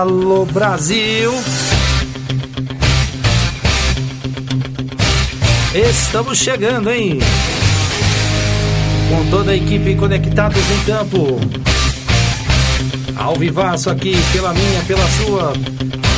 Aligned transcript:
Alô 0.00 0.44
Brasil! 0.46 1.32
Estamos 5.74 6.38
chegando, 6.38 6.90
hein? 6.90 7.18
Com 9.10 9.30
toda 9.30 9.50
a 9.52 9.56
equipe 9.56 9.94
conectados 9.96 10.62
em 10.70 10.84
campo. 10.84 11.38
Ao 13.16 13.36
vivaço 13.36 13.90
aqui, 13.90 14.16
pela 14.32 14.54
minha, 14.54 14.82
pela 14.86 15.06
sua, 15.10 15.52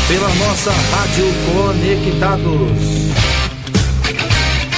pela 0.06 0.28
nossa 0.36 0.70
Rádio 0.70 1.24
Conectados. 1.52 3.09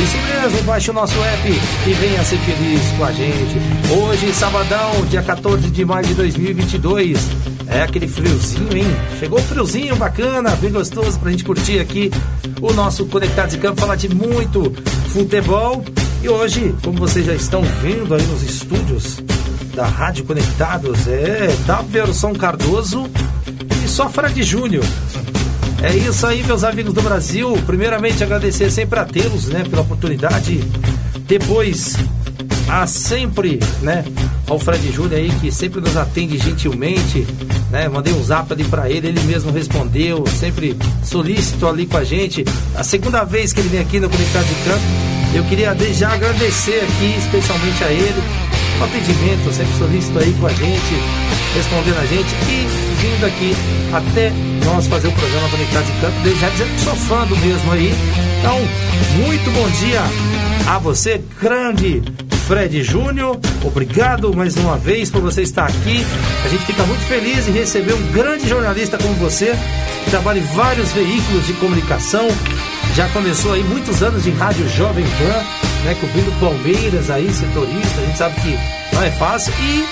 Isso 0.00 0.16
mesmo, 0.16 0.62
baixe 0.62 0.92
o 0.92 0.94
nosso 0.94 1.20
app 1.20 1.48
e 1.48 1.92
venha 1.92 2.22
ser 2.22 2.38
feliz 2.38 2.80
com 2.96 3.04
a 3.04 3.10
gente. 3.10 3.60
Hoje, 3.90 4.32
sabadão, 4.32 5.04
dia 5.10 5.22
14 5.22 5.68
de 5.68 5.84
maio 5.84 6.06
de 6.06 6.14
2022. 6.14 7.18
É 7.66 7.82
aquele 7.82 8.06
friozinho, 8.06 8.76
hein? 8.76 8.86
Chegou 9.18 9.40
friozinho 9.40 9.96
bacana, 9.96 10.50
bem 10.50 10.70
gostoso 10.70 11.18
pra 11.18 11.32
gente 11.32 11.42
curtir 11.42 11.80
aqui 11.80 12.12
o 12.60 12.72
nosso 12.72 13.06
Conectados 13.06 13.56
em 13.56 13.58
Campo, 13.58 13.80
falar 13.80 13.96
de 13.96 14.08
muito 14.08 14.72
futebol 15.08 15.84
e 16.22 16.28
hoje, 16.28 16.74
como 16.82 16.98
vocês 16.98 17.24
já 17.24 17.34
estão 17.34 17.62
vendo 17.82 18.14
aí 18.14 18.22
nos 18.22 18.42
estúdios 18.42 19.18
da 19.74 19.86
Rádio 19.86 20.24
Conectados, 20.24 21.06
é 21.06 21.48
Daverson 21.66 22.34
Cardoso 22.34 23.08
e 23.84 23.88
só 23.88 24.08
Fred 24.08 24.42
Júnior. 24.42 24.84
É 25.82 25.96
isso 25.96 26.26
aí, 26.26 26.42
meus 26.42 26.62
amigos 26.62 26.92
do 26.92 27.00
Brasil. 27.00 27.56
Primeiramente, 27.64 28.22
agradecer 28.22 28.70
sempre 28.70 28.98
a 28.98 29.04
tê-los, 29.04 29.46
né, 29.46 29.64
pela 29.68 29.82
oportunidade. 29.82 30.62
Depois, 31.26 31.96
a 32.68 32.86
sempre, 32.86 33.58
né, 33.80 34.04
ao 34.46 34.58
Fred 34.58 34.92
Júnior 34.92 35.14
aí, 35.20 35.30
que 35.40 35.50
sempre 35.50 35.80
nos 35.80 35.96
atende 35.96 36.36
gentilmente, 36.36 37.26
né? 37.70 37.88
Mandei 37.88 38.12
um 38.12 38.22
zap 38.22 38.52
ali 38.52 38.64
pra 38.64 38.90
ele, 38.90 39.08
ele 39.08 39.20
mesmo 39.20 39.50
respondeu, 39.52 40.24
sempre 40.26 40.76
solícito 41.02 41.66
ali 41.66 41.86
com 41.86 41.96
a 41.96 42.04
gente. 42.04 42.44
A 42.74 42.82
segunda 42.84 43.24
vez 43.24 43.52
que 43.52 43.60
ele 43.60 43.68
vem 43.68 43.80
aqui 43.80 44.00
no 44.00 44.10
Conectado 44.10 44.44
de 44.44 44.54
Campo, 44.64 45.19
eu 45.34 45.44
queria 45.44 45.74
desde 45.74 46.00
já 46.00 46.12
agradecer 46.12 46.80
aqui, 46.80 47.14
especialmente 47.18 47.84
a 47.84 47.92
ele, 47.92 48.22
o 48.80 48.84
atendimento, 48.84 49.52
sempre 49.52 49.76
solícito 49.78 50.18
aí 50.18 50.34
com 50.40 50.46
a 50.46 50.52
gente, 50.52 50.94
respondendo 51.54 51.98
a 51.98 52.06
gente 52.06 52.34
e 52.48 52.66
vindo 53.00 53.26
aqui 53.26 53.56
até 53.92 54.32
nós 54.64 54.86
fazer 54.86 55.08
o 55.08 55.12
programa 55.12 55.48
Conectado 55.48 55.84
de 55.84 56.00
Campo, 56.00 56.20
desde 56.22 56.40
já 56.40 56.48
dizendo 56.48 56.74
que 56.74 56.80
sou 56.80 56.96
fã 56.96 57.26
do 57.26 57.36
mesmo 57.36 57.72
aí. 57.72 57.92
Então, 58.40 58.58
muito 59.16 59.50
bom 59.52 59.68
dia 59.80 60.00
a 60.66 60.78
você, 60.78 61.20
grande 61.40 62.02
Fred 62.50 62.82
Júnior. 62.82 63.38
Obrigado 63.64 64.34
mais 64.34 64.56
uma 64.56 64.76
vez 64.76 65.08
por 65.08 65.20
você 65.20 65.42
estar 65.42 65.66
aqui. 65.66 66.04
A 66.44 66.48
gente 66.48 66.64
fica 66.64 66.82
muito 66.82 67.02
feliz 67.02 67.46
em 67.46 67.52
receber 67.52 67.92
um 67.92 68.12
grande 68.12 68.48
jornalista 68.48 68.98
como 68.98 69.14
você, 69.14 69.56
que 70.04 70.10
trabalha 70.10 70.40
em 70.40 70.46
vários 70.56 70.90
veículos 70.90 71.46
de 71.46 71.52
comunicação, 71.52 72.26
já 72.94 73.08
começou 73.10 73.52
aí 73.52 73.62
muitos 73.62 74.02
anos 74.02 74.24
de 74.24 74.30
rádio 74.30 74.68
Jovem 74.68 75.04
Pan, 75.04 75.84
né, 75.84 75.96
cobrindo 76.00 76.32
Palmeiras 76.40 77.10
aí, 77.10 77.32
setorista, 77.32 78.00
a 78.00 78.04
gente 78.04 78.18
sabe 78.18 78.40
que 78.40 78.58
não 78.94 79.02
é 79.02 79.10
fácil 79.12 79.52
e 79.60 79.84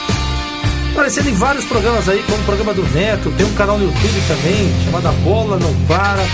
aparecendo 0.93 1.29
em 1.29 1.35
vários 1.35 1.65
programas 1.65 2.09
aí, 2.09 2.23
como 2.25 2.39
o 2.39 2.45
programa 2.45 2.75
do 2.75 2.83
Neto, 2.93 3.31
tem 3.37 3.47
um 3.47 3.55
canal 3.55 3.79
no 3.79 3.85
YouTube 3.85 4.23
também, 4.27 4.73
chamado 4.85 5.17
Bola 5.23 5.57
Não 5.59 5.73
Para, 5.87 6.25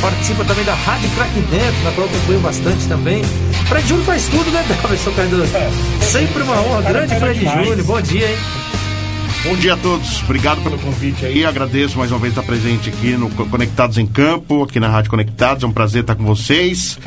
participa 0.00 0.44
também 0.44 0.64
da 0.64 0.74
Rádio 0.74 1.08
Crack 1.10 1.40
Neto, 1.50 1.84
na 1.84 1.92
qual 1.92 2.06
eu 2.06 2.14
acompanho 2.14 2.40
bastante 2.40 2.86
também. 2.86 3.24
Fred 3.66 3.88
Júnior 3.88 4.06
faz 4.06 4.28
tudo, 4.28 4.50
né, 4.50 4.64
Davidson 4.68 5.12
Cardoso? 5.12 5.56
É. 5.56 5.70
Sempre 6.04 6.42
uma 6.42 6.60
honra, 6.60 6.82
grande 6.82 7.18
Fred 7.18 7.40
Júnior, 7.40 7.82
bom 7.84 8.00
dia, 8.02 8.30
hein? 8.30 8.36
Bom 9.42 9.56
dia 9.56 9.72
a 9.72 9.76
todos, 9.78 10.22
obrigado 10.22 10.62
pelo 10.62 10.78
convite 10.78 11.24
aí, 11.24 11.46
agradeço 11.46 11.96
mais 11.96 12.10
uma 12.10 12.18
vez 12.18 12.32
estar 12.32 12.42
presente 12.42 12.90
aqui 12.90 13.12
no 13.16 13.30
Conectados 13.30 13.96
em 13.96 14.06
Campo, 14.06 14.62
aqui 14.62 14.78
na 14.78 14.86
Rádio 14.86 15.10
Conectados, 15.10 15.64
é 15.64 15.66
um 15.66 15.72
prazer 15.72 16.02
estar 16.02 16.14
com 16.14 16.24
vocês. 16.24 16.98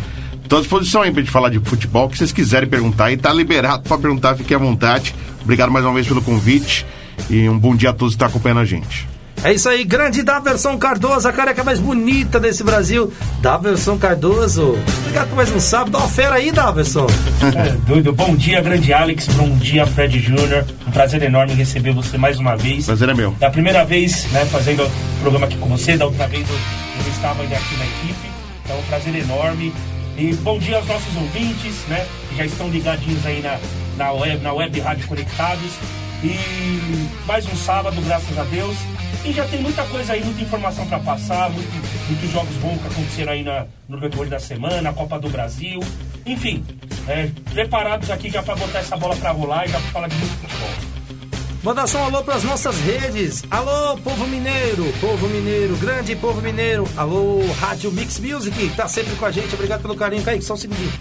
Estou 0.41 0.57
à 0.57 0.61
disposição 0.61 1.03
aí 1.03 1.11
pra 1.11 1.21
gente 1.21 1.31
falar 1.31 1.49
de 1.49 1.59
futebol, 1.59 2.07
o 2.07 2.09
que 2.09 2.17
vocês 2.17 2.31
quiserem 2.31 2.67
perguntar 2.67 3.05
aí, 3.05 3.17
tá 3.17 3.31
liberado 3.31 3.83
para 3.87 3.99
perguntar, 3.99 4.35
fiquem 4.35 4.55
à 4.55 4.59
vontade. 4.59 5.13
Obrigado 5.43 5.71
mais 5.71 5.85
uma 5.85 5.93
vez 5.93 6.07
pelo 6.07 6.23
convite 6.23 6.87
e 7.29 7.47
um 7.47 7.57
bom 7.57 7.75
dia 7.75 7.91
a 7.91 7.93
todos 7.93 8.15
que 8.15 8.15
estão 8.15 8.27
acompanhando 8.27 8.61
a 8.61 8.65
gente. 8.65 9.12
É 9.43 9.51
isso 9.51 9.67
aí, 9.67 9.83
grande 9.83 10.23
Daverson 10.23 10.77
Cardoso, 10.77 11.27
a 11.27 11.33
careca 11.33 11.63
mais 11.63 11.79
bonita 11.79 12.39
desse 12.39 12.63
Brasil. 12.63 13.11
Daverson 13.41 13.97
Cardoso, 13.97 14.77
obrigado 14.99 15.29
por 15.29 15.35
mais 15.35 15.51
um 15.51 15.59
sábado. 15.59 15.91
Dá 15.91 15.97
uma 15.99 16.07
fera 16.07 16.35
aí, 16.35 16.51
Daverson. 16.51 17.07
É, 17.43 17.71
doido. 17.85 18.13
Bom 18.13 18.35
dia, 18.35 18.61
grande 18.61 18.93
Alex. 18.93 19.27
Bom 19.27 19.49
dia, 19.57 19.85
Fred 19.85 20.17
Júnior. 20.19 20.65
Um 20.87 20.91
prazer 20.91 21.21
enorme 21.21 21.53
receber 21.53 21.93
você 21.93 22.17
mais 22.17 22.39
uma 22.39 22.55
vez. 22.55 22.85
Prazer 22.85 23.09
é 23.09 23.13
meu. 23.13 23.35
É 23.41 23.45
a 23.45 23.49
primeira 23.49 23.83
vez, 23.83 24.25
né, 24.31 24.45
fazendo 24.45 24.83
o 24.83 25.19
programa 25.21 25.45
aqui 25.45 25.57
com 25.57 25.67
você. 25.67 25.97
Da 25.97 26.05
outra 26.05 26.25
vez 26.27 26.49
eu, 26.49 26.55
eu 26.55 27.11
estava 27.11 27.43
ainda 27.43 27.55
aqui 27.55 27.75
na 27.75 27.85
equipe. 27.85 28.31
Então, 28.63 28.79
um 28.79 28.83
prazer 28.83 29.15
enorme. 29.15 29.73
E 30.17 30.33
bom 30.35 30.57
dia 30.57 30.77
aos 30.77 30.87
nossos 30.87 31.15
ouvintes, 31.15 31.73
né, 31.89 32.05
que 32.29 32.37
já 32.37 32.45
estão 32.45 32.69
ligadinhos 32.69 33.25
aí 33.25 33.41
na, 33.41 33.59
na, 33.97 34.11
web, 34.13 34.41
na 34.41 34.53
web 34.53 34.79
Rádio 34.79 35.07
Conectados. 35.07 35.71
E 36.23 37.09
mais 37.27 37.45
um 37.45 37.55
sábado, 37.55 38.01
graças 38.01 38.37
a 38.37 38.43
Deus. 38.45 38.77
E 39.25 39.31
já 39.31 39.45
tem 39.47 39.61
muita 39.61 39.83
coisa 39.85 40.13
aí, 40.13 40.23
muita 40.23 40.41
informação 40.41 40.85
para 40.85 40.99
passar, 40.99 41.49
muito, 41.49 41.71
muitos 42.09 42.29
jogos 42.29 42.55
bons 42.57 42.81
que 42.81 42.87
aconteceram 42.87 43.31
aí 43.31 43.43
na, 43.43 43.65
no 43.87 43.97
decorrer 43.99 44.29
da 44.29 44.39
semana, 44.39 44.89
a 44.89 44.93
Copa 44.93 45.17
do 45.17 45.29
Brasil. 45.29 45.79
Enfim, 46.25 46.65
é, 47.07 47.29
preparados 47.53 48.09
aqui 48.09 48.29
já 48.29 48.43
para 48.43 48.55
botar 48.55 48.79
essa 48.79 48.97
bola 48.97 49.15
para 49.15 49.31
rolar 49.31 49.65
e 49.65 49.69
já 49.69 49.79
para 49.79 49.91
falar 49.91 50.07
de 50.09 50.15
muito 50.15 50.33
futebol. 50.41 50.69
Manda 51.63 51.87
só 51.87 51.99
um 51.99 52.05
alô 52.07 52.21
para 52.21 52.35
as 52.35 52.43
nossas 52.43 52.77
redes. 52.81 53.45
Alô, 53.49 53.97
povo 53.99 54.27
mineiro, 54.27 54.93
povo 54.99 55.29
mineiro, 55.29 55.77
grande 55.77 56.13
povo 56.17 56.41
mineiro. 56.41 56.85
Alô, 56.97 57.39
Rádio 57.61 57.89
Mix 57.93 58.19
Music, 58.19 58.69
tá 58.75 58.89
sempre 58.89 59.15
com 59.15 59.25
a 59.25 59.31
gente. 59.31 59.53
Obrigado 59.53 59.81
pelo 59.81 59.95
carinho, 59.95 60.23
Kaique. 60.23 60.43
Só 60.43 60.55
um 60.55 60.57
segundinho. 60.57 60.91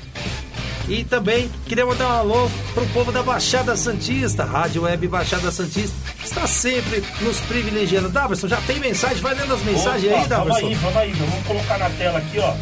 E 0.89 1.05
também 1.05 1.51
queria 1.67 1.87
mandar 1.87 2.09
um 2.09 2.19
alô 2.19 2.51
pro 2.75 2.87
povo 2.89 3.13
da 3.13 3.23
Baixada 3.23 3.77
Santista, 3.77 4.45
Rádio 4.45 4.83
Web 4.83 5.07
Baixada 5.09 5.51
Santista, 5.51 5.97
está 6.23 6.47
sempre 6.47 7.03
nos 7.21 7.39
privilegiando. 7.41 8.09
Daverson, 8.09 8.49
já 8.49 8.61
tem 8.63 8.81
mensagem? 8.81 9.19
Vai 9.19 9.35
lendo 9.35 9.55
as 9.55 9.63
mensagens 9.63 10.13
Opa, 10.13 10.23
aí, 10.23 10.29
Daverson. 10.29 10.61
Vamos 10.61 10.73
aí, 10.73 10.75
vamos 10.75 10.97
aí. 10.97 11.13
Vamos 11.13 11.47
colocar 11.47 11.79
na 11.79 11.91
tela 11.91 12.19
aqui, 12.19 12.39
ó. 12.39 12.55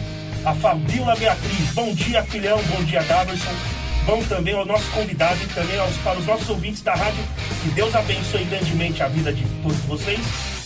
A 0.45 0.55
Fabiola 0.55 1.17
Beatriz. 1.17 1.73
Bom 1.75 1.95
dia, 1.95 2.23
filhão. 2.25 2.61
Bom 2.69 2.85
dia, 2.85 3.03
Daverson. 3.03 3.55
Bom 4.07 4.23
também 4.25 4.55
ao 4.55 4.65
nosso 4.65 4.91
convidado 4.91 5.39
e 5.43 5.47
também 5.49 5.79
aos, 5.79 5.95
para 5.99 6.19
os 6.19 6.27
nossos 6.27 6.49
ouvintes 6.49 6.83
da 6.83 6.95
rádio. 6.95 7.23
Que 7.63 7.69
Deus 7.71 7.95
abençoe 7.95 8.45
grandemente 8.45 9.03
a 9.03 9.09
vida 9.09 9.33
de 9.33 9.45
todos 9.63 9.79
vocês. 9.81 10.21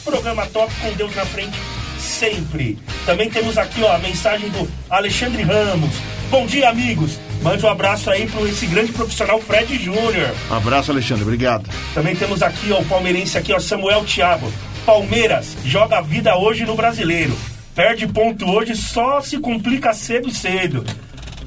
Programa 0.05 0.47
top 0.47 0.73
com 0.81 0.93
Deus 0.93 1.15
na 1.15 1.25
frente 1.25 1.59
sempre. 1.99 2.79
Também 3.07 3.31
temos 3.31 3.57
aqui 3.59 3.83
ó, 3.83 3.95
a 3.95 3.99
mensagem 3.99 4.49
do 4.51 4.69
Alexandre 4.91 5.43
Ramos. 5.43 5.91
Bom 6.31 6.47
dia, 6.47 6.69
amigos. 6.69 7.19
Mande 7.45 7.67
um 7.67 7.69
abraço 7.69 8.11
aí 8.11 8.27
para 8.27 8.41
esse 8.49 8.65
grande 8.65 8.91
profissional 8.91 9.39
Fred 9.39 9.77
Júnior. 9.77 10.35
Abraço, 10.51 10.91
Alexandre. 10.91 11.25
Obrigado. 11.25 11.69
Também 11.93 12.17
temos 12.17 12.43
aqui 12.43 12.73
ó, 12.73 12.81
o 12.81 12.85
palmeirense 12.87 13.37
aqui, 13.37 13.53
ó, 13.53 13.61
Samuel 13.61 14.03
Thiago. 14.07 14.51
Palmeiras 14.87 15.55
joga 15.63 15.99
a 15.99 16.01
vida 16.01 16.39
hoje 16.39 16.65
no 16.65 16.75
Brasileiro. 16.75 17.37
Perde 17.75 18.07
ponto 18.07 18.51
hoje, 18.51 18.75
só 18.75 19.21
se 19.21 19.37
complica 19.39 19.93
cedo 19.93 20.31
cedo 20.31 20.87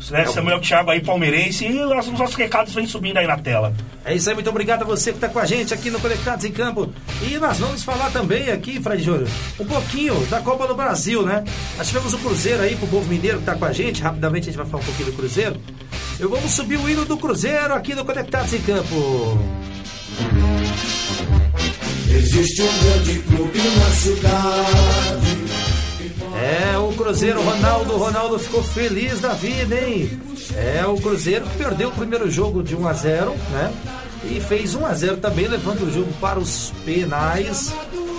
né? 0.09 0.25
Samuel 0.25 0.59
Thiago 0.59 0.91
aí, 0.91 1.01
palmeirense. 1.01 1.65
E 1.65 1.79
os 1.79 2.07
nossos 2.07 2.35
recados 2.35 2.73
vêm 2.73 2.87
subindo 2.87 3.17
aí 3.17 3.27
na 3.27 3.37
tela. 3.37 3.73
É 4.05 4.13
isso 4.13 4.29
aí, 4.29 4.35
muito 4.35 4.49
obrigado 4.49 4.83
a 4.83 4.85
você 4.85 5.11
que 5.11 5.17
está 5.17 5.27
com 5.27 5.39
a 5.39 5.45
gente 5.45 5.73
aqui 5.73 5.89
no 5.89 5.99
Conectados 5.99 6.45
em 6.45 6.51
Campo. 6.51 6.91
E 7.21 7.37
nós 7.37 7.57
vamos 7.57 7.83
falar 7.83 8.09
também 8.11 8.49
aqui, 8.49 8.81
Fred 8.81 9.03
Júnior, 9.03 9.27
um 9.59 9.65
pouquinho 9.65 10.15
da 10.27 10.39
Copa 10.39 10.67
do 10.67 10.75
Brasil, 10.75 11.23
né? 11.23 11.43
Nós 11.77 11.87
tivemos 11.87 12.13
o 12.13 12.17
Cruzeiro 12.19 12.63
aí 12.63 12.75
pro 12.75 12.87
povo 12.87 13.07
mineiro 13.07 13.37
que 13.37 13.43
está 13.43 13.55
com 13.55 13.65
a 13.65 13.73
gente. 13.73 14.01
Rapidamente 14.01 14.43
a 14.43 14.51
gente 14.51 14.57
vai 14.57 14.65
falar 14.65 14.81
um 14.81 14.85
pouquinho 14.85 15.11
do 15.11 15.17
Cruzeiro. 15.17 15.59
Eu 16.19 16.29
vamos 16.29 16.51
subir 16.51 16.77
o 16.77 16.89
hino 16.89 17.05
do 17.05 17.17
Cruzeiro 17.17 17.73
aqui 17.73 17.93
no 17.93 18.05
Conectados 18.05 18.53
em 18.53 18.61
Campo. 18.61 19.37
Existe 22.09 22.61
um 22.61 22.79
grande 22.79 23.19
clube 23.19 23.59
na 23.59 23.89
cidade 23.91 25.46
é, 26.35 26.77
o 26.77 26.91
Cruzeiro, 26.93 27.41
Ronaldo, 27.41 27.97
Ronaldo 27.97 28.39
ficou 28.39 28.63
feliz 28.63 29.19
da 29.19 29.33
vida, 29.33 29.79
hein? 29.79 30.19
É, 30.55 30.85
o 30.85 30.97
Cruzeiro 30.97 31.45
perdeu 31.57 31.89
o 31.89 31.93
primeiro 31.93 32.29
jogo 32.29 32.63
de 32.63 32.75
1 32.75 32.87
a 32.87 32.93
0, 32.93 33.35
né? 33.51 33.73
E 34.23 34.41
fez 34.41 34.75
1 34.75 34.85
a 34.85 34.93
0 34.93 35.17
também, 35.17 35.47
levando 35.47 35.83
o 35.83 35.91
jogo 35.91 36.11
para 36.19 36.39
os 36.39 36.73
penais. 36.83 37.73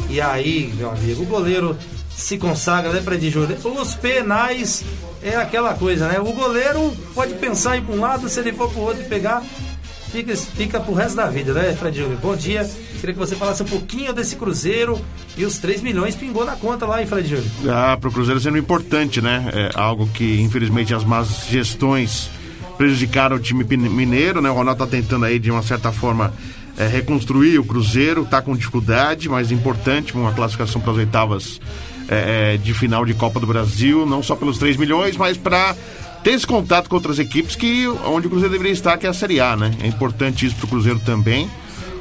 E 0.08 0.20
aí, 0.20 0.72
meu 0.76 0.90
amigo, 0.90 1.22
o 1.22 1.26
goleiro 1.26 1.76
se 2.10 2.38
consagra, 2.38 2.92
né, 2.92 3.00
Fred 3.00 3.30
Júnior? 3.30 3.58
Os 3.64 3.94
penais 3.94 4.84
é 5.22 5.36
aquela 5.36 5.74
coisa, 5.74 6.08
né? 6.08 6.18
O 6.18 6.32
goleiro 6.32 6.92
pode 7.14 7.34
pensar 7.34 7.76
em 7.76 7.84
um 7.88 8.00
lado, 8.00 8.28
se 8.28 8.40
ele 8.40 8.52
for 8.52 8.70
pro 8.70 8.80
outro 8.80 9.04
pegar, 9.04 9.42
fica, 10.10 10.36
fica 10.36 10.80
pro 10.80 10.94
resto 10.94 11.16
da 11.16 11.26
vida, 11.26 11.52
né, 11.52 11.74
Fred 11.74 11.98
Júnior? 11.98 12.18
Bom 12.20 12.36
dia. 12.36 12.68
Queria 13.00 13.12
que 13.12 13.18
você 13.18 13.36
falasse 13.36 13.62
um 13.62 13.66
pouquinho 13.66 14.12
desse 14.12 14.36
Cruzeiro 14.36 15.00
e 15.36 15.44
os 15.44 15.58
3 15.58 15.82
milhões 15.82 16.14
pingou 16.16 16.44
na 16.44 16.56
conta 16.56 16.86
lá, 16.86 17.00
hein, 17.00 17.06
Fred 17.06 17.28
Júnior? 17.28 17.46
Ah, 17.68 17.96
pro 17.96 18.10
Cruzeiro 18.10 18.40
sendo 18.40 18.58
importante, 18.58 19.20
né? 19.20 19.48
É 19.52 19.70
algo 19.74 20.08
que, 20.08 20.40
infelizmente, 20.40 20.92
as 20.94 21.04
más 21.04 21.46
gestões 21.48 22.30
prejudicaram 22.76 23.36
o 23.36 23.40
time 23.40 23.64
mineiro, 23.64 24.40
né? 24.40 24.50
O 24.50 24.54
Ronaldo 24.54 24.84
tá 24.84 24.90
tentando 24.90 25.24
aí, 25.24 25.38
de 25.38 25.50
uma 25.50 25.62
certa 25.62 25.92
forma, 25.92 26.32
é, 26.76 26.86
reconstruir 26.86 27.58
o 27.58 27.64
Cruzeiro, 27.64 28.24
tá 28.24 28.40
com 28.40 28.56
dificuldade, 28.56 29.28
mas 29.28 29.50
importante, 29.50 30.14
uma 30.14 30.32
classificação 30.32 30.80
para 30.80 30.92
as 30.92 30.98
oitavas 30.98 31.60
é, 32.08 32.54
é, 32.54 32.56
de 32.56 32.72
final 32.72 33.04
de 33.04 33.14
Copa 33.14 33.38
do 33.38 33.46
Brasil, 33.46 34.06
não 34.06 34.22
só 34.22 34.34
pelos 34.34 34.58
3 34.58 34.76
milhões, 34.76 35.16
mas 35.16 35.36
para 35.36 35.76
ter 36.22 36.30
esse 36.32 36.46
contato 36.46 36.88
com 36.88 36.96
outras 36.96 37.18
equipes 37.18 37.56
que 37.56 37.86
onde 38.06 38.26
o 38.26 38.30
Cruzeiro 38.30 38.52
deveria 38.52 38.72
estar, 38.72 38.96
que 38.98 39.06
é 39.06 39.10
a 39.10 39.14
Série 39.14 39.40
A, 39.40 39.56
né? 39.56 39.74
É 39.82 39.86
importante 39.86 40.46
isso 40.46 40.56
para 40.56 40.66
o 40.66 40.68
Cruzeiro 40.68 41.00
também. 41.00 41.50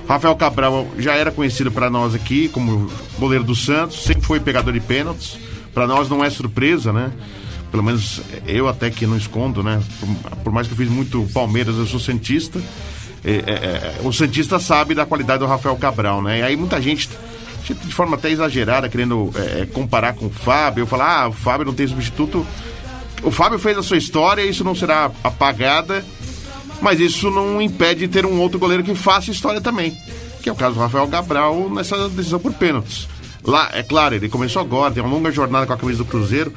Rafael 0.08 0.36
Cabral 0.36 0.88
já 0.98 1.16
era 1.16 1.31
conhecido 1.31 1.72
para 1.72 1.90
nós 1.90 2.16
aqui 2.16 2.48
como 2.50 2.90
goleiro 3.19 3.44
do 3.44 3.56
Santos, 3.56 4.04
sempre 4.04 4.25
foi 4.25 4.40
pegador 4.40 4.74
de 4.74 4.80
pênaltis. 4.80 5.38
Para 5.74 5.86
nós 5.86 6.10
não 6.10 6.24
é 6.24 6.30
surpresa, 6.30 6.94
né? 6.94 7.12
Pelo 7.69 7.84
menos 7.84 8.22
eu 8.48 8.68
até 8.68 8.90
que 8.90 9.06
não 9.06 9.18
escondo, 9.18 9.62
né? 9.62 9.81
Por, 10.00 10.36
por 10.38 10.54
mais 10.54 10.66
que 10.66 10.74
eu 10.74 10.78
fiz 10.78 10.90
muito 10.90 11.28
Palmeiras, 11.34 11.75
eu 11.78 11.86
sou 11.86 12.00
Santista. 12.00 12.62
É, 13.24 13.31
é, 13.31 13.52
é, 13.52 13.96
o 14.04 14.14
Santista 14.14 14.58
sabe 14.58 14.96
da 14.96 15.06
qualidade 15.06 15.40
do 15.40 15.46
Rafael 15.46 15.75
Cabral, 15.75 16.22
né? 16.22 16.40
E 16.40 16.42
aí 16.42 16.56
muita 16.56 16.81
gente, 16.81 17.10
de 17.68 17.94
forma 17.94 18.16
até 18.16 18.31
exagerada, 18.31 18.88
querendo 18.88 19.30
é, 19.36 19.62
é, 19.62 19.66
comparar 19.66 20.14
com 20.14 20.28
o 20.28 20.30
Fábio, 20.30 20.86
falar, 20.88 21.24
ah, 21.24 21.28
o 21.28 21.34
Fábio 21.34 21.66
não 21.66 21.74
tem 21.74 21.86
substituto. 21.86 22.48
O 23.24 23.31
Fábio 23.31 23.60
fez 23.60 23.78
a 23.78 23.84
sua 23.84 23.98
história, 23.98 24.44
isso 24.44 24.64
não 24.64 24.75
será 24.75 25.12
apagada 25.24 26.04
mas 26.81 27.00
isso 27.00 27.30
não 27.30 27.62
impede 27.62 28.02
de 28.02 28.08
ter 28.08 28.25
um 28.25 28.40
outro 28.40 28.60
goleiro 28.60 28.84
que 28.84 28.94
faça 28.96 29.31
história 29.31 29.62
também. 29.62 29.98
Que 30.42 30.50
é 30.50 30.52
o 30.52 30.56
caso 30.56 30.75
do 30.75 30.80
Rafael 30.80 31.08
Cabral 31.08 31.69
nessa 31.69 32.10
decisão 32.10 32.40
por 32.40 32.54
pênaltis. 32.54 33.08
Lá, 33.44 33.69
é 33.74 33.84
claro, 33.84 34.16
ele 34.16 34.30
começou 34.30 34.62
agora, 34.62 34.94
tem 34.94 35.02
uma 35.02 35.12
longa 35.12 35.31
jornada 35.31 35.66
com 35.66 35.74
a 35.74 35.78
camisa 35.78 36.00
do 36.00 36.06
Cruzeiro, 36.06 36.54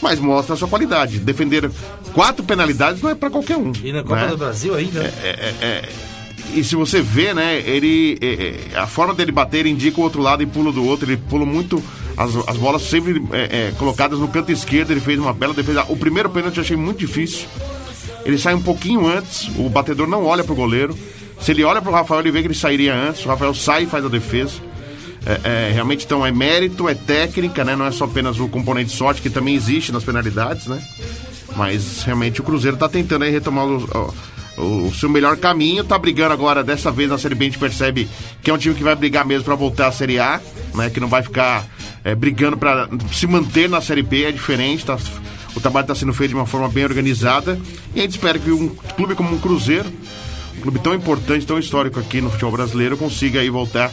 mas 0.00 0.18
mostra 0.18 0.54
a 0.54 0.56
sua 0.56 0.68
qualidade. 0.68 1.18
Defender 1.18 1.70
quatro 2.12 2.44
penalidades 2.44 3.02
não 3.02 3.10
é 3.10 3.14
para 3.14 3.30
qualquer 3.30 3.56
um. 3.56 3.72
E 3.82 3.92
na 3.92 4.02
Copa 4.02 4.22
né? 4.22 4.28
do 4.28 4.36
Brasil 4.36 4.74
ainda? 4.74 5.00
É, 5.00 5.28
é, 5.28 5.66
é, 5.66 5.88
e 6.54 6.64
se 6.64 6.76
você 6.76 7.00
vê, 7.00 7.34
né, 7.34 7.58
ele. 7.60 8.18
É, 8.20 8.74
é, 8.74 8.78
a 8.78 8.86
forma 8.86 9.14
dele 9.14 9.32
bater, 9.32 9.66
indica 9.66 10.00
o 10.00 10.02
outro 10.02 10.20
lado 10.20 10.42
e 10.42 10.46
pula 10.46 10.72
do 10.72 10.84
outro. 10.84 11.10
Ele 11.10 11.16
pula 11.16 11.44
muito. 11.44 11.82
As, 12.16 12.36
as 12.48 12.56
bolas 12.56 12.82
sempre 12.82 13.22
é, 13.32 13.72
colocadas 13.78 14.18
no 14.18 14.28
canto 14.28 14.52
esquerdo. 14.52 14.90
Ele 14.90 15.00
fez 15.00 15.18
uma 15.18 15.32
bela 15.32 15.54
defesa. 15.54 15.84
O 15.88 15.96
primeiro 15.96 16.30
pênalti 16.30 16.58
eu 16.58 16.62
achei 16.62 16.76
muito 16.76 16.98
difícil. 16.98 17.46
Ele 18.24 18.38
sai 18.38 18.54
um 18.54 18.62
pouquinho 18.62 19.06
antes, 19.06 19.48
o 19.56 19.68
batedor 19.68 20.06
não 20.06 20.24
olha 20.24 20.44
pro 20.44 20.54
goleiro. 20.54 20.96
Se 21.40 21.50
ele 21.50 21.64
olha 21.64 21.82
pro 21.82 21.90
Rafael, 21.90 22.20
ele 22.20 22.30
vê 22.30 22.40
que 22.40 22.46
ele 22.46 22.54
sairia 22.54 22.94
antes. 22.94 23.24
O 23.24 23.28
Rafael 23.28 23.52
sai 23.52 23.82
e 23.82 23.86
faz 23.86 24.04
a 24.04 24.08
defesa. 24.08 24.60
É, 25.26 25.68
é, 25.68 25.72
realmente, 25.72 26.04
então, 26.04 26.24
é 26.24 26.30
mérito, 26.30 26.88
é 26.88 26.94
técnica, 26.94 27.64
né? 27.64 27.74
Não 27.74 27.86
é 27.86 27.90
só 27.90 28.04
apenas 28.04 28.38
o 28.38 28.48
componente 28.48 28.92
sorte, 28.92 29.20
que 29.20 29.30
também 29.30 29.54
existe 29.54 29.92
nas 29.92 30.04
penalidades, 30.04 30.66
né? 30.66 30.82
Mas 31.56 32.02
realmente 32.02 32.40
o 32.40 32.44
Cruzeiro 32.44 32.76
tá 32.76 32.88
tentando 32.88 33.24
aí 33.24 33.30
retomar 33.30 33.66
o, 33.66 34.14
o, 34.56 34.92
seu 34.94 35.08
melhor 35.08 35.36
caminho. 35.36 35.84
Tá 35.84 35.98
brigando 35.98 36.32
agora, 36.32 36.62
dessa 36.62 36.90
vez 36.90 37.08
na 37.08 37.18
Série 37.18 37.34
B, 37.34 37.44
a 37.44 37.48
gente 37.48 37.58
percebe 37.58 38.08
que 38.42 38.50
é 38.50 38.54
um 38.54 38.58
time 38.58 38.74
que 38.74 38.82
vai 38.82 38.94
brigar 38.94 39.24
mesmo 39.24 39.44
para 39.44 39.54
voltar 39.54 39.88
à 39.88 39.92
Série 39.92 40.18
A, 40.18 40.40
né? 40.74 40.90
Que 40.90 41.00
não 41.00 41.08
vai 41.08 41.22
ficar 41.22 41.66
é, 42.04 42.14
brigando 42.14 42.56
para 42.56 42.88
se 43.12 43.26
manter 43.26 43.68
na 43.68 43.80
Série 43.80 44.02
B, 44.02 44.24
é 44.24 44.32
diferente, 44.32 44.84
tá? 44.84 44.98
O 45.54 45.60
trabalho 45.60 45.84
está 45.84 45.94
sendo 45.94 46.12
feito 46.12 46.30
de 46.30 46.36
uma 46.36 46.46
forma 46.46 46.68
bem 46.68 46.84
organizada 46.84 47.60
e 47.94 48.00
a 48.00 48.02
gente 48.02 48.12
espera 48.12 48.38
que 48.38 48.50
um 48.50 48.68
clube 48.96 49.14
como 49.14 49.30
o 49.30 49.34
um 49.34 49.38
Cruzeiro, 49.38 49.90
um 50.56 50.60
clube 50.62 50.78
tão 50.78 50.94
importante, 50.94 51.46
tão 51.46 51.58
histórico 51.58 52.00
aqui 52.00 52.20
no 52.20 52.30
futebol 52.30 52.52
brasileiro, 52.52 52.96
consiga 52.96 53.40
aí 53.40 53.50
voltar 53.50 53.90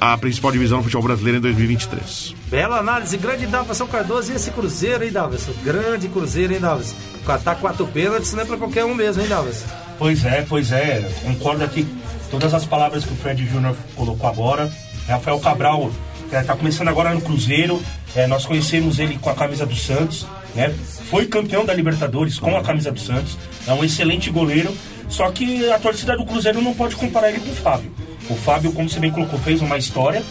à 0.00 0.16
principal 0.16 0.50
divisão 0.50 0.78
do 0.78 0.84
futebol 0.84 1.02
brasileiro 1.02 1.38
em 1.38 1.40
2023. 1.42 2.34
Bela 2.50 2.78
análise, 2.78 3.16
grande 3.18 3.46
Davison 3.46 3.86
Cardoso 3.86 4.32
e 4.32 4.36
esse 4.36 4.50
Cruzeiro, 4.50 5.04
hein, 5.04 5.12
Davison? 5.12 5.52
Grande 5.62 6.08
Cruzeiro, 6.08 6.54
hein, 6.54 6.60
Davison? 6.60 6.96
Catar 7.26 7.56
quatro 7.56 7.86
pênaltis 7.86 8.32
não 8.32 8.42
é 8.42 8.46
pra 8.46 8.56
qualquer 8.56 8.84
um 8.86 8.94
mesmo, 8.94 9.22
hein, 9.22 9.28
Davison? 9.28 9.83
Pois 9.98 10.24
é, 10.24 10.44
pois 10.48 10.72
é. 10.72 11.08
Concordo 11.22 11.64
aqui 11.64 11.86
todas 12.30 12.52
as 12.52 12.64
palavras 12.64 13.04
que 13.04 13.12
o 13.12 13.16
Fred 13.16 13.46
Júnior 13.46 13.76
colocou 13.94 14.28
agora. 14.28 14.70
Rafael 15.08 15.38
Cabral 15.38 15.90
está 16.32 16.56
começando 16.56 16.88
agora 16.88 17.14
no 17.14 17.20
Cruzeiro. 17.20 17.80
É, 18.14 18.26
nós 18.26 18.46
conhecemos 18.46 18.98
ele 18.98 19.18
com 19.18 19.30
a 19.30 19.34
camisa 19.34 19.66
do 19.66 19.74
Santos, 19.74 20.26
né? 20.54 20.74
Foi 21.10 21.26
campeão 21.26 21.64
da 21.64 21.74
Libertadores 21.74 22.38
com 22.38 22.56
a 22.56 22.62
camisa 22.62 22.90
do 22.90 23.00
Santos. 23.00 23.36
É 23.66 23.72
um 23.72 23.84
excelente 23.84 24.30
goleiro. 24.30 24.74
Só 25.08 25.30
que 25.30 25.70
a 25.70 25.78
torcida 25.78 26.16
do 26.16 26.24
Cruzeiro 26.24 26.62
não 26.62 26.74
pode 26.74 26.96
comparar 26.96 27.30
ele 27.30 27.40
com 27.40 27.50
o 27.50 27.54
Fábio. 27.54 27.92
O 28.28 28.34
Fábio, 28.34 28.72
como 28.72 28.88
você 28.88 28.98
bem 28.98 29.10
colocou, 29.10 29.38
fez 29.38 29.60
uma 29.60 29.76
história. 29.76 30.22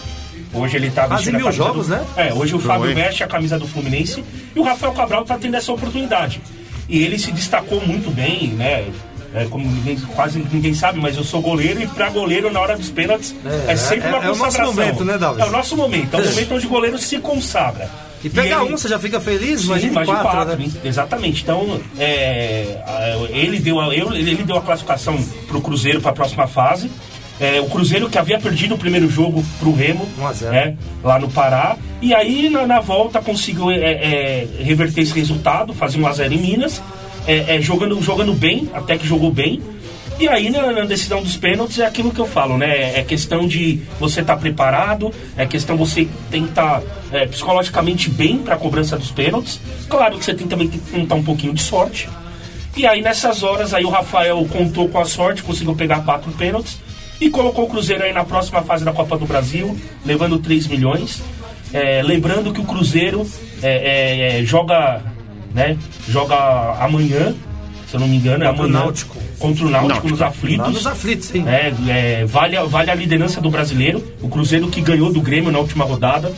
Hoje 0.54 0.78
ele 0.78 0.90
tá 0.92 1.08
vestindo 1.08 1.38
mil 1.38 1.52
jogos, 1.52 1.88
do... 1.88 1.96
né? 1.96 2.06
É, 2.16 2.34
hoje 2.34 2.56
o 2.56 2.60
Fábio 2.60 2.94
veste 2.94 3.24
a 3.24 3.28
camisa 3.28 3.58
do 3.58 3.68
Fluminense 3.68 4.24
e 4.56 4.60
o 4.60 4.64
Rafael 4.64 4.94
Cabral 4.94 5.26
tá 5.26 5.38
tendo 5.38 5.56
essa 5.56 5.72
oportunidade. 5.72 6.42
E 6.88 7.04
ele 7.04 7.18
se 7.18 7.32
destacou 7.32 7.86
muito 7.86 8.12
bem, 8.12 8.50
né? 8.50 8.86
É, 9.34 9.46
como 9.46 9.66
ninguém, 9.68 9.98
quase 10.16 10.46
ninguém 10.52 10.76
sabe, 10.76 11.00
mas 11.00 11.18
eu 11.18 11.24
sou 11.24 11.42
goleiro 11.42 11.82
e 11.82 11.88
para 11.88 12.10
goleiro 12.10 12.52
na 12.52 12.60
hora 12.60 12.78
dos 12.78 12.90
pênaltis 12.90 13.36
é, 13.68 13.72
é 13.72 13.76
sempre 13.76 14.08
uma 14.10 14.24
é, 14.24 14.28
consagração. 14.28 14.62
É 14.62 14.68
o 14.68 14.68
nosso 14.68 14.76
momento, 14.76 15.06
né, 15.06 15.18
Davi? 15.18 15.42
É 15.42 15.46
o 15.46 15.52
nosso 15.52 15.78
momento, 15.78 16.16
é 16.16 16.22
o 16.22 16.30
momento 16.30 16.56
onde 16.56 16.66
o 16.68 16.70
goleiro 16.70 16.98
se 17.00 17.18
consagra. 17.18 17.90
E 18.24 18.30
pega 18.30 18.56
ele... 18.62 18.74
um, 18.74 18.78
você 18.78 18.88
já 18.88 18.98
fica 18.98 19.20
feliz? 19.20 19.64
Imagina 19.64 20.06
quatro, 20.06 20.24
quatro 20.24 20.58
né? 20.58 20.72
Exatamente. 20.84 21.42
Então, 21.44 21.80
é, 22.00 22.82
ele, 23.30 23.60
deu 23.60 23.82
a, 23.82 23.94
ele 23.94 24.44
deu 24.44 24.56
a 24.56 24.62
classificação 24.62 25.22
para 25.48 25.58
o 25.58 25.62
Cruzeiro 25.62 26.00
para 26.00 26.12
a 26.12 26.14
próxima 26.14 26.48
fase. 26.48 26.90
É, 27.40 27.60
o 27.60 27.66
Cruzeiro 27.66 28.10
que 28.10 28.18
havia 28.18 28.40
perdido 28.40 28.76
o 28.76 28.78
primeiro 28.78 29.10
jogo 29.10 29.44
para 29.60 29.68
o 29.68 29.76
Remo, 29.76 30.08
né, 30.42 30.78
lá 31.04 31.20
no 31.20 31.30
Pará. 31.30 31.76
E 32.02 32.14
aí, 32.14 32.50
na, 32.50 32.66
na 32.66 32.80
volta, 32.80 33.22
conseguiu 33.22 33.70
é, 33.72 33.78
é, 33.78 34.48
reverter 34.60 35.02
esse 35.02 35.14
resultado, 35.14 35.74
fazer 35.74 36.00
um 36.00 36.08
a 36.08 36.14
0 36.14 36.34
em 36.34 36.38
Minas 36.38 36.82
é, 37.28 37.56
é, 37.56 37.62
jogando, 37.62 38.02
jogando 38.02 38.34
bem, 38.34 38.70
até 38.74 38.98
que 38.98 39.08
jogou 39.08 39.32
bem. 39.32 39.62
E 40.20 40.28
aí, 40.28 40.50
na, 40.50 40.72
na, 40.72 40.86
decisão 40.86 41.24
dos 41.24 41.36
pênaltis, 41.36 41.80
é 41.80 41.86
aquilo 41.86 42.12
que 42.12 42.20
eu 42.20 42.28
falo, 42.28 42.58
né? 42.58 43.00
É 43.00 43.04
questão 43.04 43.48
de 43.48 43.82
você 44.00 44.22
estar 44.22 44.36
tá 44.36 44.40
preparado, 44.40 45.12
é 45.36 45.46
questão 45.46 45.76
você 45.76 46.08
estar 46.32 46.82
tá, 46.82 46.84
é, 47.12 47.26
psicologicamente 47.26 48.10
bem 48.10 48.38
para 48.38 48.56
a 48.56 48.58
cobrança 48.58 48.98
dos 48.98 49.12
pênaltis. 49.12 49.60
Claro 49.90 50.18
que 50.18 50.24
você 50.24 50.34
tem 50.34 50.48
também 50.48 50.68
que 50.68 50.78
contar 50.78 51.16
um 51.16 51.24
pouquinho 51.24 51.54
de 51.54 51.62
sorte. 51.62 52.08
E 52.78 52.86
aí, 52.86 53.02
nessas 53.02 53.44
horas, 53.44 53.74
aí 53.74 53.86
o 53.86 53.90
Rafael 53.90 54.46
contou 54.52 54.88
com 54.88 55.00
a 55.00 55.06
sorte, 55.06 55.42
conseguiu 55.42 55.76
pegar 55.76 56.02
quatro 56.02 56.32
pênaltis 56.32 56.80
e 57.20 57.30
colocou 57.30 57.66
o 57.66 57.68
Cruzeiro 57.68 58.04
aí 58.04 58.14
na 58.14 58.24
próxima 58.24 58.62
fase 58.62 58.86
da 58.86 58.92
Copa 58.92 59.18
do 59.18 59.26
Brasil, 59.26 59.78
levando 60.06 60.38
3 60.40 60.68
milhões. 60.68 61.22
É, 61.74 62.04
lembrando 62.04 62.54
que 62.54 62.62
o 62.62 62.66
Cruzeiro 62.66 63.28
é, 63.62 64.40
é, 64.40 64.46
joga 64.46 65.02
né? 65.54 65.78
Joga 66.08 66.36
amanhã, 66.84 67.34
se 67.88 67.96
eu 67.96 68.00
não 68.00 68.08
me 68.08 68.18
engano, 68.18 68.44
é 68.44 68.48
contra 68.48 68.64
amanhã. 68.64 68.80
O 68.80 68.84
Náutico. 68.84 69.18
Contra 69.40 69.66
o 69.66 69.70
Náutico, 69.70 69.90
Náutico. 69.90 70.10
nos 70.10 70.22
aflitos. 70.22 70.74
nos 70.74 70.88
aflitos, 70.88 71.28
sim. 71.28 71.48
É, 71.48 71.74
é, 71.88 72.26
vale, 72.26 72.58
vale 72.68 72.92
a 72.92 72.96
liderança 72.96 73.40
do 73.40 73.50
brasileiro. 73.50 74.04
O 74.22 74.28
Cruzeiro 74.28 74.68
que 74.68 74.82
ganhou 74.82 75.12
do 75.12 75.22
Grêmio 75.22 75.52
na 75.52 75.60
última 75.60 75.86
rodada. 75.86 76.32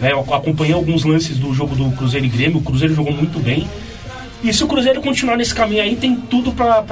É, 0.00 0.12
eu 0.12 0.20
acompanhei 0.20 0.74
alguns 0.74 1.04
lances 1.04 1.38
do 1.38 1.54
jogo 1.54 1.76
do 1.76 1.90
Cruzeiro 1.96 2.26
e 2.26 2.28
Grêmio. 2.28 2.58
O 2.58 2.62
Cruzeiro 2.62 2.94
jogou 2.94 3.12
muito 3.12 3.38
bem. 3.38 3.68
E 4.42 4.52
se 4.52 4.64
o 4.64 4.66
Cruzeiro 4.66 5.00
continuar 5.00 5.36
nesse 5.36 5.54
caminho 5.54 5.82
aí, 5.82 5.94
tem 5.94 6.16
tudo 6.16 6.50
para 6.52 6.82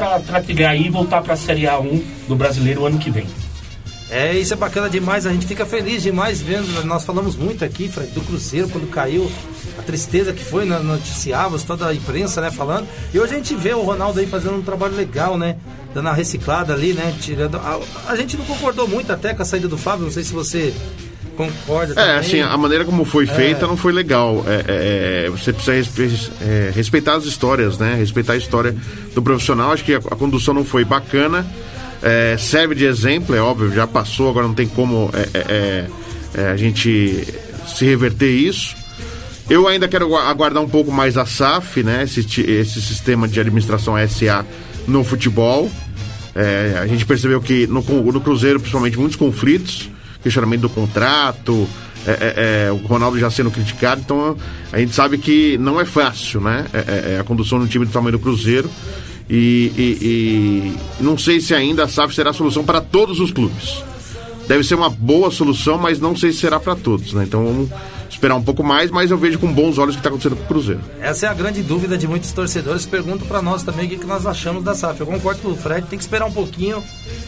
trilhar 0.45 0.71
aí 0.71 0.87
e 0.87 0.91
voltar 0.91 1.21
para 1.21 1.35
a 1.35 1.37
Série 1.37 1.63
A1 1.63 2.01
do 2.29 2.37
brasileiro 2.37 2.87
ano 2.87 2.99
que 2.99 3.11
vem. 3.11 3.27
É, 4.11 4.37
isso 4.37 4.53
é 4.53 4.57
bacana 4.57 4.91
demais, 4.91 5.25
a 5.25 5.33
gente 5.33 5.47
fica 5.47 5.65
feliz 5.65 6.03
demais 6.03 6.43
vendo. 6.43 6.85
Nós 6.85 7.05
falamos 7.05 7.37
muito 7.37 7.65
aqui, 7.65 7.89
Fred, 7.89 8.11
do 8.11 8.21
Cruzeiro, 8.23 8.69
quando 8.69 8.91
caiu, 8.91 9.31
a 9.79 9.83
tristeza 9.83 10.33
que 10.33 10.45
foi, 10.45 10.65
né, 10.65 10.79
noticiávamos, 10.81 11.63
toda 11.63 11.87
a 11.87 11.95
imprensa, 11.95 12.41
né, 12.41 12.51
falando. 12.51 12.89
E 13.15 13.21
hoje 13.21 13.35
a 13.35 13.37
gente 13.37 13.55
vê 13.55 13.73
o 13.73 13.83
Ronaldo 13.83 14.19
aí 14.19 14.27
fazendo 14.27 14.57
um 14.57 14.63
trabalho 14.63 14.97
legal, 14.97 15.39
né? 15.39 15.57
Dando 15.95 16.09
a 16.09 16.13
reciclada 16.13 16.73
ali, 16.73 16.93
né? 16.93 17.15
Tirando. 17.21 17.57
A, 17.57 17.81
a 18.09 18.17
gente 18.17 18.37
não 18.37 18.45
concordou 18.45 18.87
muito 18.89 19.13
até 19.13 19.33
com 19.33 19.43
a 19.43 19.45
saída 19.45 19.69
do 19.69 19.79
Fábio, 19.79 20.05
não 20.05 20.13
sei 20.13 20.25
se 20.25 20.33
você 20.33 20.75
concorda. 21.37 21.93
É, 21.93 21.95
também. 21.95 22.17
assim, 22.17 22.41
a 22.41 22.57
maneira 22.57 22.85
como 22.85 23.05
foi 23.05 23.27
feita 23.27 23.65
é. 23.65 23.69
não 23.69 23.77
foi 23.77 23.93
legal. 23.93 24.45
É, 24.47 24.55
é, 24.55 25.27
é 25.27 25.31
você 25.31 25.53
precisa 25.53 26.31
é, 26.43 26.71
respeitar 26.75 27.15
as 27.15 27.25
histórias, 27.25 27.79
né? 27.79 27.95
Respeitar 27.95 28.35
a 28.35 28.37
história 28.37 28.75
do 29.15 29.23
profissional. 29.23 29.73
Acho 29.73 29.85
que 29.85 29.95
a, 29.95 29.99
a 29.99 30.17
condução 30.17 30.53
não 30.53 30.65
foi 30.65 30.85
bacana. 30.85 31.47
É, 32.03 32.37
serve 32.39 32.75
de 32.75 32.85
exemplo, 32.85 33.35
é 33.35 33.41
óbvio, 33.41 33.73
já 33.73 33.87
passou, 33.87 34.31
agora 34.31 34.47
não 34.47 34.55
tem 34.55 34.67
como 34.67 35.11
é, 35.13 35.29
é, 35.35 35.41
é, 36.35 36.43
é 36.43 36.49
a 36.49 36.57
gente 36.57 37.27
se 37.67 37.85
reverter 37.85 38.31
isso. 38.31 38.75
Eu 39.49 39.67
ainda 39.67 39.89
quero 39.89 40.17
aguardar 40.17 40.63
um 40.63 40.69
pouco 40.69 40.93
mais 40.93 41.17
a 41.19 41.27
SAF, 41.27 41.83
né? 41.83 42.05
Esse, 42.05 42.21
esse 42.41 42.81
sistema 42.81 43.27
de 43.27 43.41
administração 43.41 43.95
SA 44.09 44.47
no 44.87 45.03
futebol. 45.03 45.71
É, 46.35 46.79
a 46.81 46.87
gente 46.87 47.05
percebeu 47.05 47.41
que 47.41 47.67
no, 47.67 47.83
no, 47.83 48.21
Cruzeiro, 48.21 48.61
principalmente, 48.61 48.97
muitos 48.97 49.17
conflitos, 49.17 49.91
questionamento 50.23 50.63
do 50.63 50.69
contrato, 50.69 51.69
o 52.73 52.87
Ronaldo 52.87 53.19
já 53.19 53.29
sendo 53.29 53.51
criticado, 53.51 54.01
então 54.01 54.37
a 54.73 54.79
gente 54.79 54.95
sabe 54.95 55.19
que 55.19 55.59
não 55.59 55.81
é 55.81 55.85
fácil, 55.85 56.41
né? 56.41 56.65
a 57.19 57.25
condução 57.25 57.59
de 57.59 57.65
um 57.65 57.69
time 57.69 57.85
do 57.85 57.91
tamanho 57.91 58.13
do 58.13 58.21
Cruzeiro. 58.21 58.71
E, 59.31 59.73
e, 59.79 60.77
e 60.99 61.03
não 61.03 61.17
sei 61.17 61.41
se 61.41 61.55
ainda 61.55 61.85
a 61.85 61.89
SAF 61.89 62.13
será 62.13 62.31
a 62.31 62.33
solução 62.33 62.65
para 62.65 62.81
todos 62.81 63.21
os 63.21 63.31
clubes. 63.31 63.85
Deve 64.49 64.65
ser 64.65 64.75
uma 64.75 64.91
boa 64.91 65.31
solução, 65.31 65.79
mas 65.79 66.01
não 66.01 66.17
sei 66.17 66.33
se 66.33 66.41
será 66.41 66.59
para 66.59 66.75
todos, 66.75 67.13
né? 67.13 67.23
Então 67.23 67.45
vamos 67.45 67.71
esperar 68.11 68.35
um 68.35 68.43
pouco 68.43 68.65
mais, 68.65 68.91
mas 68.91 69.13
eu 69.13 69.17
vejo 69.17 69.39
com 69.39 69.47
bons 69.53 69.79
olhos 69.79 69.95
o 69.95 69.99
que 69.99 70.01
está 70.01 70.09
acontecendo 70.09 70.37
com 70.37 70.43
o 70.43 70.47
Cruzeiro. 70.49 70.81
Essa 71.01 71.27
é 71.27 71.29
a 71.29 71.35
grande 71.35 71.63
dúvida 71.63 71.97
de 71.97 72.09
muitos 72.09 72.33
torcedores. 72.33 72.85
Perguntam 72.85 73.29
para 73.29 73.41
nós 73.41 73.63
também 73.63 73.87
o 73.87 73.89
que 73.97 74.05
nós 74.05 74.27
achamos 74.27 74.65
da 74.65 74.75
SAF. 74.75 74.99
Eu 74.99 75.07
concordo 75.07 75.41
com 75.41 75.51
o 75.51 75.57
Fred, 75.57 75.87
tem 75.87 75.97
que 75.97 76.05
esperar 76.05 76.27
um 76.27 76.33
pouquinho. 76.33 76.83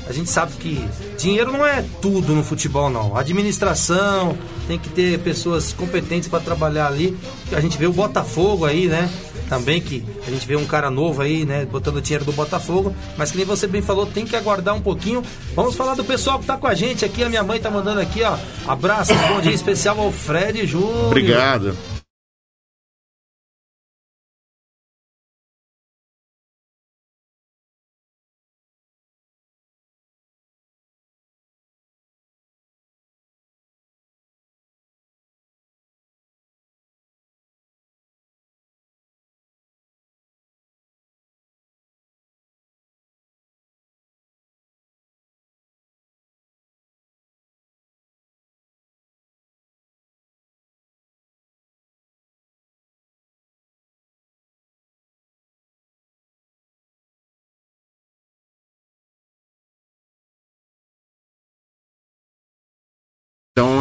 A 0.09 0.13
gente 0.13 0.29
sabe 0.29 0.53
que 0.57 0.85
dinheiro 1.17 1.53
não 1.53 1.65
é 1.65 1.85
tudo 2.03 2.35
no 2.35 2.43
futebol, 2.43 2.91
não. 2.91 3.17
Administração, 3.17 4.37
tem 4.67 4.77
que 4.77 4.89
ter 4.89 5.21
pessoas 5.21 5.73
competentes 5.73 6.29
para 6.29 6.41
trabalhar 6.41 6.89
ali. 6.89 7.17
A 7.53 7.61
gente 7.61 7.79
vê 7.79 7.87
o 7.87 7.93
Botafogo 7.93 8.65
aí, 8.65 8.89
né? 8.89 9.09
Também 9.49 9.81
que 9.81 10.05
a 10.27 10.31
gente 10.31 10.47
vê 10.47 10.57
um 10.57 10.65
cara 10.65 10.91
novo 10.91 11.23
aí, 11.23 11.45
né, 11.45 11.65
botando 11.65 12.01
dinheiro 12.01 12.25
do 12.25 12.33
Botafogo, 12.33 12.95
mas 13.17 13.31
que 13.31 13.37
nem 13.37 13.47
você 13.47 13.67
bem 13.67 13.83
falou, 13.83 14.07
tem 14.07 14.25
que 14.25 14.37
aguardar 14.37 14.75
um 14.75 14.81
pouquinho. 14.81 15.23
Vamos 15.55 15.75
falar 15.75 15.95
do 15.95 16.05
pessoal 16.05 16.39
que 16.39 16.47
tá 16.47 16.57
com 16.57 16.67
a 16.67 16.75
gente 16.75 17.05
aqui, 17.05 17.23
a 17.23 17.29
minha 17.29 17.43
mãe 17.43 17.61
tá 17.61 17.71
mandando 17.71 18.01
aqui, 18.01 18.23
ó, 18.23 18.37
abraço, 18.67 19.13
bom 19.29 19.41
dia 19.41 19.53
especial 19.53 19.99
ao 20.01 20.11
Fred 20.11 20.67
Júnior. 20.67 21.07
Obrigado. 21.07 22.02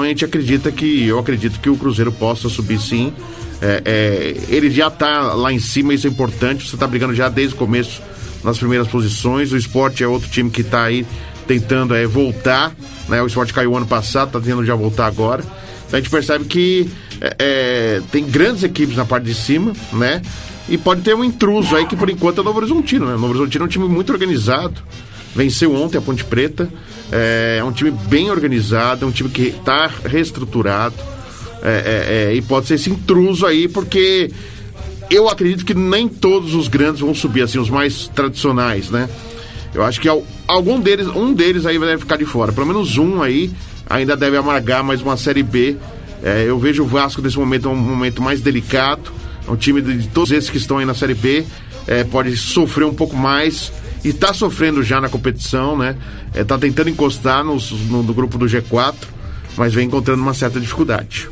A 0.08 0.10
gente 0.10 0.25
acredita 0.25 0.72
que, 0.72 1.08
eu 1.08 1.20
acredito 1.20 1.60
que 1.60 1.70
o 1.70 1.77
Cruzeiro 1.77 2.12
possa 2.12 2.50
subir 2.50 2.79
sim. 2.79 3.13
É, 3.62 3.81
é, 3.86 4.36
ele 4.50 4.72
já 4.72 4.88
está 4.88 5.34
lá 5.34 5.53
em 5.53 5.60
cima, 5.60 5.93
isso 5.93 6.08
é 6.08 6.10
importante. 6.10 6.67
Você 6.67 6.75
está 6.75 6.88
brigando 6.88 7.13
já 7.13 7.29
desde 7.29 7.55
o 7.55 7.58
começo 7.58 8.01
nas 8.43 8.58
primeiras 8.58 8.88
posições. 8.88 9.51
O 9.51 9.58
esporte 9.58 10.03
é 10.03 10.08
outro 10.08 10.29
time 10.29 10.50
que 10.50 10.62
está 10.62 10.84
aí 10.84 11.05
tentando 11.48 11.96
é, 11.96 12.05
voltar. 12.05 12.74
Né? 13.08 13.22
O 13.22 13.27
esporte 13.27 13.53
caiu 13.53 13.75
ano 13.75 13.86
passado, 13.86 14.27
está 14.27 14.39
tentando 14.39 14.65
já 14.65 14.75
voltar 14.75 15.05
agora. 15.05 15.43
Então 15.88 15.98
a 15.98 16.01
gente 16.01 16.10
percebe 16.10 16.46
que 16.46 16.89
é, 17.20 17.36
é, 17.38 18.01
tem 18.12 18.25
grandes 18.25 18.63
equipes 18.63 18.96
na 18.96 19.05
parte 19.05 19.25
de 19.25 19.34
cima, 19.34 19.74
né? 19.93 20.22
E 20.70 20.77
pode 20.77 21.01
ter 21.01 21.13
um 21.13 21.24
intruso 21.24 21.75
aí 21.75 21.86
que 21.86 21.98
por 21.98 22.10
enquanto 22.10 22.38
é 22.38 22.41
o 22.41 22.43
Novo 22.43 22.60
Horizontino, 22.60 23.05
né? 23.05 23.15
O 23.15 23.20
Novo 23.20 23.34
Horizontino 23.34 23.65
é 23.65 23.67
um 23.67 23.70
time 23.70 23.86
muito 23.88 24.12
organizado. 24.12 24.81
Venceu 25.35 25.73
ontem 25.73 25.97
a 25.97 26.01
Ponte 26.01 26.23
Preta. 26.23 26.69
É, 27.11 27.57
é 27.59 27.63
um 27.63 27.71
time 27.71 27.91
bem 27.91 28.31
organizado, 28.31 29.05
é 29.05 29.07
um 29.07 29.11
time 29.11 29.29
que 29.29 29.47
está 29.47 29.88
reestruturado. 29.88 30.95
É, 31.63 31.69
é, 31.69 32.31
é, 32.31 32.35
e 32.35 32.41
pode 32.41 32.67
ser 32.67 32.75
esse 32.75 32.89
intruso 32.89 33.45
aí, 33.45 33.67
porque 33.67 34.31
eu 35.11 35.29
acredito 35.29 35.63
que 35.63 35.73
nem 35.73 36.07
todos 36.07 36.55
os 36.55 36.67
grandes 36.67 37.01
vão 37.01 37.13
subir, 37.13 37.43
assim, 37.43 37.59
os 37.59 37.69
mais 37.69 38.07
tradicionais, 38.07 38.89
né? 38.89 39.07
Eu 39.73 39.83
acho 39.83 40.01
que 40.01 40.09
algum 40.47 40.79
deles, 40.79 41.07
um 41.07 41.33
deles 41.33 41.65
aí 41.65 41.79
deve 41.79 42.00
ficar 42.00 42.17
de 42.17 42.25
fora. 42.25 42.51
Pelo 42.51 42.67
menos 42.67 42.97
um 42.97 43.21
aí 43.21 43.51
ainda 43.89 44.17
deve 44.17 44.38
amargar 44.38 44.83
mais 44.83 45.01
uma 45.01 45.15
Série 45.15 45.43
B. 45.43 45.77
É, 46.23 46.43
eu 46.47 46.57
vejo 46.59 46.83
o 46.83 46.88
Vasco 46.88 47.21
nesse 47.21 47.38
momento 47.38 47.69
um 47.69 47.75
momento 47.75 48.21
mais 48.21 48.41
delicado. 48.41 49.11
É 49.47 49.51
um 49.51 49.55
time 49.55 49.81
de, 49.81 49.97
de 49.97 50.07
todos 50.07 50.31
esses 50.31 50.50
que 50.50 50.57
estão 50.57 50.77
aí 50.77 50.85
na 50.85 50.93
Série 50.93 51.13
B. 51.13 51.45
É, 51.88 52.03
pode 52.03 52.35
sofrer 52.35 52.85
um 52.85 52.93
pouco 52.93 53.15
mais 53.15 53.71
e 54.03 54.10
está 54.10 54.34
sofrendo 54.34 54.84
já 54.84 55.00
na 55.00 55.10
competição, 55.10 55.77
né? 55.77 55.96
Está 56.34 56.55
é, 56.55 56.58
tentando 56.58 56.89
encostar 56.89 57.43
no, 57.43 57.58
no, 57.89 58.03
no 58.03 58.13
grupo 58.13 58.38
do 58.38 58.46
G4, 58.46 58.96
mas 59.58 59.74
vem 59.74 59.88
encontrando 59.88 60.22
uma 60.22 60.34
certa 60.34 60.60
dificuldade. 60.60 61.29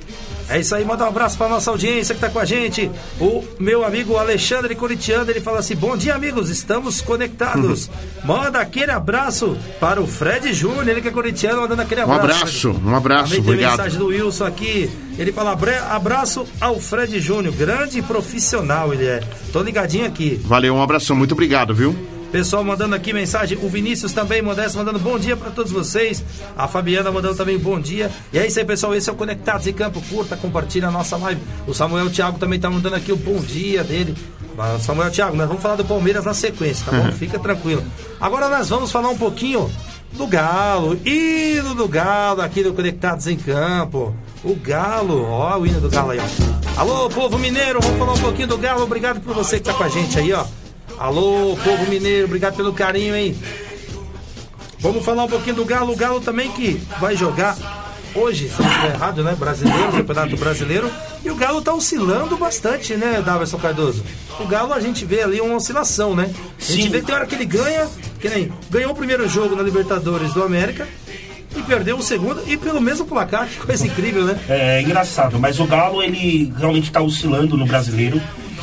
É 0.50 0.60
isso 0.60 0.74
aí, 0.74 0.84
manda 0.84 1.06
um 1.06 1.08
abraço 1.08 1.38
para 1.38 1.48
nossa 1.48 1.70
audiência 1.70 2.16
que 2.16 2.18
está 2.18 2.28
com 2.28 2.40
a 2.40 2.46
gente. 2.46 2.90
O 3.20 3.44
meu 3.60 3.86
amigo 3.86 4.18
Alexandre 4.18 4.74
Coritiano, 4.74 5.30
ele 5.30 5.40
fala 5.40 5.60
assim: 5.60 5.76
Bom 5.76 5.96
dia, 5.96 6.16
amigos, 6.16 6.50
estamos 6.50 7.02
conectados. 7.02 7.88
manda 8.26 8.60
aquele 8.60 8.92
abraço 8.92 9.56
para 9.80 10.02
o 10.02 10.08
Fred 10.08 10.52
Júnior, 10.52 10.88
ele 10.88 11.02
que 11.02 11.08
é 11.08 11.12
coritiano, 11.12 11.62
mandando 11.62 11.84
aquele 11.84 12.02
abraço. 12.02 12.20
Um 12.20 12.24
abraço, 12.24 12.82
um 12.84 12.96
abraço, 12.96 13.24
Também 13.36 13.40
obrigado. 13.42 13.76
Tem 13.76 13.86
mensagem 13.86 14.00
do 14.00 14.08
Wilson 14.08 14.46
aqui. 14.46 14.90
Ele 15.20 15.32
fala: 15.32 15.56
abraço 15.92 16.48
ao 16.60 16.80
Fred 16.80 17.20
Júnior, 17.20 17.54
grande 17.54 18.02
profissional 18.02 18.92
ele 18.92 19.06
é. 19.06 19.22
Tô 19.54 19.62
ligadinho 19.62 20.08
aqui. 20.08 20.42
Valeu, 20.46 20.74
um 20.74 20.82
abração, 20.82 21.16
muito 21.16 21.34
obrigado, 21.34 21.76
viu? 21.76 21.96
Pessoal 22.32 22.64
mandando 22.64 22.96
aqui 22.96 23.12
mensagem. 23.12 23.58
O 23.62 23.70
Vinícius 23.70 24.14
também, 24.14 24.42
Modesto, 24.42 24.78
mandando 24.78 25.00
bom 25.00 25.18
dia 25.18 25.36
para 25.36 25.50
todos 25.50 25.72
vocês. 25.72 26.24
A 26.56 26.68
Fabiana 26.68 27.12
mandando 27.12 27.36
também 27.36 27.58
bom 27.58 27.80
dia. 27.80 28.12
E 28.32 28.38
é 28.38 28.46
isso 28.46 28.60
aí, 28.60 28.66
pessoal. 28.66 28.94
Esse 28.94 29.10
é 29.10 29.14
o 29.14 29.16
Conectados 29.16 29.66
em 29.66 29.74
Campo. 29.74 30.02
Curta, 30.10 30.38
compartilha 30.38 30.88
a 30.88 30.92
nossa 30.92 31.18
live. 31.18 31.42
O 31.68 31.74
Samuel 31.74 32.10
Thiago 32.10 32.38
também 32.38 32.60
tá 32.60 32.70
mandando 32.70 32.96
aqui 32.96 33.12
o 33.12 33.18
bom 33.18 33.40
dia 33.40 33.84
dele. 33.84 34.16
Samuel 34.82 35.10
Thiago, 35.10 35.36
nós 35.36 35.48
vamos 35.48 35.62
falar 35.62 35.76
do 35.76 35.86
Palmeiras 35.86 36.26
na 36.26 36.34
sequência, 36.34 36.86
tá 36.86 36.92
bom? 36.92 37.12
Fica 37.14 37.40
tranquilo. 37.40 37.84
Agora 38.20 38.50
nós 38.50 38.70
vamos 38.70 38.92
falar 38.92 39.10
um 39.10 39.18
pouquinho 39.18 39.72
do 40.14 40.28
Galo. 40.28 41.00
Hino 41.06 41.74
do 41.74 41.88
Galo 41.88 42.42
aqui 42.42 42.62
do 42.62 42.74
Conectados 42.74 43.26
em 43.26 43.38
Campo. 43.38 44.14
O 44.44 44.56
Galo, 44.56 45.24
ó, 45.24 45.58
o 45.58 45.66
hino 45.66 45.80
do 45.80 45.90
Galo 45.90 46.12
aí, 46.12 46.20
ó. 46.20 46.80
Alô, 46.80 47.10
povo 47.10 47.38
mineiro, 47.38 47.80
vamos 47.82 47.98
falar 47.98 48.14
um 48.14 48.20
pouquinho 48.20 48.48
do 48.48 48.58
Galo. 48.58 48.84
Obrigado 48.84 49.20
por 49.22 49.34
você 49.34 49.58
que 49.58 49.66
tá 49.66 49.74
com 49.74 49.84
a 49.84 49.90
gente 49.90 50.20
aí, 50.20 50.32
ó. 50.34 50.46
Alô, 51.00 51.58
povo 51.63 51.89
mineiro, 51.89 52.25
obrigado 52.25 52.58
pelo 52.58 52.74
carinho, 52.74 53.15
hein? 53.15 53.34
Vamos 54.79 55.06
falar 55.06 55.24
um 55.24 55.29
pouquinho 55.29 55.56
do 55.56 55.63
Galo. 55.63 55.94
O 55.94 55.96
Galo 55.96 56.20
também 56.20 56.51
que 56.51 56.74
vai 57.00 57.15
jogar 57.15 57.58
hoje, 58.13 58.50
se 58.50 58.62
não 58.62 58.70
estiver 58.70 58.96
errado, 58.96 59.24
né? 59.24 59.34
Brasileiro, 59.34 59.94
Campeonato 59.94 60.36
Brasileiro. 60.36 60.91
E 61.24 61.32
o 61.32 61.36
Galo 61.36 61.62
tá 61.62 61.74
oscilando 61.74 62.36
bastante, 62.36 62.96
né, 62.96 63.22
Daverson 63.25 63.58
Cardoso? 63.58 64.03
O 64.41 64.46
Galo 64.46 64.74
a 64.74 64.82
gente 64.82 65.06
vê 65.06 65.22
ali 65.22 65.39
uma 65.39 65.56
oscilação, 65.56 66.13
né? 66.13 66.29
A 66.60 66.72
gente 66.72 66.84
Sim. 66.84 66.89
vê 66.89 67.00
que 67.00 67.06
tem 67.06 67.15
hora 67.15 67.25
que 67.25 67.36
ele 67.36 67.46
ganha, 67.46 67.88
que 68.20 68.27
nem 68.27 68.51
ganhou 68.70 68.91
o 68.91 68.96
primeiro 68.96 69.25
jogo 69.29 69.56
na 69.56 69.63
Libertadores 69.63 70.34
do 70.34 70.44
América 70.44 70.86
e 71.56 71.62
perdeu 71.62 71.98
o 71.98 72.01
segundo 72.01 72.44
e 72.46 72.58
pelo 72.58 72.82
mesmo 72.82 73.06
placar, 73.06 73.48
que 73.48 73.56
coisa 73.65 73.88
incrível, 73.88 74.25
né? 74.25 74.38
É, 74.50 74.79
é 74.79 74.82
engraçado, 74.82 75.39
mas 75.39 75.62
o 75.62 75.65
Galo 75.65 76.03
ele 76.03 76.53
realmente 76.58 76.88
está 76.88 77.00
oscilando 77.00 77.56
no 77.56 77.65
brasileiro. 77.65 78.22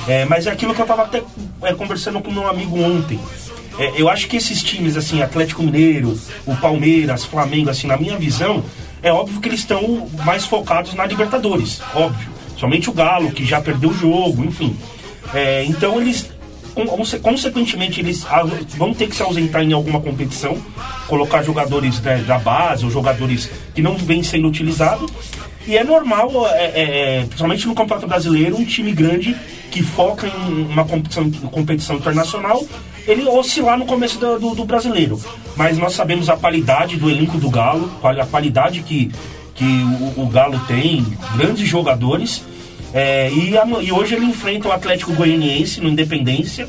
É, 0.09 0.25
mas 0.25 0.47
é 0.47 0.51
aquilo 0.51 0.75
que 0.75 0.81
eu 0.81 0.85
estava 0.85 1.03
até 1.03 1.23
é, 1.63 1.75
conversando 1.75 2.21
com 2.21 2.31
meu 2.31 2.49
amigo 2.49 2.81
ontem. 2.81 3.19
É, 3.79 3.93
eu 3.97 4.09
acho 4.09 4.29
que 4.29 4.37
esses 4.37 4.63
times, 4.63 4.97
assim, 4.97 5.21
Atlético 5.21 5.63
Mineiro, 5.63 6.19
o 6.47 6.57
Palmeiras, 6.57 7.25
Flamengo, 7.25 7.71
assim, 7.71 7.87
na 7.87 7.97
minha 7.97 8.17
visão, 8.17 8.65
é 9.03 9.13
óbvio 9.13 9.41
que 9.41 9.49
eles 9.49 9.61
estão 9.61 10.09
mais 10.25 10.45
focados 10.45 10.95
na 10.95 11.05
Libertadores, 11.05 11.81
óbvio. 11.95 12.29
Somente 12.57 12.89
o 12.89 12.93
Galo, 12.93 13.31
que 13.33 13.45
já 13.45 13.61
perdeu 13.61 13.91
o 13.91 13.95
jogo, 13.95 14.45
enfim. 14.45 14.75
É, 15.35 15.65
então 15.65 16.01
eles, 16.01 16.31
consequentemente, 17.23 18.01
eles 18.01 18.25
vão 18.79 18.95
ter 18.95 19.09
que 19.09 19.17
se 19.17 19.23
ausentar 19.23 19.63
em 19.63 19.75
alguma 19.75 20.01
competição, 20.01 20.57
colocar 21.07 21.43
jogadores 21.43 22.01
né, 22.01 22.25
da 22.27 22.39
base 22.39 22.85
ou 22.85 22.91
jogadores 22.91 23.51
que 23.75 23.83
não 23.83 23.97
vêm 23.97 24.23
sendo 24.23 24.49
utilizados. 24.49 25.11
E 25.67 25.77
é 25.77 25.85
normal, 25.85 26.31
é, 26.49 26.65
é, 26.65 27.19
é, 27.19 27.21
principalmente 27.25 27.67
no 27.67 27.75
Campeonato 27.75 28.07
Brasileiro, 28.07 28.57
um 28.57 28.65
time 28.65 28.93
grande 28.93 29.37
que 29.71 29.83
foca 29.83 30.27
em 30.27 30.65
uma 30.65 30.85
competição, 30.85 31.31
competição 31.31 31.97
internacional, 31.97 32.65
ele 33.07 33.25
oscilar 33.25 33.79
no 33.79 33.87
começo 33.87 34.19
do, 34.19 34.39
do, 34.39 34.55
do, 34.55 34.65
brasileiro. 34.65 35.21
Mas 35.57 35.79
nós 35.79 35.93
sabemos 35.93 36.29
a 36.29 36.37
qualidade 36.37 36.97
do 36.97 37.09
elenco 37.09 37.39
do 37.39 37.51
Galo, 37.51 37.91
a 38.03 38.27
qualidade 38.27 38.83
que, 38.83 39.11
que 39.55 39.65
o, 39.65 40.23
o 40.23 40.27
Galo 40.27 40.59
tem, 40.67 41.07
grandes 41.37 41.69
jogadores. 41.69 42.43
É, 42.93 43.31
e, 43.31 43.57
a, 43.57 43.67
e, 43.81 43.93
hoje 43.93 44.15
ele 44.15 44.27
enfrenta 44.27 44.69
o 44.69 44.73
Atlético 44.73 45.13
Goianiense 45.13 45.81
no 45.81 45.89
Independência. 45.89 46.69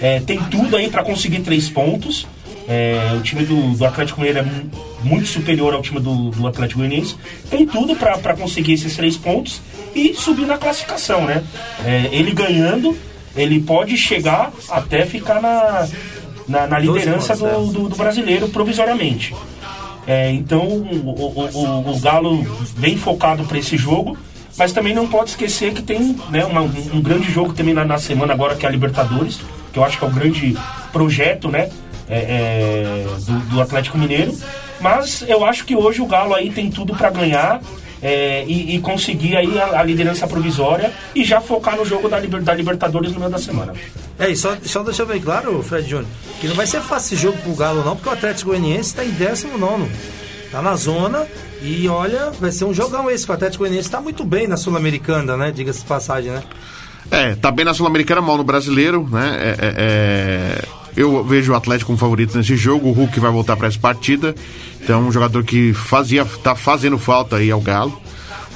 É, 0.00 0.20
tem 0.20 0.38
tudo 0.44 0.76
aí 0.76 0.88
para 0.88 1.02
conseguir 1.02 1.40
três 1.40 1.68
pontos. 1.68 2.26
É, 2.66 3.14
o 3.16 3.20
time 3.20 3.44
do, 3.44 3.76
do 3.76 3.84
Atlético 3.84 4.20
Mineiro 4.20 4.40
é 4.40 4.93
muito 5.04 5.26
superior 5.26 5.74
ao 5.74 5.82
time 5.82 6.00
do, 6.00 6.30
do 6.30 6.46
Atlético 6.46 6.80
Goianiense. 6.80 7.16
Tem 7.50 7.66
tudo 7.66 7.94
para 7.94 8.34
conseguir 8.34 8.72
esses 8.72 8.96
três 8.96 9.16
pontos 9.16 9.60
e 9.94 10.14
subir 10.14 10.46
na 10.46 10.58
classificação, 10.58 11.24
né? 11.24 11.44
É, 11.84 12.08
ele 12.12 12.32
ganhando, 12.32 12.96
ele 13.36 13.60
pode 13.60 13.96
chegar 13.96 14.52
até 14.68 15.06
ficar 15.06 15.40
na, 15.40 15.88
na, 16.48 16.66
na 16.66 16.78
liderança 16.78 17.36
do, 17.36 17.46
é. 17.46 17.52
do, 17.52 17.88
do, 17.88 17.96
brasileiro 17.96 18.48
provisoriamente. 18.48 19.34
É, 20.06 20.30
então 20.32 20.66
o, 20.66 21.10
o, 21.10 21.90
o, 21.92 22.00
Galo 22.00 22.42
vem 22.76 22.96
focado 22.96 23.44
para 23.44 23.58
esse 23.58 23.76
jogo, 23.76 24.18
mas 24.58 24.72
também 24.72 24.94
não 24.94 25.06
pode 25.06 25.30
esquecer 25.30 25.72
que 25.72 25.82
tem 25.82 26.16
né, 26.30 26.44
uma, 26.44 26.60
um 26.60 27.00
grande 27.00 27.30
jogo 27.30 27.54
também 27.54 27.72
na, 27.72 27.84
na 27.84 27.98
semana 27.98 28.32
agora 28.32 28.54
que 28.54 28.66
é 28.66 28.68
a 28.68 28.72
Libertadores 28.72 29.40
que 29.74 29.78
eu 29.80 29.84
acho 29.84 29.98
que 29.98 30.04
é 30.04 30.06
o 30.06 30.10
grande 30.10 30.56
projeto, 30.92 31.50
né? 31.50 31.68
É, 32.08 32.18
é, 32.18 33.06
do, 33.26 33.38
do, 33.50 33.60
Atlético 33.60 33.98
Mineiro. 33.98 34.32
Mas 34.80 35.24
eu 35.26 35.44
acho 35.44 35.64
que 35.64 35.76
hoje 35.76 36.00
o 36.00 36.06
Galo 36.06 36.34
aí 36.34 36.50
tem 36.50 36.70
tudo 36.70 36.94
para 36.94 37.10
ganhar. 37.10 37.60
É, 38.02 38.44
e, 38.46 38.74
e, 38.74 38.80
conseguir 38.80 39.34
aí 39.34 39.58
a, 39.58 39.80
a, 39.80 39.82
liderança 39.82 40.26
provisória 40.26 40.92
e 41.14 41.24
já 41.24 41.40
focar 41.40 41.74
no 41.74 41.86
jogo 41.86 42.06
da, 42.06 42.18
liber, 42.18 42.42
da 42.42 42.52
Libertadores 42.52 43.14
no 43.14 43.18
meio 43.18 43.30
da 43.30 43.38
semana. 43.38 43.72
É, 44.18 44.28
e 44.28 44.36
só, 44.36 44.54
só 44.62 44.82
deixar 44.82 45.06
bem 45.06 45.18
claro, 45.18 45.62
Fred 45.62 45.88
Júnior, 45.88 46.10
que 46.38 46.46
não 46.46 46.54
vai 46.54 46.66
ser 46.66 46.82
fácil 46.82 47.14
esse 47.14 47.22
jogo 47.22 47.38
pro 47.38 47.54
Galo 47.54 47.82
não, 47.82 47.96
porque 47.96 48.10
o 48.10 48.12
Atlético 48.12 48.50
Goianiense 48.50 48.90
está 48.90 49.02
em 49.02 49.10
19 49.10 49.88
Tá 50.54 50.62
na 50.62 50.76
zona 50.76 51.26
e 51.60 51.88
olha, 51.88 52.30
vai 52.38 52.52
ser 52.52 52.64
um 52.64 52.72
jogão 52.72 53.10
esse, 53.10 53.28
o 53.28 53.32
Atlético 53.32 53.64
Goianiense 53.64 53.88
está 53.88 54.00
muito 54.00 54.22
bem 54.22 54.46
na 54.46 54.56
Sul-Americana, 54.56 55.36
né? 55.36 55.50
Diga-se 55.50 55.80
de 55.80 55.86
passagem, 55.86 56.30
né? 56.30 56.44
É, 57.10 57.34
tá 57.34 57.50
bem 57.50 57.64
na 57.64 57.74
Sul-Americana, 57.74 58.20
mal 58.20 58.36
no 58.36 58.44
brasileiro, 58.44 59.08
né? 59.10 59.36
É, 59.36 59.66
é, 59.66 59.74
é... 59.76 60.83
Eu 60.96 61.24
vejo 61.24 61.52
o 61.52 61.56
Atlético 61.56 61.88
como 61.88 61.98
favorito 61.98 62.36
nesse 62.36 62.56
jogo. 62.56 62.88
O 62.88 62.92
Hulk 62.92 63.18
vai 63.18 63.30
voltar 63.30 63.56
para 63.56 63.68
essa 63.68 63.78
partida. 63.78 64.34
Então, 64.80 65.06
um 65.06 65.12
jogador 65.12 65.42
que 65.42 65.72
fazia, 65.72 66.24
tá 66.24 66.54
fazendo 66.54 66.98
falta 66.98 67.36
aí 67.36 67.50
ao 67.50 67.60
Galo. 67.60 68.00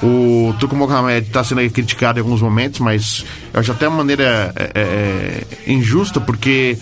O 0.01 0.53
Turco 0.59 0.75
Mohamed 0.75 1.27
está 1.27 1.43
sendo 1.43 1.67
criticado 1.69 2.19
em 2.19 2.21
alguns 2.21 2.41
momentos, 2.41 2.79
mas 2.79 3.25
eu 3.53 3.59
acho 3.59 3.71
até 3.71 3.87
uma 3.87 3.97
maneira 3.97 4.53
é, 4.55 4.71
é, 4.73 5.43
é, 5.67 5.71
injusta, 5.73 6.21
porque 6.21 6.77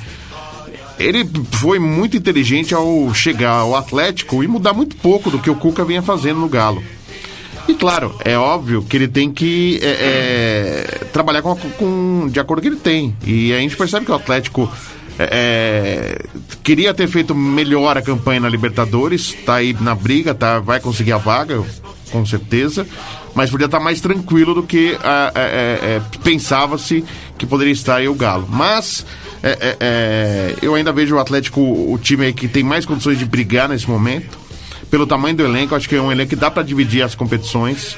ele 1.00 1.28
foi 1.52 1.80
muito 1.80 2.16
inteligente 2.16 2.76
ao 2.76 3.12
chegar 3.16 3.54
ao 3.54 3.76
Atlético 3.76 4.44
e 4.44 4.48
mudar 4.48 4.74
muito 4.74 4.96
pouco 4.98 5.32
do 5.32 5.40
que 5.40 5.50
o 5.50 5.56
Cuca 5.56 5.84
vinha 5.84 6.04
fazendo 6.04 6.40
no 6.40 6.48
Galo. 6.48 6.84
E 7.68 7.74
claro, 7.74 8.16
é 8.24 8.38
óbvio 8.38 8.84
que 8.84 8.96
ele 8.96 9.08
tem 9.08 9.32
que 9.32 9.80
é, 9.82 9.88
é, 9.90 11.06
trabalhar 11.12 11.42
com, 11.42 11.56
com, 11.56 12.30
de 12.32 12.40
acordo 12.40 12.62
com 12.62 12.70
que 12.70 12.76
ele 12.76 12.82
tem. 12.82 13.16
E 13.26 13.52
a 13.52 13.58
gente 13.58 13.76
percebe 13.76 14.06
que 14.06 14.12
o 14.12 14.16
Atlético 14.16 14.72
é, 15.20 15.30
é, 15.32 16.40
queria 16.64 16.94
ter 16.94 17.08
feito 17.08 17.34
melhor 17.34 17.98
a 17.98 18.02
campanha 18.02 18.40
na 18.42 18.50
Libertadores, 18.50 19.36
tá 19.46 19.56
aí 19.56 19.76
na 19.80 19.96
briga, 19.96 20.34
tá, 20.34 20.60
vai 20.60 20.80
conseguir 20.80 21.14
a 21.14 21.18
vaga, 21.18 21.64
com 22.12 22.26
certeza, 22.26 22.88
mas 23.34 23.50
podia 23.50 23.66
estar 23.66 23.80
mais 23.80 24.00
tranquilo 24.00 24.54
do 24.54 24.64
que 24.64 24.98
é, 25.36 26.00
é, 26.00 26.02
pensava-se 26.24 27.04
que 27.38 27.46
poderia 27.46 27.74
estar 27.74 27.96
aí 27.98 28.08
o 28.08 28.14
Galo. 28.14 28.48
Mas 28.50 29.06
eu 30.62 30.76
ainda 30.76 30.92
vejo 30.92 31.16
o 31.16 31.20
Atlético, 31.20 31.62
o 31.62 31.98
time 32.02 32.32
que 32.34 32.48
tem 32.48 32.64
mais 32.64 32.86
condições 32.86 33.18
de 33.18 33.26
brigar 33.26 33.70
nesse 33.70 33.90
momento 33.90 34.38
pelo 34.90 35.06
tamanho 35.06 35.36
do 35.36 35.44
elenco, 35.44 35.76
acho 35.76 35.88
que 35.88 35.96
é 35.96 36.02
um 36.02 36.12
elenco 36.12 36.30
que 36.30 36.36
dá 36.36 36.50
para 36.50 36.64
dividir 36.64 37.02
as 37.02 37.14
competições. 37.14 37.98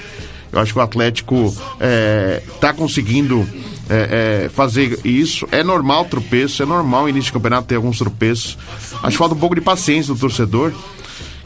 Eu 0.52 0.60
acho 0.60 0.74
que 0.74 0.80
o 0.80 0.82
Atlético 0.82 1.46
está 1.46 1.66
é, 1.80 2.42
tá 2.60 2.74
conseguindo 2.74 3.48
é, 3.90 4.44
é, 4.46 4.50
fazer 4.50 5.00
isso. 5.04 5.48
É 5.52 5.64
normal 5.64 6.06
tropeço, 6.06 6.62
é 6.62 6.66
normal 6.66 7.10
início 7.10 7.28
de 7.28 7.34
campeonato 7.34 7.68
ter 7.68 7.76
alguns 7.76 7.98
tropeços. 7.98 8.58
Acho 9.02 9.12
que 9.12 9.18
falta 9.18 9.36
um 9.36 9.40
pouco 9.40 9.56
de 9.56 9.62
paciência 9.62 10.14
do 10.14 10.20
torcedor, 10.20 10.72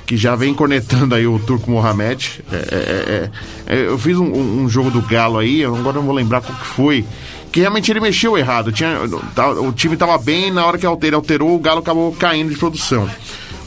que 0.05 0.17
já 0.17 0.35
vem 0.35 0.53
cornetando 0.53 1.15
aí 1.15 1.25
o 1.25 1.39
Turco 1.39 1.71
Mohamed. 1.71 2.43
É, 2.51 2.55
é, 2.55 3.29
é, 3.67 3.87
eu 3.87 3.97
fiz 3.97 4.17
um, 4.17 4.63
um, 4.63 4.69
jogo 4.69 4.91
do 4.91 5.01
Galo 5.01 5.39
aí, 5.39 5.63
agora 5.63 5.97
não 5.97 6.03
vou 6.03 6.13
lembrar 6.13 6.41
qual 6.41 6.57
que 6.57 6.65
foi. 6.65 7.05
Que 7.51 7.61
realmente 7.61 7.91
ele 7.91 7.99
mexeu 7.99 8.37
errado. 8.37 8.71
Tinha, 8.71 8.97
tá, 9.35 9.49
o 9.51 9.71
time 9.71 9.93
estava 9.93 10.17
bem, 10.17 10.51
na 10.51 10.65
hora 10.65 10.77
que 10.77 10.85
ele 10.85 11.15
alterou, 11.15 11.55
o 11.55 11.59
Galo 11.59 11.79
acabou 11.79 12.11
caindo 12.13 12.49
de 12.51 12.57
produção 12.57 13.09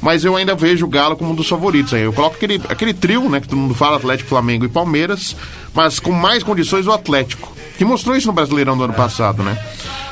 mas 0.02 0.24
eu 0.24 0.36
ainda 0.36 0.54
vejo 0.54 0.86
o 0.86 0.88
Galo 0.88 1.16
como 1.16 1.32
um 1.32 1.34
dos 1.34 1.48
favoritos. 1.48 1.92
Aí 1.92 2.02
eu 2.02 2.12
coloco 2.12 2.36
aquele, 2.36 2.62
aquele 2.68 2.94
trio, 2.94 3.28
né, 3.28 3.40
que 3.40 3.48
todo 3.48 3.58
mundo 3.58 3.74
fala, 3.74 3.96
Atlético, 3.96 4.28
Flamengo 4.28 4.64
e 4.64 4.68
Palmeiras, 4.68 5.34
mas 5.74 5.98
com 5.98 6.12
mais 6.12 6.44
condições 6.44 6.86
o 6.86 6.92
Atlético, 6.92 7.52
que 7.76 7.84
mostrou 7.84 8.16
isso 8.16 8.26
no 8.26 8.32
Brasileirão 8.32 8.76
do 8.76 8.84
ano 8.84 8.94
passado, 8.94 9.42
né? 9.42 9.58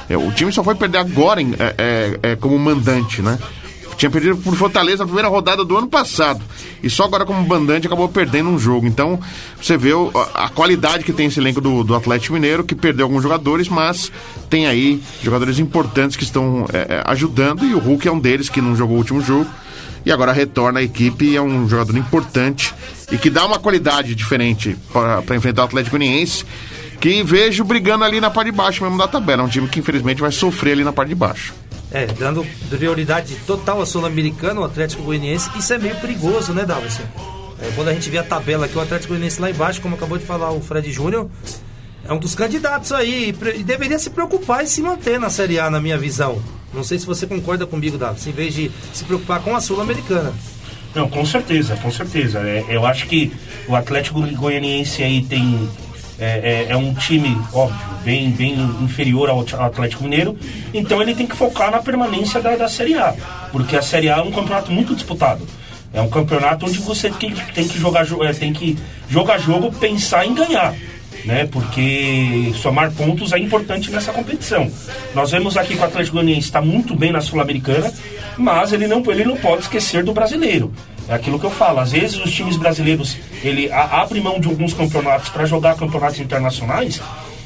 É, 0.08 0.16
o 0.16 0.30
time 0.32 0.52
só 0.52 0.62
foi 0.62 0.74
perder 0.74 0.98
agora 0.98 1.40
em, 1.40 1.54
é, 1.58 1.74
é, 1.78 2.18
é, 2.30 2.36
como 2.36 2.58
mandante, 2.58 3.22
né? 3.22 3.38
Tinha 3.96 4.10
perdido 4.10 4.36
por 4.38 4.54
Fortaleza 4.56 4.98
na 4.98 5.06
primeira 5.06 5.28
rodada 5.28 5.64
do 5.64 5.76
ano 5.76 5.86
passado. 5.86 6.42
E 6.82 6.90
só 6.90 7.04
agora, 7.04 7.24
como 7.24 7.46
mandante, 7.46 7.86
acabou 7.86 8.08
perdendo 8.08 8.50
um 8.50 8.58
jogo. 8.58 8.86
Então, 8.86 9.20
você 9.60 9.76
vê 9.76 9.92
a, 9.92 10.46
a, 10.46 10.48
qualidade 10.48 11.04
que 11.04 11.12
tem 11.12 11.26
esse 11.26 11.38
elenco 11.38 11.60
do, 11.60 11.84
do, 11.84 11.94
Atlético 11.94 12.34
Mineiro, 12.34 12.64
que 12.64 12.74
perdeu 12.74 13.06
alguns 13.06 13.22
jogadores, 13.22 13.68
mas 13.68 14.10
tem 14.50 14.66
aí 14.66 15.00
jogadores 15.22 15.60
importantes 15.60 16.16
que 16.16 16.24
estão 16.24 16.66
é, 16.72 16.96
é, 16.96 17.02
ajudando. 17.06 17.64
E 17.64 17.72
o 17.72 17.78
Hulk 17.78 18.08
é 18.08 18.12
um 18.12 18.18
deles 18.18 18.48
que 18.48 18.60
não 18.60 18.74
jogou 18.74 18.96
o 18.96 18.98
último 18.98 19.20
jogo 19.22 19.48
e 20.04 20.12
agora 20.12 20.32
retorna 20.32 20.80
à 20.80 20.82
equipe 20.82 21.24
e 21.24 21.36
é 21.36 21.40
um 21.40 21.68
jogador 21.68 21.96
importante 21.96 22.74
e 23.10 23.16
que 23.16 23.30
dá 23.30 23.46
uma 23.46 23.58
qualidade 23.58 24.14
diferente 24.14 24.76
para 24.92 25.36
enfrentar 25.36 25.62
o 25.62 25.64
Atlético 25.64 25.96
Uniense, 25.96 26.44
que 27.04 27.22
vejo 27.22 27.62
brigando 27.64 28.02
ali 28.02 28.18
na 28.18 28.30
parte 28.30 28.50
de 28.50 28.56
baixo 28.56 28.82
mesmo 28.82 28.96
da 28.96 29.06
tabela. 29.06 29.42
É 29.42 29.44
um 29.44 29.48
time 29.48 29.68
que 29.68 29.78
infelizmente 29.78 30.22
vai 30.22 30.32
sofrer 30.32 30.72
ali 30.72 30.82
na 30.82 30.90
parte 30.90 31.10
de 31.10 31.14
baixo. 31.14 31.52
É, 31.92 32.06
dando 32.06 32.46
prioridade 32.70 33.36
total 33.46 33.80
ao 33.80 33.84
Sul-Americano, 33.84 34.62
o 34.62 34.64
Atlético 34.64 35.02
Goianiense, 35.02 35.50
isso 35.54 35.74
é 35.74 35.76
meio 35.76 35.96
perigoso, 35.96 36.54
né, 36.54 36.64
Dalvin? 36.64 36.88
É, 37.60 37.70
quando 37.74 37.88
a 37.88 37.92
gente 37.92 38.08
vê 38.08 38.16
a 38.16 38.22
tabela 38.24 38.64
aqui, 38.64 38.78
o 38.78 38.80
Atlético 38.80 39.08
Goianiense 39.08 39.38
lá 39.38 39.50
embaixo, 39.50 39.82
como 39.82 39.96
acabou 39.96 40.16
de 40.16 40.24
falar 40.24 40.50
o 40.52 40.62
Fred 40.62 40.90
Júnior, 40.90 41.28
é 42.08 42.10
um 42.10 42.18
dos 42.18 42.34
candidatos 42.34 42.90
aí 42.90 43.34
e 43.54 43.62
deveria 43.62 43.98
se 43.98 44.08
preocupar 44.08 44.64
em 44.64 44.66
se 44.66 44.80
manter 44.80 45.20
na 45.20 45.28
Série 45.28 45.60
A, 45.60 45.68
na 45.68 45.82
minha 45.82 45.98
visão. 45.98 46.42
Não 46.72 46.82
sei 46.82 46.98
se 46.98 47.04
você 47.04 47.26
concorda 47.26 47.66
comigo, 47.66 47.98
Davi, 47.98 48.30
em 48.30 48.32
vez 48.32 48.54
de 48.54 48.70
se 48.94 49.04
preocupar 49.04 49.42
com 49.42 49.54
a 49.54 49.60
Sul-Americana. 49.60 50.32
Não, 50.94 51.10
com 51.10 51.26
certeza, 51.26 51.76
com 51.76 51.90
certeza. 51.90 52.38
É, 52.38 52.64
eu 52.70 52.86
acho 52.86 53.06
que 53.08 53.30
o 53.68 53.76
Atlético 53.76 54.22
Goianiense 54.22 55.02
aí 55.02 55.22
tem. 55.22 55.68
É, 56.18 56.66
é, 56.68 56.72
é, 56.72 56.76
um 56.76 56.94
time, 56.94 57.36
óbvio, 57.52 57.76
bem, 58.04 58.30
bem 58.30 58.54
inferior 58.80 59.28
ao 59.28 59.40
Atlético 59.40 60.04
Mineiro, 60.04 60.38
então 60.72 61.02
ele 61.02 61.12
tem 61.12 61.26
que 61.26 61.34
focar 61.34 61.72
na 61.72 61.80
permanência 61.80 62.40
da, 62.40 62.54
da 62.54 62.68
Série 62.68 62.94
A, 62.94 63.12
porque 63.50 63.76
a 63.76 63.82
Série 63.82 64.08
A 64.08 64.18
é 64.18 64.22
um 64.22 64.30
campeonato 64.30 64.70
muito 64.70 64.94
disputado. 64.94 65.44
É 65.92 66.00
um 66.00 66.08
campeonato 66.08 66.66
onde 66.66 66.78
você 66.78 67.10
tem, 67.10 67.32
tem 67.32 67.66
que 67.66 67.78
jogar 67.80 68.06
é, 68.22 68.32
tem 68.32 68.52
que 68.52 68.78
jogar 69.08 69.38
jogo, 69.38 69.72
pensar 69.72 70.24
em 70.24 70.34
ganhar 70.34 70.74
né? 71.24 71.48
Porque 71.50 72.52
somar 72.60 72.92
pontos 72.92 73.32
é 73.32 73.38
importante 73.38 73.90
nessa 73.90 74.12
competição. 74.12 74.70
Nós 75.14 75.30
vemos 75.30 75.56
aqui 75.56 75.74
que 75.74 75.80
o 75.80 75.84
Atlético 75.84 76.16
Goianiense 76.16 76.46
está 76.46 76.60
muito 76.60 76.94
bem 76.94 77.12
na 77.12 77.20
Sul-Americana, 77.20 77.92
mas 78.36 78.72
ele 78.72 78.86
não, 78.86 79.02
ele 79.10 79.24
não 79.24 79.36
pode 79.36 79.62
esquecer 79.62 80.04
do 80.04 80.12
brasileiro. 80.12 80.72
É 81.08 81.14
aquilo 81.14 81.38
que 81.38 81.46
eu 81.46 81.50
falo. 81.50 81.80
Às 81.80 81.92
vezes 81.92 82.18
os 82.18 82.32
times 82.32 82.56
brasileiros 82.56 83.16
ele 83.42 83.70
abre 83.72 84.20
mão 84.20 84.40
de 84.40 84.48
alguns 84.48 84.72
campeonatos 84.72 85.28
para 85.28 85.44
jogar 85.44 85.76
campeonatos 85.76 86.18
internacionais. 86.20 87.00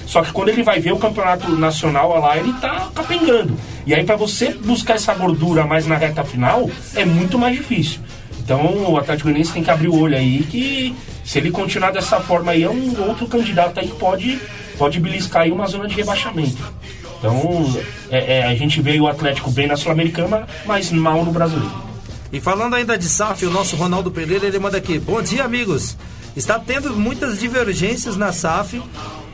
Só 0.07 0.23
que 0.23 0.33
quando 0.33 0.49
ele 0.49 0.63
vai 0.63 0.81
ver 0.81 0.93
o 0.93 0.99
campeonato 0.99 1.51
nacional 1.55 2.19
lá, 2.19 2.37
ele 2.37 2.53
tá 2.55 2.89
capengando. 2.95 3.59
E 3.87 3.95
aí 3.95 4.05
para 4.05 4.17
você 4.17 4.55
buscar 4.55 4.95
essa 4.95 5.13
gordura 5.15 5.67
mais 5.67 5.87
na 5.87 5.97
reta 5.97 6.25
final, 6.25 6.71
é 6.95 7.05
muito 7.05 7.39
mais 7.39 7.57
difícil. 7.57 8.01
Então 8.39 8.91
o 8.91 8.97
Atlético 8.97 9.29
Goianiense 9.29 9.53
tem 9.53 9.63
que 9.63 9.71
abrir 9.71 9.89
o 9.89 10.01
olho 10.01 10.17
aí 10.17 10.43
que 10.45 10.97
se 11.29 11.39
ele 11.39 11.51
continuar 11.51 11.91
dessa 11.91 12.19
forma 12.21 12.53
aí, 12.53 12.63
é 12.63 12.71
um 12.71 13.07
outro 13.07 13.27
candidato 13.27 13.79
aí 13.79 13.89
que 13.89 13.97
pode, 13.97 14.41
pode 14.79 14.99
beliscar 14.99 15.43
aí 15.43 15.53
uma 15.53 15.67
zona 15.67 15.87
de 15.87 15.95
rebaixamento. 15.95 16.57
Então, 17.19 17.79
é, 18.11 18.39
é, 18.39 18.45
a 18.45 18.55
gente 18.55 18.81
veio 18.81 19.03
o 19.03 19.09
Atlético 19.09 19.51
bem 19.51 19.67
na 19.67 19.77
Sul-Americana, 19.77 20.47
mas 20.65 20.91
mal 20.91 21.23
no 21.23 21.31
Brasileiro. 21.31 21.88
E 22.33 22.41
falando 22.41 22.75
ainda 22.75 22.99
de 22.99 23.09
SAF, 23.09 23.47
o 23.47 23.51
nosso 23.51 23.77
Ronaldo 23.77 24.11
Pereira, 24.11 24.47
ele 24.47 24.59
manda 24.59 24.77
aqui. 24.77 24.99
Bom 24.99 25.23
dia, 25.23 25.45
amigos. 25.45 25.97
Está 26.37 26.59
tendo 26.59 26.95
muitas 26.95 27.41
divergências 27.41 28.17
na 28.17 28.33
SAF 28.33 28.83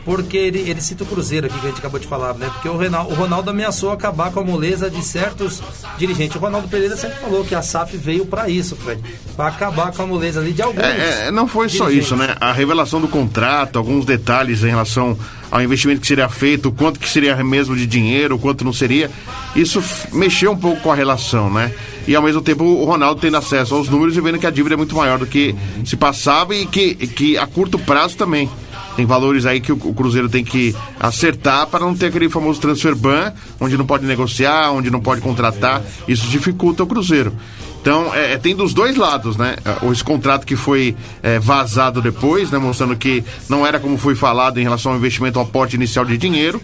porque 0.05 0.37
ele, 0.37 0.59
ele 0.59 0.81
cita 0.81 1.05
o 1.05 1.07
Cruzeiro 1.07 1.47
aqui 1.47 1.59
que 1.59 1.67
a 1.67 1.71
gente 1.71 1.79
acabou 1.79 1.99
de 1.99 2.07
falar, 2.07 2.35
né? 2.35 2.51
Porque 2.53 2.69
o 2.69 2.77
Ronaldo, 2.77 3.12
o 3.12 3.14
Ronaldo 3.14 3.51
ameaçou 3.51 3.90
acabar 3.90 4.31
com 4.31 4.40
a 4.40 4.45
moleza 4.45 4.90
de 4.90 5.03
certos 5.03 5.62
dirigentes. 5.97 6.37
O 6.37 6.38
Ronaldo 6.38 6.69
Pereira 6.69 6.97
sempre 6.97 7.19
falou 7.19 7.45
que 7.45 7.55
a 7.55 7.62
SAF 7.62 7.97
veio 7.97 8.27
para 8.27 8.49
isso, 8.49 8.77
Fred, 8.77 9.03
para 9.37 9.49
acabar 9.49 9.93
com 9.93 10.03
a 10.03 10.07
moleza 10.07 10.40
ali 10.40 10.53
de 10.53 10.62
alguns. 10.62 10.83
É, 10.85 11.27
é, 11.27 11.31
não 11.31 11.49
foi 11.49 11.69
só 11.69 11.90
isso, 11.90 12.17
né? 12.17 12.37
A 12.40 12.53
revelação 12.53 13.01
do 13.01 13.09
contrato, 13.09 13.79
alguns 13.79 14.05
detalhes 14.05 14.62
em 14.62 14.69
relação 14.69 15.19
ao 15.51 15.62
investimento 15.62 16.01
que 16.01 16.07
seria 16.07 16.29
feito, 16.29 16.73
quanto 16.73 16.99
que 16.99 17.09
seria 17.09 17.37
mesmo 17.43 17.77
de 17.77 17.87
dinheiro, 17.87 18.38
quanto 18.38 18.64
não 18.64 18.73
seria. 18.73 19.11
Isso 19.55 19.83
mexeu 20.12 20.53
um 20.53 20.57
pouco 20.57 20.83
com 20.83 20.93
a 20.93 20.95
relação, 20.95 21.49
né? 21.49 21.73
E 22.07 22.14
ao 22.14 22.23
mesmo 22.23 22.43
tempo 22.43 22.64
o 22.64 22.85
Ronaldo 22.85 23.21
tendo 23.21 23.37
acesso 23.37 23.75
aos 23.75 23.88
números 23.88 24.17
e 24.17 24.21
vendo 24.21 24.38
que 24.38 24.47
a 24.47 24.51
dívida 24.51 24.75
é 24.75 24.77
muito 24.77 24.95
maior 24.95 25.19
do 25.19 25.27
que 25.27 25.55
se 25.85 25.97
passava 25.97 26.55
e 26.55 26.67
que, 26.67 26.95
que 26.95 27.38
a 27.38 27.47
curto 27.47 27.79
prazo 27.79 28.17
também. 28.17 28.51
Tem 28.96 29.04
valores 29.04 29.44
aí 29.44 29.61
que 29.61 29.72
o, 29.72 29.76
Cruzeiro 29.76 30.28
tem 30.28 30.44
que 30.44 30.74
acertar 31.00 31.66
para 31.66 31.80
não 31.80 31.94
ter 31.94 32.07
aquele 32.07 32.28
famoso 32.28 32.61
transfer 32.61 32.94
ban, 32.94 33.33
onde 33.61 33.76
não 33.76 33.87
pode 33.87 34.04
negociar, 34.07 34.70
onde 34.70 34.90
não 34.90 35.00
pode 35.00 35.20
contratar. 35.20 35.83
Isso 36.07 36.26
dificulta 36.28 36.85
o 36.85 36.87
Cruzeiro. 36.87 37.33
Então, 37.80 38.14
é, 38.14 38.33
é 38.33 38.38
tem 38.38 38.54
dos 38.54 38.72
dois 38.72 38.96
lados, 38.96 39.37
né? 39.37 39.57
Esse 39.92 40.02
contrato 40.02 40.46
que 40.46 40.57
foi 40.57 40.96
é, 41.22 41.38
vazado 41.38 42.00
depois, 42.00 42.50
né? 42.50 42.59
Mostrando 42.59 42.96
que 42.96 43.22
não 43.48 43.66
era 43.66 43.78
como 43.78 43.98
foi 43.98 44.14
falado 44.14 44.59
em 44.59 44.62
relação 44.62 44.92
ao 44.92 44.98
investimento, 44.98 45.38
ao 45.38 45.44
aporte 45.44 45.76
inicial 45.76 46.04
de 46.04 46.16
dinheiro. 46.16 46.61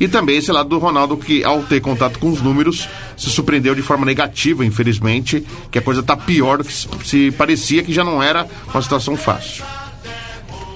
E 0.00 0.08
também 0.08 0.38
esse 0.38 0.50
lado 0.50 0.68
do 0.68 0.78
Ronaldo 0.78 1.16
que, 1.16 1.44
ao 1.44 1.62
ter 1.62 1.80
contato 1.80 2.18
com 2.18 2.30
os 2.30 2.40
números, 2.40 2.88
se 3.16 3.28
surpreendeu 3.30 3.74
de 3.74 3.82
forma 3.82 4.06
negativa, 4.06 4.64
infelizmente, 4.64 5.46
que 5.70 5.78
a 5.78 5.82
coisa 5.82 6.00
está 6.00 6.16
pior 6.16 6.58
do 6.58 6.64
que 6.64 6.72
se 7.06 7.30
parecia 7.32 7.82
que 7.82 7.92
já 7.92 8.02
não 8.02 8.22
era 8.22 8.46
uma 8.72 8.82
situação 8.82 9.16
fácil. 9.16 9.64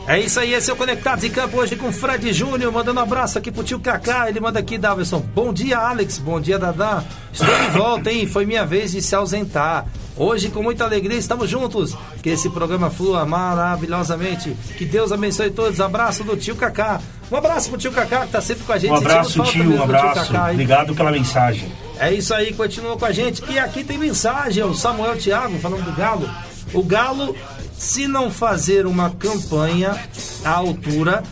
É 0.09 0.21
isso 0.21 0.39
aí, 0.39 0.55
esse 0.55 0.71
é 0.71 0.73
o 0.73 0.77
Conectados 0.77 1.25
em 1.25 1.31
Campo 1.31 1.57
hoje 1.57 1.75
com 1.75 1.91
Fred 1.91 2.33
Júnior, 2.33 2.73
mandando 2.73 3.01
um 3.01 3.03
abraço 3.03 3.39
aqui 3.39 3.51
pro 3.51 3.65
tio 3.65 3.81
Kaká. 3.81 4.29
Ele 4.29 4.39
manda 4.39 4.61
aqui, 4.61 4.79
Davidson. 4.79 5.19
Bom 5.19 5.53
dia, 5.53 5.79
Alex. 5.79 6.19
Bom 6.19 6.41
dia, 6.41 6.61
Dadá. 6.61 7.03
Estou 7.33 7.53
de 7.59 7.71
volta, 7.77 8.13
hein? 8.13 8.25
Foi 8.25 8.47
minha 8.47 8.65
vez 8.65 8.93
de 8.93 9.03
se 9.03 9.17
ausentar. 9.17 9.85
Hoje, 10.17 10.49
com 10.49 10.63
muita 10.63 10.85
alegria, 10.85 11.19
estamos 11.19 11.51
juntos. 11.51 11.97
Que 12.23 12.31
esse 12.31 12.49
programa 12.49 12.89
flua 12.89 13.27
maravilhosamente. 13.27 14.57
Que 14.79 14.85
Deus 14.85 15.11
abençoe 15.11 15.51
todos. 15.51 15.81
Abraço 15.81 16.23
do 16.23 16.37
tio 16.37 16.55
Kaká. 16.55 17.01
Um 17.29 17.37
abraço 17.37 17.69
pro 17.69 17.77
tio 17.77 17.91
Kaká, 17.91 18.27
que 18.27 18.33
tá 18.33 18.41
sempre 18.41 18.63
com 18.63 18.73
a 18.73 18.79
gente. 18.79 18.93
Um 18.93 18.97
abraço, 18.97 19.43
tio. 19.43 19.75
Um 19.75 19.83
abraço. 19.83 20.33
Kaká, 20.33 20.53
Obrigado 20.53 20.95
pela 20.95 21.11
mensagem. 21.11 21.71
É 21.99 22.13
isso 22.13 22.33
aí, 22.33 22.53
continua 22.55 22.97
com 22.97 23.07
a 23.07 23.11
gente. 23.11 23.43
E 23.51 23.59
aqui 23.59 23.83
tem 23.83 23.99
mensagem, 23.99 24.63
o 24.63 24.73
Samuel 24.73 25.17
Thiago 25.17 25.59
falando 25.59 25.85
do 25.85 25.93
Galo. 25.97 26.31
O 26.73 26.83
Galo 26.85 27.35
se 27.79 28.07
não 28.07 28.31
fazer 28.31 28.87
uma 28.87 29.11
campanha 29.11 29.97
à 30.45 30.51
altura, 30.51 31.23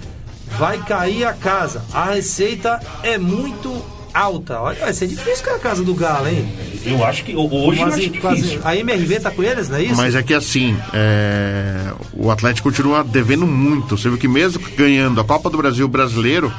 vai 0.58 0.78
cair 0.78 1.24
a 1.24 1.32
casa. 1.32 1.82
A 1.92 2.12
receita 2.12 2.80
é 3.02 3.18
muito 3.18 3.84
alta. 4.12 4.60
Olha, 4.60 4.80
vai 4.80 4.92
ser 4.92 5.08
difícil 5.08 5.44
com 5.44 5.50
a 5.50 5.58
casa 5.58 5.82
do 5.82 5.94
Galo, 5.94 6.28
hein? 6.28 6.48
Eu 6.84 7.04
acho 7.04 7.24
que 7.24 7.34
hoje 7.34 7.80
Mas, 7.80 7.94
acho 7.94 8.10
quase, 8.20 8.60
a 8.62 8.76
MRV 8.76 9.20
tá 9.20 9.30
com 9.30 9.42
eles, 9.42 9.68
não 9.68 9.78
é 9.78 9.84
isso? 9.84 9.96
Mas 9.96 10.14
é 10.14 10.22
que 10.22 10.34
assim, 10.34 10.76
é, 10.92 11.92
o 12.12 12.30
Atlético 12.30 12.70
continua 12.70 13.02
devendo 13.02 13.46
muito. 13.46 13.96
Você 13.96 14.08
viu 14.08 14.18
que 14.18 14.28
mesmo 14.28 14.62
ganhando 14.76 15.20
a 15.20 15.24
Copa 15.24 15.48
do 15.50 15.56
Brasil 15.56 15.88
brasileiro, 15.88 16.52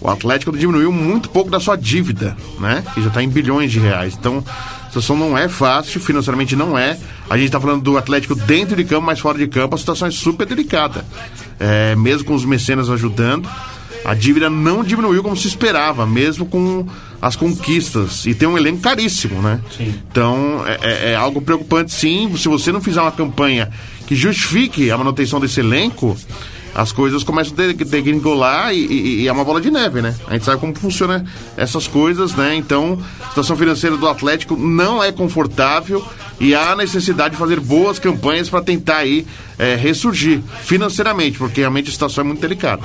o 0.00 0.08
Atlético 0.08 0.56
diminuiu 0.56 0.92
muito 0.92 1.28
pouco 1.28 1.50
da 1.50 1.58
sua 1.58 1.76
dívida, 1.76 2.36
né? 2.60 2.84
Que 2.94 3.02
já 3.02 3.08
está 3.08 3.22
em 3.22 3.28
bilhões 3.28 3.72
de 3.72 3.80
reais. 3.80 4.16
Então, 4.18 4.44
situação 5.00 5.16
não 5.16 5.36
é 5.36 5.48
fácil, 5.48 6.00
financeiramente 6.00 6.56
não 6.56 6.76
é. 6.76 6.98
A 7.28 7.36
gente 7.36 7.46
está 7.46 7.60
falando 7.60 7.82
do 7.82 7.96
Atlético 7.96 8.34
dentro 8.34 8.76
de 8.76 8.84
campo, 8.84 9.06
mas 9.06 9.20
fora 9.20 9.38
de 9.38 9.46
campo, 9.46 9.74
a 9.74 9.78
situação 9.78 10.08
é 10.08 10.10
super 10.10 10.46
delicada. 10.46 11.04
É, 11.58 11.94
mesmo 11.96 12.24
com 12.26 12.34
os 12.34 12.44
mecenas 12.44 12.90
ajudando, 12.90 13.48
a 14.04 14.14
dívida 14.14 14.50
não 14.50 14.82
diminuiu 14.82 15.22
como 15.22 15.36
se 15.36 15.48
esperava, 15.48 16.06
mesmo 16.06 16.46
com 16.46 16.86
as 17.20 17.36
conquistas. 17.36 18.26
E 18.26 18.34
tem 18.34 18.48
um 18.48 18.56
elenco 18.56 18.80
caríssimo, 18.80 19.40
né? 19.40 19.60
Sim. 19.76 19.94
Então, 20.10 20.64
é, 20.66 20.78
é, 20.82 21.10
é 21.12 21.14
algo 21.16 21.40
preocupante, 21.40 21.92
sim. 21.92 22.34
Se 22.36 22.48
você 22.48 22.72
não 22.72 22.80
fizer 22.80 23.00
uma 23.00 23.12
campanha 23.12 23.70
que 24.06 24.14
justifique 24.14 24.90
a 24.90 24.98
manutenção 24.98 25.40
desse 25.40 25.60
elenco 25.60 26.16
as 26.78 26.92
coisas 26.92 27.24
começam 27.24 27.54
a 27.58 27.72
degringolar 27.84 28.72
e, 28.72 28.86
e, 28.86 29.22
e, 29.22 29.28
é 29.28 29.32
uma 29.32 29.44
bola 29.44 29.60
de 29.60 29.68
neve, 29.68 30.00
né? 30.00 30.14
A 30.28 30.34
gente 30.34 30.44
sabe 30.44 30.60
como 30.60 30.72
funciona 30.78 31.24
essas 31.56 31.88
coisas, 31.88 32.36
né? 32.36 32.54
Então, 32.54 33.02
a 33.20 33.30
situação 33.30 33.56
financeira 33.56 33.96
do 33.96 34.06
Atlético 34.06 34.56
não 34.56 35.02
é 35.02 35.10
confortável 35.10 36.06
e 36.38 36.54
há 36.54 36.76
necessidade 36.76 37.34
de 37.34 37.36
fazer 37.36 37.58
boas 37.58 37.98
campanhas 37.98 38.48
para 38.48 38.62
tentar 38.62 38.98
aí 38.98 39.26
é, 39.58 39.74
ressurgir 39.74 40.40
financeiramente, 40.62 41.36
porque 41.36 41.62
realmente 41.62 41.88
a 41.88 41.92
situação 41.92 42.22
é 42.22 42.26
muito 42.28 42.40
delicada. 42.40 42.82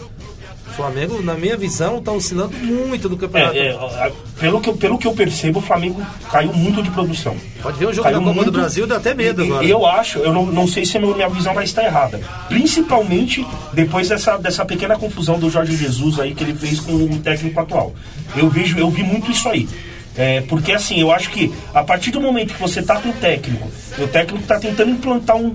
O 0.67 0.71
Flamengo, 0.71 1.21
na 1.21 1.35
minha 1.35 1.59
visão, 1.59 1.99
está 1.99 2.11
oscilando 2.11 2.57
muito 2.57 3.07
no 3.07 3.19
campeonato. 3.19 3.55
É, 3.55 3.69
é, 3.69 4.13
pelo, 4.41 4.59
que, 4.59 4.73
pelo 4.73 4.97
que 4.97 5.07
eu 5.07 5.13
percebo, 5.13 5.59
o 5.59 5.63
Flamengo 5.63 6.01
caiu 6.33 6.55
muito 6.55 6.83
de 6.83 6.91
produção. 6.91 7.37
Pode 7.63 7.79
ver 7.79 7.89
o 7.89 7.93
jogo 7.93 8.05
caiu 8.05 8.19
da 8.19 8.25
Copa 8.25 8.35
muito, 8.35 8.51
do 8.51 8.59
Brasil, 8.59 8.87
dá 8.87 8.97
até 8.97 9.13
medo 9.13 9.43
e, 9.43 9.47
agora. 9.47 9.67
Eu 9.67 9.85
acho, 9.85 10.19
eu 10.21 10.33
não, 10.33 10.47
não 10.47 10.67
sei 10.67 10.87
se 10.87 10.97
a 10.97 11.01
minha 11.01 11.29
visão 11.29 11.53
vai 11.53 11.65
estar 11.65 11.85
errada. 11.85 12.19
Principalmente 12.49 13.47
depois 13.75 14.09
dessa, 14.09 14.39
dessa 14.39 14.65
pequena 14.65 14.97
confusão 14.97 15.39
do 15.39 15.51
Jorge 15.51 15.77
Jesus 15.77 16.19
aí 16.19 16.35
que 16.35 16.43
ele 16.43 16.55
fez 16.55 16.81
com 16.81 16.95
o 16.95 17.19
técnico 17.19 17.61
atual. 17.61 17.95
Eu 18.35 18.49
vejo, 18.49 18.79
eu 18.79 18.91
vi 18.91 19.03
muito 19.03 19.31
isso 19.31 19.47
aí. 19.51 19.69
É, 20.17 20.41
porque 20.43 20.73
assim, 20.73 20.99
eu 20.99 21.13
acho 21.13 21.31
que 21.31 21.53
a 21.75 21.85
partir 21.85 22.11
do 22.11 22.21
momento 22.21 22.55
que 22.55 22.61
você 22.61 22.83
tá 22.83 22.97
com 22.97 23.11
o 23.11 23.13
técnico, 23.13 23.71
e 23.99 24.03
o 24.03 24.09
técnico 24.09 24.43
está 24.43 24.59
tentando 24.59 24.91
implantar 24.91 25.37
um, 25.37 25.55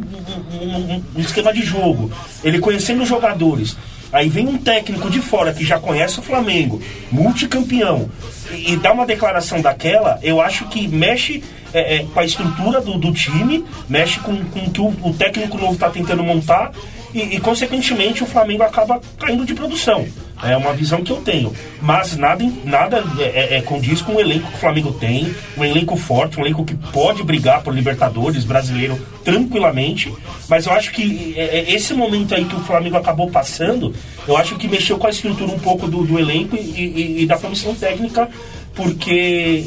um, 0.62 1.04
um, 1.16 1.20
esquema 1.20 1.52
de 1.52 1.64
jogo, 1.64 2.12
ele 2.44 2.60
conhecendo 2.60 3.02
os 3.02 3.10
jogadores, 3.10 3.76
aí 4.12 4.30
vem 4.30 4.48
um 4.48 4.58
técnico 4.58 5.10
de 5.10 5.20
fora 5.20 5.52
que 5.52 5.66
já 5.66 5.80
conhece 5.80 6.20
o 6.20 6.22
Flamengo, 6.22 6.80
multicampeão, 7.12 8.10
e, 8.52 8.74
e 8.74 8.78
dá 8.78 8.92
uma 8.92 9.06
declaração 9.06 9.62
daquela, 9.62 10.20
eu 10.22 10.40
acho 10.40 10.68
que 10.68 10.88
mexe 10.88 11.44
é, 11.74 11.96
é, 11.96 12.06
com 12.06 12.20
a 12.20 12.26
estrutura 12.26 12.82
do, 12.82 12.98
do, 12.98 13.12
time, 13.14 13.66
mexe 13.90 14.20
com, 14.20 14.44
com 14.46 14.60
o 14.60 14.70
que 14.70 14.82
o, 14.82 14.88
o 15.02 15.14
técnico 15.14 15.58
novo 15.58 15.74
está 15.74 15.90
tentando 15.90 16.22
montar, 16.22 16.72
e, 17.14 17.36
e 17.36 17.40
consequentemente 17.40 18.24
o 18.24 18.28
Flamengo 18.28 18.64
acaba 18.64 19.00
caindo 19.18 19.46
de 19.46 19.54
produção. 19.54 20.06
É 20.44 20.58
uma 20.58 20.74
visão 20.74 21.04
que 21.04 21.12
eu 21.12 21.18
tenho. 21.18 21.54
Mas 21.82 22.18
nada, 22.18 22.44
nada 22.66 23.04
é, 23.20 23.24
é, 23.24 23.58
é, 23.58 23.62
condiz 23.62 24.02
com 24.02 24.16
o 24.16 24.20
elenco 24.20 24.48
que 24.48 24.56
o 24.56 24.60
Flamengo 24.60 24.92
tem, 24.94 25.34
um 25.56 25.64
elenco 25.64 25.96
forte, 25.96 26.40
um 26.40 26.42
elenco 26.42 26.66
que 26.66 26.76
pode 26.76 27.24
brigar 27.24 27.62
por 27.62 27.74
Libertadores 27.74 28.44
brasileiro 28.44 29.00
tranquilamente. 29.24 30.12
Mas 30.50 30.66
eu 30.66 30.74
acho 30.74 30.92
que 30.92 31.36
é, 31.38 31.60
é, 31.60 31.74
esse 31.74 31.94
momento 31.94 32.34
aí 32.34 32.46
que 32.46 32.56
o 32.56 32.62
Flamengo 32.62 32.98
acabou 32.98 33.30
passando, 33.30 33.94
eu 34.28 34.36
acho 34.36 34.56
que 34.56 34.68
mexeu 34.68 34.98
com 34.98 35.06
a 35.06 35.12
estrutura 35.12 35.52
um 35.52 35.60
pouco 35.60 35.88
do, 35.88 36.04
do 36.04 36.18
elenco 36.18 36.56
e, 36.56 36.60
e, 36.60 37.22
e 37.22 37.26
da 37.28 37.38
comissão 37.38 37.76
técnica, 37.76 38.28
porque 38.74 39.14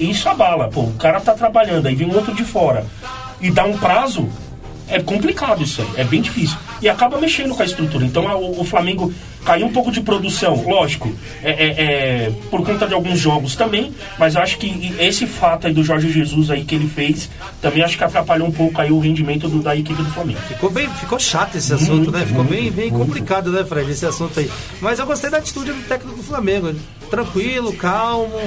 isso 0.01 0.29
abala. 0.29 0.69
Pô, 0.69 0.81
o 0.81 0.95
cara 0.95 1.21
tá 1.21 1.35
trabalhando, 1.35 1.87
aí 1.87 1.95
vem 1.95 2.09
um 2.09 2.17
outro 2.17 2.35
de 2.35 2.43
fora 2.43 2.85
e 3.41 3.51
dá 3.51 3.65
um 3.65 3.77
prazo 3.77 4.29
é 4.89 5.01
complicado 5.01 5.63
isso 5.63 5.83
aí, 5.83 5.89
é 5.97 6.05
bem 6.05 6.21
difícil. 6.21 6.57
E 6.81 6.89
acaba 6.89 7.19
mexendo 7.19 7.55
com 7.55 7.63
a 7.63 7.65
estrutura. 7.65 8.05
Então 8.05 8.25
o, 8.37 8.61
o 8.61 8.65
Flamengo 8.65 9.13
caiu 9.45 9.67
um 9.67 9.73
pouco 9.73 9.93
de 9.93 10.01
produção, 10.01 10.65
lógico, 10.67 11.13
é, 11.43 11.51
é, 11.51 11.67
é, 11.67 12.33
por 12.51 12.65
conta 12.65 12.87
de 12.87 12.95
alguns 12.95 13.19
jogos 13.19 13.55
também, 13.55 13.95
mas 14.19 14.37
acho 14.37 14.57
que 14.59 14.95
esse 14.99 15.27
fato 15.27 15.67
aí 15.67 15.73
do 15.73 15.85
Jorge 15.85 16.11
Jesus 16.11 16.51
aí 16.51 16.65
que 16.65 16.75
ele 16.75 16.89
fez, 16.89 17.31
também 17.61 17.83
acho 17.83 17.97
que 17.99 18.05
atrapalhou 18.05 18.49
um 18.49 18.53
pouco 18.53 18.81
aí 18.81 18.91
o 18.91 18.99
rendimento 18.99 19.49
do, 19.49 19.61
da 19.61 19.77
equipe 19.77 20.03
do 20.03 20.11
Flamengo. 20.11 20.41
Ficou 20.49 20.71
bem, 20.71 20.89
ficou 20.89 21.19
chato 21.19 21.57
esse 21.57 21.73
assunto, 21.73 21.95
muito, 21.95 22.13
né? 22.13 22.25
Ficou 22.25 22.45
muito, 22.45 22.51
bem, 22.51 22.71
bem 22.71 22.91
complicado, 22.91 23.53
né, 23.53 23.65
Fred, 23.65 23.91
esse 23.91 24.07
assunto 24.07 24.41
aí. 24.41 24.51
Mas 24.81 24.99
eu 24.99 25.07
gostei 25.07 25.31
da 25.31 25.39
atitude 25.39 25.73
do 25.73 25.83
técnico 25.83 26.17
do 26.17 26.23
Flamengo, 26.23 26.75
tranquilo, 27.11 27.73
calmo, 27.75 28.41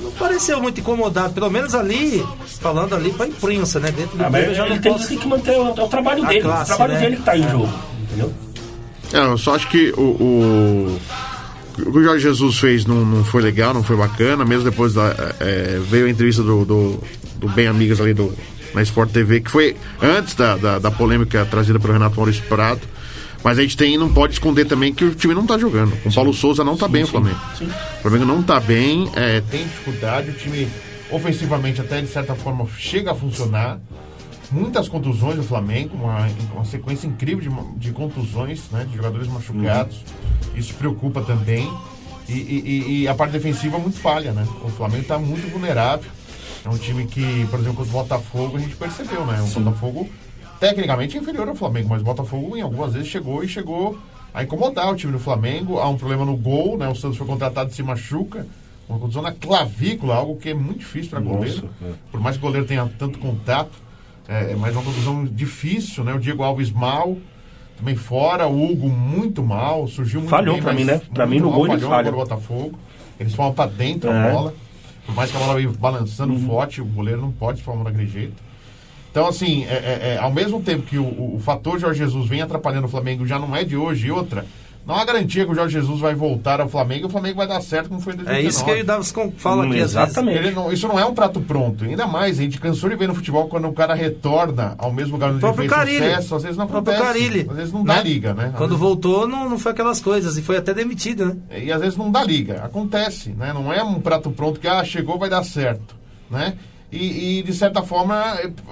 não 0.00 0.10
pareceu 0.12 0.60
muito 0.60 0.80
incomodado, 0.80 1.32
pelo 1.34 1.50
menos 1.50 1.74
ali, 1.74 2.24
falando 2.60 2.94
ali 2.94 3.10
pra 3.12 3.26
imprensa, 3.26 3.80
né? 3.80 3.90
Dentro 3.90 4.16
do 4.16 4.24
ah, 4.24 4.30
clube, 4.30 4.54
já 4.54 4.68
não 4.68 4.78
tem, 4.78 4.92
posso... 4.92 5.08
tem 5.08 5.18
que 5.18 5.26
manter 5.26 5.58
o, 5.58 5.68
é 5.68 5.82
o 5.82 5.88
trabalho 5.88 6.24
a 6.24 6.28
dele, 6.28 6.42
classe, 6.42 6.72
o 6.72 6.76
trabalho 6.76 6.94
né? 6.94 7.00
dele 7.00 7.16
que 7.16 7.22
tá 7.22 7.36
em 7.36 7.44
é. 7.44 7.50
jogo, 7.50 7.72
entendeu? 8.02 8.34
É, 9.12 9.18
eu 9.18 9.38
só 9.38 9.54
acho 9.54 9.68
que 9.68 9.92
o, 9.96 10.00
o, 10.00 11.00
o 11.78 11.92
que 11.92 11.98
o 11.98 12.02
Jorge 12.02 12.22
Jesus 12.22 12.58
fez 12.58 12.84
não, 12.86 13.04
não 13.04 13.24
foi 13.24 13.42
legal, 13.42 13.72
não 13.72 13.82
foi 13.82 13.96
bacana, 13.96 14.44
mesmo 14.44 14.64
depois 14.68 14.94
da. 14.94 15.14
É, 15.40 15.80
veio 15.88 16.06
a 16.06 16.10
entrevista 16.10 16.42
do, 16.42 16.64
do, 16.64 17.02
do, 17.38 17.48
Bem 17.48 17.66
Amigas 17.68 18.00
ali 18.00 18.14
do, 18.14 18.32
na 18.74 18.82
Sport 18.82 19.10
TV, 19.10 19.40
que 19.40 19.50
foi 19.50 19.76
antes 20.02 20.34
da, 20.34 20.56
da, 20.56 20.78
da 20.78 20.90
polêmica 20.90 21.46
trazida 21.46 21.78
pelo 21.78 21.92
Renato 21.92 22.16
Maurício 22.16 22.42
Prado. 22.44 22.80
Mas 23.46 23.60
a 23.60 23.62
gente 23.62 23.76
tem, 23.76 23.96
não 23.96 24.12
pode 24.12 24.32
esconder 24.32 24.64
também 24.64 24.92
que 24.92 25.04
o 25.04 25.14
time 25.14 25.32
não 25.32 25.46
tá 25.46 25.56
jogando. 25.56 25.96
Com 26.02 26.08
o 26.08 26.12
Paulo 26.12 26.34
Souza 26.34 26.64
não 26.64 26.76
tá 26.76 26.86
sim, 26.86 26.92
bem 26.92 27.04
sim, 27.04 27.08
o 27.08 27.12
Flamengo. 27.12 27.38
Sim. 27.56 27.66
O 27.66 28.02
Flamengo 28.02 28.24
não 28.24 28.42
tá 28.42 28.58
bem, 28.58 29.08
é, 29.14 29.40
tem 29.40 29.62
dificuldade, 29.62 30.30
o 30.30 30.32
time 30.32 30.68
ofensivamente 31.12 31.80
até 31.80 32.00
de 32.00 32.08
certa 32.08 32.34
forma 32.34 32.66
chega 32.76 33.12
a 33.12 33.14
funcionar. 33.14 33.78
Muitas 34.50 34.88
contusões 34.88 35.36
do 35.36 35.44
Flamengo, 35.44 35.94
uma, 35.94 36.28
uma 36.54 36.64
sequência 36.64 37.06
incrível 37.06 37.48
de, 37.48 37.78
de 37.78 37.92
contusões, 37.92 38.68
né, 38.72 38.84
de 38.90 38.96
jogadores 38.96 39.28
machucados. 39.28 39.94
Uhum. 39.94 40.58
Isso 40.58 40.74
preocupa 40.74 41.20
também. 41.20 41.72
E, 42.28 42.32
e, 42.32 43.02
e, 43.02 43.08
a 43.08 43.14
parte 43.14 43.30
defensiva 43.30 43.78
muito 43.78 44.00
falha, 44.00 44.32
né? 44.32 44.44
O 44.64 44.70
Flamengo 44.70 45.02
está 45.02 45.20
muito 45.20 45.48
vulnerável. 45.52 46.10
É 46.64 46.68
um 46.68 46.76
time 46.76 47.06
que, 47.06 47.46
por 47.48 47.60
exemplo, 47.60 47.76
contra 47.76 47.90
o 47.96 48.02
Botafogo 48.02 48.56
a 48.56 48.60
gente 48.60 48.74
percebeu, 48.74 49.24
né? 49.24 49.40
O 49.40 49.60
Botafogo 49.60 50.10
tecnicamente 50.60 51.16
inferior 51.18 51.48
ao 51.48 51.54
Flamengo, 51.54 51.88
mas 51.90 52.00
o 52.00 52.04
Botafogo 52.04 52.56
em 52.56 52.60
algumas 52.62 52.92
vezes 52.94 53.08
chegou 53.08 53.42
e 53.44 53.48
chegou 53.48 53.98
a 54.32 54.42
incomodar 54.42 54.90
o 54.92 54.96
time 54.96 55.12
do 55.12 55.18
Flamengo. 55.18 55.78
Há 55.78 55.88
um 55.88 55.96
problema 55.96 56.24
no 56.24 56.36
gol, 56.36 56.76
né? 56.78 56.88
O 56.88 56.94
Santos 56.94 57.16
foi 57.18 57.26
contratado 57.26 57.70
e 57.70 57.74
se 57.74 57.82
machuca. 57.82 58.46
Uma 58.88 58.98
condição 58.98 59.20
na 59.22 59.32
clavícula, 59.32 60.14
algo 60.14 60.36
que 60.36 60.50
é 60.50 60.54
muito 60.54 60.78
difícil 60.78 61.10
para 61.10 61.20
goleiro. 61.20 61.68
é. 61.82 61.92
Por 62.12 62.20
mais 62.20 62.36
que 62.36 62.42
o 62.42 62.46
goleiro 62.46 62.66
tenha 62.66 62.88
tanto 62.98 63.18
contato, 63.18 63.72
é, 64.28 64.52
é 64.52 64.56
mais 64.56 64.74
uma 64.76 64.84
condição 64.84 65.24
difícil, 65.24 66.04
né? 66.04 66.14
O 66.14 66.20
Diego 66.20 66.42
Alves 66.44 66.70
mal, 66.70 67.16
também 67.76 67.96
fora, 67.96 68.46
o 68.46 68.64
Hugo 68.70 68.88
muito 68.88 69.42
mal, 69.42 69.88
surgiu 69.88 70.20
muito 70.20 70.30
Falhou 70.30 70.60
mas 70.62 70.76
mim, 70.76 70.84
né? 70.84 71.00
Muito 71.10 71.26
mim, 71.28 71.40
no 71.40 71.48
mal, 71.50 71.56
gol 71.58 71.66
ele 71.66 71.74
falhou 71.78 71.90
falha. 71.90 72.10
o 72.12 72.14
Botafogo. 72.14 72.78
Eles 73.18 73.34
falam 73.34 73.52
pra 73.52 73.66
dentro 73.66 74.08
a 74.10 74.14
É. 74.14 74.32
bola. 74.32 74.54
Por 75.04 75.14
mais 75.14 75.30
que 75.30 75.36
a 75.36 75.40
bola 75.40 75.54
veio 75.54 75.72
balançando 75.72 76.32
Uhum. 76.34 76.46
forte, 76.46 76.80
o 76.80 76.84
goleiro 76.84 77.20
não 77.20 77.32
pode 77.32 77.62
formar 77.62 77.84
daquele 77.84 78.06
jeito. 78.08 78.34
Então, 79.16 79.28
assim, 79.28 79.64
é, 79.64 79.72
é- 79.72 80.14
é, 80.14 80.18
ao 80.18 80.30
mesmo 80.30 80.60
tempo 80.60 80.82
que 80.82 80.98
o, 80.98 81.02
o- 81.04 81.36
o 81.36 81.40
fator 81.40 81.78
Jorge 81.80 82.00
Jesus 82.00 82.28
vem 82.28 82.42
atrapalhando 82.42 82.84
o 82.86 82.90
Flamengo, 82.90 83.26
já 83.26 83.38
não 83.38 83.56
é 83.56 83.64
de 83.64 83.74
hoje 83.74 84.08
e 84.08 84.10
outra, 84.10 84.44
não 84.86 84.94
há 84.94 85.02
garantia 85.06 85.46
que 85.46 85.50
o 85.50 85.54
Jorge 85.54 85.72
Jesus 85.72 86.00
vai 86.00 86.14
voltar 86.14 86.60
ao 86.60 86.68
Flamengo 86.68 87.04
e 87.04 87.06
o 87.06 87.08
Flamengo 87.08 87.38
vai 87.38 87.46
dar 87.46 87.62
certo 87.62 87.88
como 87.88 87.98
foi 87.98 88.12
em 88.12 88.16
É 88.16 88.24
2019. 88.24 88.46
isso 88.50 89.14
que 89.14 89.22
ele 89.22 89.32
fala 89.38 89.64
Hum, 89.64 89.70
aqui 89.70 89.78
exatamente. 89.78 90.36
Ele 90.36 90.50
não- 90.50 90.70
isso 90.70 90.86
não 90.86 91.00
é 91.00 91.06
um 91.06 91.14
prato 91.14 91.40
pronto. 91.40 91.82
Ainda 91.86 92.06
mais, 92.06 92.38
a 92.38 92.42
gente 92.42 92.60
cansou 92.60 92.90
de 92.90 92.96
ver 92.96 93.08
no 93.08 93.14
futebol 93.14 93.48
quando 93.48 93.66
o 93.66 93.72
cara 93.72 93.94
retorna 93.94 94.74
ao 94.76 94.92
mesmo 94.92 95.12
lugar 95.14 95.28
onde 95.28 95.36
ele 95.36 95.40
próprio 95.40 95.66
fez 95.66 95.72
Carille. 95.72 96.10
sucesso. 96.10 96.34
Às 96.34 96.42
vezes 96.42 96.58
não 96.58 96.66
acontece. 96.66 97.00
Carille, 97.02 97.46
Às 97.48 97.56
vezes 97.56 97.72
não 97.72 97.84
dá 97.84 97.94
né? 97.94 98.02
liga, 98.02 98.34
né? 98.34 98.44
Às 98.48 98.50
Quando 98.56 98.68
vezes- 98.72 98.80
voltou, 98.82 99.26
não, 99.26 99.48
não 99.48 99.58
foi 99.58 99.72
aquelas 99.72 99.98
coisas. 99.98 100.36
E 100.36 100.42
foi 100.42 100.58
até 100.58 100.74
demitido, 100.74 101.24
né? 101.24 101.36
E 101.62 101.72
às 101.72 101.80
vezes 101.80 101.96
não 101.96 102.12
dá 102.12 102.22
liga. 102.22 102.62
Acontece, 102.62 103.30
né? 103.30 103.50
Não 103.54 103.72
é 103.72 103.82
um 103.82 103.98
prato 103.98 104.30
pronto 104.30 104.60
que, 104.60 104.68
ah, 104.68 104.84
chegou, 104.84 105.18
vai 105.18 105.30
dar 105.30 105.42
certo, 105.42 105.96
né? 106.30 106.52
E, 106.90 107.38
e, 107.38 107.42
de 107.42 107.52
certa 107.52 107.82
forma, 107.82 108.14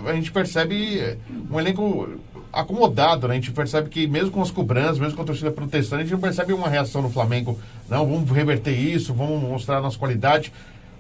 a 0.06 0.12
gente 0.14 0.30
percebe 0.30 1.18
um 1.50 1.58
elenco 1.58 2.08
acomodado, 2.52 3.26
né? 3.26 3.34
A 3.34 3.36
gente 3.36 3.50
percebe 3.50 3.88
que 3.88 4.06
mesmo 4.06 4.30
com 4.30 4.40
as 4.40 4.50
cobranças, 4.50 4.98
mesmo 4.98 5.16
com 5.16 5.22
a 5.22 5.26
torcida 5.26 5.50
protestando, 5.50 6.00
a 6.00 6.04
gente 6.04 6.12
não 6.12 6.20
percebe 6.20 6.52
uma 6.52 6.68
reação 6.68 7.02
no 7.02 7.10
Flamengo. 7.10 7.58
Não, 7.88 8.06
vamos 8.06 8.30
reverter 8.30 8.72
isso, 8.72 9.12
vamos 9.12 9.42
mostrar 9.42 9.78
a 9.78 9.80
nossa 9.80 9.98
qualidade. 9.98 10.52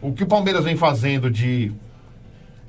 O 0.02 0.12
que 0.12 0.24
o 0.24 0.26
Palmeiras 0.26 0.64
vem 0.64 0.76
fazendo 0.76 1.30
de 1.30 1.72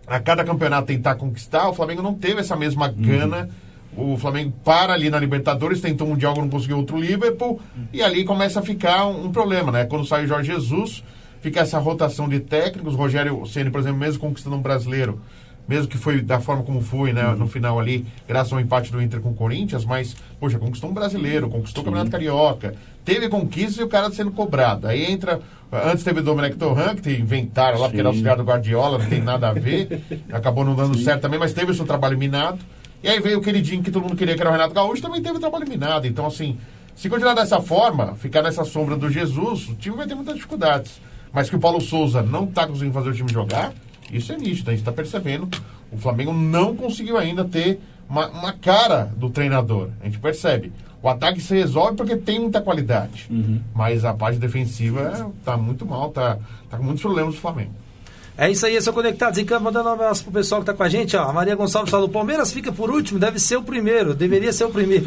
a 0.07 0.19
cada 0.19 0.43
campeonato 0.43 0.87
tentar 0.87 1.15
conquistar, 1.15 1.67
o 1.67 1.73
Flamengo 1.73 2.01
não 2.01 2.13
teve 2.13 2.39
essa 2.39 2.55
mesma 2.55 2.87
gana. 2.87 3.49
O 3.97 4.17
Flamengo 4.17 4.53
para 4.63 4.93
ali 4.93 5.09
na 5.09 5.17
Libertadores, 5.17 5.79
tentou 5.79 6.05
um 6.05 6.11
Mundial, 6.11 6.35
não 6.35 6.49
conseguiu 6.49 6.77
outro 6.77 6.99
Liverpool, 6.99 7.61
e 7.93 8.03
ali 8.03 8.25
começa 8.25 8.59
a 8.59 8.63
ficar 8.63 9.07
um, 9.07 9.27
um 9.27 9.31
problema, 9.31 9.71
né? 9.71 9.85
Quando 9.85 10.05
sai 10.05 10.25
o 10.25 10.27
Jorge 10.27 10.51
Jesus, 10.51 11.01
fica 11.45 11.59
essa 11.59 11.77
rotação 11.77 12.27
de 12.27 12.39
técnicos. 12.39 12.95
Rogério 12.95 13.45
Ceni, 13.45 13.69
por 13.69 13.79
exemplo, 13.79 13.99
mesmo 13.99 14.19
conquistando 14.19 14.55
um 14.55 14.61
brasileiro, 14.61 15.21
mesmo 15.67 15.87
que 15.87 15.95
foi 15.95 16.19
da 16.19 16.39
forma 16.39 16.63
como 16.63 16.81
foi, 16.81 17.13
né, 17.13 17.35
no 17.37 17.45
final 17.45 17.79
ali, 17.79 18.03
graças 18.27 18.51
ao 18.51 18.59
empate 18.59 18.91
do 18.91 18.99
Inter 18.99 19.19
com 19.21 19.29
o 19.29 19.35
Corinthians, 19.35 19.85
mas, 19.85 20.15
poxa, 20.39 20.57
conquistou 20.57 20.89
um 20.89 20.93
brasileiro, 20.93 21.47
conquistou 21.47 21.83
o 21.83 21.85
Campeonato 21.85 22.09
Carioca, 22.09 22.73
teve 23.03 23.29
conquistas 23.29 23.77
e 23.77 23.83
o 23.83 23.87
cara 23.87 24.09
sendo 24.11 24.31
cobrado. 24.31 24.87
Aí 24.87 25.05
entra. 25.05 25.39
Antes 25.71 26.03
teve 26.03 26.19
o 26.21 26.23
Domenech 26.23 26.55
Torran, 26.55 26.95
que 26.95 27.11
inventaram 27.11 27.79
lá, 27.79 27.87
porque 27.87 27.99
era 27.99 28.09
auxiliar 28.09 28.37
do 28.37 28.43
Guardiola, 28.43 28.97
não 28.97 29.05
tem 29.07 29.21
nada 29.21 29.49
a 29.49 29.53
ver. 29.53 30.01
Acabou 30.31 30.65
não 30.65 30.73
dando 30.73 30.97
certo 30.97 31.21
também, 31.21 31.39
mas 31.39 31.53
teve 31.53 31.71
o 31.71 31.75
seu 31.75 31.85
trabalho 31.85 32.17
minado. 32.17 32.59
E 33.03 33.09
aí 33.09 33.19
veio 33.19 33.37
o 33.39 33.41
queridinho 33.41 33.83
que 33.83 33.91
todo 33.91 34.03
mundo 34.03 34.15
queria, 34.15 34.35
que 34.35 34.41
era 34.41 34.49
o 34.49 34.53
Renato 34.53 34.73
Gaúcho, 34.73 35.01
também 35.01 35.21
teve 35.21 35.37
trabalho 35.37 35.67
minado. 35.67 36.07
Então, 36.07 36.25
assim, 36.25 36.57
se 36.95 37.09
continuar 37.09 37.33
dessa 37.33 37.59
forma, 37.61 38.15
ficar 38.15 38.41
nessa 38.41 38.63
sombra 38.63 38.95
do 38.95 39.09
Jesus, 39.09 39.67
o 39.67 39.75
time 39.75 39.97
vai 39.97 40.07
ter 40.07 40.15
muitas 40.15 40.35
dificuldades. 40.35 41.01
Mas 41.35 41.49
que 41.49 41.55
o 41.57 41.59
Paulo 41.59 41.81
Souza 41.81 42.21
não 42.21 42.45
está 42.45 42.65
conseguindo 42.65 42.93
fazer 42.93 43.09
o 43.09 43.13
time 43.13 43.29
jogar, 43.29 43.73
isso 44.09 44.31
é 44.31 44.37
nítido, 44.37 44.69
a 44.69 44.73
gente 44.73 44.81
está 44.81 44.91
percebendo. 44.93 45.49
O 45.91 45.97
Flamengo 45.97 46.31
não 46.31 46.73
conseguiu 46.73 47.17
ainda 47.17 47.43
ter 47.43 47.81
uma, 48.09 48.29
uma 48.29 48.53
cara 48.53 49.11
do 49.17 49.29
treinador. 49.29 49.89
A 50.01 50.05
gente 50.05 50.17
percebe. 50.17 50.71
O 51.03 51.09
ataque 51.09 51.41
se 51.41 51.53
resolve 51.53 51.97
porque 51.97 52.15
tem 52.15 52.39
muita 52.39 52.61
qualidade. 52.61 53.27
Mas 53.75 54.05
a 54.05 54.13
parte 54.13 54.39
defensiva 54.39 55.29
está 55.37 55.57
muito 55.57 55.85
mal, 55.85 56.09
tá, 56.09 56.37
tá 56.69 56.77
com 56.77 56.83
muitos 56.83 57.01
problemas 57.01 57.35
do 57.35 57.41
Flamengo. 57.41 57.71
É 58.37 58.49
isso 58.49 58.65
aí, 58.65 58.81
são 58.81 58.93
conectados 58.93 59.37
em 59.37 59.45
campo, 59.45 59.63
mandando 59.63 59.89
um 59.89 59.93
abraço 59.93 60.23
pro 60.23 60.33
pessoal 60.33 60.59
que 60.61 60.67
tá 60.67 60.73
com 60.73 60.83
a 60.83 60.89
gente, 60.89 61.15
ó. 61.15 61.23
A 61.23 61.33
Maria 61.33 61.55
Gonçalves 61.55 61.89
falou, 61.89 62.07
o 62.07 62.11
Palmeiras 62.11 62.51
fica 62.51 62.71
por 62.71 62.89
último, 62.89 63.17
deve 63.17 63.39
ser 63.39 63.55
o 63.55 63.63
primeiro, 63.63 64.13
deveria 64.13 64.51
ser 64.51 64.65
o 64.65 64.69
primeiro. 64.69 65.05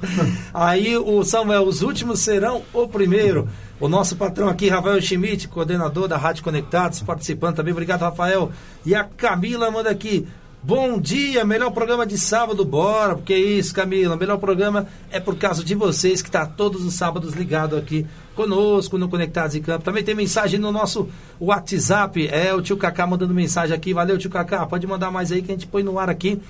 aí 0.52 0.96
o 0.96 1.24
Samuel, 1.24 1.62
os 1.62 1.80
últimos 1.80 2.20
serão 2.20 2.62
o 2.74 2.86
primeiro. 2.86 3.48
O 3.80 3.88
nosso 3.88 4.16
patrão 4.16 4.48
aqui, 4.48 4.68
Rafael 4.68 5.00
Schmidt, 5.00 5.46
coordenador 5.46 6.08
da 6.08 6.16
Rádio 6.16 6.42
Conectados, 6.42 7.00
participando 7.00 7.56
também. 7.56 7.72
Obrigado, 7.72 8.00
Rafael. 8.00 8.50
E 8.84 8.92
a 8.92 9.04
Camila 9.04 9.70
manda 9.70 9.88
aqui. 9.88 10.26
Bom 10.60 11.00
dia, 11.00 11.44
melhor 11.44 11.70
programa 11.70 12.04
de 12.04 12.18
sábado, 12.18 12.64
bora. 12.64 13.14
Porque 13.14 13.32
é 13.32 13.38
isso, 13.38 13.72
Camila. 13.72 14.16
Melhor 14.16 14.38
programa 14.38 14.88
é 15.12 15.20
por 15.20 15.36
causa 15.36 15.62
de 15.62 15.76
vocês 15.76 16.20
que 16.20 16.28
está 16.28 16.44
todos 16.44 16.84
os 16.84 16.94
sábados 16.94 17.34
ligado 17.34 17.76
aqui 17.76 18.04
conosco 18.34 18.98
no 18.98 19.08
Conectados 19.08 19.54
em 19.54 19.62
Campo. 19.62 19.84
Também 19.84 20.02
tem 20.02 20.14
mensagem 20.14 20.58
no 20.58 20.72
nosso 20.72 21.08
WhatsApp. 21.40 22.26
É 22.26 22.52
o 22.52 22.60
tio 22.60 22.76
Kaká 22.76 23.06
mandando 23.06 23.32
mensagem 23.32 23.76
aqui. 23.76 23.94
Valeu, 23.94 24.18
tio 24.18 24.28
Kaká. 24.28 24.66
Pode 24.66 24.88
mandar 24.88 25.12
mais 25.12 25.30
aí 25.30 25.40
que 25.40 25.52
a 25.52 25.54
gente 25.54 25.68
põe 25.68 25.84
no 25.84 26.00
ar 26.00 26.10
aqui. 26.10 26.42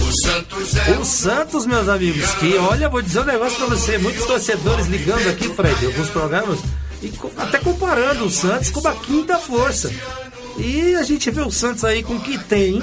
O 0.00 0.12
Santos 0.22 0.76
é 0.76 0.98
O 0.98 1.04
Santos, 1.04 1.66
meus 1.66 1.88
amigos, 1.88 2.34
que 2.34 2.56
olha, 2.56 2.88
vou 2.88 3.02
dizer 3.02 3.20
um 3.20 3.24
negócio 3.24 3.56
pra 3.58 3.66
você. 3.66 3.98
Muitos 3.98 4.26
torcedores 4.26 4.86
ligando 4.86 5.28
aqui, 5.28 5.48
Fred, 5.54 5.86
alguns 5.86 6.10
programas, 6.10 6.58
e 7.02 7.12
até 7.38 7.58
comparando 7.58 8.24
o 8.24 8.30
Santos 8.30 8.70
com 8.70 8.86
a 8.86 8.94
quinta 8.94 9.38
força. 9.38 9.92
E 10.58 10.94
a 10.96 11.02
gente 11.02 11.30
vê 11.30 11.40
o 11.40 11.50
Santos 11.50 11.84
aí 11.84 12.02
com 12.02 12.14
o 12.14 12.20
que 12.20 12.38
tem, 12.38 12.82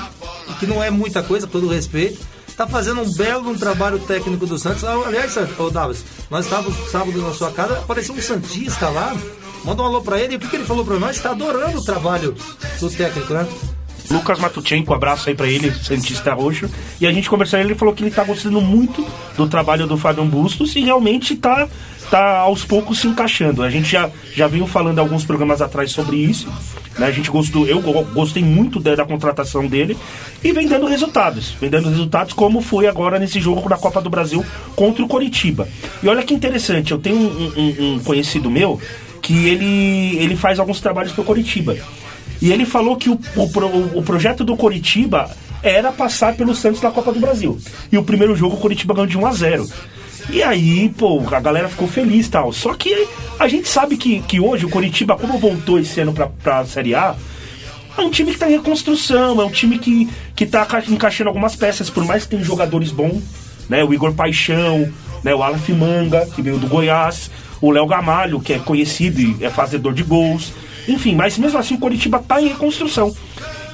que 0.60 0.66
não 0.66 0.84
é 0.84 0.90
muita 0.90 1.22
coisa, 1.22 1.46
todo 1.48 1.68
respeito. 1.68 2.20
Tá 2.60 2.68
fazendo 2.68 3.00
um 3.00 3.10
belo 3.14 3.52
um 3.52 3.58
trabalho 3.58 4.00
técnico 4.00 4.46
do 4.46 4.58
Santos. 4.58 4.84
Ah, 4.84 4.92
Aliás, 5.06 5.34
ô 5.38 5.72
nós 6.30 6.44
estávamos 6.44 6.92
sábado 6.92 7.22
na 7.22 7.34
sua 7.34 7.52
casa, 7.52 7.80
apareceu 7.80 8.14
um 8.14 8.22
Santista 8.22 8.90
lá. 8.90 9.16
Manda 9.64 9.82
um 9.82 9.86
alô 9.86 10.02
pra 10.02 10.20
ele. 10.20 10.34
E 10.34 10.36
o 10.36 10.40
que, 10.40 10.50
que 10.50 10.58
ele 10.58 10.66
falou 10.66 10.84
pra 10.84 11.00
nós? 11.00 11.18
Tá 11.20 11.32
adorando 11.32 11.80
o 11.80 11.84
trabalho 11.84 12.36
do 12.82 12.90
técnico, 12.90 13.34
né? 13.34 13.48
Lucas 14.10 14.40
Matuchenko, 14.40 14.94
abraço 14.94 15.30
aí 15.30 15.36
pra 15.36 15.48
ele, 15.48 15.72
Santista 15.72 16.34
Roxo. 16.34 16.70
E 17.00 17.06
a 17.06 17.12
gente 17.12 17.30
conversando, 17.30 17.62
ele 17.62 17.76
falou 17.76 17.94
que 17.94 18.04
ele 18.04 18.12
tá 18.12 18.24
gostando 18.24 18.60
muito 18.60 19.06
do 19.38 19.48
trabalho 19.48 19.86
do 19.86 19.98
Fábio 19.98 20.26
Bustos 20.26 20.76
e 20.76 20.82
realmente 20.82 21.36
tá, 21.36 21.68
tá 22.10 22.40
aos 22.40 22.66
poucos 22.66 23.00
se 23.00 23.08
encaixando. 23.08 23.62
A 23.62 23.70
gente 23.70 23.90
já, 23.92 24.10
já 24.36 24.48
veio 24.48 24.66
falando 24.66 25.00
alguns 25.00 25.24
programas 25.26 25.62
atrás 25.62 25.92
sobre 25.92 26.18
isso. 26.18 26.48
Né? 26.98 27.06
A 27.06 27.12
gente 27.12 27.30
gostou, 27.30 27.68
eu 27.68 27.80
go- 27.82 28.04
gostei 28.14 28.44
muito 28.44 28.80
da, 28.80 28.96
da 28.96 29.06
contratação 29.06 29.68
dele 29.68 29.96
e 30.44 30.52
vem 30.52 30.68
dando 30.68 30.88
resultados. 30.88 31.52
Vem 31.62 31.70
dando 31.70 31.88
resultados, 31.90 32.34
como 32.34 32.62
foi 32.62 32.88
agora 32.88 33.20
nesse 33.20 33.40
jogo 33.40 33.70
da 33.70 33.78
Copa 33.78 34.02
do 34.02 34.10
Brasil 34.10 34.44
contra 34.76 35.04
o 35.06 35.08
Coritiba. 35.08 35.68
E 36.02 36.08
olha 36.08 36.24
que 36.24 36.34
interessante, 36.34 36.92
eu 36.92 36.98
tenho 36.98 37.16
um, 37.16 37.54
um- 37.56 37.94
um 37.96 38.00
conhecido 38.00 38.50
meu 38.50 38.82
que 39.22 39.48
ele, 39.48 40.18
ele 40.18 40.36
faz 40.36 40.60
alguns 40.60 40.82
trabalhos 40.82 41.12
pro 41.12 41.24
Coritiba. 41.24 41.78
E 42.42 42.52
ele 42.52 42.66
falou 42.66 42.96
que 42.96 43.10
o, 43.10 43.20
o, 43.36 44.00
o 44.00 44.04
projeto 44.04 44.44
do 44.44 44.56
Coritiba 44.56 45.30
era 45.62 45.92
passar 45.92 46.36
pelo 46.36 46.56
Santos 46.56 46.82
na 46.82 46.90
Copa 46.92 47.12
do 47.12 47.20
Brasil. 47.20 47.60
E 47.92 47.98
o 47.98 48.04
primeiro 48.04 48.36
jogo 48.36 48.56
o 48.56 48.60
Coritiba 48.60 48.94
ganhou 48.94 49.08
de 49.08 49.18
1 49.18 49.26
a 49.26 49.32
0 49.34 49.70
E 50.32 50.42
aí, 50.42 50.90
pô, 50.90 51.22
a 51.32 51.40
galera 51.40 51.68
ficou 51.68 51.88
feliz 51.88 52.28
e 52.28 52.30
tal. 52.30 52.54
Só 52.54 52.74
que 52.74 53.08
a 53.38 53.48
gente 53.48 53.68
sabe 53.68 53.98
que, 53.98 54.22
que 54.22 54.40
hoje 54.40 54.66
o 54.66 54.70
Coritiba, 54.70 55.18
como 55.18 55.38
voltou 55.38 55.78
esse 55.80 56.00
ano 56.00 56.14
pra, 56.14 56.28
pra 56.28 56.66
Série 56.66 56.96
A, 56.96 57.16
é 57.98 58.02
um 58.02 58.10
time 58.10 58.32
que 58.32 58.38
tá 58.38 58.48
em 58.50 58.54
reconstrução, 58.54 59.42
é 59.42 59.46
um 59.46 59.50
time 59.52 59.78
que, 59.78 60.08
que 60.34 60.46
tá 60.46 60.66
ca- 60.66 60.82
encaixando 60.88 61.28
algumas 61.30 61.56
peças, 61.58 61.90
por 61.90 62.06
mais 62.06 62.24
que 62.24 62.30
tenha 62.30 62.44
jogadores 62.44 62.92
bons, 62.92 63.22
né? 63.68 63.84
O 63.84 63.94
Igor 63.94 64.14
Paixão, 64.14 64.90
né? 65.22 65.36
o 65.36 65.44
Alan 65.44 65.60
Manga, 65.78 66.26
que 66.34 66.42
veio 66.42 66.58
do 66.58 66.68
Goiás, 66.68 67.30
o 67.60 67.70
Léo 67.72 67.86
Gamalho, 67.86 68.40
que 68.40 68.54
é 68.54 68.60
conhecido 68.60 69.20
e 69.20 69.44
é 69.44 69.50
fazedor 69.50 69.94
de 69.94 70.04
gols. 70.04 70.54
Enfim, 70.90 71.16
mas 71.16 71.38
mesmo 71.38 71.58
assim 71.58 71.76
o 71.76 71.80
Coritiba 71.80 72.20
tá 72.20 72.42
em 72.42 72.48
reconstrução. 72.48 73.16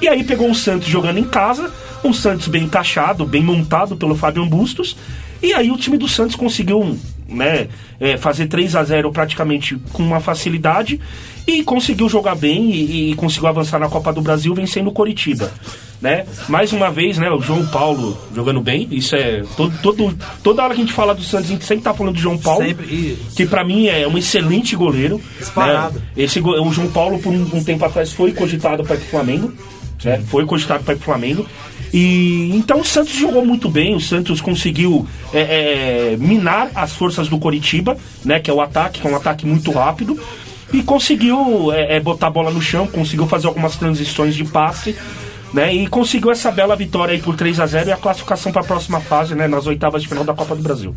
E 0.00 0.08
aí 0.08 0.22
pegou 0.22 0.50
o 0.50 0.54
Santos 0.54 0.88
jogando 0.88 1.18
em 1.18 1.24
casa, 1.24 1.72
um 2.04 2.12
Santos 2.12 2.48
bem 2.48 2.64
encaixado, 2.64 3.24
bem 3.24 3.42
montado 3.42 3.96
pelo 3.96 4.14
Fábio 4.14 4.44
Bustos. 4.44 4.96
E 5.42 5.54
aí 5.54 5.70
o 5.70 5.76
time 5.76 5.96
do 5.96 6.06
Santos 6.06 6.36
conseguiu 6.36 6.98
né, 7.28 7.68
é, 8.00 8.16
fazer 8.16 8.46
3 8.46 8.76
a 8.76 8.84
0 8.84 9.10
praticamente 9.12 9.76
com 9.92 10.02
uma 10.02 10.20
facilidade 10.20 11.00
e 11.46 11.62
conseguiu 11.62 12.08
jogar 12.08 12.34
bem 12.34 12.70
e, 12.70 13.10
e 13.12 13.14
conseguiu 13.14 13.48
avançar 13.48 13.78
na 13.78 13.88
Copa 13.88 14.12
do 14.12 14.20
Brasil 14.20 14.54
vencendo 14.54 14.88
o 14.88 14.92
Coritiba. 14.92 15.52
Né? 16.00 16.26
Mais 16.48 16.72
uma 16.74 16.90
vez, 16.90 17.16
né, 17.16 17.30
o 17.30 17.40
João 17.40 17.66
Paulo 17.68 18.18
jogando 18.34 18.60
bem. 18.60 18.86
Isso 18.90 19.16
é. 19.16 19.42
Todo, 19.56 19.74
todo, 19.82 20.18
toda 20.42 20.62
hora 20.62 20.74
que 20.74 20.80
a 20.80 20.84
gente 20.84 20.92
fala 20.92 21.14
do 21.14 21.22
Santos, 21.22 21.46
a 21.46 21.52
gente 21.52 21.64
sempre 21.64 21.84
tá 21.84 21.94
falando 21.94 22.14
do 22.14 22.20
João 22.20 22.36
Paulo. 22.36 22.66
Sempre, 22.66 23.16
Que 23.34 23.46
pra 23.46 23.64
mim 23.64 23.86
é 23.86 24.06
um 24.06 24.18
excelente 24.18 24.76
goleiro. 24.76 25.20
Disparado. 25.38 25.98
né? 25.98 26.04
Esse, 26.16 26.38
o 26.38 26.70
João 26.70 26.88
Paulo, 26.88 27.18
por 27.18 27.32
um, 27.32 27.48
um 27.54 27.64
tempo 27.64 27.82
atrás, 27.84 28.12
foi 28.12 28.32
cogitado 28.32 28.84
para 28.84 28.96
pro 28.96 29.06
Flamengo. 29.06 29.52
né? 30.04 30.22
Foi 30.28 30.44
cogitado 30.44 30.84
para 30.84 30.94
pro 30.96 31.04
Flamengo. 31.04 31.46
E 31.92 32.50
então 32.54 32.80
o 32.80 32.84
Santos 32.84 33.12
jogou 33.14 33.44
muito 33.44 33.68
bem, 33.68 33.94
o 33.94 34.00
Santos 34.00 34.40
conseguiu 34.40 35.06
é, 35.32 36.12
é, 36.12 36.16
minar 36.18 36.70
as 36.74 36.92
forças 36.92 37.28
do 37.28 37.38
Coritiba, 37.38 37.96
né? 38.24 38.40
Que 38.40 38.50
é 38.50 38.54
o 38.54 38.60
ataque, 38.60 39.00
que 39.00 39.06
é 39.06 39.10
um 39.10 39.16
ataque 39.16 39.46
muito 39.46 39.70
rápido. 39.70 40.18
E 40.72 40.82
conseguiu 40.82 41.72
é, 41.72 41.96
é, 41.96 42.00
botar 42.00 42.26
a 42.26 42.30
bola 42.30 42.50
no 42.50 42.60
chão, 42.60 42.86
conseguiu 42.86 43.26
fazer 43.26 43.46
algumas 43.46 43.76
transições 43.76 44.34
de 44.34 44.44
passe. 44.44 44.96
Né, 45.54 45.72
e 45.72 45.86
conseguiu 45.86 46.32
essa 46.32 46.50
bela 46.50 46.74
vitória 46.74 47.14
aí 47.14 47.22
por 47.22 47.36
3 47.36 47.60
a 47.60 47.66
0 47.66 47.88
e 47.88 47.92
a 47.92 47.96
classificação 47.96 48.50
para 48.50 48.62
a 48.62 48.64
próxima 48.64 49.00
fase, 49.00 49.34
né, 49.34 49.46
nas 49.46 49.64
oitavas 49.66 50.02
de 50.02 50.08
final 50.08 50.24
da 50.24 50.34
Copa 50.34 50.56
do 50.56 50.60
Brasil. 50.60 50.94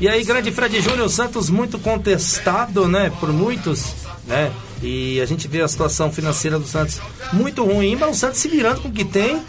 E 0.00 0.08
aí, 0.08 0.22
grande 0.24 0.52
Fred 0.52 0.80
Júnior, 0.80 1.10
Santos 1.10 1.50
muito 1.50 1.78
contestado, 1.78 2.86
né, 2.86 3.10
por 3.18 3.32
muitos, 3.32 3.92
né? 4.26 4.52
E 4.82 5.20
a 5.20 5.26
gente 5.26 5.48
vê 5.48 5.62
a 5.62 5.68
situação 5.68 6.12
financeira 6.12 6.58
do 6.58 6.66
Santos 6.66 7.00
muito 7.32 7.64
ruim, 7.64 7.96
mas 7.96 8.10
o 8.10 8.14
Santos 8.14 8.38
se 8.38 8.48
virando 8.48 8.82
com 8.82 8.88
o 8.88 8.92
que 8.92 9.04
tem, 9.04 9.40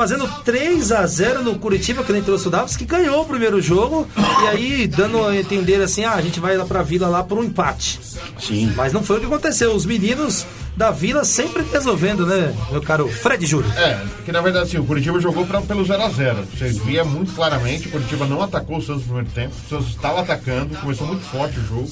fazendo 0.00 0.26
3 0.46 0.92
a 0.92 1.06
0 1.06 1.44
no 1.44 1.58
Curitiba, 1.58 2.02
que 2.02 2.10
nem 2.10 2.22
trouxe 2.22 2.48
o 2.48 2.50
Davis, 2.50 2.74
que 2.74 2.86
ganhou 2.86 3.20
o 3.20 3.26
primeiro 3.26 3.60
jogo, 3.60 4.08
e 4.16 4.46
aí 4.48 4.86
dando 4.86 5.22
a 5.26 5.36
entender 5.36 5.74
assim, 5.82 6.04
ah, 6.04 6.14
a 6.14 6.22
gente 6.22 6.40
vai 6.40 6.56
lá 6.56 6.64
pra 6.64 6.82
Vila 6.82 7.06
lá 7.06 7.22
por 7.22 7.36
um 7.36 7.44
empate. 7.44 8.00
Sim. 8.38 8.72
Mas 8.74 8.94
não 8.94 9.02
foi 9.02 9.18
o 9.18 9.20
que 9.20 9.26
aconteceu, 9.26 9.74
os 9.74 9.84
meninos 9.84 10.46
da 10.74 10.90
Vila 10.90 11.22
sempre 11.22 11.62
resolvendo, 11.70 12.24
né, 12.24 12.56
meu 12.70 12.80
caro 12.80 13.08
Fred 13.08 13.44
Júnior? 13.44 13.70
É, 13.76 14.00
que 14.24 14.32
na 14.32 14.40
verdade 14.40 14.68
assim, 14.68 14.78
o 14.78 14.84
Curitiba 14.84 15.20
jogou 15.20 15.44
pra, 15.44 15.60
pelo 15.60 15.84
0x0. 15.84 16.46
Você 16.50 16.68
via 16.82 17.04
muito 17.04 17.34
claramente, 17.34 17.88
o 17.88 17.90
Curitiba 17.90 18.24
não 18.24 18.40
atacou 18.40 18.78
o 18.78 18.80
Santos 18.80 19.02
no 19.02 19.08
primeiro 19.08 19.28
tempo. 19.34 19.54
O 19.66 19.68
Santos 19.68 19.88
estava 19.88 20.22
atacando, 20.22 20.74
começou 20.78 21.06
muito 21.06 21.24
forte 21.24 21.60
o 21.60 21.66
jogo. 21.66 21.90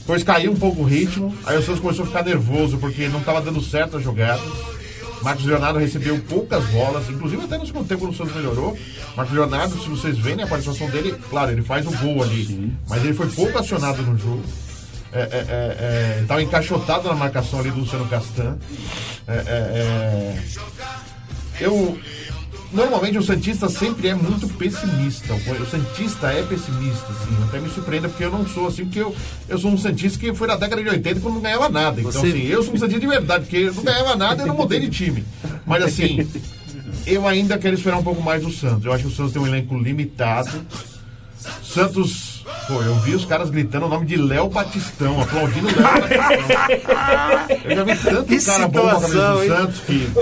Depois 0.00 0.22
caiu 0.22 0.52
um 0.52 0.56
pouco 0.56 0.82
o 0.82 0.84
ritmo, 0.84 1.34
aí 1.46 1.56
o 1.56 1.62
Santos 1.62 1.80
começou 1.80 2.04
a 2.04 2.08
ficar 2.08 2.22
nervoso 2.22 2.76
porque 2.76 3.08
não 3.08 3.20
estava 3.20 3.40
dando 3.40 3.62
certo 3.62 3.96
as 3.96 4.04
jogadas. 4.04 4.77
Marcos 5.28 5.44
Leonardo 5.44 5.78
recebeu 5.78 6.18
poucas 6.20 6.64
bolas, 6.70 7.06
inclusive 7.10 7.44
até 7.44 7.58
no 7.58 7.66
segundo 7.66 7.86
tempo 7.86 8.08
o 8.08 8.14
Santos 8.14 8.34
melhorou. 8.34 8.78
Marcos 9.14 9.34
Leonardo, 9.34 9.78
se 9.78 9.86
vocês 9.86 10.16
verem 10.16 10.42
a 10.42 10.46
participação 10.46 10.88
dele, 10.88 11.14
claro, 11.28 11.50
ele 11.50 11.60
faz 11.60 11.86
o 11.86 11.90
gol 11.98 12.22
ali, 12.22 12.72
mas 12.88 13.04
ele 13.04 13.12
foi 13.12 13.28
pouco 13.28 13.58
acionado 13.58 14.00
no 14.00 14.16
jogo. 14.16 14.42
É, 15.12 15.20
é, 15.20 15.24
é, 15.24 16.20
é, 16.20 16.24
tava 16.26 16.42
encaixotado 16.42 17.08
na 17.08 17.14
marcação 17.14 17.60
ali 17.60 17.70
do 17.70 17.80
Luciano 17.80 18.08
Castan. 18.08 18.56
É, 19.26 19.34
é, 19.34 20.38
eu. 21.60 21.98
Normalmente 22.70 23.16
o 23.16 23.22
Santista 23.22 23.66
sempre 23.68 24.08
é 24.08 24.14
muito 24.14 24.46
pessimista. 24.48 25.32
O 25.34 25.66
Santista 25.70 26.26
é 26.30 26.42
pessimista, 26.42 27.06
assim. 27.12 27.42
Até 27.44 27.60
me 27.60 27.70
surpreenda, 27.70 28.08
porque 28.10 28.24
eu 28.24 28.30
não 28.30 28.46
sou 28.46 28.66
assim, 28.66 28.84
porque 28.84 29.00
eu, 29.00 29.14
eu 29.48 29.58
sou 29.58 29.70
um 29.70 29.78
Santista 29.78 30.18
que 30.18 30.34
foi 30.34 30.46
na 30.46 30.56
década 30.56 30.82
de 30.82 30.88
80 30.90 31.20
quando 31.20 31.34
não 31.34 31.40
ganhava 31.40 31.68
nada. 31.70 31.98
Então, 32.00 32.12
Você- 32.12 32.28
assim, 32.28 32.42
eu 32.46 32.62
sou 32.62 32.74
um 32.74 32.76
Santista 32.78 33.00
de 33.00 33.06
verdade, 33.06 33.44
porque 33.44 33.56
eu 33.56 33.74
não 33.74 33.82
ganhava 33.82 34.14
nada 34.16 34.42
e 34.42 34.44
eu 34.44 34.48
não 34.48 34.54
mudei 34.56 34.80
de 34.80 34.90
time. 34.90 35.24
Mas 35.66 35.82
assim, 35.82 36.28
eu 37.06 37.26
ainda 37.26 37.56
quero 37.56 37.74
esperar 37.74 37.96
um 37.96 38.02
pouco 38.02 38.20
mais 38.20 38.42
do 38.42 38.52
Santos. 38.52 38.84
Eu 38.84 38.92
acho 38.92 39.04
que 39.04 39.10
o 39.10 39.14
Santos 39.14 39.32
tem 39.32 39.40
um 39.40 39.46
elenco 39.46 39.76
limitado. 39.78 40.50
Santos. 41.62 42.37
Pô, 42.66 42.82
eu 42.82 42.94
vi 42.96 43.14
os 43.14 43.24
caras 43.24 43.50
gritando 43.50 43.86
o 43.86 43.88
nome 43.88 44.06
de 44.06 44.16
Léo 44.16 44.48
Batistão, 44.48 45.20
aplaudindo 45.20 45.68
o 45.68 45.70
Léo 45.70 45.82
Batistão. 45.82 47.58
Eu 47.64 47.76
já 47.76 47.84
vi 47.84 47.96
tanto 47.96 48.24
Que 48.24 48.44
cara 48.44 48.68
bom 48.68 48.80
com 48.80 48.88
a 48.88 49.00
camisa 49.00 49.32
do 49.32 49.42
hein? 49.42 49.48
Santos 49.48 49.80
que 49.80 50.12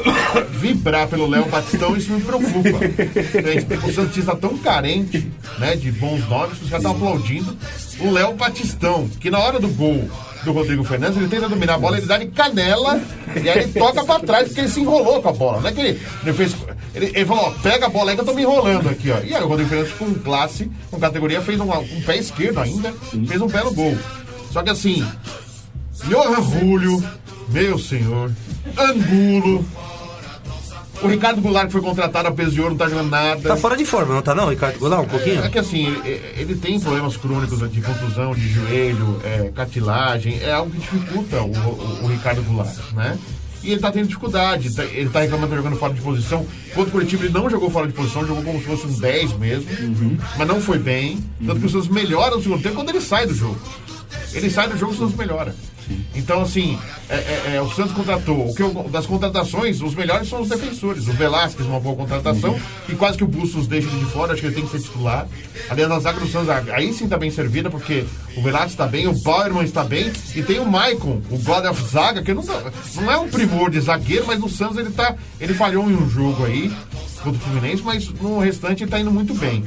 vibrar 0.53 1.09
pelo 1.09 1.29
Léo 1.29 1.47
Batistão, 1.47 1.97
isso 1.97 2.13
me 2.13 2.21
preocupa. 2.21 3.87
Um 3.87 3.93
Santista 3.93 4.37
tão 4.37 4.57
carente 4.59 5.31
né, 5.59 5.77
de 5.77 5.91
bons 5.93 6.29
nomes 6.29 6.59
que 6.59 6.65
os 6.65 6.71
caras 6.71 6.85
estão 6.85 6.93
aplaudindo 6.93 7.57
o 8.01 8.11
Léo 8.11 8.35
Batistão, 8.35 9.09
que 9.21 9.31
na 9.31 9.39
hora 9.39 9.59
do 9.59 9.69
gol 9.69 10.09
do 10.47 10.53
Rodrigo 10.53 10.85
Fernandes, 10.85 11.19
ele 11.19 11.29
tenta 11.29 11.49
dominar 11.49 11.75
a 11.75 11.79
bola, 11.79 11.99
ele 11.99 12.07
dá 12.07 12.17
de 12.17 12.27
canela 12.27 13.01
e 13.43 13.49
aí 13.49 13.59
ele 13.65 13.73
toca 13.73 14.05
pra 14.05 14.21
trás 14.21 14.47
porque 14.47 14.61
ele 14.61 14.69
se 14.69 14.81
enrolou 14.81 15.21
com 15.21 15.29
a 15.29 15.33
bola. 15.33 15.61
Não 15.61 15.69
é 15.69 15.73
que 15.73 15.81
ele, 15.81 16.01
ele 16.23 16.33
fez. 16.33 16.57
Ele, 16.95 17.07
ele 17.15 17.27
falou, 17.27 17.49
ó, 17.49 17.51
pega 17.63 17.87
a 17.87 17.89
bola 17.91 18.11
aí 18.11 18.17
que 18.17 18.23
eu 18.23 18.25
tô 18.25 18.33
me 18.33 18.43
enrolando 18.43 18.89
aqui, 18.89 19.11
ó. 19.11 19.19
E 19.19 19.35
aí 19.35 19.43
o 19.43 19.49
Rodrigo 19.49 19.69
Fernandes, 19.69 19.93
com 19.95 20.15
classe, 20.15 20.71
com 20.91 20.99
categoria, 20.99 21.43
fez 21.43 21.61
um, 21.61 21.71
um 21.71 22.03
pé 22.07 22.16
esquerdo 22.19 22.59
ainda, 22.61 22.93
fez 23.27 23.41
um 23.41 23.47
belo 23.49 23.73
gol. 23.73 23.97
Só 24.53 24.63
que 24.63 24.71
assim, 24.71 25.07
Johan 26.09 26.43
Julio, 26.43 27.03
meu 27.49 27.79
senhor, 27.79 28.31
Angulo. 28.79 29.65
O 31.03 31.09
Ricardo 31.09 31.43
Goulart 31.43 31.67
que 31.67 31.73
foi 31.73 31.83
contratado 31.83 32.27
a 32.29 32.33
peso 32.33 32.53
de 32.53 32.61
ouro, 32.61 32.71
não 32.71 32.79
tá 32.79 32.89
jogando 32.89 33.11
nada. 33.11 33.43
Tá 33.47 33.55
fora 33.55 33.77
de 33.77 33.85
forma, 33.85 34.15
não 34.15 34.23
tá 34.23 34.35
não, 34.35 34.49
Ricardo 34.49 34.79
Goulart, 34.79 35.05
um 35.05 35.09
pouquinho? 35.09 35.45
É 35.45 35.49
que 35.51 35.59
assim, 35.59 35.87
ele, 36.07 36.23
ele 36.39 36.55
tem 36.57 36.81
problemas 36.81 37.19
crônicos 37.19 37.71
de 37.71 37.81
contusão 37.83 38.35
de 38.35 38.49
joelho, 38.49 39.21
é, 39.23 39.53
cartilagem, 39.55 40.41
é 40.43 40.53
algo 40.53 40.71
que 40.71 40.79
dificulta 40.79 41.43
o, 41.43 41.51
o- 41.53 42.05
o 42.05 42.07
Ricardo 42.07 42.43
Goulart, 42.45 42.75
né? 42.95 43.19
E 43.67 43.73
ele 43.73 43.81
tá 43.81 43.91
tendo 43.91 44.07
dificuldade, 44.07 44.73
tá- 44.75 44.85
ele 44.85 45.09
tá 45.11 45.21
reclamando 45.21 45.49
que 45.49 45.57
tá 45.57 45.63
jogando 45.63 45.79
fora 45.79 45.93
de 45.93 46.01
posição. 46.01 46.47
Contra 46.73 46.89
o 46.89 46.93
Curitiba 46.93 47.25
ele 47.25 47.33
não 47.35 47.51
jogou 47.51 47.69
fora 47.69 47.87
de 47.89 47.93
posição, 47.93 48.25
jogou 48.27 48.43
como 48.45 48.61
se 48.61 48.65
fosse 48.67 48.87
um 48.87 48.93
10 48.99 49.33
mesmo, 49.39 49.67
mas 50.39 50.47
não 50.47 50.61
foi 50.61 50.79
bem. 50.79 51.19
Tanto 51.45 51.61
que 51.61 51.67
os 51.67 51.73
Santos 51.73 51.89
melhoram 51.89 52.37
no 52.37 52.43
segundo 52.43 52.63
tempo 52.63 52.77
quando 52.77 52.91
ele 52.91 53.01
sai 53.01 53.27
do 53.27 53.35
jogo. 53.35 53.59
Ele 54.33 54.49
sai 54.51 54.69
do 54.69 54.79
jogo, 54.79 54.93
o 54.93 54.97
Santos 54.97 55.17
melhora. 55.17 55.55
Então, 56.15 56.43
assim, 56.43 56.79
é, 57.09 57.15
é, 57.17 57.53
é, 57.57 57.63
o 57.63 57.71
Santos 57.71 57.93
contratou. 57.93 58.49
O 58.51 58.55
que 58.55 58.63
eu- 58.63 58.89
das 58.91 59.07
contratações, 59.07 59.81
os 59.81 59.95
melhores 59.95 60.29
são 60.29 60.41
os 60.43 60.49
defensores. 60.49 61.07
O 61.09 61.13
Velasquez, 61.13 61.67
uma 61.69 61.79
boa 61.81 61.95
contratação. 61.97 62.59
E 62.89 62.95
quase 62.95 63.17
que 63.19 63.25
o 63.25 63.29
Bustos 63.29 63.67
deixa 63.67 63.89
ele 63.89 63.99
de 64.01 64.07
fora, 64.07 64.33
acho 64.33 64.41
que 64.41 64.47
ele 64.49 64.55
tem 64.55 64.65
que 64.65 64.71
ser 64.71 64.81
titular. 64.81 65.27
Aliás, 65.71 65.91
a 65.93 65.99
zaga 66.01 66.21
do 66.21 66.27
Santos, 66.29 66.49
aí 66.73 66.93
sim 66.93 67.09
tá 67.09 67.17
bem 67.17 67.31
servida, 67.31 67.71
porque 67.71 68.05
o 68.37 68.43
Velasquez 68.43 68.73
está 68.73 68.87
bem, 68.87 69.07
o 69.07 69.15
Bauerman 69.23 69.65
está 69.65 69.85
bem. 69.85 70.13
E 70.35 70.43
tem 70.43 70.59
o 70.59 70.67
Maicon, 70.67 71.21
o 71.31 71.39
God 71.39 71.65
of 71.67 71.83
Zaga, 71.89 72.23
que 72.23 72.35
não, 72.35 72.43
não 72.95 73.11
é 73.13 73.19
um 73.19 73.29
primor 73.29 73.71
de 73.71 73.81
zagueiro, 73.81 74.25
mas 74.27 74.39
no 74.41 74.49
Santos 74.49 74.77
ele, 74.79 74.91
tá, 74.91 75.15
ele 75.41 75.55
falhou 75.55 75.91
em 75.91 75.95
um 75.95 76.09
jogo 76.09 76.45
aí 76.45 76.73
contra 77.27 77.41
o 77.41 77.45
Fluminense, 77.45 77.83
mas 77.83 78.09
no 78.09 78.39
restante 78.39 78.85
ele 78.85 78.91
tá 78.91 79.01
indo 79.01 79.11
muito 79.11 79.35
bem. 79.35 79.65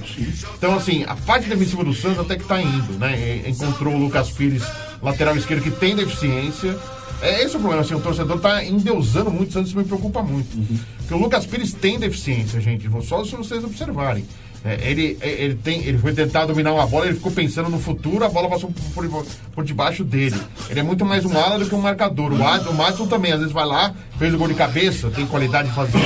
Então, 0.57 0.75
assim, 0.75 1.03
a 1.05 1.15
parte 1.15 1.49
defensiva 1.49 1.83
do 1.83 1.93
Santos 1.93 2.19
até 2.19 2.37
que 2.37 2.45
tá 2.45 2.61
indo, 2.61 2.93
né? 2.97 3.43
Encontrou 3.47 3.93
o 3.93 3.97
Lucas 3.97 4.31
Pires, 4.31 4.63
lateral 5.01 5.35
esquerdo, 5.35 5.63
que 5.63 5.71
tem 5.71 5.95
deficiência. 5.95 6.77
É 7.21 7.43
esse 7.43 7.57
o 7.57 7.59
problema, 7.59 7.81
assim, 7.81 7.95
o 7.95 7.99
torcedor 7.99 8.39
tá 8.39 8.63
endeusando 8.63 9.29
muito 9.29 9.49
o 9.49 9.53
Santos, 9.53 9.69
isso 9.71 9.77
me 9.77 9.83
preocupa 9.83 10.23
muito. 10.23 10.57
Porque 10.99 11.13
o 11.13 11.17
Lucas 11.17 11.45
Pires 11.45 11.73
tem 11.73 11.99
deficiência, 11.99 12.61
gente. 12.61 12.89
Só 13.03 13.25
se 13.25 13.35
vocês 13.35 13.61
observarem. 13.61 14.25
É, 14.63 14.77
ele, 14.89 15.17
é, 15.21 15.29
ele, 15.29 15.55
tem, 15.55 15.85
ele 15.85 15.97
foi 15.97 16.13
tentar 16.13 16.45
dominar 16.45 16.73
uma 16.73 16.85
bola, 16.85 17.05
ele 17.05 17.15
ficou 17.15 17.31
pensando 17.31 17.69
no 17.69 17.79
futuro, 17.79 18.25
a 18.25 18.29
bola 18.29 18.49
passou 18.49 18.71
por, 18.93 19.07
por, 19.07 19.25
por 19.53 19.63
debaixo 19.63 20.03
dele. 20.03 20.35
Ele 20.69 20.81
é 20.81 20.83
muito 20.83 21.05
mais 21.05 21.23
um 21.25 21.37
ala 21.37 21.57
do 21.57 21.65
que 21.65 21.73
um 21.73 21.81
marcador. 21.81 22.33
O, 22.33 22.45
Ad, 22.45 22.67
o 22.67 22.73
Madison 22.73 23.07
também, 23.07 23.31
às 23.31 23.39
vezes 23.39 23.53
vai 23.53 23.65
lá, 23.65 23.93
fez 24.17 24.33
o 24.33 24.37
gol 24.37 24.49
de 24.49 24.55
cabeça, 24.55 25.09
tem 25.09 25.25
qualidade 25.25 25.69
de 25.69 25.75
fazer, 25.75 25.99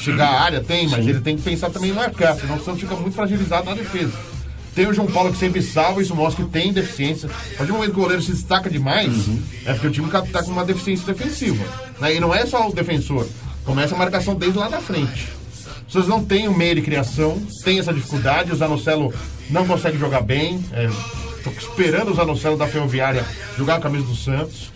chegar 0.00 0.28
à 0.28 0.40
área, 0.40 0.60
tem, 0.60 0.88
mas 0.88 1.06
ele 1.06 1.20
tem 1.20 1.36
que 1.36 1.42
pensar 1.42 1.70
também 1.70 1.90
em 1.90 1.94
marcar, 1.94 2.34
senão 2.34 2.56
o 2.56 2.64
Santos 2.64 2.80
fica 2.80 2.96
muito 2.96 3.14
fragilizado 3.14 3.66
na 3.66 3.76
defesa. 3.76 4.12
Tem 4.74 4.86
o 4.86 4.94
João 4.94 5.08
Paulo 5.08 5.32
que 5.32 5.38
sempre 5.38 5.62
salva, 5.62 6.00
isso 6.00 6.14
mostra 6.14 6.44
que 6.44 6.50
tem 6.50 6.72
deficiência. 6.72 7.28
A 7.28 7.56
partir 7.58 7.66
do 7.66 7.74
momento 7.74 7.92
que 7.92 7.98
o 7.98 8.02
goleiro 8.02 8.22
se 8.22 8.32
destaca 8.32 8.70
demais, 8.70 9.28
é 9.64 9.72
porque 9.72 9.86
o 9.88 9.90
time 9.90 10.08
está 10.08 10.42
com 10.42 10.50
uma 10.50 10.64
deficiência 10.64 11.12
defensiva. 11.12 11.64
Né? 12.00 12.16
E 12.16 12.20
não 12.20 12.34
é 12.34 12.46
só 12.46 12.68
o 12.68 12.72
defensor, 12.72 13.26
começa 13.64 13.94
a 13.94 13.98
marcação 13.98 14.34
desde 14.34 14.58
lá 14.58 14.68
na 14.68 14.80
frente. 14.80 15.39
Vocês 15.90 16.06
não 16.06 16.24
têm 16.24 16.46
o 16.46 16.56
meio 16.56 16.76
de 16.76 16.82
criação, 16.82 17.42
tem 17.64 17.80
essa 17.80 17.92
dificuldade, 17.92 18.52
o 18.52 18.56
Zanocelo 18.56 19.12
não 19.50 19.66
consegue 19.66 19.98
jogar 19.98 20.20
bem. 20.20 20.64
Estou 21.36 21.52
esperando 21.52 22.12
o 22.12 22.14
Zanocelo 22.14 22.56
da 22.56 22.68
Ferroviária 22.68 23.26
jogar 23.58 23.76
a 23.76 23.80
camisa 23.80 24.04
do 24.04 24.14
Santos. 24.14 24.70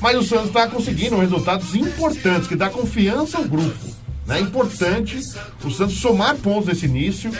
Mas 0.00 0.16
o 0.18 0.24
Santos 0.24 0.48
está 0.48 0.66
conseguindo 0.66 1.16
resultados 1.16 1.74
importantes, 1.76 2.48
que 2.48 2.56
dá 2.56 2.68
confiança 2.68 3.38
ao 3.38 3.44
grupo. 3.44 3.94
É 4.28 4.40
importante 4.40 5.20
o 5.64 5.70
Santos 5.70 6.00
somar 6.00 6.34
pontos 6.34 6.66
nesse 6.66 6.86
início. 6.86 7.30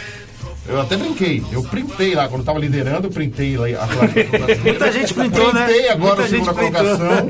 Eu 0.68 0.81
até 0.81 0.97
brinquei, 0.97 1.43
eu 1.51 1.62
printei 1.64 2.14
lá, 2.14 2.29
quando 2.29 2.41
estava 2.41 2.59
liderando, 2.61 3.09
eu 3.09 3.11
printei 3.11 3.57
lá 3.57 3.66
a. 3.66 4.62
Muita 4.62 4.93
gente 4.93 5.14
printou, 5.14 5.53
né? 5.53 5.64
Printei 5.64 5.89
agora 5.89 6.16
Muita 6.16 6.22
a 6.22 6.29
segunda 6.29 6.55
colocação, 6.55 7.29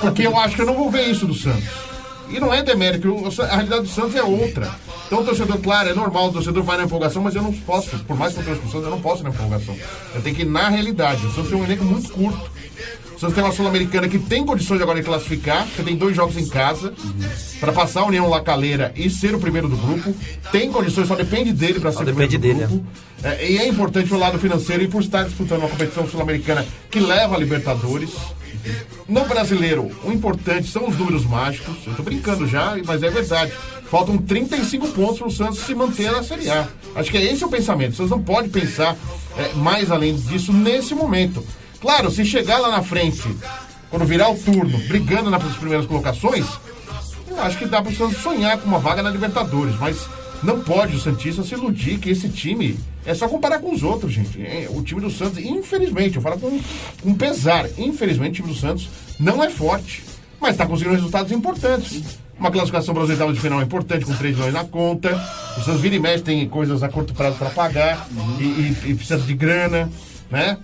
porque 0.00 0.26
eu 0.26 0.36
acho 0.38 0.54
que 0.54 0.62
eu 0.62 0.66
não 0.66 0.74
vou 0.74 0.90
ver 0.90 1.08
isso 1.08 1.26
do 1.26 1.34
Santos. 1.34 1.91
E 2.32 2.40
não 2.40 2.52
é 2.52 2.62
demérito, 2.62 3.08
o- 3.12 3.42
a 3.42 3.54
realidade 3.56 3.82
do 3.82 3.88
Santos 3.88 4.14
é 4.16 4.22
outra. 4.22 4.70
Então 5.06 5.20
o 5.20 5.24
torcedor, 5.24 5.58
claro, 5.58 5.90
é 5.90 5.94
normal, 5.94 6.28
o 6.28 6.32
torcedor 6.32 6.62
vai 6.62 6.78
na 6.78 6.84
empolgação, 6.84 7.22
mas 7.22 7.34
eu 7.34 7.42
não 7.42 7.52
posso, 7.52 7.98
por 8.00 8.16
mais 8.16 8.32
que 8.32 8.40
eu 8.40 8.44
torça 8.44 8.60
pro 8.60 8.70
Santos, 8.70 8.84
eu 8.86 8.90
não 8.90 9.00
posso 9.00 9.22
na 9.22 9.28
empolgação. 9.30 9.76
Eu 10.14 10.22
tenho 10.22 10.34
que 10.34 10.42
ir 10.42 10.46
na 10.48 10.68
realidade. 10.68 11.26
O 11.26 11.32
Santos 11.34 11.50
tem 11.50 11.58
um 11.60 11.64
elenco 11.64 11.84
muito 11.84 12.10
curto. 12.10 12.50
O 13.14 13.20
Santos 13.22 13.34
tem 13.36 13.44
uma 13.44 13.52
Sul-Americana 13.52 14.08
que 14.08 14.18
tem 14.18 14.44
condições 14.44 14.80
agora 14.80 14.98
de 14.98 15.04
classificar, 15.06 15.64
porque 15.66 15.82
tem 15.82 15.94
dois 15.94 16.16
jogos 16.16 16.36
em 16.36 16.48
casa, 16.48 16.92
para 17.60 17.70
passar 17.72 18.00
a 18.00 18.06
União 18.06 18.28
Lacaleira 18.28 18.92
e 18.96 19.08
ser 19.10 19.32
o 19.34 19.38
primeiro 19.38 19.68
do 19.68 19.76
grupo. 19.76 20.12
Tem 20.50 20.72
condições, 20.72 21.06
só 21.06 21.14
depende 21.14 21.52
dele 21.52 21.78
para 21.78 21.92
ser 21.92 22.02
o 22.02 22.04
depende 22.06 22.36
primeiro 22.38 22.58
do 22.66 22.66
dele, 22.68 22.82
grupo. 22.82 23.02
É, 23.22 23.48
e 23.52 23.58
é 23.58 23.68
importante 23.68 24.12
o 24.12 24.18
lado 24.18 24.38
financeiro 24.40 24.82
e 24.82 24.88
por 24.88 25.00
estar 25.02 25.22
disputando 25.24 25.60
uma 25.60 25.68
competição 25.68 26.08
sul-americana 26.08 26.66
que 26.90 26.98
leva 26.98 27.36
a 27.36 27.38
Libertadores. 27.38 28.10
No 29.08 29.24
brasileiro, 29.24 29.90
o 30.04 30.12
importante 30.12 30.68
são 30.68 30.88
os 30.88 30.96
números 30.96 31.24
mágicos. 31.24 31.76
Eu 31.86 31.94
tô 31.94 32.02
brincando 32.02 32.46
já, 32.46 32.76
mas 32.84 33.02
é 33.02 33.10
verdade. 33.10 33.52
Faltam 33.90 34.16
35 34.16 34.88
pontos 34.88 35.18
para 35.18 35.28
o 35.28 35.30
Santos 35.30 35.58
se 35.60 35.74
manter 35.74 36.10
na 36.10 36.22
Série 36.22 36.48
A. 36.48 36.66
Acho 36.94 37.10
que 37.10 37.18
é 37.18 37.32
esse 37.32 37.44
o 37.44 37.48
pensamento. 37.48 37.96
Santos 37.96 38.10
não 38.10 38.22
pode 38.22 38.48
pensar 38.48 38.96
é, 39.36 39.52
mais 39.54 39.90
além 39.90 40.14
disso 40.16 40.52
nesse 40.52 40.94
momento. 40.94 41.44
Claro, 41.80 42.10
se 42.10 42.24
chegar 42.24 42.58
lá 42.58 42.70
na 42.70 42.82
frente, 42.82 43.28
quando 43.90 44.04
virar 44.04 44.30
o 44.30 44.38
turno, 44.38 44.78
brigando 44.88 45.28
nas 45.28 45.42
primeiras 45.56 45.84
colocações, 45.84 46.46
eu 47.28 47.40
acho 47.40 47.58
que 47.58 47.66
dá 47.66 47.82
para 47.82 47.92
o 47.92 47.94
Santos 47.94 48.18
sonhar 48.18 48.56
com 48.58 48.66
uma 48.66 48.78
vaga 48.78 49.02
na 49.02 49.10
Libertadores, 49.10 49.76
mas 49.78 50.06
não 50.42 50.60
pode 50.60 50.96
o 50.96 51.00
Santista 51.00 51.42
se 51.42 51.54
iludir 51.54 51.98
que 51.98 52.10
esse 52.10 52.28
time 52.28 52.78
é 53.06 53.14
só 53.14 53.28
comparar 53.28 53.58
com 53.60 53.72
os 53.74 53.82
outros, 53.82 54.12
gente. 54.12 54.40
É, 54.40 54.66
O 54.70 54.82
time 54.82 55.00
do 55.00 55.10
Santos, 55.10 55.38
infelizmente, 55.38 56.16
eu 56.16 56.22
falo 56.22 56.38
com, 56.38 56.60
com 57.02 57.14
pesar, 57.14 57.66
infelizmente 57.78 58.40
o 58.40 58.44
time 58.44 58.48
do 58.54 58.58
Santos 58.58 58.88
não 59.18 59.42
é 59.42 59.50
forte, 59.50 60.02
mas 60.40 60.52
está 60.52 60.66
conseguindo 60.66 60.94
resultados 60.96 61.30
importantes. 61.32 62.02
Uma 62.38 62.50
classificação 62.50 62.92
para 62.94 63.06
de 63.32 63.38
final 63.40 63.60
é 63.60 63.64
importante, 63.64 64.04
com 64.04 64.14
3 64.14 64.34
milhões 64.34 64.52
na 64.54 64.64
conta. 64.64 65.14
O 65.56 65.60
Santos 65.62 65.80
vira 65.80 65.94
e 65.94 66.00
mexe, 66.00 66.24
tem 66.24 66.48
coisas 66.48 66.82
a 66.82 66.88
curto 66.88 67.14
prazo 67.14 67.36
para 67.36 67.50
pagar 67.50 68.08
e, 68.40 68.42
e- 68.44 68.76
e 68.90 68.94
precisa 68.94 69.18
de 69.20 69.34
grana, 69.34 69.88
né? 70.30 70.58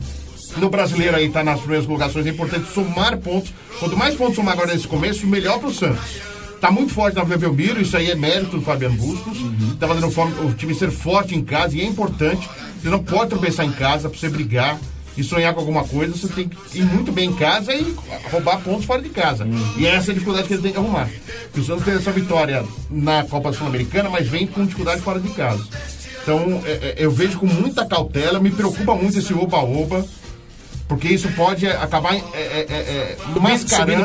No 0.57 0.71
brasileiro 0.71 1.15
aí 1.15 1.29
tá 1.29 1.45
nas 1.45 1.61
primeiras 1.61 1.87
colocações, 1.87 2.27
é 2.27 2.31
importante 2.31 2.73
somar 2.73 3.17
pontos. 3.19 3.53
Quanto 3.79 3.97
mais 3.97 4.15
pontos 4.17 4.35
somar 4.35 4.55
agora 4.55 4.73
nesse 4.73 4.89
começo, 4.89 5.25
melhor 5.27 5.61
pro 5.61 5.73
Santos. 5.73 6.01
Tá 6.61 6.71
muito 6.71 6.93
forte 6.93 7.17
na 7.17 7.25
Vila 7.25 7.39
Belmiro, 7.39 7.81
isso 7.81 7.97
aí 7.97 8.11
é 8.11 8.15
mérito 8.15 8.57
do 8.57 8.63
Fabiano 8.63 8.97
Bustos. 8.97 9.39
Tá 9.79 9.87
fazendo 9.87 10.09
o 10.45 10.53
time 10.55 10.75
ser 10.75 10.91
forte 10.91 11.35
em 11.35 11.43
casa 11.45 11.77
e 11.77 11.81
é 11.81 11.85
importante. 11.85 12.49
Você 12.81 12.89
não 12.89 13.03
pode 13.03 13.31
tropeçar 13.31 13.65
em 13.65 13.73
casa 13.73 14.09
pra 14.09 14.19
você 14.19 14.29
brigar 14.29 14.79
e 15.17 15.25
sonhar 15.25 15.53
com 15.53 15.61
alguma 15.61 15.83
coisa, 15.83 16.13
você 16.17 16.29
tem 16.29 16.49
que 16.49 16.79
ir 16.79 16.85
muito 16.85 17.11
bem 17.11 17.31
em 17.31 17.33
casa 17.33 17.75
e 17.75 17.95
roubar 18.31 18.61
pontos 18.61 18.85
fora 18.85 19.03
de 19.03 19.09
casa. 19.09 19.49
E 19.77 19.85
essa 19.85 20.11
é 20.11 20.13
a 20.13 20.15
dificuldade 20.15 20.47
que 20.47 20.55
ele 20.55 20.63
tem 20.63 20.73
que 20.73 20.79
arrumar. 20.79 21.09
Porque 21.47 21.61
o 21.61 21.65
Santos 21.65 21.85
teve 21.85 21.97
essa 21.97 22.13
vitória 22.13 22.65
na 22.89 23.25
Copa 23.25 23.53
Sul-Americana, 23.53 24.09
mas 24.09 24.29
vem 24.29 24.47
com 24.47 24.65
dificuldade 24.65 25.01
fora 25.01 25.19
de 25.19 25.31
casa. 25.31 25.65
Então, 26.23 26.63
é, 26.65 26.71
é, 26.71 26.95
eu 26.99 27.11
vejo 27.11 27.39
com 27.39 27.47
muita 27.47 27.85
cautela, 27.85 28.39
me 28.39 28.51
preocupa 28.51 28.95
muito 28.95 29.19
esse 29.19 29.35
oba-oba, 29.35 30.05
porque 30.87 31.09
isso 31.09 31.29
pode 31.33 31.67
é, 31.67 31.73
acabar 31.77 32.15
é, 32.15 32.19
é, 32.35 32.67
é, 32.69 32.77
é, 32.77 33.17
subindo 33.17 33.41
mascarando, 33.43 34.03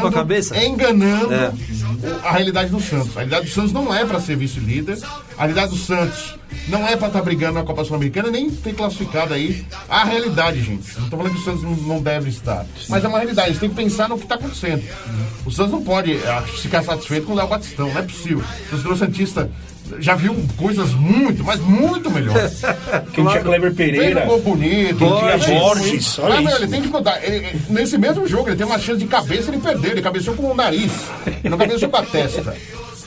é 0.55 0.67
enganando 0.67 1.33
É. 1.33 1.51
a 2.23 2.31
realidade 2.31 2.69
do 2.69 2.79
Santos. 2.79 3.11
A 3.15 3.19
realidade 3.19 3.45
do 3.45 3.51
Santos 3.51 3.71
não 3.71 3.93
é 3.93 4.05
para 4.05 4.19
ser 4.19 4.35
vice-líder, 4.35 4.97
a 5.37 5.41
realidade 5.41 5.71
do 5.71 5.77
Santos 5.77 6.35
não 6.67 6.87
é 6.87 6.95
para 6.95 7.07
estar 7.07 7.21
brigando 7.21 7.53
na 7.53 7.63
Copa 7.63 7.83
Sul-Americana, 7.83 8.29
nem 8.29 8.49
ter 8.49 8.73
classificado 8.73 9.33
aí. 9.33 9.65
A 9.89 10.03
realidade, 10.03 10.61
gente. 10.61 10.99
Não 10.99 11.09
tô 11.09 11.17
falando 11.17 11.33
que 11.33 11.39
o 11.39 11.43
Santos 11.43 11.63
não, 11.63 12.01
deve 12.01 12.29
estar, 12.29 12.65
mas 12.89 13.03
é 13.03 13.07
uma 13.07 13.17
realidade. 13.17 13.49
Eles 13.49 13.59
têm 13.59 13.69
que 13.69 13.75
pensar 13.75 14.07
no 14.07 14.17
que 14.17 14.23
está 14.23 14.35
acontecendo. 14.35 14.83
O 15.45 15.51
Santos 15.51 15.71
não 15.71 15.83
pode 15.83 16.17
ah, 16.25 16.41
ficar 16.41 16.83
satisfeito 16.83 17.25
com 17.25 17.33
o 17.33 17.35
Léo 17.35 17.47
Batistão, 17.47 17.89
não 17.89 17.99
é 17.99 18.03
possível. 18.03 18.43
O 18.71 18.95
Santista 18.95 19.49
já 19.99 20.15
viu 20.15 20.35
coisas 20.57 20.91
muito, 20.91 21.43
mas 21.43 21.59
muito 21.59 22.09
melhores. 22.09 22.61
Quem 23.13 23.25
tinha 23.25 23.41
Kleber 23.41 23.71
um 23.71 23.75
Pereira, 23.75 24.25
gol 24.25 24.41
bonito, 24.41 24.97
Quem 24.97 25.17
tinha 25.17 25.59
Borges, 25.59 26.19
olha 26.19 26.35
Ah, 26.35 26.41
isso. 26.41 26.55
ele 26.57 26.67
tem 26.67 26.81
dificuldade. 26.81 27.25
Ele- 27.25 27.35
ele- 27.47 27.61
nesse 27.69 27.97
mesmo 27.97 28.27
jogo, 28.27 28.49
ele 28.49 28.55
tem 28.55 28.65
uma 28.65 28.79
chance 28.79 28.99
de 28.99 29.07
cabeça, 29.07 29.49
ele 29.51 29.59
perdeu. 29.59 29.91
Ele 29.91 30.01
cabeceou 30.01 30.35
com 30.35 30.51
o 30.51 30.55
nariz. 30.55 30.91
Ele 31.27 31.49
não 31.49 31.57
cabeceou 31.57 31.91
com 31.91 31.97
a 31.97 32.03
testa. 32.03 32.55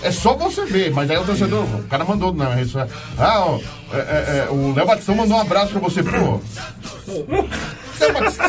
É 0.02 0.10
só 0.12 0.34
você 0.34 0.64
ver, 0.66 0.92
mas 0.92 1.10
aí 1.10 1.16
o 1.16 1.24
torcedor, 1.24 1.64
o 1.64 1.82
cara 1.84 2.04
mandou 2.04 2.32
na 2.32 2.50
rede 2.54 2.70
social, 2.70 2.88
Ah, 3.18 3.44
ó, 3.46 3.58
é, 3.92 3.98
é, 3.98 4.46
é, 4.46 4.48
o 4.50 4.72
Léo 4.74 4.86
Batistão 4.86 5.14
mandou 5.14 5.36
um 5.38 5.40
abraço 5.40 5.72
pra 5.72 5.80
você, 5.80 6.02
pô. 6.02 6.38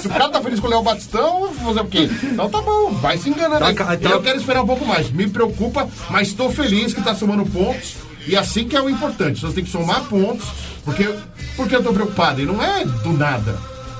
Se 0.01 0.07
o 0.07 0.09
cara 0.11 0.29
tá 0.29 0.41
feliz 0.41 0.59
com 0.59 0.67
o 0.67 0.69
Léo 0.69 0.81
Batistão, 0.83 1.39
vou 1.53 1.53
fazer 1.73 1.79
o 1.79 1.85
quê? 1.85 2.09
Então 2.23 2.49
tá 2.49 2.61
bom, 2.61 2.91
vai 2.91 3.17
se 3.17 3.29
enganando. 3.29 3.73
Tá, 3.73 3.93
então- 3.95 4.11
Eu 4.11 4.21
quero 4.21 4.37
esperar 4.37 4.61
um 4.63 4.67
pouco 4.67 4.85
mais. 4.85 5.09
Me 5.09 5.27
preocupa, 5.27 5.87
mas 6.09 6.27
estou 6.27 6.51
feliz 6.51 6.93
que 6.93 7.01
tá 7.01 7.15
somando 7.15 7.45
pontos. 7.45 7.95
E 8.27 8.35
assim 8.35 8.67
que 8.67 8.75
é 8.75 8.81
o 8.81 8.89
importante. 8.89 9.41
Você 9.41 9.53
tem 9.53 9.63
que 9.63 9.69
somar 9.69 10.03
pontos. 10.05 10.47
Porque, 10.83 11.07
porque 11.55 11.75
eu 11.75 11.83
tô 11.83 11.93
preocupado. 11.93 12.41
E 12.41 12.45
não 12.45 12.61
é 12.61 12.85
do 12.85 13.13
nada. 13.13 13.57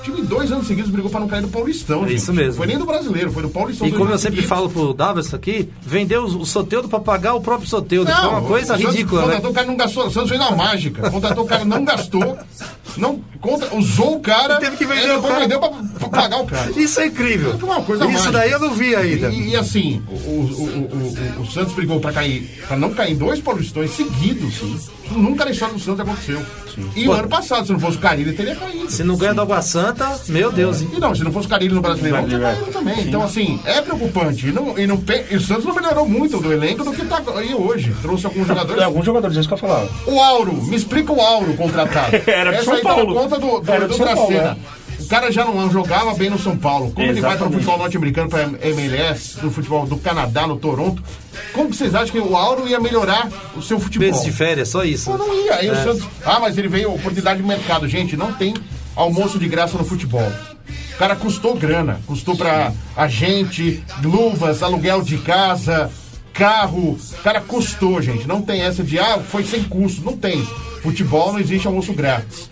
Time, 0.07 0.21
dois 0.21 0.49
anos 0.51 0.67
seguidos, 0.67 0.89
brigou 0.89 1.11
pra 1.11 1.19
não 1.19 1.27
cair 1.27 1.41
do 1.41 1.49
Paulistão. 1.49 2.05
É 2.05 2.09
gente. 2.09 2.17
isso 2.17 2.33
mesmo. 2.33 2.55
Foi 2.55 2.67
nem 2.67 2.77
do 2.77 2.85
brasileiro, 2.85 3.29
foi 3.31 3.43
do 3.43 3.49
Paulistão. 3.49 3.85
E 3.85 3.91
como 3.91 4.09
eu 4.09 4.17
sempre 4.17 4.41
seguidos. 4.41 4.49
falo 4.49 4.69
pro 4.69 4.93
Davos 4.93 5.33
aqui, 5.33 5.69
vendeu 5.81 6.23
o 6.23 6.45
Soteudo 6.45 6.87
pra 6.87 6.99
pagar 6.99 7.33
o 7.33 7.41
próprio 7.41 7.67
Soteudo. 7.67 8.09
Foi 8.09 8.29
uma 8.29 8.41
coisa 8.41 8.75
o 8.75 8.77
Santos 8.77 8.95
ridícula, 8.95 9.21
né? 9.23 9.27
Contratou 9.27 9.51
o 9.51 9.53
cara 9.53 9.67
não 9.67 9.75
gastou. 9.75 10.07
O 10.07 10.11
Santos 10.11 10.29
fez 10.29 10.41
uma 10.41 10.51
mágica. 10.51 11.09
Contratou 11.09 11.43
o 11.43 11.47
cara, 11.47 11.65
não 11.65 11.83
gastou. 11.83 12.37
Não, 12.95 13.21
contra, 13.41 13.75
usou 13.75 14.15
o 14.15 14.19
cara. 14.19 14.55
E 14.55 14.59
teve 14.59 14.77
que 14.77 14.85
vender 14.85 15.11
o 15.11 15.21
cara. 15.21 15.39
vendeu 15.41 15.59
pra, 15.59 15.69
pra 15.69 16.09
pagar 16.09 16.41
o 16.41 16.45
cara. 16.45 16.71
Isso 16.71 16.99
é 16.99 17.07
incrível. 17.07 17.55
Isso 17.55 17.65
é 17.65 17.69
uma 17.69 17.83
coisa 17.83 18.05
Isso 18.05 18.13
mágica. 18.13 18.31
daí 18.31 18.51
eu 18.51 18.59
não 18.59 18.73
vi 18.73 18.95
ainda. 18.95 19.29
E, 19.29 19.49
e 19.49 19.55
assim, 19.55 20.01
o, 20.09 20.13
o, 20.13 21.39
o, 21.39 21.41
o, 21.41 21.51
Santos 21.51 21.73
brigou 21.73 21.99
pra 21.99 22.13
cair, 22.13 22.49
pra 22.67 22.77
não 22.77 22.93
cair 22.93 23.13
em 23.13 23.17
dois 23.17 23.39
paulistões 23.39 23.91
seguidos. 23.91 24.55
Isso 24.55 24.91
nunca 25.11 25.45
na 25.45 25.51
história 25.51 25.75
do 25.75 25.79
Santos 25.79 25.99
aconteceu. 25.99 26.41
E 26.95 27.05
Pô. 27.05 27.11
o 27.11 27.13
ano 27.13 27.27
passado, 27.27 27.65
se 27.65 27.73
não 27.73 27.79
fosse 27.79 27.97
o 27.97 27.99
Carilho, 27.99 28.29
ele 28.29 28.37
teria 28.37 28.55
caído. 28.55 28.91
Se 28.91 29.03
não 29.03 29.17
ganha 29.17 29.33
do 29.33 29.41
Água 29.41 29.61
Santa, 29.61 29.96
meu 30.29 30.51
Deus. 30.51 30.81
hein? 30.81 30.89
E 30.95 30.99
não, 30.99 31.13
se 31.15 31.23
não 31.23 31.31
fosse 31.31 31.47
o 31.47 31.49
Carilho 31.49 31.75
no 31.75 31.81
Brasileirão, 31.81 32.27
tinha 32.27 32.39
caído 32.39 32.65
também. 32.71 32.99
Então, 33.01 33.23
assim, 33.23 33.59
é 33.65 33.81
preocupante. 33.81 34.47
E, 34.47 34.51
não, 34.51 34.77
e, 34.77 34.85
não, 34.87 35.01
e 35.29 35.35
o 35.35 35.41
Santos 35.41 35.65
não 35.65 35.73
melhorou 35.75 36.07
muito 36.07 36.39
do 36.39 36.51
elenco 36.51 36.83
do 36.83 36.91
que 36.91 37.05
tá 37.05 37.21
aí 37.35 37.53
hoje. 37.53 37.93
Trouxe 38.01 38.25
alguns 38.25 38.47
jogadores. 38.47 38.83
alguns 38.83 39.05
jogadores, 39.05 39.37
é 39.37 39.39
isso 39.39 39.47
que 39.49 39.53
eu 39.53 39.57
falava. 39.57 39.89
O 40.05 40.19
Auro, 40.21 40.53
me 40.53 40.75
explica 40.75 41.11
o 41.11 41.21
Auro 41.21 41.53
contratado. 41.55 42.15
Era 42.27 42.51
de 42.51 42.55
Essa 42.57 42.65
São 42.65 42.73
aí 42.75 42.81
tá 42.81 42.89
Paulo. 42.95 43.13
conta 43.13 43.39
do, 43.39 43.59
do, 43.59 43.71
Era 43.71 43.87
do 43.87 43.91
de 43.91 43.97
São 43.97 44.05
Paulo, 44.07 44.29
Dracena. 44.31 44.57
é. 44.73 44.87
O 44.99 45.07
cara 45.09 45.31
já 45.31 45.45
não 45.45 45.71
jogava 45.71 46.13
bem 46.15 46.29
no 46.29 46.37
São 46.37 46.57
Paulo. 46.57 46.91
Como 46.91 47.05
ele 47.07 47.21
vai 47.21 47.21
para 47.21 47.29
o 47.29 47.33
Exatamente. 47.47 47.53
futebol 47.63 47.77
norte-americano, 47.77 48.29
para 48.29 48.49
MLS, 48.69 49.37
no 49.41 49.49
futebol 49.49 49.85
do 49.85 49.95
Canadá, 49.97 50.45
no 50.45 50.57
Toronto? 50.57 51.01
Como 51.53 51.69
que 51.69 51.77
vocês 51.77 51.95
acham 51.95 52.09
que 52.09 52.19
o 52.19 52.35
Auro 52.35 52.67
ia 52.67 52.77
melhorar 52.79 53.29
o 53.55 53.61
seu 53.61 53.79
futebol? 53.79 54.07
Meses 54.09 54.23
de 54.23 54.31
férias, 54.33 54.67
só 54.67 54.83
isso. 54.83 55.09
Pô, 55.09 55.17
não 55.17 55.33
ia. 55.33 55.53
Aí 55.55 55.69
o 55.69 55.73
É. 55.73 55.83
Santos. 55.83 56.03
Ah, 56.25 56.39
mas 56.41 56.57
ele 56.57 56.67
veio 56.67 56.89
oportunidade 56.93 57.41
de 57.41 57.47
mercado. 57.47 57.87
Gente, 57.87 58.17
não 58.17 58.33
tem 58.33 58.53
almoço 58.97 59.39
de 59.39 59.47
graça 59.47 59.77
no 59.77 59.85
futebol. 59.85 60.29
O 60.93 60.97
cara 60.97 61.15
custou 61.15 61.55
grana. 61.55 62.01
Custou 62.07 62.35
pra 62.35 62.73
agente, 62.95 63.83
luvas, 64.03 64.63
aluguel 64.63 65.01
de 65.01 65.17
casa, 65.19 65.89
carro. 66.33 66.97
O 66.97 67.23
cara 67.23 67.39
custou, 67.39 68.01
gente. 68.01 68.27
Não 68.27 68.41
tem 68.41 68.61
essa 68.61 68.83
de, 68.83 68.99
ah, 68.99 69.19
foi 69.19 69.43
sem 69.45 69.63
custo. 69.63 70.03
Não 70.03 70.17
tem. 70.17 70.43
Futebol 70.81 71.33
não 71.33 71.39
existe 71.39 71.67
almoço 71.67 71.93
grátis. 71.93 72.49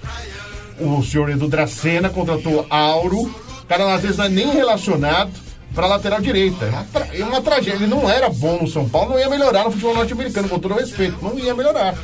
O 0.80 1.02
senhor 1.04 1.30
Edu 1.30 1.48
Dracena 1.48 2.10
contratou 2.10 2.66
Auro. 2.70 3.22
O 3.24 3.66
cara 3.68 3.94
às 3.94 4.02
vezes 4.02 4.18
não 4.18 4.26
é 4.26 4.30
nem 4.30 4.52
relacionado. 4.52 5.32
pra 5.74 5.88
lateral 5.88 6.22
direita. 6.22 6.66
É 7.12 7.22
é 7.22 7.26
uma 7.26 7.42
tragédia. 7.42 7.74
Ele 7.76 7.88
não 7.88 8.10
era 8.10 8.30
bom 8.30 8.60
no 8.62 8.68
São 8.68 8.88
Paulo, 8.88 9.12
não 9.12 9.20
ia 9.20 9.30
melhorar 9.30 9.66
no 9.66 9.72
futebol 9.72 9.96
norte-americano, 9.96 10.48
com 10.48 10.60
todo 10.60 10.74
o 10.74 10.78
respeito. 10.78 11.18
Não 11.22 11.38
ia 11.38 11.54
melhorar. 11.54 11.96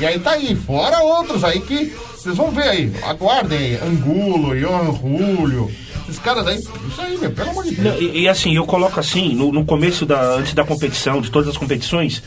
E 0.00 0.06
aí 0.06 0.18
tá 0.18 0.30
aí, 0.32 0.56
fora 0.56 1.00
outros 1.02 1.44
aí 1.44 1.60
que 1.60 1.94
vocês 2.22 2.36
vão 2.36 2.50
ver 2.50 2.62
aí. 2.68 2.92
Aguardem 3.02 3.58
aí. 3.58 3.78
Angulo, 3.82 4.54
Johan 4.58 4.92
Julio. 5.00 5.70
Esses 6.08 6.18
caras 6.20 6.46
aí, 6.46 6.58
isso 6.58 7.00
aí, 7.00 7.16
meu, 7.18 7.30
pelo 7.30 7.50
amor 7.50 7.64
de 7.64 7.80
Não, 7.80 7.92
Deus. 7.92 8.00
e, 8.14 8.20
e 8.22 8.28
assim, 8.28 8.54
eu 8.54 8.64
coloco 8.66 8.98
assim, 8.98 9.34
no, 9.34 9.52
no 9.52 9.64
começo 9.64 10.04
da. 10.04 10.34
antes 10.34 10.54
da 10.54 10.64
competição, 10.64 11.20
de 11.20 11.30
todas 11.30 11.48
as 11.48 11.56
competições, 11.56 12.22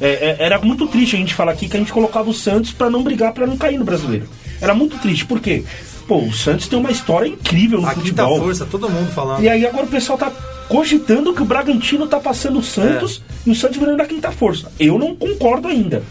é, 0.00 0.08
é, 0.08 0.36
era 0.40 0.58
muito 0.60 0.86
triste 0.88 1.14
a 1.14 1.18
gente 1.18 1.34
falar 1.34 1.52
aqui 1.52 1.68
que 1.68 1.76
a 1.76 1.80
gente 1.80 1.92
colocava 1.92 2.28
o 2.28 2.34
Santos 2.34 2.72
pra 2.72 2.90
não 2.90 3.02
brigar, 3.04 3.32
pra 3.32 3.46
não 3.46 3.56
cair 3.56 3.78
no 3.78 3.84
brasileiro. 3.84 4.26
Era 4.60 4.74
muito 4.74 4.98
triste, 4.98 5.24
por 5.26 5.38
quê? 5.40 5.62
Pô, 6.08 6.18
o 6.18 6.32
Santos 6.32 6.66
tem 6.66 6.76
uma 6.78 6.90
história 6.90 7.28
incrível 7.28 7.80
no 7.80 7.86
A 7.86 7.90
quinta 7.94 8.24
futebol. 8.24 8.40
força, 8.40 8.66
todo 8.66 8.90
mundo 8.90 9.12
falando. 9.12 9.44
E 9.44 9.48
aí 9.48 9.64
agora 9.64 9.84
o 9.84 9.88
pessoal 9.88 10.18
tá 10.18 10.32
cogitando 10.68 11.32
que 11.32 11.42
o 11.42 11.44
Bragantino 11.44 12.06
tá 12.08 12.18
passando 12.18 12.58
o 12.58 12.62
Santos 12.62 13.22
e 13.46 13.50
o 13.50 13.54
Santos 13.54 13.76
virando 13.78 13.98
da 13.98 14.06
quinta 14.06 14.32
força. 14.32 14.72
Eu 14.78 14.98
não 14.98 15.14
concordo 15.14 15.68
ainda. 15.68 16.02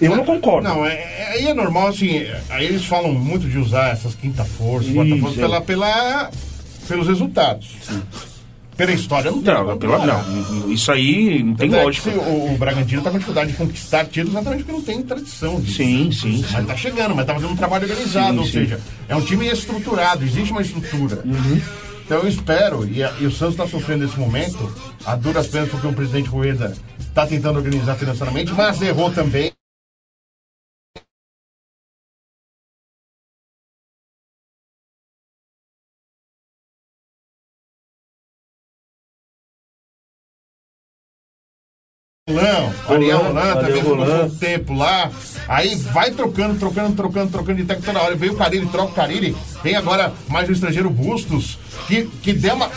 Eu 0.00 0.16
não 0.16 0.24
concordo. 0.24 0.68
Não, 0.68 0.84
é, 0.86 0.94
é- 0.94 1.28
aí 1.34 1.46
é 1.48 1.54
normal, 1.54 1.88
assim, 1.88 2.16
é, 2.18 2.40
aí 2.48 2.66
eles 2.66 2.84
falam 2.84 3.12
muito 3.12 3.48
de 3.48 3.58
usar 3.58 3.90
essas 3.90 4.14
quinta 4.14 4.44
força, 4.44 4.90
quarta 4.92 5.16
força, 5.18 5.36
é. 5.36 5.40
pela, 5.42 5.60
pela, 5.60 6.30
pelos 6.88 7.06
resultados. 7.06 7.68
Pela 8.76 8.92
história 8.92 9.30
não 9.30 9.42
tem. 9.42 9.52
Não, 9.52 9.66
comparar. 9.66 10.06
não, 10.26 10.72
isso 10.72 10.90
aí 10.90 11.42
não 11.42 11.54
tem 11.54 11.68
Tanto 11.68 11.80
é 11.80 11.84
lógica. 11.84 12.10
se 12.10 12.16
o, 12.16 12.54
o 12.54 12.56
Bragantino 12.56 13.02
tá 13.02 13.10
com 13.10 13.18
dificuldade 13.18 13.50
de 13.50 13.56
conquistar 13.58 14.06
títulos 14.06 14.30
exatamente 14.30 14.62
porque 14.64 14.72
não 14.72 14.82
tem 14.82 15.02
tradição 15.02 15.60
disso. 15.60 15.76
Sim, 15.76 16.10
sim, 16.10 16.42
sim. 16.42 16.46
Mas 16.50 16.66
tá 16.66 16.76
chegando, 16.78 17.14
mas 17.14 17.26
tá 17.26 17.34
fazendo 17.34 17.52
um 17.52 17.56
trabalho 17.56 17.86
organizado, 17.86 18.32
Sim, 18.32 18.38
ou 18.38 18.44
sim. 18.46 18.52
seja, 18.52 18.80
é 19.06 19.14
um 19.14 19.20
time 19.20 19.46
estruturado, 19.48 20.24
existe 20.24 20.50
uma 20.50 20.62
estrutura. 20.62 21.20
Uhum. 21.26 21.60
Então 22.06 22.18
eu 22.20 22.28
espero, 22.28 22.88
e, 22.90 23.04
a- 23.04 23.12
e 23.20 23.26
o 23.26 23.30
Santos 23.30 23.54
está 23.54 23.68
sofrendo 23.68 24.06
nesse 24.06 24.18
momento, 24.18 24.74
a 25.04 25.14
duras 25.14 25.46
penas 25.46 25.68
porque 25.68 25.86
o 25.86 25.92
presidente 25.92 26.30
Rueda 26.30 26.74
está 26.98 27.26
tentando 27.26 27.58
organizar 27.58 27.96
financeiramente, 27.96 28.50
mas 28.52 28.80
errou 28.80 29.10
também. 29.10 29.52
Ariel 42.92 43.36
Ariel 43.36 43.56
também 43.56 43.82
ficou 43.82 43.96
pouco 43.96 44.30
tempo 44.36 44.74
lá. 44.74 45.10
Aí 45.48 45.74
vai 45.76 46.10
trocando, 46.10 46.58
trocando, 46.58 46.94
trocando, 46.94 47.30
trocando 47.30 47.58
de 47.58 47.64
técnico 47.64 47.92
toda 47.92 48.04
hora. 48.04 48.16
Veio 48.16 48.32
o 48.32 48.36
Carille, 48.36 48.66
troca 48.66 48.92
o 48.92 48.94
Carille. 48.94 49.36
Vem 49.62 49.76
agora 49.76 50.12
mais 50.28 50.48
um 50.48 50.52
estrangeiro 50.52 50.90
Bustos, 50.90 51.58
que, 51.86 52.04
que 52.22 52.32
deu 52.32 52.54
uma. 52.54 52.70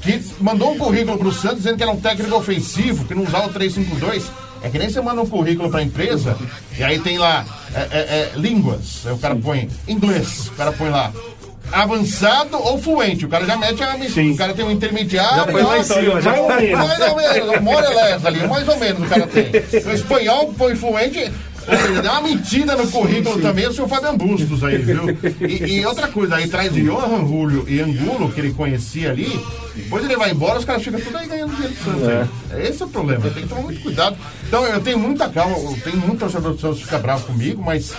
Que 0.00 0.24
mandou 0.40 0.72
um 0.72 0.78
currículo 0.78 1.18
pro 1.18 1.32
Santos 1.32 1.58
dizendo 1.58 1.76
que 1.76 1.82
era 1.82 1.92
um 1.92 2.00
técnico 2.00 2.36
ofensivo, 2.36 3.04
que 3.04 3.14
não 3.14 3.24
usava 3.24 3.48
o 3.48 3.52
352. 3.52 4.30
É 4.62 4.68
que 4.68 4.78
nem 4.78 4.90
você 4.90 5.00
manda 5.00 5.20
um 5.22 5.28
currículo 5.28 5.70
pra 5.70 5.82
empresa, 5.82 6.36
e 6.76 6.82
aí 6.82 6.98
tem 6.98 7.16
lá 7.16 7.44
é, 7.72 7.80
é, 7.80 7.98
é, 7.98 8.32
línguas. 8.34 9.06
Aí 9.06 9.12
o 9.12 9.18
cara 9.18 9.36
põe 9.36 9.68
inglês, 9.86 10.48
o 10.48 10.52
cara 10.52 10.72
põe 10.72 10.88
lá. 10.88 11.12
Avançado 11.72 12.56
ou 12.56 12.78
fluente, 12.78 13.24
o 13.24 13.28
cara 13.28 13.44
já 13.44 13.56
mete 13.56 13.82
a 13.82 13.98
Sim. 14.08 14.32
O 14.32 14.36
cara 14.36 14.54
tem 14.54 14.64
um 14.64 14.70
intermediário. 14.70 15.36
Já 15.36 15.46
foi 15.46 15.62
lá 15.62 15.78
em 15.78 15.82
cima, 15.82 16.20
já 16.20 16.30
Mais 16.30 16.40
ou 16.40 16.50
foi. 16.50 16.62
menos. 16.62 16.78
Mais 16.88 17.00
ou 17.00 17.16
menos, 17.16 17.60
more 17.60 17.86
or 17.86 17.94
less 17.94 18.26
ali, 18.26 18.46
mais 18.48 18.68
ou 18.68 18.78
menos 18.78 19.02
o 19.02 19.06
cara 19.06 19.26
tem. 19.26 19.50
O 19.82 19.94
espanhol 19.94 20.54
põe 20.56 20.74
fluente, 20.74 21.30
seja, 21.68 22.02
deu 22.02 22.10
uma 22.12 22.20
mentira 22.22 22.76
no 22.76 22.90
currículo 22.90 23.40
também 23.40 23.66
o 23.66 23.72
seu 23.72 23.86
Fabian 23.88 24.16
Bustos 24.16 24.64
aí, 24.64 24.78
viu? 24.78 25.02
E, 25.46 25.78
e 25.80 25.86
outra 25.86 26.08
coisa, 26.08 26.36
aí 26.36 26.48
traz 26.48 26.72
de 26.72 26.82
Johan 26.82 27.26
Julio 27.26 27.64
e 27.68 27.80
Angulo, 27.80 28.30
que 28.32 28.40
ele 28.40 28.54
conhecia 28.54 29.10
ali, 29.10 29.28
depois 29.76 30.04
ele 30.04 30.16
vai 30.16 30.30
embora, 30.30 30.58
os 30.58 30.64
caras 30.64 30.82
ficam 30.82 31.00
tudo 31.00 31.16
aí 31.18 31.26
ganhando 31.26 31.54
dinheiro 31.54 31.74
do 31.74 31.84
Santos. 31.84 32.08
aí. 32.52 32.68
Esse 32.68 32.82
é 32.82 32.86
o 32.86 32.88
problema, 32.88 33.22
tem 33.30 33.42
que 33.42 33.48
tomar 33.48 33.62
muito 33.62 33.80
cuidado. 33.82 34.16
Então 34.46 34.64
eu 34.64 34.80
tenho 34.80 34.98
muita 34.98 35.28
calma, 35.28 35.56
eu 35.56 35.78
tenho 35.84 35.98
muito 35.98 36.18
torcedor 36.20 36.54
do 36.54 36.60
Santos 36.60 36.78
que 36.78 36.84
fica 36.84 36.98
bravo 36.98 37.26
comigo, 37.26 37.62
mas 37.62 37.92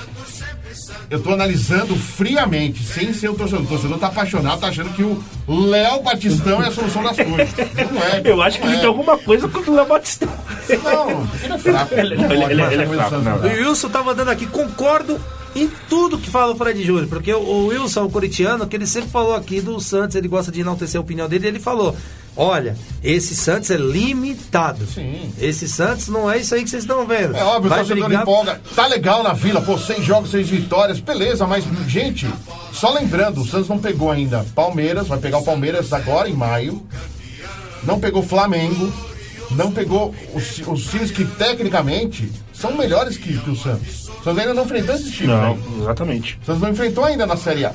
eu 1.09 1.21
tô 1.21 1.31
analisando 1.31 1.95
friamente, 1.95 2.83
sem 2.83 3.13
ser 3.13 3.29
o 3.29 3.33
torcedor. 3.35 3.63
O 3.63 3.67
torcedor 3.67 3.97
tá 3.97 4.07
apaixonado, 4.07 4.59
tá 4.59 4.67
achando 4.67 4.89
que 4.91 5.03
o 5.03 5.21
Léo 5.47 6.01
Batistão 6.03 6.61
é 6.61 6.67
a 6.67 6.71
solução 6.71 7.03
das 7.03 7.15
coisas. 7.17 7.49
Não 7.91 8.03
é. 8.03 8.21
Eu 8.23 8.41
acho 8.41 8.59
que 8.59 8.65
ele 8.67 8.75
é. 8.75 8.79
tem 8.79 8.87
alguma 8.87 9.17
coisa 9.17 9.47
contra 9.47 9.71
o 9.71 9.75
Léo 9.75 9.85
Batistão. 9.87 10.29
Não, 10.83 11.27
ele 11.43 11.53
é 11.53 11.57
fraco. 11.57 11.93
Ele- 11.95 12.15
Não 12.15 12.25
ele- 12.31 12.39
pode 12.41 12.51
ele- 12.53 12.61
mais 12.61 12.73
ele 12.73 12.83
é 12.83 12.87
fraco, 12.87 13.09
Santos, 13.09 13.25
não. 13.25 13.37
O 13.37 13.43
Wilson 13.69 13.89
tá 13.89 14.03
mandando 14.03 14.31
aqui, 14.31 14.45
concordo 14.45 15.19
em 15.55 15.67
tudo 15.89 16.17
que 16.19 16.29
fala 16.29 16.53
o 16.53 16.55
Fred 16.55 16.83
Júnior, 16.83 17.07
porque 17.07 17.33
o- 17.33 17.67
Wilson, 17.67 18.03
o 18.05 18.09
corintiano, 18.11 18.67
que 18.67 18.75
ele 18.75 18.85
sempre 18.85 19.09
falou 19.09 19.33
aqui 19.35 19.61
do 19.61 19.79
Santos, 19.79 20.15
ele 20.15 20.27
gosta 20.27 20.51
de 20.51 20.61
enaltecer 20.61 20.99
a 20.99 21.01
opinião 21.01 21.27
dele, 21.27 21.47
ele 21.47 21.59
falou: 21.59 21.95
olha, 22.35 22.75
esse 23.03 23.35
Santos 23.35 23.69
é 23.71 23.77
limitado. 23.77 24.85
Sim. 24.85 25.31
Esse 25.39 25.67
Santos 25.67 26.07
não 26.07 26.29
é 26.29 26.37
isso 26.37 26.53
aí 26.55 26.63
que 26.63 26.69
vocês 26.69 26.83
estão 26.83 27.05
vendo. 27.05 27.35
É 27.35 27.43
óbvio, 27.43 27.67
o 27.67 27.69
Vai 27.69 27.79
torcedor 27.79 28.05
brigar- 28.05 28.23
empolga. 28.23 28.61
Tá 28.75 28.87
legal 28.87 29.23
na 29.23 29.33
vila, 29.33 29.61
pô, 29.61 29.77
seis 29.77 30.03
jogos, 30.03 30.31
seis 30.31 30.49
vitórias, 30.49 30.99
beleza, 30.99 31.45
mas, 31.47 31.63
gente, 31.87 32.27
só 32.71 32.91
lembrando, 32.93 33.41
o 33.41 33.45
Santos 33.47 33.67
não 33.69 33.79
pegou 33.79 34.11
ainda 34.11 34.45
Palmeiras, 34.55 35.07
vai 35.07 35.19
pegar 35.19 35.37
o 35.39 35.43
Palmeiras 35.43 35.91
agora 35.93 36.29
em 36.29 36.33
maio. 36.33 36.85
Não 37.83 37.99
pegou 37.99 38.21
Flamengo. 38.23 38.91
Não 39.51 39.71
pegou 39.71 40.13
os, 40.35 40.61
os 40.67 40.83
times 40.91 41.09
que 41.09 41.25
tecnicamente 41.25 42.31
são 42.53 42.75
melhores 42.77 43.17
que, 43.17 43.35
que 43.35 43.49
o 43.49 43.55
Santos. 43.55 44.07
O 44.07 44.23
Santos 44.23 44.37
ainda 44.37 44.53
não 44.53 44.63
enfrentou 44.63 44.93
esses 44.93 45.11
times. 45.11 45.29
Não, 45.29 45.55
né? 45.55 45.63
exatamente. 45.81 46.37
O 46.43 46.45
Santos 46.45 46.61
não 46.61 46.69
enfrentou 46.69 47.03
ainda 47.03 47.25
na 47.25 47.35
Série 47.35 47.65
A. 47.65 47.73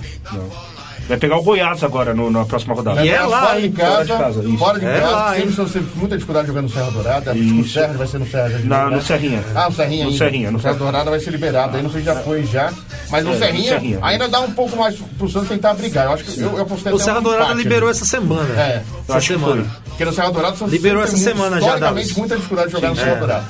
Vai 1.06 1.18
pegar 1.18 1.36
o 1.36 1.42
Goiás 1.42 1.84
agora 1.84 2.14
no- 2.14 2.30
na 2.30 2.46
próxima 2.46 2.74
rodada. 2.74 3.04
E 3.04 3.10
é 3.10 3.16
Fora 3.18 3.26
lá, 3.28 3.54
de 3.58 3.66
hein? 3.66 3.72
casa, 3.72 3.90
Fora 3.92 4.04
de 4.04 4.12
casa, 4.12 4.40
isso. 4.48 4.58
fora 4.58 4.78
de 4.80 4.86
É 4.86 5.00
casa, 5.00 5.10
lá, 5.12 5.26
sempre 5.28 5.42
hein? 5.42 5.48
o 5.48 5.52
Santos 5.54 5.72
teve 5.74 5.86
muita 5.96 6.14
dificuldade 6.16 6.46
jogando 6.46 6.62
no 6.64 6.70
Serra 6.70 6.90
Dourada. 6.90 7.30
Acho 7.32 7.40
que 7.40 7.46
o 7.50 7.60
Isso. 7.60 7.72
Serra 7.74 7.92
vai 7.92 8.06
ser 8.06 8.18
no 8.20 8.26
Serra. 8.26 8.48
já 8.50 8.56
de 8.58 8.66
Na- 8.66 8.78
novo, 8.78 8.90
né? 8.90 8.96
no 8.96 9.02
Serrinha. 9.02 9.44
Ah, 9.54 9.64
no 9.68 9.76
Serrinha 9.76 10.04
No 10.04 10.10
ainda. 10.10 10.24
Serrinha, 10.24 10.46
no 10.46 10.52
No 10.54 10.60
Serra 10.60 10.72
Serra. 10.74 10.84
Dourada 10.84 11.10
vai 11.10 11.20
ser 11.20 11.30
liberado. 11.30 11.76
Aí 11.76 11.82
não 11.82 11.90
sei 11.90 12.00
se 12.00 12.06
já 12.06 12.16
foi 12.16 12.44
já. 12.46 12.72
Mas 13.10 13.22
no 13.24 13.30
É, 13.30 13.34
no 13.34 13.38
Serrinha, 13.38 13.68
Serrinha. 13.74 13.98
ainda 14.00 14.28
dá 14.28 14.40
um 14.40 14.50
pouco 14.52 14.76
mais 14.78 14.96
pro 14.96 15.28
Santos 15.28 15.48
tentar 15.50 15.74
brigar. 15.74 16.06
Eu 16.06 16.12
acho 16.14 16.24
que 16.24 16.40
eu, 16.40 16.56
eu 16.58 16.64
postei 16.64 16.92
O 16.92 16.98
Serra 16.98 17.18
um 17.18 17.22
Dourada 17.22 17.44
empate 17.50 17.62
liberou 17.62 17.88
ali. 17.90 17.96
essa 17.98 18.04
semana. 18.06 18.60
É, 18.60 18.82
essa 19.06 19.16
acho 19.18 19.26
que 19.34 19.38
semana. 19.38 19.66
Porque 19.84 20.04
no 20.06 20.12
Serra 20.12 20.30
Dourada 20.30 20.54
o 20.54 20.58
Santos 20.58 20.72
Liberou 20.72 21.02
essa 21.02 21.16
semana 21.18 21.60
já, 21.60 21.76
Davos. 21.76 22.12
muita 22.16 22.34
dificuldade 22.36 22.68
de 22.68 22.72
jogar 22.72 22.88
no 22.88 22.96
Serra 22.96 23.10
é. 23.10 23.16
Dourada. 23.16 23.44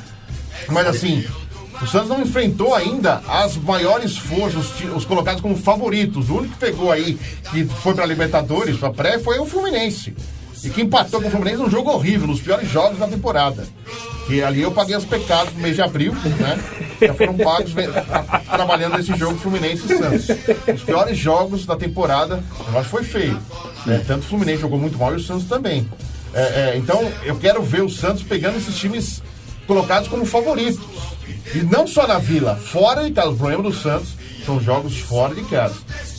Mas 0.69 0.87
assim, 0.89 1.25
o 1.83 1.87
Santos 1.87 2.09
não 2.09 2.21
enfrentou 2.23 2.75
ainda 2.75 3.21
as 3.29 3.57
maiores 3.57 4.17
forças, 4.17 4.67
os, 4.95 5.05
colocados 5.05 5.41
como 5.41 5.57
favoritos. 5.57 6.31
O 6.31 6.37
único 6.39 6.55
que 6.55 6.61
pegou 6.61 6.91
aí, 6.93 7.19
que 7.51 7.65
foi 7.65 7.95
pra 7.95 8.07
Libertadores, 8.07 8.77
pra 8.77 8.91
pré, 8.93 9.19
foi 9.19 9.39
o 9.39 9.47
Fluminense. 9.47 10.15
E 10.63 10.71
que 10.71 10.81
empatou 10.81 11.21
com 11.21 11.29
o 11.29 11.31
Fluminense 11.31 11.59
num 11.63 11.69
jogo 11.71 11.91
horrível, 11.91 12.27
nos 12.27 12.41
piores 12.41 12.71
jogos 12.71 12.99
da 12.99 13.07
temporada. 13.07 13.67
Que 14.27 14.43
ali 14.43 14.63
eu 14.63 14.73
paguei 14.73 14.97
os 14.97 15.05
pecados 15.05 15.53
no 15.53 15.61
mês 15.61 15.77
de 15.77 15.83
abril, 15.83 16.15
né? 16.41 16.59
Já 17.03 17.13
foram 17.13 17.35
pagos 17.37 17.75
tra- 17.75 18.41
trabalhando 18.51 18.97
nesse 18.97 19.15
jogo 19.15 19.37
Fluminense 19.39 19.83
e 19.85 19.99
Santos. 19.99 20.27
Os 20.75 20.83
piores 20.83 21.19
jogos 21.19 21.67
da 21.67 21.77
temporada, 21.77 22.43
eu 22.73 22.79
acho 22.79 22.85
que 22.85 22.91
foi 22.91 23.05
feio. 23.05 23.39
né? 23.85 24.03
Tanto 24.07 24.21
o 24.25 24.29
Fluminense 24.29 24.63
jogou 24.63 24.79
muito 24.79 24.97
mal 24.97 25.13
e 25.13 25.17
o 25.17 25.21
Santos 25.23 25.45
também. 25.47 25.87
É, 26.33 26.41
é, 26.73 26.77
então, 26.79 27.13
eu 27.25 27.37
quero 27.37 27.63
ver 27.63 27.83
o 27.83 27.91
Santos 27.91 28.23
pegando 28.23 28.57
esses 28.57 28.75
times 28.77 29.23
colocados 29.67 30.09
como 30.09 30.25
favoritos. 30.25 30.81
E 31.55 31.59
não 31.59 31.87
só 31.87 32.07
na 32.07 32.19
Vila, 32.19 32.57
fora 32.57 33.05
de 33.05 33.11
casa. 33.13 33.31
O 33.31 33.37
problema 33.37 33.63
do 33.63 33.73
Santos 33.73 34.11
são 34.45 34.61
jogos 34.61 34.99
fora 34.99 35.35
de 35.35 35.43
casa. 35.45 35.75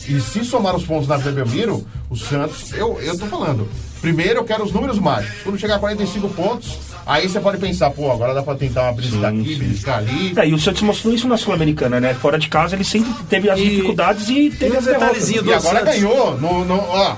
E 0.08 0.20
se 0.20 0.44
somar 0.44 0.74
os 0.76 0.84
pontos 0.84 1.08
na 1.08 1.18
Belmiro, 1.18 1.86
o 2.08 2.16
Santos, 2.16 2.72
eu, 2.72 2.98
eu 3.02 3.18
tô 3.18 3.26
falando. 3.26 3.68
Primeiro 4.00 4.40
eu 4.40 4.44
quero 4.44 4.62
os 4.64 4.72
números 4.72 4.98
mágicos. 4.98 5.42
Quando 5.42 5.58
chegar 5.58 5.76
a 5.76 5.78
45 5.80 6.28
pontos, 6.28 6.78
aí 7.04 7.28
você 7.28 7.40
pode 7.40 7.58
pensar, 7.58 7.90
pô, 7.90 8.10
agora 8.12 8.32
dá 8.34 8.42
pra 8.42 8.54
tentar 8.54 8.82
uma 8.84 8.92
beliscar 8.92 9.30
aqui, 9.32 9.54
beliscar 9.56 9.98
ali. 9.98 10.32
É, 10.36 10.46
e 10.48 10.54
o 10.54 10.58
Santos 10.58 10.82
mostrou 10.82 11.12
isso 11.12 11.26
na 11.26 11.36
Sul-Americana, 11.36 11.98
né? 11.98 12.14
Fora 12.14 12.38
de 12.38 12.48
casa 12.48 12.76
ele 12.76 12.84
sempre 12.84 13.12
teve 13.28 13.50
as 13.50 13.58
E- 13.58 13.64
dificuldades 13.64 14.28
e 14.28 14.50
teve 14.50 14.76
um 14.76 14.78
as 14.78 14.84
derrotas. 14.84 15.28
E 15.30 15.38
agora 15.38 15.60
Santos. 15.60 15.84
ganhou. 15.84 16.38
No, 16.40 16.64
no, 16.64 16.74
ó, 16.76 17.16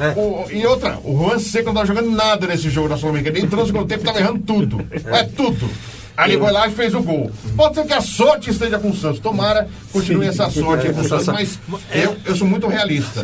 É. 0.00 0.08
o- 0.16 0.46
e 0.50 0.64
outra, 0.64 0.98
o 1.04 1.18
Juan 1.18 1.38
Seco 1.38 1.66
não 1.66 1.74
tava 1.74 1.86
jogando 1.86 2.10
nada 2.10 2.46
nesse 2.46 2.70
jogo 2.70 2.88
da 2.88 2.96
Sul-Americana. 2.96 3.36
Ele 3.36 3.46
entrou 3.46 3.60
no 3.60 3.66
segundo 3.66 3.86
tempo 3.86 4.02
e 4.02 4.06
tava 4.06 4.20
errando 4.20 4.38
tudo. 4.40 4.86
É 4.90 5.24
tudo. 5.24 5.68
Aí 6.16 6.38
foi 6.38 6.52
lá 6.52 6.68
e 6.68 6.70
fez 6.72 6.94
o 6.94 7.02
gol. 7.02 7.30
Pode 7.56 7.74
ser 7.74 7.84
que 7.86 7.92
a 7.92 8.00
sorte 8.00 8.50
esteja 8.50 8.78
com 8.78 8.90
o 8.90 8.96
Santos. 8.96 9.18
Tomara, 9.20 9.66
continue 9.92 10.26
essa 10.26 10.50
sorte 10.50 10.86
aí 10.88 10.92
com 10.94 11.00
o 11.00 11.08
Santos. 11.08 11.26
Mas 11.34 11.58
eu, 11.92 12.16
eu 12.26 12.36
sou 12.36 12.46
muito 12.46 12.66
realista. 12.66 13.22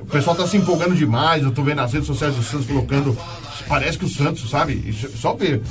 O 0.00 0.06
pessoal 0.06 0.36
tá 0.36 0.46
se 0.46 0.56
empolgando 0.56 0.94
demais. 0.94 1.42
Eu 1.42 1.50
tô 1.52 1.62
vendo 1.62 1.76
nas 1.78 1.92
redes 1.92 2.06
sociais 2.06 2.34
do 2.34 2.42
Santos 2.42 2.66
colocando. 2.66 3.16
Parece 3.68 3.98
que 3.98 4.04
o 4.04 4.08
Santos, 4.08 4.48
sabe? 4.50 4.74
Isso- 4.86 5.08
Só 5.16 5.34
ver. 5.34 5.62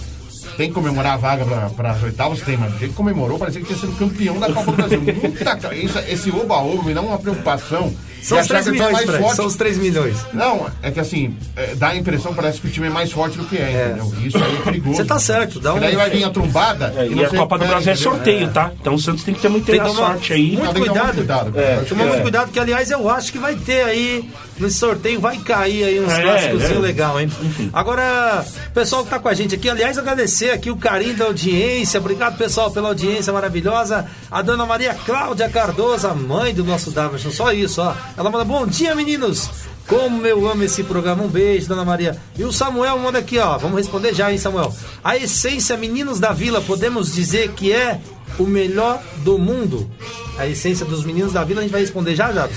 Tem 0.57 0.67
que 0.69 0.73
comemorar 0.73 1.13
a 1.13 1.17
vaga 1.17 1.45
para 1.75 1.91
as 1.91 2.03
oitavas? 2.03 2.41
Tem, 2.41 2.57
mas 2.57 2.71
do 2.73 2.79
jeito 2.79 2.91
que 2.91 2.97
comemorou, 2.97 3.37
parecia 3.37 3.61
que 3.61 3.67
tinha 3.67 3.79
sido 3.79 3.97
campeão 3.97 4.39
da 4.39 4.51
Copa 4.51 4.71
do 4.71 4.75
Brasil. 4.77 4.99
Muita, 5.01 5.75
esse 6.09 6.31
oba-oba 6.31 6.83
me 6.83 6.93
dá 6.93 7.01
uma 7.01 7.17
preocupação. 7.19 7.93
São 8.21 8.37
os 8.39 8.45
achar 8.45 8.61
3 8.61 8.65
que 8.65 8.69
o 8.69 8.73
time 8.73 8.83
é 8.83 8.87
milhões, 8.87 9.05
mais 9.07 9.19
forte. 9.21 9.35
São 9.35 9.45
os 9.47 9.55
3 9.55 9.77
milhões. 9.77 10.17
Não, 10.33 10.67
é 10.81 10.91
que 10.91 10.99
assim, 10.99 11.35
é, 11.55 11.75
dá 11.75 11.89
a 11.89 11.95
impressão, 11.95 12.33
parece 12.33 12.61
que 12.61 12.67
o 12.67 12.69
time 12.69 12.87
é 12.87 12.89
mais 12.89 13.11
forte 13.11 13.37
do 13.37 13.45
que 13.45 13.57
é, 13.57 13.87
entendeu? 13.97 14.13
Isso 14.25 14.37
aí 14.37 14.55
é 14.57 14.61
perigoso. 14.61 14.95
Você 14.97 15.05
tá 15.05 15.19
certo, 15.19 15.59
dá 15.59 15.73
um- 15.73 15.79
daí 15.79 15.95
vai 15.95 16.09
vir 16.09 16.23
a 16.23 16.29
trombada 16.29 16.93
É, 16.95 17.07
e, 17.07 17.13
e 17.15 17.25
a 17.25 17.29
Copa 17.29 17.57
do 17.57 17.63
recupera, 17.63 17.67
Brasil 17.69 17.91
é 17.91 17.95
sorteio, 17.95 18.49
tá? 18.51 18.71
Então 18.79 18.93
o 18.93 18.99
Santos 18.99 19.23
tem 19.23 19.33
que 19.33 19.41
ter 19.41 19.49
muita 19.49 19.71
Tem 19.71 19.81
tomar 19.81 19.93
sorte 19.95 20.33
aí. 20.33 20.51
muito 20.57 20.73
tomar 20.73 20.85
cuidado. 20.87 21.15
cuidado. 21.15 21.59
É, 21.59 21.73
Acho 21.75 21.83
que 21.83 21.89
Toma 21.89 22.03
é- 22.03 22.07
muito 22.07 22.21
cuidado, 22.21 22.51
que 22.51 22.59
aliás 22.59 22.91
eu 22.91 23.09
acho 23.09 23.31
que 23.31 23.37
vai 23.39 23.55
ter 23.55 23.83
aí 23.83 24.29
nesse 24.59 24.77
sorteio, 24.77 25.19
vai 25.19 25.37
cair 25.37 25.83
aí 25.83 25.99
uns 25.99 26.11
É, 26.13 26.21
clássicos 26.21 26.63
é. 26.63 26.73
legal, 26.75 27.19
hein? 27.19 27.29
Agora, 27.73 28.45
pessoal 28.73 29.03
que 29.03 29.09
tá 29.09 29.17
com 29.19 29.27
a 29.27 29.33
gente 29.33 29.55
aqui, 29.55 29.69
aliás, 29.69 29.97
agradecer 29.97 30.51
aqui 30.51 30.69
o 30.69 30.75
carinho 30.75 31.15
da 31.15 31.25
audiência. 31.25 31.99
Obrigado, 31.99 32.37
pessoal, 32.37 32.69
pela 32.69 32.89
audiência 32.89 33.33
maravilhosa. 33.33 34.05
A 34.29 34.41
dona 34.41 34.65
Maria 34.65 34.93
Cláudia 34.93 35.49
Cardoso, 35.49 36.07
a 36.07 36.13
mãe 36.13 36.53
do 36.53 36.63
nosso 36.63 36.91
Daverson, 36.91 37.31
só 37.31 37.51
isso, 37.51 37.81
ó. 37.81 37.93
Ela 38.17 38.29
manda 38.29 38.43
bom 38.43 38.65
dia, 38.67 38.93
meninos. 38.93 39.49
Como 39.87 40.25
eu 40.25 40.49
amo 40.49 40.63
esse 40.63 40.83
programa. 40.83 41.23
Um 41.23 41.27
beijo, 41.27 41.67
dona 41.67 41.83
Maria. 41.83 42.17
E 42.37 42.43
o 42.43 42.51
Samuel 42.51 42.99
manda 42.99 43.19
aqui, 43.19 43.37
ó. 43.39 43.57
Vamos 43.57 43.77
responder 43.77 44.13
já, 44.13 44.31
hein, 44.31 44.37
Samuel. 44.37 44.73
A 45.03 45.17
essência 45.17 45.77
Meninos 45.77 46.19
da 46.19 46.31
Vila, 46.31 46.61
podemos 46.61 47.13
dizer 47.13 47.51
que 47.51 47.71
é 47.71 47.99
o 48.37 48.43
melhor 48.43 49.01
do 49.17 49.37
mundo? 49.37 49.89
A 50.37 50.47
essência 50.47 50.85
dos 50.85 51.03
Meninos 51.03 51.33
da 51.33 51.43
Vila, 51.43 51.59
a 51.59 51.63
gente 51.63 51.71
vai 51.71 51.81
responder 51.81 52.15
já, 52.15 52.31
já. 52.31 52.47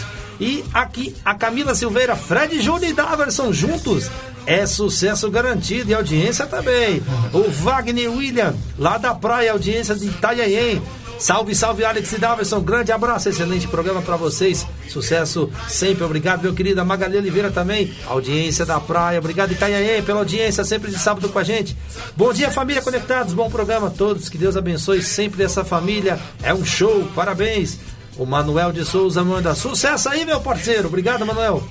E 0.41 0.65
aqui, 0.73 1.15
a 1.25 1.35
Camila 1.35 1.75
Silveira, 1.75 2.17
Fred 2.17 2.61
Júnior 2.61 2.91
e 2.91 2.95
Daverson 2.95 3.53
juntos. 3.53 4.11
É 4.47 4.67
sucesso 4.67 5.31
garantido 5.31 5.91
e 5.91 5.95
audiência 5.95 6.47
também. 6.47 7.03
O 7.33 7.51
Wagner 7.51 8.11
William, 8.11 8.55
lá 8.79 8.99
da 8.99 9.15
praia, 9.15 9.53
audiência 9.53 9.95
de 9.95 10.07
Itanhaém. 10.07 10.83
Salve, 11.25 11.55
salve, 11.55 11.87
Alex 11.87 12.13
e 12.13 12.19
Daverson. 12.19 12.61
Grande 12.61 12.93
abraço, 12.93 13.31
excelente 13.31 13.67
programa 13.67 14.03
pra 14.03 14.15
vocês. 14.15 14.67
Sucesso 14.91 15.51
sempre. 15.67 16.05
Obrigado, 16.05 16.43
meu 16.43 16.53
querido. 16.53 16.83
A 16.83 16.85
Magali 16.85 17.17
Oliveira 17.17 17.51
também. 17.51 17.95
Audiência 18.07 18.67
da 18.67 18.79
praia. 18.79 19.21
Obrigado, 19.21 19.51
Itanhaém, 19.51 20.03
pela 20.03 20.19
audiência, 20.19 20.63
sempre 20.65 20.91
de 20.91 20.99
sábado 20.99 21.31
com 21.31 21.39
a 21.39 21.43
gente. 21.43 21.75
Bom 22.15 22.31
dia, 22.31 22.51
família 22.51 22.83
Conectados. 22.83 23.33
Bom 23.33 23.49
programa 23.49 23.87
a 23.87 23.91
todos. 23.91 24.29
Que 24.29 24.37
Deus 24.37 24.55
abençoe 24.55 25.01
sempre 25.01 25.43
essa 25.43 25.65
família. 25.65 26.21
É 26.43 26.53
um 26.53 26.63
show. 26.63 27.09
Parabéns. 27.15 27.79
O 28.19 28.27
Manuel 28.27 28.71
de 28.71 28.85
Souza 28.85 29.25
manda 29.25 29.55
sucesso 29.55 30.11
aí, 30.11 30.27
meu 30.27 30.43
parceiro. 30.43 30.89
Obrigado, 30.89 31.25
Manuel. 31.25 31.67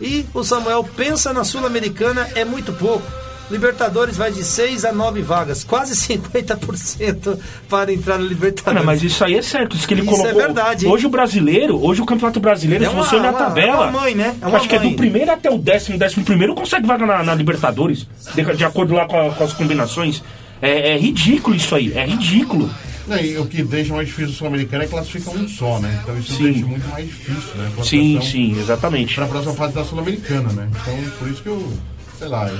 E 0.00 0.24
o 0.32 0.42
Samuel 0.42 0.82
pensa 0.82 1.30
na 1.30 1.44
Sul-Americana 1.44 2.26
é 2.34 2.42
muito 2.42 2.72
pouco. 2.72 3.23
Libertadores 3.50 4.16
vai 4.16 4.32
de 4.32 4.42
6 4.42 4.84
a 4.84 4.92
9 4.92 5.20
vagas, 5.22 5.62
quase 5.64 5.94
50% 5.94 7.38
para 7.68 7.92
entrar 7.92 8.18
na 8.18 8.24
Libertadores. 8.24 8.78
Não, 8.78 8.84
mas 8.86 9.02
isso 9.02 9.22
aí 9.24 9.34
é 9.36 9.42
certo, 9.42 9.76
isso 9.76 9.86
que 9.86 9.94
ele 9.94 10.00
Isso 10.02 10.10
colocou. 10.10 10.30
é 10.30 10.34
verdade, 10.46 10.86
hein? 10.86 10.92
Hoje 10.92 11.06
o 11.06 11.10
brasileiro, 11.10 11.82
hoje 11.84 12.00
o 12.00 12.06
Campeonato 12.06 12.40
Brasileiro, 12.40 12.84
É 12.84 12.88
se 12.88 12.94
você 12.94 13.16
olhar 13.16 13.30
a 13.30 13.32
tabela. 13.32 13.86
é 13.86 13.90
uma 13.90 14.00
mãe, 14.00 14.14
né? 14.14 14.34
É 14.40 14.44
eu 14.44 14.48
uma 14.48 14.56
acho 14.58 14.68
que 14.68 14.74
é 14.74 14.78
mãe. 14.78 14.90
do 14.90 14.96
primeiro 14.96 15.30
até 15.30 15.50
o 15.50 15.58
décimo, 15.58 15.98
décimo 15.98 16.24
primeiro 16.24 16.54
consegue 16.54 16.86
vaga 16.86 17.04
na, 17.06 17.22
na 17.22 17.34
Libertadores, 17.34 18.06
de, 18.34 18.42
de 18.56 18.64
acordo 18.64 18.94
lá 18.94 19.06
com, 19.06 19.28
a- 19.28 19.34
com 19.34 19.44
as 19.44 19.52
combinações. 19.52 20.22
É, 20.62 20.92
é 20.92 20.98
ridículo 20.98 21.54
isso 21.54 21.74
aí, 21.74 21.92
é 21.94 22.06
ridículo. 22.06 22.70
Não, 23.06 23.18
e 23.18 23.36
o 23.36 23.44
que 23.44 23.62
deixa 23.62 23.92
mais 23.92 24.06
difícil 24.08 24.30
o 24.32 24.34
Sul-Americano 24.34 24.84
é 24.84 24.86
classificar 24.86 25.34
um 25.34 25.46
só, 25.46 25.78
né? 25.78 26.00
Então 26.02 26.18
isso 26.18 26.32
Sim. 26.36 26.44
deixa 26.44 26.66
muito 26.66 26.88
mais 26.88 27.04
difícil, 27.06 27.54
né? 27.56 27.70
A 27.78 27.82
Sim, 27.84 28.18
sim, 28.22 28.58
exatamente. 28.58 29.14
Pra 29.14 29.26
próxima 29.26 29.52
fase 29.52 29.74
da 29.74 29.84
Sul-Americana, 29.84 30.50
né? 30.54 30.68
Então, 30.80 30.96
por 31.18 31.28
isso 31.28 31.42
que 31.42 31.48
eu, 31.50 31.70
sei 32.18 32.28
lá, 32.28 32.48
eu 32.48 32.56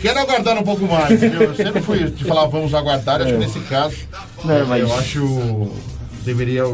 quero 0.00 0.18
aguardar 0.20 0.58
um 0.58 0.62
pouco 0.62 0.84
mais, 0.86 1.20
viu? 1.20 1.42
Eu 1.42 1.54
sempre 1.54 1.80
fui 1.82 2.04
de 2.10 2.24
falar 2.24 2.46
vamos 2.46 2.74
aguardar, 2.74 3.20
acho 3.22 3.32
que 3.32 3.38
nesse 3.38 3.60
caso, 3.60 3.96
É, 4.48 4.64
mas- 4.64 4.80
eu 4.82 4.94
acho 4.94 5.70
deveria... 6.24 6.64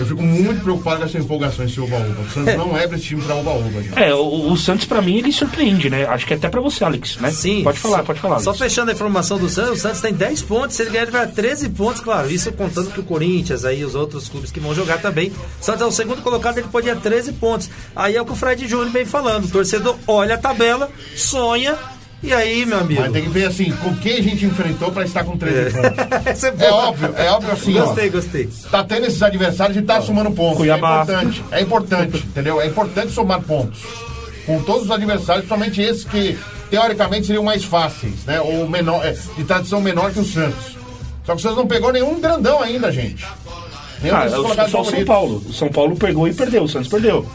Eu 0.00 0.06
fico 0.06 0.22
muito 0.22 0.62
preocupado 0.62 0.98
com 1.00 1.06
essa 1.06 1.18
empolgação 1.18 1.64
esse 1.64 1.80
Oba-Oba. 1.80 2.20
O 2.20 2.30
Santos 2.30 2.54
não 2.54 2.78
é 2.78 2.86
pra 2.86 2.96
esse 2.96 3.06
time 3.06 3.20
pra 3.20 3.34
Oba-Oba. 3.34 3.68
É, 4.00 4.14
o, 4.14 4.52
o 4.52 4.56
Santos 4.56 4.86
pra 4.86 5.02
mim 5.02 5.16
ele 5.16 5.32
surpreende, 5.32 5.90
né? 5.90 6.06
Acho 6.06 6.24
que 6.24 6.34
até 6.34 6.48
pra 6.48 6.60
você, 6.60 6.84
Alex, 6.84 7.16
né? 7.16 7.32
Sim. 7.32 7.64
Pode 7.64 7.80
falar, 7.80 8.04
pode 8.04 8.20
falar. 8.20 8.38
Só 8.38 8.50
Alex. 8.50 8.62
fechando 8.62 8.92
a 8.92 8.94
informação 8.94 9.38
do 9.38 9.48
Santos, 9.48 9.72
o 9.72 9.82
Santos 9.82 10.00
tem 10.00 10.12
10 10.12 10.42
pontos, 10.42 10.76
se 10.76 10.82
ele 10.82 10.90
ganhar 10.90 11.02
ele 11.02 11.10
vai 11.10 11.24
a 11.24 11.26
13 11.26 11.68
pontos, 11.70 12.00
claro. 12.00 12.30
Isso 12.30 12.52
contando 12.52 12.92
que 12.92 13.00
o 13.00 13.02
Corinthians 13.02 13.64
aí, 13.64 13.84
os 13.84 13.96
outros 13.96 14.28
clubes 14.28 14.52
que 14.52 14.60
vão 14.60 14.72
jogar 14.72 14.98
também. 15.00 15.32
O 15.60 15.64
Santos 15.64 15.82
é 15.82 15.84
o 15.86 15.90
segundo 15.90 16.22
colocado, 16.22 16.58
ele 16.58 16.68
pode 16.68 16.86
ir 16.86 16.90
a 16.92 16.94
13 16.96 17.32
pontos. 17.32 17.68
Aí 17.96 18.14
é 18.14 18.22
o 18.22 18.24
que 18.24 18.30
o 18.32 18.36
Fred 18.36 18.68
Júnior 18.68 18.90
vem 18.90 19.04
falando. 19.04 19.46
O 19.46 19.50
torcedor 19.50 19.96
olha 20.06 20.36
a 20.36 20.38
tabela, 20.38 20.88
sonha, 21.16 21.76
e 22.22 22.32
aí, 22.32 22.66
meu 22.66 22.78
amigo? 22.80 23.00
Mas 23.00 23.12
tem 23.12 23.22
que 23.22 23.28
ver 23.30 23.46
assim, 23.46 23.70
com 23.72 23.94
quem 23.96 24.18
a 24.18 24.22
gente 24.22 24.44
enfrentou 24.44 24.90
pra 24.90 25.04
estar 25.04 25.22
com 25.24 25.36
13 25.36 25.70
pontos. 25.76 25.90
Essa 26.26 26.48
É 26.48 26.50
boa. 26.52 26.88
óbvio, 26.88 27.14
é 27.16 27.30
óbvio 27.30 27.52
assim, 27.52 27.78
ó. 27.78 27.84
Gostei, 27.86 28.10
gostei. 28.10 28.48
tá 28.70 28.82
tendo 28.84 29.06
esses 29.06 29.22
adversários 29.22 29.76
e 29.76 29.82
tá 29.82 30.00
somando 30.00 30.30
pontos. 30.32 30.58
Cuiabá. 30.58 30.98
É 30.98 31.02
importante, 31.02 31.44
é 31.52 31.60
importante, 31.60 32.16
entendeu? 32.18 32.60
É 32.60 32.66
importante 32.66 33.12
somar 33.12 33.40
pontos. 33.42 33.80
Com 34.46 34.60
todos 34.62 34.84
os 34.84 34.90
adversários, 34.90 35.46
somente 35.46 35.80
esses 35.80 36.04
que 36.04 36.36
teoricamente 36.70 37.26
seriam 37.26 37.44
mais 37.44 37.64
fáceis, 37.64 38.24
né? 38.26 38.40
Ou 38.40 38.68
menor, 38.68 39.04
é, 39.06 39.12
de 39.36 39.44
tradição 39.44 39.80
menor 39.80 40.10
que 40.12 40.20
o 40.20 40.24
Santos. 40.24 40.76
Só 41.24 41.32
que 41.34 41.38
o 41.38 41.42
Santos 41.42 41.58
não 41.58 41.66
pegou 41.66 41.92
nenhum 41.92 42.18
grandão 42.20 42.60
ainda, 42.62 42.90
gente. 42.90 43.24
Nenhum 44.02 44.16
Ah, 44.16 44.24
é 44.24 44.28
só 44.68 44.80
o 44.80 44.84
São. 44.84 45.04
Paulo. 45.04 45.42
O 45.46 45.52
São 45.52 45.68
Paulo 45.68 45.96
pegou 45.96 46.26
e 46.26 46.32
perdeu, 46.34 46.62
o 46.64 46.68
Santos 46.68 46.88
perdeu. 46.88 47.26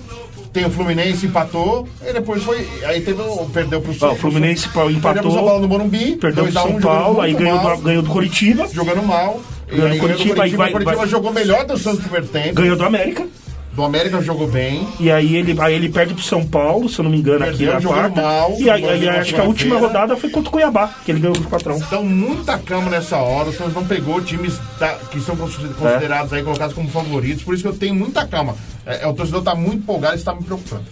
Tem 0.53 0.65
o 0.65 0.69
Fluminense, 0.69 1.25
empatou, 1.25 1.87
e 2.07 2.13
depois 2.13 2.43
foi. 2.43 2.67
Aí 2.85 3.01
teve 3.01 3.19
o. 3.21 3.45
Perdeu 3.47 3.81
pro 3.81 3.91
Ó, 4.01 4.11
o 4.11 4.15
Fluminense 4.15 4.67
empatou, 4.67 5.31
São 5.31 5.43
Paulo 5.45 5.61
no 5.61 5.67
Morumbi, 5.67 6.15
perdeu 6.15 6.43
2 6.43 6.53
pro 6.53 6.61
a 6.61 6.65
1, 6.65 6.67
São 6.71 6.79
jogando 6.79 6.97
Paulo, 7.01 7.21
aí 7.21 7.33
ganhou 7.33 7.61
mal, 7.61 7.77
do, 7.77 7.81
ganhou 7.83 8.03
do 8.03 8.09
Curitiba, 8.11 8.67
jogando 8.71 9.01
mal. 9.01 9.41
Ganhou 9.67 9.89
do 9.89 9.97
Curitiba, 9.97 10.35
vai- 10.35 10.49
o 10.51 10.57
Curitiba 10.71 10.95
vai- 10.95 11.07
jogou 11.07 11.33
melhor 11.33 11.65
do 11.65 11.75
Santos 11.77 11.99
no 11.99 12.03
primeiro 12.03 12.27
tempo. 12.27 12.53
ganhou 12.53 12.75
do 12.77 12.83
América. 12.85 13.25
Do 13.71 13.83
América 13.83 14.21
jogou 14.21 14.45
bem. 14.47 14.87
E 14.99 15.09
aí 15.09 15.35
ele, 15.35 15.55
aí 15.59 15.73
ele 15.73 15.89
perde 15.89 16.13
pro 16.13 16.21
São 16.23 16.45
Paulo, 16.45 16.87
se 16.87 16.99
eu 16.99 17.03
não 17.03 17.09
me 17.09 17.17
engano, 17.17 17.43
aqui 17.43 17.57
Perdeu, 17.57 17.73
na 17.73 17.79
jogou 17.79 17.97
quarta. 17.97 18.21
mal, 18.21 18.55
e 18.59 18.69
aí, 18.69 18.85
aí 18.87 19.05
na 19.07 19.13
acho 19.13 19.33
que 19.33 19.39
a 19.41 19.43
última 19.43 19.75
segunda-feira. 19.77 19.87
rodada 20.03 20.15
foi 20.21 20.29
contra 20.29 20.49
o 20.49 20.51
Cuiabá, 20.51 20.93
que 21.03 21.11
ele 21.11 21.19
ganhou 21.19 21.35
o 21.35 21.41
patrão. 21.45 21.77
Então, 21.77 22.03
muita 22.03 22.59
calma 22.59 22.91
nessa 22.91 23.17
hora. 23.17 23.49
O 23.49 23.53
Santos 23.53 23.73
não 23.73 23.83
pegou 23.83 24.21
times 24.21 24.59
da- 24.79 24.93
que 25.09 25.19
são 25.19 25.35
considerados 25.35 26.31
aí, 26.31 26.43
colocados 26.43 26.75
como 26.75 26.87
favoritos. 26.87 27.41
Por 27.43 27.55
isso 27.55 27.63
que 27.63 27.69
eu 27.69 27.73
tenho 27.75 27.95
muita 27.95 28.27
calma. 28.27 28.55
É, 28.85 29.03
é, 29.03 29.07
o 29.07 29.13
torcedor 29.13 29.43
tá 29.43 29.55
muito 29.55 29.77
empolgado 29.77 30.15
e 30.15 30.19
está 30.19 30.33
me 30.33 30.43
preocupando. 30.43 30.85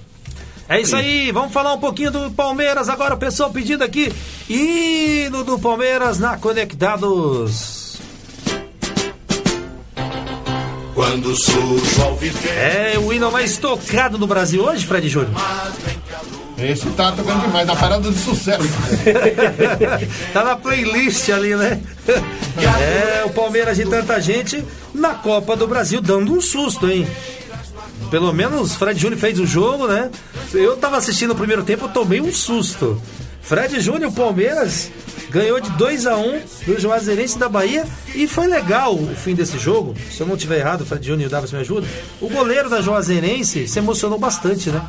É 0.69 0.79
isso 0.79 0.95
aí, 0.95 1.31
vamos 1.31 1.51
falar 1.51 1.73
um 1.73 1.79
pouquinho 1.79 2.11
do 2.11 2.31
Palmeiras 2.31 2.87
agora, 2.87 3.15
o 3.15 3.17
pessoal 3.17 3.49
pedindo 3.49 3.83
aqui. 3.83 4.11
Hino 4.49 5.43
do 5.43 5.59
Palmeiras 5.59 6.17
na 6.17 6.37
Conectados. 6.37 7.99
Quando 10.95 11.35
surge 11.35 12.01
ao 12.01 12.15
viver. 12.15 12.57
É 12.57 12.97
o 12.97 13.11
hino 13.11 13.29
mais 13.31 13.57
tocado 13.57 14.17
no 14.17 14.27
Brasil 14.27 14.63
hoje, 14.63 14.85
Fred 14.85 15.09
Júnior. 15.09 15.33
Esse 16.57 16.89
tá 16.91 17.11
tocando 17.11 17.41
demais, 17.41 17.65
na 17.65 17.75
parada 17.75 18.09
de 18.09 18.17
sucesso. 18.17 18.63
tá 20.31 20.43
na 20.43 20.55
playlist 20.55 21.29
ali, 21.29 21.55
né? 21.55 21.81
É, 22.79 23.25
o 23.25 23.31
Palmeiras 23.31 23.77
de 23.77 23.85
tanta 23.85 24.21
gente 24.21 24.63
na 24.93 25.15
Copa 25.15 25.55
do 25.55 25.67
Brasil 25.67 26.01
dando 26.01 26.33
um 26.33 26.39
susto, 26.41 26.89
hein? 26.89 27.07
Pelo 28.11 28.33
menos 28.33 28.75
Fred 28.75 28.99
Júnior 28.99 29.19
fez 29.19 29.39
o 29.39 29.45
jogo, 29.45 29.87
né? 29.87 30.11
Eu 30.53 30.75
tava 30.75 30.97
assistindo 30.97 31.31
o 31.31 31.35
primeiro 31.35 31.63
tempo, 31.63 31.85
eu 31.85 31.89
tomei 31.89 32.19
um 32.19 32.31
susto. 32.31 33.01
Fred 33.41 33.79
Júnior, 33.79 34.11
Palmeiras, 34.11 34.91
ganhou 35.29 35.61
de 35.61 35.69
2 35.71 36.05
a 36.05 36.17
1 36.17 36.41
do 36.65 36.77
Juazeirense 36.77 37.39
da 37.39 37.47
Bahia 37.47 37.85
e 38.13 38.27
foi 38.27 38.47
legal 38.47 38.93
o 38.93 39.15
fim 39.15 39.33
desse 39.33 39.57
jogo. 39.57 39.95
Se 40.11 40.19
eu 40.19 40.27
não 40.27 40.35
tiver 40.35 40.59
errado, 40.59 40.85
Fred 40.85 41.07
Júnior 41.07 41.23
e 41.23 41.27
o 41.27 41.29
Davis 41.29 41.53
me 41.53 41.59
ajuda. 41.59 41.87
O 42.19 42.27
goleiro 42.27 42.69
da 42.69 42.81
Juazeirense 42.81 43.65
se 43.65 43.79
emocionou 43.79 44.19
bastante, 44.19 44.69
né? 44.69 44.81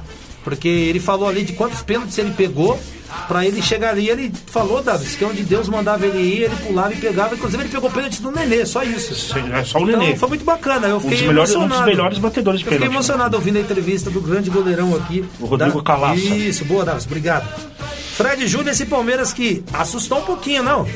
Porque 0.42 0.68
ele 0.68 0.98
falou 0.98 1.28
ali 1.28 1.44
de 1.44 1.52
quantos 1.52 1.80
pênaltis 1.80 2.18
ele 2.18 2.32
pegou 2.32 2.76
pra 3.28 3.44
ele 3.46 3.60
chegar 3.62 3.90
ali. 3.90 4.08
Ele 4.08 4.32
falou, 4.46 4.82
Davis, 4.82 5.14
que 5.16 5.24
onde 5.24 5.42
Deus 5.42 5.68
mandava 5.68 6.06
ele 6.06 6.18
ir, 6.20 6.42
ele 6.42 6.56
pulava 6.66 6.92
e 6.92 6.96
pegava. 6.96 7.34
Inclusive, 7.34 7.62
ele 7.62 7.70
pegou 7.70 7.90
pênalti 7.90 8.20
do 8.22 8.30
Nenê, 8.30 8.64
só 8.66 8.82
isso. 8.82 9.34
É 9.52 9.64
só 9.64 9.78
o 9.78 9.86
Nenê. 9.86 10.06
Então, 10.06 10.16
foi 10.18 10.28
muito 10.30 10.44
bacana. 10.44 10.88
Eu 10.88 10.96
Um 10.96 11.00
fiquei 11.00 11.18
dos 11.18 11.26
melhores- 11.26 11.50
um 11.50 11.54
dos 11.54 11.62
emocionado. 11.64 11.90
melhores 11.90 12.18
batedores 12.18 12.60
de 12.60 12.66
Eu 12.66 12.72
fiquei 12.72 12.88
pênalti. 12.88 12.94
emocionado 13.06 13.36
ouvindo 13.36 13.56
a 13.58 13.60
entrevista 13.60 14.10
do 14.10 14.20
grande 14.20 14.50
goleirão 14.50 14.94
aqui. 14.96 15.24
O 15.40 15.46
Rodrigo 15.46 15.78
da... 15.82 15.84
Calaça. 15.84 16.16
Isso, 16.20 16.64
boa, 16.64 16.84
Davis, 16.84 17.04
obrigado. 17.06 17.46
Fred 18.14 18.46
Júnior, 18.46 18.68
esse 18.72 18.84
Palmeiras 18.84 19.32
que 19.32 19.64
assustou 19.72 20.18
um 20.18 20.22
pouquinho, 20.22 20.62
não? 20.62 20.86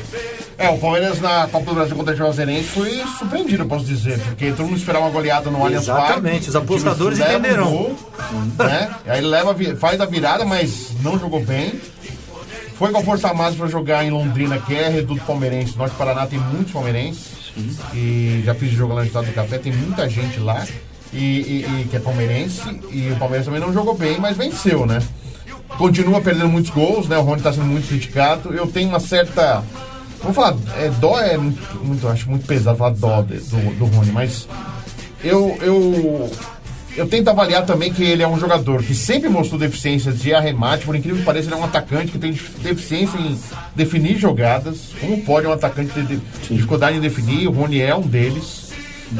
É, 0.55 0.69
o 0.69 0.77
Palmeiras 0.77 1.19
na 1.19 1.47
Copa 1.47 1.65
do 1.65 1.73
Brasil 1.75 1.95
contra 1.95 2.13
o 2.13 2.17
Juazeirense 2.17 2.63
foi 2.69 3.03
surpreendido, 3.17 3.63
eu 3.63 3.67
posso 3.67 3.85
dizer, 3.85 4.19
porque 4.19 4.51
todo 4.51 4.65
mundo 4.67 4.77
esperava 4.77 5.05
uma 5.05 5.11
goleada 5.11 5.49
no 5.51 5.63
Allianz 5.63 5.85
Parque. 5.85 6.03
Exatamente, 6.05 6.49
os 6.49 6.55
apostadores 6.55 7.19
leva 7.19 7.63
um 7.63 7.69
gol, 7.71 7.95
né? 8.57 8.89
Aí 9.07 9.19
ele 9.19 9.27
leva, 9.27 9.55
faz 9.79 9.99
a 10.01 10.05
virada, 10.05 10.45
mas 10.45 10.89
não 11.03 11.19
jogou 11.19 11.41
bem. 11.43 11.73
Foi 12.77 12.91
com 12.91 12.99
a 12.99 13.03
força 13.03 13.33
máxima 13.33 13.63
para 13.65 13.71
jogar 13.71 14.03
em 14.05 14.11
Londrina, 14.11 14.57
que 14.59 14.75
é 14.75 14.87
reduto 14.89 15.23
palmeirense. 15.25 15.75
Norte 15.77 15.93
do 15.93 15.97
Paraná 15.97 16.27
tem 16.27 16.37
muitos 16.39 16.71
palmeirenses. 16.71 17.51
E 17.93 18.43
já 18.45 18.53
fiz 18.53 18.71
jogo 18.71 18.93
lá 18.93 19.01
no 19.01 19.07
Estado 19.07 19.25
do 19.25 19.33
Café, 19.33 19.57
tem 19.57 19.73
muita 19.73 20.07
gente 20.07 20.39
lá. 20.39 20.63
E, 21.11 21.17
e- 21.17 21.81
e 21.81 21.87
que 21.89 21.95
é 21.95 21.99
palmeirense. 21.99 22.61
E 22.91 23.09
o 23.11 23.15
Palmeiras 23.15 23.45
também 23.45 23.59
não 23.61 23.73
jogou 23.73 23.95
bem, 23.97 24.19
mas 24.19 24.37
venceu, 24.37 24.85
né? 24.85 24.99
Continua 25.77 26.21
perdendo 26.21 26.49
muitos 26.49 26.69
gols, 26.71 27.07
né? 27.07 27.17
O 27.17 27.21
Rony 27.23 27.37
está 27.37 27.51
sendo 27.51 27.65
muito 27.65 27.87
criticado. 27.87 28.53
Eu 28.53 28.67
tenho 28.67 28.89
uma 28.89 28.99
certa. 28.99 29.63
Vamos 30.21 30.35
falar, 30.35 30.55
é, 30.77 30.89
dó 30.99 31.19
é 31.19 31.37
muito, 31.37 31.77
muito- 31.83 32.07
acho 32.07 32.29
muito 32.29 32.45
pesado 32.45 32.77
falar 32.77 32.91
dó 32.91 33.21
do, 33.21 33.75
do 33.75 33.85
Rony, 33.85 34.11
mas 34.11 34.47
eu, 35.23 35.57
eu 35.61 36.29
eu 36.97 37.07
tento 37.07 37.29
avaliar 37.29 37.65
também 37.65 37.93
que 37.93 38.03
ele 38.03 38.23
é 38.23 38.27
um 38.27 38.39
jogador 38.39 38.81
que 38.83 38.93
sempre 38.95 39.29
mostrou 39.29 39.59
deficiências 39.59 40.19
de 40.19 40.33
arremate, 40.33 40.85
por 40.85 40.95
incrível 40.95 41.19
que 41.19 41.25
pareça, 41.25 41.47
ele 41.47 41.53
é 41.55 41.57
um 41.57 41.63
atacante 41.63 42.11
que 42.11 42.17
tem 42.17 42.31
deficiência 42.61 43.17
em 43.19 43.39
definir 43.75 44.17
jogadas. 44.17 44.89
Como 44.99 45.21
pode 45.23 45.45
um 45.47 45.51
atacante 45.53 45.91
ter 45.93 46.03
de- 46.03 46.19
dificuldade 46.49 46.97
em 46.97 46.99
definir? 47.01 47.47
O 47.47 47.51
Rony 47.51 47.79
é 47.81 47.95
um 47.95 48.01
deles. 48.01 48.67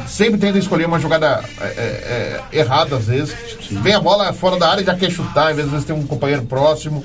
Sempre 0.06 0.38
tenta 0.38 0.58
escolher 0.58 0.86
uma 0.86 1.00
jogada 1.00 1.42
é, 1.62 1.64
é, 1.64 2.42
é, 2.52 2.60
errada, 2.60 2.98
às 2.98 3.06
vezes. 3.06 3.34
Vem 3.72 3.94
a 3.94 4.00
bola 4.02 4.34
fora 4.34 4.58
da 4.58 4.70
área 4.70 4.82
e 4.82 4.86
já 4.86 4.96
quer 4.96 5.10
chutar, 5.10 5.52
às 5.52 5.56
vezes, 5.56 5.66
às 5.66 5.72
vezes 5.72 5.86
tem 5.86 5.96
um 5.96 6.06
companheiro 6.06 6.44
próximo. 6.44 7.04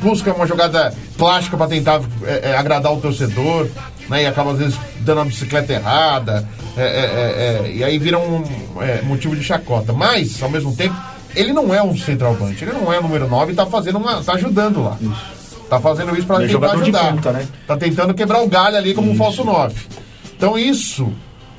Busca 0.00 0.32
uma 0.34 0.46
jogada 0.46 0.92
plástica 1.16 1.56
para 1.56 1.68
tentar 1.68 2.00
é, 2.24 2.50
é, 2.50 2.56
agradar 2.56 2.92
o 2.92 3.00
torcedor, 3.00 3.68
né? 4.08 4.22
E 4.22 4.26
acaba, 4.26 4.52
às 4.52 4.58
vezes, 4.58 4.78
dando 5.00 5.20
a 5.20 5.24
bicicleta 5.24 5.72
errada. 5.72 6.46
é, 6.76 6.82
é, 6.82 6.86
é, 6.86 7.68
é, 7.68 7.72
e 7.76 7.84
aí 7.84 7.98
vira 7.98 8.18
um 8.18 8.44
é, 8.80 9.02
motivo 9.02 9.34
de 9.36 9.42
chacota. 9.42 9.92
Mas, 9.92 10.42
ao 10.42 10.50
mesmo 10.50 10.74
tempo, 10.74 10.94
ele 11.34 11.52
não 11.52 11.74
é 11.74 11.82
um 11.82 11.96
centralvante, 11.96 12.62
ele 12.64 12.72
não 12.72 12.92
é 12.92 13.00
número 13.00 13.28
9 13.28 13.52
e 13.52 13.54
tá 13.54 13.66
fazendo 13.66 13.98
uma. 13.98 14.22
tá 14.22 14.34
ajudando 14.34 14.82
lá. 14.84 14.96
Tá 15.68 15.80
fazendo 15.80 16.14
isso 16.16 16.26
para 16.26 16.44
é 16.44 16.48
tentar 16.48 16.72
ajudar. 16.72 17.12
ponta, 17.12 17.32
né? 17.32 17.48
Tá 17.66 17.76
tentando 17.76 18.14
quebrar 18.14 18.42
o 18.42 18.48
galho 18.48 18.76
ali 18.76 18.94
como 18.94 19.10
um 19.10 19.16
falso 19.16 19.42
9. 19.44 19.74
Então 20.36 20.58
isso, 20.58 21.10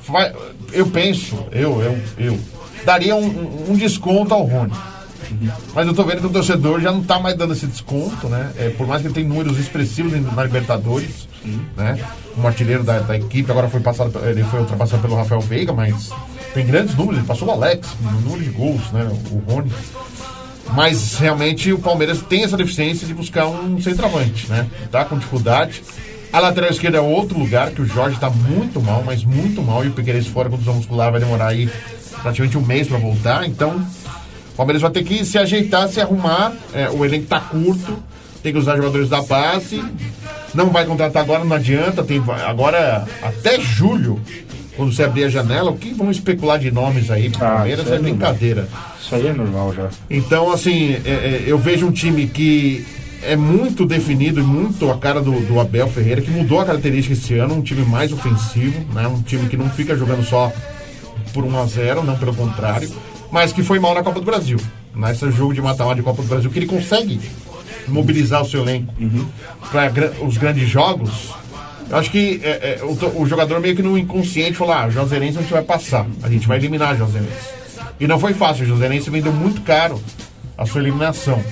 vai- 0.08 0.32
eu 0.72 0.86
penso, 0.86 1.36
eu, 1.50 1.82
eu, 1.82 1.98
eu, 2.16 2.38
daria 2.84 3.16
um, 3.16 3.70
um- 3.70 3.74
desconto 3.76 4.32
ao 4.32 4.44
Rony. 4.44 4.72
Mas 5.74 5.86
eu 5.88 5.92
tô 5.92 6.04
vendo 6.04 6.20
que 6.20 6.26
o 6.26 6.30
torcedor 6.30 6.80
já 6.80 6.92
não 6.92 7.02
tá 7.02 7.18
mais 7.18 7.36
dando 7.36 7.52
esse 7.52 7.66
desconto, 7.66 8.28
né? 8.28 8.52
É, 8.56 8.68
por 8.70 8.86
mais 8.86 9.02
que 9.02 9.08
ele 9.08 9.14
tenha 9.14 9.28
números 9.28 9.58
expressivos 9.58 10.12
na 10.34 10.44
Libertadores, 10.44 11.28
né? 11.76 11.98
Um 12.36 12.46
artilheiro 12.46 12.82
da, 12.82 12.98
da 13.00 13.16
equipe, 13.16 13.50
agora 13.50 13.68
foi 13.68 13.80
passado, 13.80 14.12
ele 14.24 14.42
foi 14.44 14.60
ultrapassado 14.60 15.02
pelo 15.02 15.16
Rafael 15.16 15.40
Veiga, 15.40 15.72
mas 15.72 16.10
tem 16.54 16.66
grandes 16.66 16.94
números, 16.94 17.18
ele 17.18 17.26
passou 17.26 17.48
o 17.48 17.50
Alex, 17.50 17.88
no 18.00 18.20
número 18.20 18.42
de 18.42 18.50
gols, 18.50 18.90
né? 18.92 19.08
O 19.30 19.38
Rony. 19.50 19.70
Mas 20.74 21.18
realmente 21.18 21.72
o 21.72 21.78
Palmeiras 21.78 22.22
tem 22.22 22.44
essa 22.44 22.56
deficiência 22.56 23.06
de 23.06 23.14
buscar 23.14 23.46
um 23.46 23.80
centroavante, 23.80 24.48
né? 24.48 24.66
Tá 24.90 25.04
com 25.04 25.16
dificuldade. 25.16 25.82
A 26.32 26.40
lateral 26.40 26.70
esquerda 26.70 26.98
é 26.98 27.00
outro 27.00 27.38
lugar 27.38 27.70
que 27.70 27.80
o 27.80 27.86
Jorge 27.86 28.18
tá 28.18 28.28
muito 28.28 28.80
mal, 28.80 29.02
mas 29.04 29.24
muito 29.24 29.62
mal. 29.62 29.84
E 29.84 29.88
o 29.88 29.92
Piqueires 29.92 30.26
fora 30.26 30.48
com 30.48 30.56
contusão 30.56 30.74
muscular 30.74 31.10
vai 31.10 31.20
demorar 31.20 31.48
aí 31.48 31.70
praticamente 32.20 32.58
um 32.58 32.62
mês 32.62 32.88
para 32.88 32.98
voltar. 32.98 33.46
Então, 33.46 33.86
o 34.52 34.56
Palmeiras 34.56 34.82
vai 34.82 34.90
ter 34.90 35.04
que 35.04 35.24
se 35.24 35.38
ajeitar, 35.38 35.88
se 35.88 36.00
arrumar. 36.00 36.52
É, 36.74 36.90
o 36.90 37.04
elenco 37.04 37.26
tá 37.26 37.40
curto, 37.40 38.02
tem 38.42 38.52
que 38.52 38.58
usar 38.58 38.76
jogadores 38.76 39.08
da 39.08 39.22
base. 39.22 39.82
Não 40.56 40.70
vai 40.70 40.84
contratar 40.86 41.22
agora, 41.22 41.44
não 41.44 41.54
adianta. 41.54 42.02
Tem, 42.02 42.22
agora, 42.46 43.04
até 43.22 43.60
julho, 43.60 44.18
quando 44.76 44.92
você 44.92 45.04
abrir 45.04 45.24
a 45.24 45.28
janela, 45.28 45.70
o 45.70 45.76
que 45.76 45.92
vão 45.92 46.10
especular 46.10 46.58
de 46.58 46.70
nomes 46.70 47.10
aí 47.10 47.30
pro 47.30 47.44
Ah, 47.44 47.50
Palmeiras 47.56 47.86
é 47.86 47.90
dá. 47.90 47.98
brincadeira. 47.98 48.68
Isso 49.00 49.14
aí 49.14 49.26
é 49.26 49.32
normal 49.32 49.74
já. 49.74 49.88
Então, 50.10 50.50
assim, 50.50 50.96
é, 51.04 51.10
é, 51.10 51.44
eu 51.46 51.58
vejo 51.58 51.86
um 51.86 51.92
time 51.92 52.26
que 52.26 52.84
é 53.22 53.36
muito 53.36 53.84
definido 53.86 54.40
e 54.40 54.42
muito 54.42 54.90
a 54.90 54.96
cara 54.98 55.20
do, 55.20 55.32
do 55.46 55.60
Abel 55.60 55.88
Ferreira, 55.88 56.20
que 56.20 56.30
mudou 56.30 56.60
a 56.60 56.64
característica 56.64 57.12
esse 57.14 57.34
ano, 57.38 57.54
um 57.54 57.62
time 57.62 57.84
mais 57.84 58.12
ofensivo, 58.12 58.80
né? 58.94 59.06
Um 59.08 59.20
time 59.22 59.48
que 59.48 59.56
não 59.56 59.68
fica 59.70 59.96
jogando 59.96 60.24
só 60.24 60.52
por 61.32 61.44
1 61.44 61.58
a 61.60 61.66
0 61.66 62.02
não 62.04 62.16
pelo 62.16 62.34
contrário, 62.34 62.90
mas 63.30 63.52
que 63.52 63.62
foi 63.62 63.78
mal 63.78 63.94
na 63.94 64.02
Copa 64.02 64.20
do 64.20 64.26
Brasil. 64.26 64.58
Nesse 64.94 65.30
jogo 65.30 65.52
de 65.52 65.60
mata-mata 65.60 65.96
de 65.96 66.02
Copa 66.02 66.22
do 66.22 66.28
Brasil, 66.28 66.50
que 66.50 66.58
ele 66.58 66.66
consegue 66.66 67.20
mobilizar 67.88 68.42
o 68.42 68.48
seu 68.48 68.62
elenco 68.62 68.92
para 69.70 69.90
os 70.24 70.36
grandes 70.36 70.68
jogos. 70.68 71.30
Eu 71.88 71.96
acho 71.96 72.10
que 72.10 72.40
é, 72.42 72.80
é, 72.80 72.84
o, 72.84 73.22
o 73.22 73.26
jogador 73.26 73.60
meio 73.60 73.76
que 73.76 73.82
no 73.82 73.96
inconsciente 73.96 74.54
falou: 74.54 74.74
ah, 74.74 74.90
Joserense 74.90 75.38
a 75.38 75.40
gente 75.42 75.52
vai 75.52 75.62
passar, 75.62 76.06
a 76.22 76.28
gente 76.28 76.46
vai 76.48 76.58
eliminar 76.58 76.94
o 76.94 76.98
Joserense. 76.98 77.56
E 78.00 78.06
não 78.06 78.18
foi 78.18 78.34
fácil, 78.34 78.64
o 78.64 78.68
Joserense 78.68 79.08
vendeu 79.08 79.32
muito 79.32 79.60
caro 79.62 80.00
a 80.58 80.66
sua 80.66 80.80
eliminação. 80.80 81.42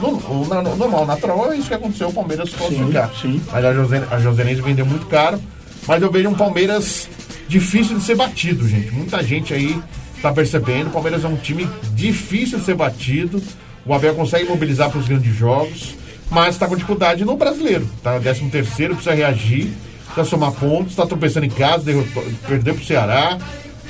No, 0.00 0.08
o, 0.08 0.46
na- 0.48 0.60
no- 0.62 0.74
normal, 0.76 1.06
natural 1.06 1.52
é 1.52 1.56
isso 1.56 1.68
que 1.68 1.74
aconteceu, 1.74 2.08
o 2.08 2.12
Palmeiras 2.12 2.50
classificar. 2.52 3.10
sim. 3.20 3.40
Mas 3.52 3.64
a, 3.64 3.72
Jose, 3.72 4.02
a 4.10 4.18
Joserense 4.18 4.60
vendeu 4.60 4.84
muito 4.84 5.06
caro. 5.06 5.40
Mas 5.86 6.02
eu 6.02 6.10
vejo 6.10 6.28
um 6.30 6.34
Palmeiras 6.34 7.08
difícil 7.46 7.98
de 7.98 8.02
ser 8.04 8.16
batido, 8.16 8.66
gente. 8.66 8.90
Muita 8.90 9.22
gente 9.22 9.52
aí 9.54 9.78
tá 10.22 10.32
percebendo. 10.32 10.88
O 10.88 10.90
Palmeiras 10.90 11.22
é 11.24 11.28
um 11.28 11.36
time 11.36 11.68
difícil 11.92 12.58
de 12.58 12.64
ser 12.64 12.74
batido. 12.74 13.40
O 13.86 13.92
Abel 13.92 14.14
consegue 14.14 14.48
mobilizar 14.48 14.90
para 14.90 14.98
os 14.98 15.06
grandes 15.06 15.34
jogos, 15.34 15.94
mas 16.30 16.54
está 16.54 16.66
com 16.66 16.74
dificuldade 16.74 17.24
no 17.24 17.36
brasileiro. 17.36 17.88
Tá 18.02 18.18
13 18.18 18.48
terceiro, 18.48 18.94
precisa 18.94 19.14
reagir, 19.14 19.72
precisa 20.06 20.24
somar 20.24 20.52
pontos, 20.52 20.92
está 20.92 21.06
tropeçando 21.06 21.46
em 21.46 21.50
casa, 21.50 21.84
derrotou, 21.84 22.24
perdeu 22.48 22.74
para 22.74 22.82
o 22.82 22.86
Ceará, 22.86 23.38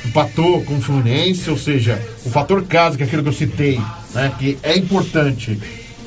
empatou 0.05 0.63
com 0.65 0.77
o 0.77 0.81
Fluminense, 0.81 1.49
ou 1.49 1.57
seja, 1.57 2.01
o 2.25 2.31
fator 2.31 2.65
casa, 2.65 2.97
que 2.97 3.03
é 3.03 3.07
aquilo 3.07 3.23
que 3.23 3.29
eu 3.29 3.33
citei, 3.33 3.81
né, 4.13 4.33
que 4.39 4.59
é 4.63 4.77
importante 4.77 5.59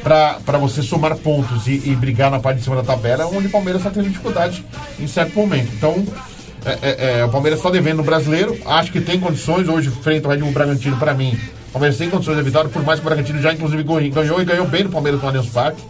para 0.04 0.58
você 0.58 0.82
somar 0.82 1.16
pontos 1.18 1.68
e, 1.68 1.82
e 1.86 1.96
brigar 1.96 2.32
na 2.32 2.40
parte 2.40 2.60
de 2.60 2.64
cima 2.64 2.76
da 2.78 2.84
tabela, 2.84 3.24
é 3.24 3.26
onde 3.26 3.48
o 3.48 3.50
Palmeiras 3.50 3.82
está 3.82 3.92
tendo 3.92 4.08
dificuldade 4.10 4.64
em 5.00 5.08
certo 5.08 5.36
momento. 5.36 5.70
Então, 5.74 6.06
é, 6.66 6.80
é, 6.82 7.20
é, 7.20 7.26
o 7.26 7.30
Palmeiras 7.30 7.60
está 7.60 7.70
devendo 7.70 7.98
no 7.98 8.04
brasileiro, 8.04 8.58
acho 8.66 8.92
que 8.92 9.02
tem 9.02 9.20
condições, 9.20 9.68
hoje, 9.68 9.90
frente 9.90 10.26
ao 10.26 10.32
Red 10.32 10.40
Bull 10.40 10.52
Bragantino, 10.52 10.98
para 10.98 11.14
mim, 11.14 11.38
Palmeiras 11.74 11.98
tem 11.98 12.10
condições 12.10 12.38
de 12.38 12.44
vitória, 12.44 12.70
por 12.70 12.84
mais 12.84 13.00
que 13.00 13.06
o 13.06 13.10
Bragantino 13.10 13.42
já, 13.42 13.54
inclusive, 13.54 13.84
ganhou, 13.84 14.42
e 14.42 14.46
ganhou 14.46 14.68
bem 14.68 14.84
no 14.84 14.90
Palmeiras 14.90 15.22
no 15.22 15.28
Allianz 15.28 15.48
Parque, 15.48 15.82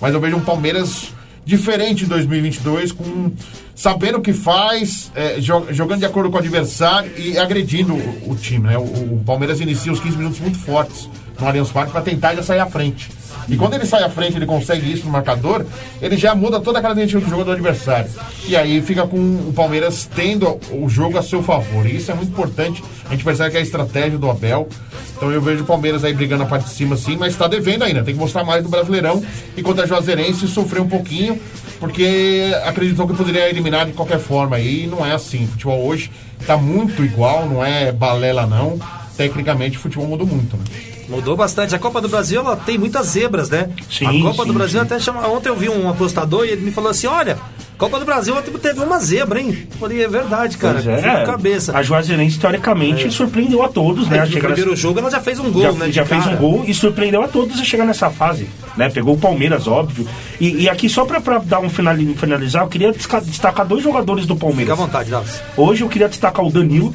mas 0.00 0.12
eu 0.14 0.20
vejo 0.20 0.36
um 0.36 0.40
Palmeiras 0.40 1.12
diferente 1.44 2.04
em 2.04 2.08
2022, 2.08 2.92
com 2.92 3.32
sabendo 3.74 4.18
o 4.18 4.20
que 4.20 4.32
faz, 4.32 5.10
é, 5.14 5.38
jo- 5.40 5.66
jogando 5.70 6.00
de 6.00 6.06
acordo 6.06 6.28
com 6.30 6.36
o 6.36 6.40
adversário 6.40 7.10
e 7.16 7.38
agredindo 7.38 7.94
o, 7.94 8.32
o 8.32 8.36
time. 8.36 8.66
Né? 8.68 8.76
O, 8.76 8.82
o 8.82 9.22
Palmeiras 9.24 9.60
inicia 9.60 9.92
os 9.92 10.00
15 10.00 10.16
minutos 10.16 10.40
muito 10.40 10.58
fortes 10.58 11.08
no 11.38 11.46
Allianz 11.46 11.70
Parque 11.70 11.92
para 11.92 12.00
tentar 12.02 12.34
já 12.34 12.42
sair 12.42 12.58
à 12.60 12.66
frente. 12.66 13.10
E 13.48 13.56
quando 13.56 13.74
ele 13.74 13.86
sai 13.86 14.02
à 14.02 14.10
frente, 14.10 14.36
ele 14.36 14.46
consegue 14.46 14.92
isso 14.92 15.06
no 15.06 15.10
marcador, 15.10 15.64
ele 16.02 16.16
já 16.16 16.34
muda 16.34 16.60
toda 16.60 16.78
a 16.78 16.82
característica 16.82 17.20
do 17.20 17.30
jogo 17.30 17.44
do 17.44 17.52
adversário. 17.52 18.10
E 18.46 18.54
aí 18.54 18.82
fica 18.82 19.06
com 19.06 19.16
o 19.16 19.52
Palmeiras 19.54 20.08
tendo 20.14 20.58
o 20.70 20.88
jogo 20.88 21.16
a 21.16 21.22
seu 21.22 21.42
favor. 21.42 21.86
E 21.86 21.96
isso 21.96 22.10
é 22.10 22.14
muito 22.14 22.30
importante. 22.30 22.82
A 23.06 23.10
gente 23.10 23.24
percebe 23.24 23.50
que 23.50 23.56
é 23.56 23.60
a 23.60 23.62
estratégia 23.62 24.18
do 24.18 24.30
Abel. 24.30 24.68
Então 25.16 25.32
eu 25.32 25.40
vejo 25.40 25.62
o 25.62 25.66
Palmeiras 25.66 26.04
aí 26.04 26.12
brigando 26.12 26.44
na 26.44 26.48
parte 26.48 26.64
de 26.64 26.70
cima 26.70 26.96
sim, 26.96 27.16
mas 27.16 27.32
está 27.32 27.48
devendo 27.48 27.84
ainda. 27.84 28.02
Tem 28.02 28.14
que 28.14 28.20
mostrar 28.20 28.44
mais 28.44 28.62
do 28.62 28.68
Brasileirão. 28.68 29.22
Enquanto 29.56 29.80
a 29.80 29.86
Juazeirense 29.86 30.46
sofreu 30.46 30.82
um 30.82 30.88
pouquinho, 30.88 31.40
porque 31.80 32.52
acreditou 32.64 33.08
que 33.08 33.14
poderia 33.14 33.48
eliminar 33.48 33.86
de 33.86 33.92
qualquer 33.92 34.18
forma. 34.18 34.58
E 34.58 34.86
não 34.86 35.04
é 35.04 35.12
assim. 35.12 35.44
O 35.44 35.48
futebol 35.48 35.86
hoje 35.86 36.10
está 36.38 36.56
muito 36.56 37.02
igual, 37.02 37.48
não 37.48 37.64
é 37.64 37.90
balela 37.92 38.46
não. 38.46 38.78
Tecnicamente 39.16 39.78
o 39.78 39.80
futebol 39.80 40.06
mudou 40.06 40.26
muito, 40.26 40.56
né? 40.56 40.64
Mudou 41.08 41.36
bastante. 41.36 41.74
A 41.74 41.78
Copa 41.78 42.00
do 42.00 42.08
Brasil 42.08 42.40
ela 42.40 42.56
tem 42.56 42.76
muitas 42.76 43.06
zebras, 43.06 43.48
né? 43.48 43.70
Sim, 43.90 44.06
a 44.06 44.22
Copa 44.30 44.42
sim, 44.42 44.48
do 44.48 44.54
Brasil 44.54 44.80
sim. 44.80 44.86
até 44.86 44.98
chama. 45.00 45.26
Ontem 45.28 45.48
eu 45.48 45.56
vi 45.56 45.68
um 45.68 45.88
apostador 45.88 46.44
e 46.44 46.50
ele 46.50 46.60
me 46.62 46.70
falou 46.70 46.90
assim: 46.90 47.06
olha, 47.06 47.38
Copa 47.78 47.98
do 47.98 48.04
Brasil 48.04 48.34
teve 48.60 48.80
uma 48.80 48.98
zebra, 49.00 49.40
hein? 49.40 49.66
Falei, 49.80 50.02
é 50.04 50.08
verdade, 50.08 50.58
cara. 50.58 50.74
Pois 50.74 50.86
é. 50.86 50.96
Fica 50.98 51.22
cabeça. 51.24 51.76
A 51.78 51.82
Juazeirense, 51.82 52.38
teoricamente, 52.38 53.10
surpreendeu 53.10 53.62
a 53.62 53.68
todos, 53.68 54.06
né? 54.08 54.20
Aí, 54.20 54.28
no 54.30 54.38
primeiro 54.38 54.70
nessa- 54.70 54.82
jogo 54.82 54.98
ela 54.98 55.10
já 55.10 55.20
fez 55.20 55.38
um 55.38 55.50
gol, 55.50 55.62
já, 55.62 55.72
né? 55.72 55.90
já 55.92 56.04
fez 56.04 56.24
cara. 56.24 56.36
um 56.36 56.38
gol 56.38 56.64
e 56.66 56.74
surpreendeu 56.74 57.22
a 57.22 57.28
todos 57.28 57.58
a 57.58 57.64
chegar 57.64 57.84
nessa 57.86 58.10
fase. 58.10 58.46
Né? 58.76 58.90
Pegou 58.90 59.14
o 59.14 59.18
Palmeiras, 59.18 59.66
óbvio. 59.66 60.06
E, 60.40 60.64
e 60.64 60.68
aqui, 60.68 60.88
só 60.88 61.04
pra, 61.04 61.20
pra 61.20 61.38
dar 61.38 61.60
um 61.60 61.70
finali- 61.70 62.14
finalizar, 62.16 62.62
eu 62.64 62.68
queria 62.68 62.92
destacar 62.92 63.66
dois 63.66 63.82
jogadores 63.82 64.26
do 64.26 64.34
Fica 64.34 64.46
Palmeiras. 64.46 64.72
à 64.72 64.76
vontade, 64.76 65.10
Davis. 65.10 65.40
Hoje 65.56 65.82
eu 65.82 65.88
queria 65.88 66.08
destacar 66.08 66.44
o 66.44 66.50
Danilo, 66.50 66.94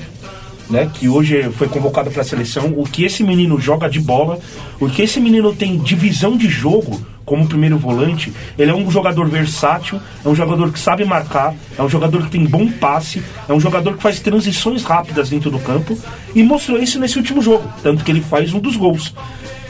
né, 0.69 0.89
que 0.93 1.09
hoje 1.09 1.49
foi 1.51 1.67
convocado 1.67 2.09
para 2.11 2.21
a 2.21 2.25
seleção. 2.25 2.73
O 2.77 2.83
que 2.83 3.03
esse 3.03 3.23
menino 3.23 3.59
joga 3.59 3.89
de 3.89 3.99
bola, 3.99 4.39
o 4.79 4.89
que 4.89 5.01
esse 5.01 5.19
menino 5.19 5.53
tem 5.53 5.77
de 5.77 5.95
visão 5.95 6.37
de 6.37 6.47
jogo 6.47 6.99
como 7.25 7.47
primeiro 7.47 7.77
volante. 7.77 8.33
Ele 8.57 8.71
é 8.71 8.75
um 8.75 8.89
jogador 8.91 9.27
versátil, 9.27 9.99
é 10.23 10.27
um 10.27 10.35
jogador 10.35 10.71
que 10.71 10.79
sabe 10.79 11.05
marcar, 11.05 11.55
é 11.77 11.81
um 11.81 11.89
jogador 11.89 12.23
que 12.23 12.31
tem 12.31 12.45
bom 12.45 12.69
passe, 12.69 13.23
é 13.47 13.53
um 13.53 13.59
jogador 13.59 13.95
que 13.95 14.03
faz 14.03 14.19
transições 14.19 14.83
rápidas 14.83 15.29
dentro 15.29 15.49
do 15.49 15.59
campo 15.59 15.97
e 16.35 16.43
mostrou 16.43 16.79
isso 16.79 16.99
nesse 16.99 17.17
último 17.17 17.41
jogo, 17.41 17.63
tanto 17.81 18.03
que 18.03 18.11
ele 18.11 18.21
faz 18.21 18.53
um 18.53 18.59
dos 18.59 18.75
gols. 18.75 19.13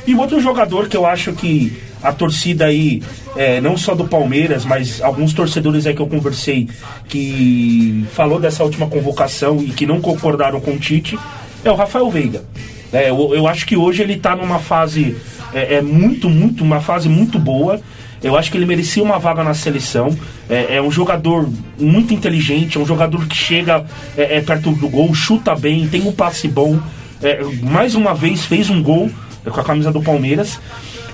E 0.06 0.16
outro 0.16 0.42
jogador 0.42 0.88
que 0.90 0.98
eu 0.98 1.06
acho 1.06 1.32
que 1.34 1.78
a 2.04 2.12
torcida 2.12 2.66
aí, 2.66 3.02
é, 3.36 3.62
não 3.62 3.78
só 3.78 3.96
do 3.96 4.06
Palmeiras, 4.06 4.66
mas 4.66 5.02
alguns 5.02 5.34
torcedores 5.34 5.88
aí 5.88 5.96
que 5.96 6.02
eu 6.02 6.08
conversei 6.08 6.68
que 7.08 8.06
falou 8.12 8.40
dessa 8.40 8.64
última 8.64 8.88
convocação 8.88 9.60
e 9.62 9.72
que 9.72 9.86
não 9.86 10.02
concordaram 10.02 10.60
com 10.60 10.72
o 10.72 10.78
Tite, 10.78 11.18
é 11.64 11.72
o 11.72 11.76
Rafael 11.76 12.12
Veiga. 12.12 12.44
É, 12.92 13.10
eu, 13.10 13.34
eu 13.34 13.48
acho 13.48 13.66
que 13.66 13.78
hoje 13.78 14.04
ele 14.04 14.18
tá 14.18 14.36
numa 14.36 14.60
fase 14.60 15.16
é, 15.54 15.76
é 15.76 15.82
muito, 15.82 16.30
muito, 16.30 16.64
uma 16.64 16.82
fase 16.82 17.08
muito 17.08 17.40
boa. 17.40 17.80
Eu 18.22 18.38
acho 18.38 18.50
que 18.50 18.58
ele 18.58 18.66
merecia 18.66 19.04
uma 19.04 19.20
vaga 19.20 19.44
na 19.44 19.54
seleção. 19.54 20.18
É, 20.50 20.78
é 20.78 20.82
um 20.82 20.92
jogador 20.92 21.50
muito 21.80 22.14
inteligente, 22.14 22.78
é 22.78 22.82
um 22.82 22.86
jogador 22.86 23.28
que 23.28 23.36
chega 23.36 23.86
é, 24.18 24.38
é, 24.38 24.42
perto 24.42 24.72
do 24.72 24.90
gol, 24.90 25.14
chuta 25.14 25.56
bem, 25.56 25.88
tem 25.88 26.02
um 26.02 26.12
passe 26.12 26.48
bom. 26.48 26.80
É, 27.22 27.44
mais 27.62 27.96
uma 27.96 28.14
vez 28.14 28.46
fez 28.46 28.70
um 28.70 28.82
gol 28.82 29.10
com 29.44 29.60
a 29.60 29.64
camisa 29.64 29.92
do 29.92 30.02
Palmeiras. 30.02 30.60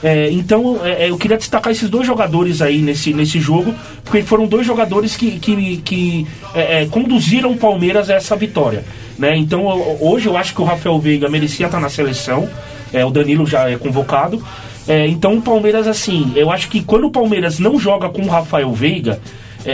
É, 0.02 0.30
então 0.32 0.80
é, 0.84 1.06
é, 1.06 1.10
eu 1.10 1.18
queria 1.18 1.38
destacar 1.38 1.72
esses 1.74 1.90
dois 1.90 2.08
jogadores 2.08 2.62
aí 2.62 2.80
nesse, 2.82 3.14
nesse 3.14 3.40
jogo, 3.40 3.76
porque 4.04 4.22
foram 4.24 4.48
dois 4.48 4.66
jogadores 4.66 5.18
que, 5.18 5.32
que, 5.40 5.78
que 5.78 6.28
é, 6.56 6.84
é, 6.84 6.86
conduziram 6.86 7.52
o 7.52 7.58
Palmeiras 7.58 8.10
a 8.10 8.14
essa 8.14 8.36
vitória. 8.36 8.84
Né? 9.18 9.36
Então 9.38 9.66
ho- 9.66 9.98
hoje 10.00 10.28
eu 10.28 10.38
acho 10.38 10.54
que 10.56 10.62
o 10.62 10.64
Rafael 10.66 10.98
Veiga 11.00 11.28
merecia 11.30 11.66
estar 11.66 11.80
na 11.82 11.90
seleção. 11.90 12.50
É, 12.94 13.04
o 13.04 13.10
Danilo 13.10 13.46
já 13.46 13.70
é 13.70 13.76
convocado. 13.78 14.42
É, 14.88 15.06
então 15.06 15.36
o 15.36 15.42
Palmeiras, 15.42 15.86
assim, 15.86 16.32
eu 16.36 16.50
acho 16.50 16.70
que 16.70 16.82
quando 16.82 17.08
o 17.08 17.12
Palmeiras 17.12 17.60
não 17.60 17.78
joga 17.78 18.10
com 18.10 18.22
o 18.22 18.28
Rafael 18.28 18.72
Veiga, 18.74 19.20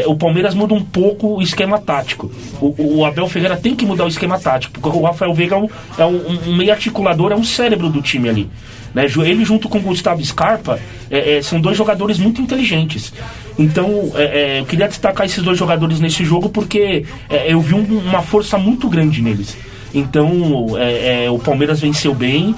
o 0.08 0.16
Palmeiras 0.16 0.56
muda 0.56 0.74
um 0.74 0.84
pouco 0.84 1.38
o 1.38 1.42
esquema 1.44 1.78
tático. 1.80 2.32
O, 2.60 2.98
o 2.98 3.06
Abel 3.06 3.30
Ferreira 3.30 3.56
tem 3.56 3.76
que 3.76 3.86
mudar 3.86 4.04
o 4.06 4.08
esquema 4.08 4.40
tático, 4.40 4.80
porque 4.80 4.98
o 4.98 5.04
Rafael 5.04 5.32
Veiga 5.34 5.56
é 5.56 5.60
um, 5.60 5.70
é 6.00 6.06
um, 6.06 6.40
um 6.50 6.56
meio 6.58 6.72
articulador, 6.72 7.32
é 7.32 7.36
um 7.36 7.44
cérebro 7.44 7.88
do 7.88 8.02
time 8.02 8.28
ali. 8.28 8.50
Né? 8.96 9.06
Ele 9.26 9.44
junto 9.44 9.68
com 9.68 9.78
o 9.78 9.82
Gustavo 9.82 10.24
Scarpa 10.26 10.80
é, 11.12 11.38
é, 11.38 11.42
são 11.42 11.60
dois 11.60 11.76
jogadores 11.78 12.18
muito 12.18 12.42
inteligentes. 12.42 13.14
Então 13.60 14.12
é, 14.16 14.24
é, 14.24 14.60
eu 14.62 14.66
queria 14.66 14.88
destacar 14.88 15.26
esses 15.26 15.44
dois 15.44 15.58
jogadores 15.60 16.00
nesse 16.00 16.24
jogo 16.24 16.48
porque 16.50 17.06
é, 17.30 17.52
eu 17.52 17.60
vi 17.60 17.76
um- 17.76 18.00
uma 18.00 18.22
força 18.22 18.58
muito 18.58 18.88
grande 18.88 19.22
neles. 19.22 19.58
Então 19.94 20.78
é, 20.80 21.30
o 21.30 21.38
Palmeiras 21.38 21.82
venceu 21.82 22.14
bem. 22.16 22.56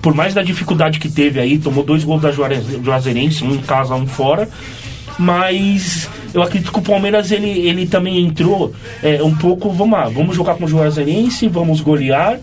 por 0.00 0.14
mais 0.14 0.32
da 0.32 0.42
dificuldade 0.42 1.00
que 1.00 1.08
teve 1.08 1.40
aí, 1.40 1.58
tomou 1.58 1.82
dois 1.84 2.04
gols 2.04 2.22
da 2.22 2.30
Juazeirense, 2.30 3.42
um 3.42 3.52
em 3.54 3.58
casa, 3.58 3.94
um 3.96 4.06
fora 4.06 4.48
mas 5.18 6.08
eu 6.32 6.42
acredito 6.42 6.72
que 6.72 6.78
o 6.78 6.82
Palmeiras 6.82 7.30
ele, 7.30 7.48
ele 7.48 7.86
também 7.86 8.18
entrou 8.24 8.72
é, 9.02 9.22
um 9.22 9.34
pouco, 9.34 9.70
vamos 9.70 9.96
lá, 9.98 10.08
vamos 10.08 10.34
jogar 10.34 10.54
com 10.56 10.64
o 10.64 10.68
Juazeirense, 10.68 11.46
vamos 11.48 11.80
golear 11.80 12.38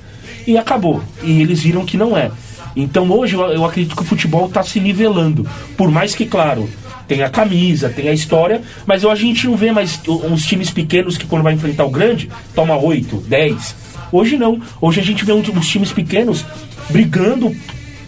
e 0.46 0.58
acabou. 0.58 1.02
E 1.24 1.42
eles 1.42 1.62
viram 1.62 1.86
que 1.86 1.98
não 1.98 2.18
é. 2.18 2.32
Então 2.76 3.10
hoje 3.12 3.36
eu, 3.36 3.66
acredito 3.66 3.96
que 3.96 4.02
o 4.02 4.06
futebol 4.06 4.48
está 4.48 4.64
se 4.64 4.80
nivelando. 4.80 5.48
Por 5.78 5.92
mais 5.92 6.16
que, 6.16 6.26
claro, 6.26 6.70
tem 7.08 7.24
a 7.24 7.30
camisa, 7.30 7.89
tem 7.89 8.08
a 8.08 8.14
história, 8.14 8.62
mas 8.86 9.04
a 9.04 9.16
gente 9.16 9.46
não 9.48 9.58
vê 9.58 9.72
mais 9.72 10.00
uns 10.08 10.46
times 10.46 10.72
pequenos 10.72 11.18
que 11.18 11.26
quando 11.26 11.44
vai 11.44 11.54
enfrentar 11.54 11.86
o 11.86 11.89
grande, 11.89 12.30
toma 12.56 12.78
8, 12.78 13.18
10. 13.28 13.76
Hoje 14.12 14.38
não. 14.38 14.62
Hoje 14.80 15.00
a 15.00 15.04
gente 15.04 15.26
vê 15.26 15.34
uns, 15.34 15.48
uns 15.50 15.68
times 15.68 15.92
pequenos 15.92 16.46
brigando 16.89 17.56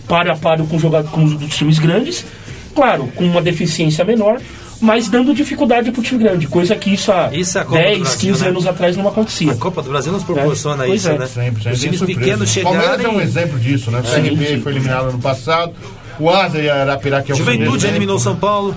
para 0.07 0.33
a 0.33 0.37
para 0.37 0.63
com, 0.63 0.79
com 0.79 1.23
os 1.23 1.55
times 1.55 1.79
grandes, 1.79 2.25
claro, 2.75 3.07
com 3.15 3.25
uma 3.25 3.41
deficiência 3.41 4.03
menor, 4.03 4.39
mas 4.81 5.07
dando 5.07 5.33
dificuldade 5.33 5.91
para 5.91 5.99
o 5.99 6.03
time 6.03 6.23
grande, 6.23 6.47
coisa 6.47 6.75
que 6.75 6.93
isso 6.93 7.11
há 7.11 7.29
Isso 7.31 7.57
é 7.57 7.61
a 7.61 7.65
Copa 7.65 7.77
do 7.77 7.83
10, 7.83 7.99
Brasil, 7.99 8.19
15 8.19 8.43
né? 8.43 8.49
anos 8.49 8.67
atrás 8.67 8.97
não 8.97 9.07
acontecia. 9.07 9.51
A 9.51 9.55
Copa 9.55 9.81
do 9.81 9.89
Brasil 9.89 10.11
nos 10.11 10.23
proporciona 10.23 10.85
É, 10.85 10.89
isso, 10.89 11.09
é. 11.09 11.17
né? 11.17 11.27
Sempre, 11.27 11.63
sempre. 11.63 11.71
Os 11.71 11.79
times 11.79 12.01
pequenos. 12.01 12.55
O 12.55 12.61
Palmeiras 12.61 13.03
é 13.03 13.09
um 13.09 13.21
exemplo 13.21 13.59
disso, 13.59 13.91
né? 13.91 13.99
O 13.99 14.05
Sim, 14.05 14.23
CRB 14.23 14.45
sim. 14.45 14.61
foi 14.61 14.71
eliminado 14.73 15.09
ano 15.09 15.19
passado. 15.19 15.73
O 16.19 16.29
Asa 16.29 16.59
e 16.59 16.69
a 16.69 16.81
Arapiraca 16.81 17.31
é 17.31 17.33
o 17.33 17.37
Juventude 17.37 17.87
eliminou. 17.87 18.19
São 18.19 18.35
Paulo. 18.35 18.75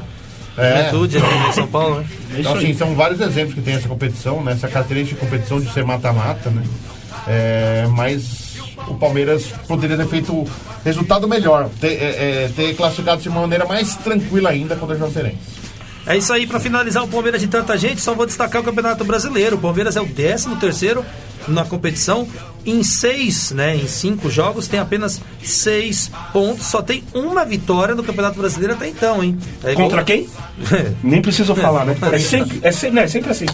É. 0.56 0.76
Juventude 0.76 1.16
eliminou 1.16 1.52
São 1.52 1.66
Paulo, 1.66 1.96
né? 2.00 2.06
Então, 2.38 2.54
assim, 2.54 2.74
são 2.74 2.94
vários 2.94 3.20
exemplos 3.20 3.54
que 3.54 3.60
tem 3.60 3.74
essa 3.74 3.88
competição, 3.88 4.42
né? 4.42 4.52
Essa 4.52 4.68
característica 4.68 5.20
de 5.20 5.26
competição 5.26 5.60
de 5.60 5.70
ser 5.72 5.84
mata-mata, 5.84 6.50
né? 6.50 6.62
É, 7.26 7.86
mas 7.90 8.56
o 8.88 8.94
Palmeiras 8.94 9.46
poderia 9.66 9.96
ter 9.96 10.06
feito 10.06 10.46
resultado 10.84 11.26
melhor, 11.26 11.68
ter, 11.80 12.00
é, 12.00 12.44
é, 12.44 12.50
ter 12.54 12.74
classificado 12.74 13.20
de 13.20 13.28
uma 13.28 13.40
maneira 13.40 13.64
mais 13.64 13.96
tranquila 13.96 14.50
ainda 14.50 14.76
contra 14.76 14.94
o 14.94 14.98
Juazeirense. 14.98 15.55
É 16.06 16.16
isso 16.16 16.32
aí, 16.32 16.46
pra 16.46 16.60
finalizar 16.60 17.02
o 17.02 17.08
Palmeiras 17.08 17.40
de 17.40 17.48
tanta 17.48 17.76
gente, 17.76 18.00
só 18.00 18.14
vou 18.14 18.26
destacar 18.26 18.62
o 18.62 18.64
Campeonato 18.64 19.04
Brasileiro. 19.04 19.56
O 19.56 19.58
Palmeiras 19.58 19.96
é 19.96 20.00
o 20.00 20.06
13 20.06 20.54
terceiro 20.56 21.04
na 21.48 21.64
competição. 21.64 22.28
Em 22.64 22.82
seis, 22.82 23.52
né, 23.52 23.76
em 23.76 23.86
cinco 23.86 24.28
jogos, 24.30 24.66
tem 24.68 24.78
apenas 24.80 25.20
seis 25.42 26.10
pontos. 26.32 26.66
Só 26.66 26.82
tem 26.82 27.02
uma 27.14 27.44
vitória 27.44 27.94
no 27.94 28.02
Campeonato 28.02 28.38
Brasileiro 28.38 28.74
até 28.74 28.88
então, 28.88 29.22
hein? 29.22 29.36
É 29.64 29.72
igual- 29.72 29.88
Contra 29.88 30.04
quem? 30.04 30.28
Nem 31.02 31.22
preciso 31.22 31.54
falar, 31.54 31.84
né? 31.84 31.96
É 32.12 32.18
sempre, 32.18 32.58
é 32.62 32.72
sempre, 32.72 33.00
né, 33.00 33.06
sempre 33.06 33.30
assim. 33.30 33.46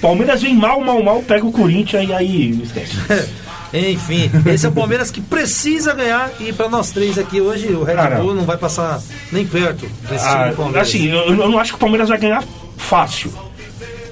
Palmeiras 0.00 0.42
vem 0.42 0.54
mal, 0.54 0.80
mal, 0.80 1.02
mal, 1.02 1.22
pega 1.22 1.46
o 1.46 1.52
Corinthians 1.52 2.08
e 2.08 2.12
aí 2.12 2.60
esquece. 2.62 2.92
Enfim, 3.72 4.30
esse 4.46 4.64
é 4.64 4.68
o 4.68 4.72
Palmeiras 4.72 5.10
que 5.10 5.20
precisa 5.20 5.92
ganhar. 5.94 6.30
E 6.40 6.52
pra 6.52 6.68
nós 6.68 6.90
três 6.90 7.18
aqui 7.18 7.40
hoje, 7.40 7.66
o 7.68 7.82
Red 7.84 7.94
Cara. 7.94 8.16
Bull 8.20 8.34
não 8.34 8.44
vai 8.44 8.56
passar 8.56 9.00
nem 9.32 9.46
perto 9.46 9.86
desse 10.08 10.24
time 10.24 10.44
Ah, 10.44 10.48
do 10.50 10.56
Palmeiras. 10.56 10.88
assim, 10.88 11.08
eu, 11.08 11.18
eu 11.28 11.48
não 11.50 11.58
acho 11.58 11.72
que 11.72 11.76
o 11.76 11.80
Palmeiras 11.80 12.08
vai 12.08 12.18
ganhar 12.18 12.42
fácil. 12.76 13.32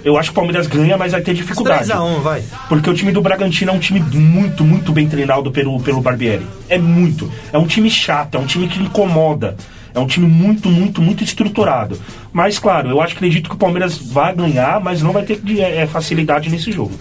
Eu 0.04 0.18
acho 0.18 0.30
que 0.30 0.32
o 0.32 0.34
Palmeiras 0.34 0.66
ganha, 0.66 0.98
mas 0.98 1.12
vai 1.12 1.22
ter 1.22 1.32
dificuldade. 1.32 1.88
3x1, 1.90 2.20
vai. 2.20 2.42
Porque 2.68 2.90
o 2.90 2.94
time 2.94 3.10
do 3.10 3.22
Bragantino 3.22 3.70
é 3.70 3.74
um 3.74 3.78
time 3.78 4.00
muito, 4.00 4.62
muito 4.62 4.92
bem 4.92 5.08
treinado 5.08 5.50
pelo, 5.50 5.80
pelo 5.80 6.02
Barbieri. 6.02 6.46
É 6.68 6.76
muito. 6.76 7.30
É 7.50 7.56
um 7.56 7.66
time 7.66 7.88
chato, 7.88 8.34
é 8.34 8.38
um 8.38 8.44
time 8.44 8.68
que 8.68 8.78
incomoda. 8.82 9.56
É 9.94 9.98
um 9.98 10.06
time 10.06 10.26
muito, 10.26 10.68
muito, 10.68 11.00
muito 11.00 11.24
estruturado. 11.24 11.98
Mas, 12.32 12.58
claro, 12.58 12.90
eu 12.90 13.00
acho 13.00 13.14
acredito 13.14 13.48
que 13.48 13.54
o 13.54 13.58
Palmeiras 13.58 13.96
vai 13.96 14.34
ganhar, 14.34 14.78
mas 14.80 15.00
não 15.00 15.12
vai 15.12 15.22
ter 15.22 15.40
de- 15.40 15.60
é, 15.60 15.86
facilidade 15.86 16.50
nesse 16.50 16.70
jogo. 16.70 16.92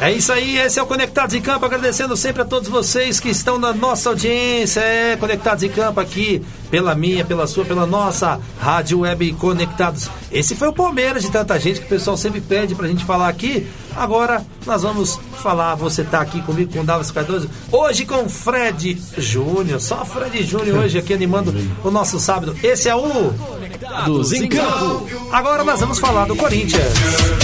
É 0.00 0.10
isso 0.10 0.32
aí, 0.32 0.56
esse 0.56 0.78
é 0.78 0.82
o 0.82 0.86
Conectados 0.86 1.34
em 1.34 1.42
Campo, 1.42 1.66
agradecendo 1.66 2.16
sempre 2.16 2.40
a 2.40 2.44
todos 2.46 2.70
vocês 2.70 3.20
que 3.20 3.28
estão 3.28 3.58
na 3.58 3.74
nossa 3.74 4.08
audiência, 4.08 4.80
é 4.80 5.14
Conectados 5.14 5.62
em 5.62 5.68
Campo 5.68 6.00
aqui, 6.00 6.42
pela 6.70 6.94
minha, 6.94 7.22
pela 7.22 7.46
sua, 7.46 7.66
pela 7.66 7.84
nossa 7.84 8.40
Rádio 8.58 9.00
Web 9.00 9.34
Conectados. 9.34 10.08
Esse 10.32 10.56
foi 10.56 10.68
o 10.68 10.72
Palmeiras 10.72 11.22
de 11.22 11.30
tanta 11.30 11.60
gente 11.60 11.80
que 11.80 11.86
o 11.86 11.88
pessoal 11.90 12.16
sempre 12.16 12.40
pede 12.40 12.74
pra 12.74 12.88
gente 12.88 13.04
falar 13.04 13.28
aqui. 13.28 13.66
Agora 13.94 14.42
nós 14.64 14.80
vamos 14.80 15.20
falar, 15.42 15.74
você 15.74 16.02
tá 16.02 16.22
aqui 16.22 16.40
comigo 16.40 16.72
com 16.72 16.80
o 16.80 16.84
Davos 16.84 17.10
Cardoso, 17.10 17.50
hoje 17.70 18.06
com 18.06 18.26
Fred 18.26 18.98
Júnior, 19.18 19.82
só 19.82 20.02
Fred 20.06 20.42
Júnior 20.44 20.78
hoje 20.78 20.96
aqui 20.96 21.12
animando 21.12 21.54
o 21.84 21.90
nosso 21.90 22.18
sábado. 22.18 22.56
Esse 22.62 22.88
é 22.88 22.96
o 22.96 23.34
Dos 24.06 24.32
em 24.32 24.48
campo. 24.48 25.06
Agora 25.30 25.62
nós 25.62 25.78
vamos 25.78 25.98
falar 25.98 26.24
do 26.24 26.36
Corinthians. 26.36 27.39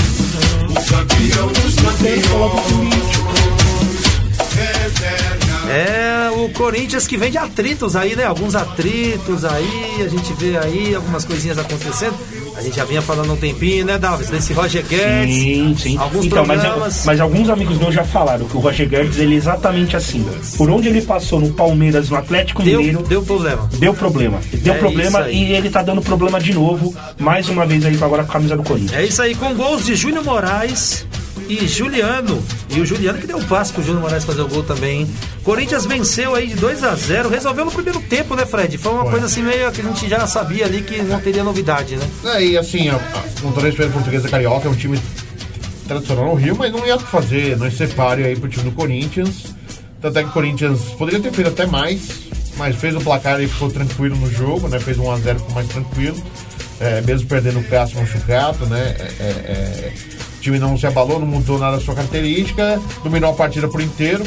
É 5.69 6.31
o 6.31 6.49
Corinthians 6.51 7.07
que 7.07 7.17
vem 7.17 7.31
de 7.31 7.39
atritos 7.39 7.97
aí, 7.97 8.15
né? 8.15 8.25
Alguns 8.25 8.55
atritos 8.55 9.45
aí, 9.45 10.03
a 10.05 10.09
gente 10.09 10.33
vê 10.35 10.57
aí 10.57 10.95
algumas 10.95 11.25
coisinhas 11.25 11.59
acontecendo. 11.59 12.17
A 12.57 12.63
gente 12.63 12.77
já 12.77 12.85
vinha 12.85 13.03
falando 13.03 13.33
um 13.33 13.37
tempinho, 13.37 13.85
né, 13.85 13.99
Davis? 13.99 14.31
Desse 14.31 14.53
Roger 14.53 14.85
Guedes. 14.87 15.35
Sim, 15.37 15.77
sim. 15.79 15.99
Alguns 15.99 16.25
então, 16.25 16.47
mas, 16.47 16.61
programas. 16.61 17.05
mas 17.05 17.21
alguns 17.21 17.51
amigos 17.51 17.77
meus 17.79 17.95
já 17.95 18.03
falaram 18.03 18.47
que 18.47 18.57
o 18.57 18.61
Roger 18.61 18.89
Guedes 18.89 19.19
ele 19.19 19.35
é 19.35 19.37
exatamente 19.37 19.97
assim. 19.97 20.25
Por 20.57 20.71
onde 20.71 20.89
ele 20.89 21.03
passou 21.03 21.39
no 21.39 21.53
Palmeiras, 21.53 22.09
no 22.09 22.17
Atlético 22.17 22.63
deu, 22.63 22.79
Mineiro, 22.79 23.03
deu 23.03 23.23
problema. 23.23 23.69
deu 23.79 23.93
problema. 23.93 24.41
Deu 24.53 24.75
É 24.75 24.79
problema 24.79 25.29
e 25.31 25.53
ele 25.53 25.69
tá 25.69 25.83
dando 25.83 26.01
problema 26.01 26.41
de 26.41 26.55
novo, 26.55 26.95
mais 27.19 27.49
uma 27.49 27.67
vez 27.67 27.85
aí 27.85 27.97
agora 27.97 28.25
com 28.25 28.31
a 28.31 28.33
camisa 28.33 28.57
do 28.57 28.63
Corinthians. 28.63 28.99
É 28.99 29.05
isso 29.05 29.21
aí, 29.21 29.35
com 29.35 29.55
gols 29.55 29.85
de 29.85 29.95
Júnior 29.95 30.25
Moraes 30.25 31.07
e 31.49 31.67
Juliano. 31.67 32.43
E 32.71 32.81
o 32.81 32.87
Juliano 32.87 33.19
que 33.19 33.27
deu 33.27 33.39
o 33.39 33.45
passe 33.45 33.73
pro 33.73 33.83
Júnior 33.83 34.03
Moraes 34.03 34.25
fazer 34.25 34.41
o 34.43 34.49
gol 34.49 34.63
também. 34.63 35.03
hein? 35.03 35.11
Corinthians 35.43 35.87
venceu 35.87 36.35
aí 36.35 36.49
de 36.49 36.55
2 36.57 36.83
a 36.85 36.95
0 36.95 37.29
resolveu 37.29 37.65
no 37.65 37.71
primeiro 37.71 38.01
tempo, 38.01 38.35
né, 38.35 38.45
Fred? 38.45 38.77
Foi 38.79 38.93
uma 38.93 39.05
coisa 39.05 39.27
assim 39.27 39.43
meio 39.43 39.71
que 39.71 39.81
a 39.81 39.85
gente 39.85 40.09
já 40.09 40.27
sabia 40.27 40.67
ali 40.67 40.83
que 40.83 41.01
não 41.03 41.21
teria 41.21 41.45
novidade, 41.45 41.97
né? 41.97 42.09
É, 42.25 42.45
e 42.45 42.59
assim, 42.59 42.89
a, 42.89 42.97
a, 42.97 42.99
a 42.99 43.69
experiência 43.69 43.89
portuguesa 43.91 44.29
carioca, 44.29 44.67
é 44.69 44.71
um 44.71 44.75
time 44.75 44.99
tradicional 45.87 46.27
no 46.27 46.35
Rio, 46.35 46.57
mas 46.57 46.73
não 46.73 46.85
ia 46.87 46.99
fazer, 46.99 47.57
não 47.57 47.67
ia 47.67 47.73
ser 47.73 47.89
páreo 47.91 48.27
aí 48.27 48.37
pro 48.37 48.49
time 48.49 48.65
do 48.65 48.73
Corinthians. 48.73 49.55
Tanto 50.01 50.19
é 50.19 50.23
que 50.23 50.29
o 50.29 50.33
Corinthians 50.33 50.81
poderia 50.99 51.21
ter 51.21 51.33
feito 51.33 51.49
até 51.49 51.67
mais, 51.67 52.09
mas 52.57 52.77
fez 52.77 52.95
o 52.95 53.01
placar 53.01 53.41
e 53.41 53.47
ficou 53.47 53.71
tranquilo 53.71 54.17
no 54.17 54.31
jogo, 54.31 54.69
né? 54.69 54.79
Fez 54.79 54.99
um 54.99 55.05
1x0, 55.05 55.39
ficou 55.39 55.55
mais 55.55 55.69
tranquilo. 55.69 56.23
É, 56.79 57.01
mesmo 57.01 57.27
perdendo 57.27 57.59
o 57.61 57.65
Cássio 57.65 57.99
machucado, 57.99 58.67
né? 58.67 58.95
É, 58.99 59.03
é, 59.03 59.25
é, 59.25 59.93
o 60.37 60.41
time 60.41 60.59
não 60.59 60.77
se 60.77 60.87
abalou, 60.87 61.19
não 61.19 61.27
mudou 61.27 61.59
nada 61.59 61.77
da 61.77 61.83
sua 61.83 61.95
característica, 61.95 62.81
dominou 63.03 63.31
a 63.31 63.35
partida 63.35 63.69
por 63.69 63.81
inteiro. 63.81 64.25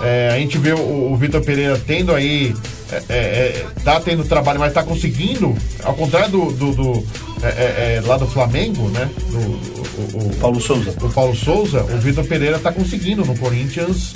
É, 0.00 0.30
a 0.32 0.38
gente 0.38 0.58
vê 0.58 0.72
o, 0.72 1.12
o 1.12 1.16
Vitor 1.16 1.42
Pereira 1.42 1.80
tendo 1.84 2.14
aí. 2.14 2.54
É, 2.90 3.02
é, 3.08 3.14
é, 3.14 3.66
tá 3.84 4.00
tendo 4.00 4.24
trabalho, 4.24 4.58
mas 4.58 4.72
tá 4.72 4.82
conseguindo, 4.82 5.54
ao 5.84 5.94
contrário 5.94 6.30
do, 6.30 6.52
do, 6.52 6.72
do, 6.74 7.06
é, 7.42 7.46
é, 7.48 7.94
é, 7.96 8.02
lá 8.06 8.16
do 8.16 8.26
Flamengo, 8.26 8.88
né? 8.88 9.08
Do, 9.30 9.38
o, 9.38 10.28
o- 10.28 10.36
Paulo 10.40 10.60
Souza. 10.60 10.94
o 11.02 11.10
Paulo 11.10 11.34
Souza, 11.36 11.82
o 11.82 11.98
Vitor 11.98 12.24
Pereira 12.24 12.58
tá 12.58 12.72
conseguindo 12.72 13.24
no 13.24 13.36
Corinthians 13.36 14.14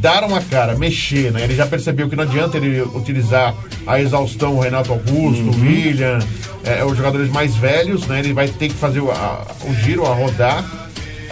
dar 0.00 0.24
uma 0.24 0.40
cara, 0.40 0.74
mexer, 0.76 1.30
né? 1.32 1.42
Ele 1.44 1.54
já 1.54 1.66
percebeu 1.66 2.08
que 2.08 2.16
não 2.16 2.22
adianta 2.24 2.56
ele 2.56 2.80
utilizar 2.80 3.54
a 3.86 4.00
exaustão, 4.00 4.56
o 4.56 4.60
Renato 4.60 4.90
Augusto, 4.92 5.42
o 5.50 5.60
William, 5.60 6.18
é, 6.64 6.82
os 6.84 6.96
jogadores 6.96 7.28
mais 7.30 7.54
velhos, 7.56 8.06
né? 8.06 8.20
Ele 8.20 8.32
vai 8.32 8.48
ter 8.48 8.68
que 8.68 8.74
fazer 8.74 9.00
o, 9.00 9.10
a- 9.10 9.46
o 9.68 9.74
giro, 9.74 10.06
a 10.06 10.14
rodar. 10.14 10.81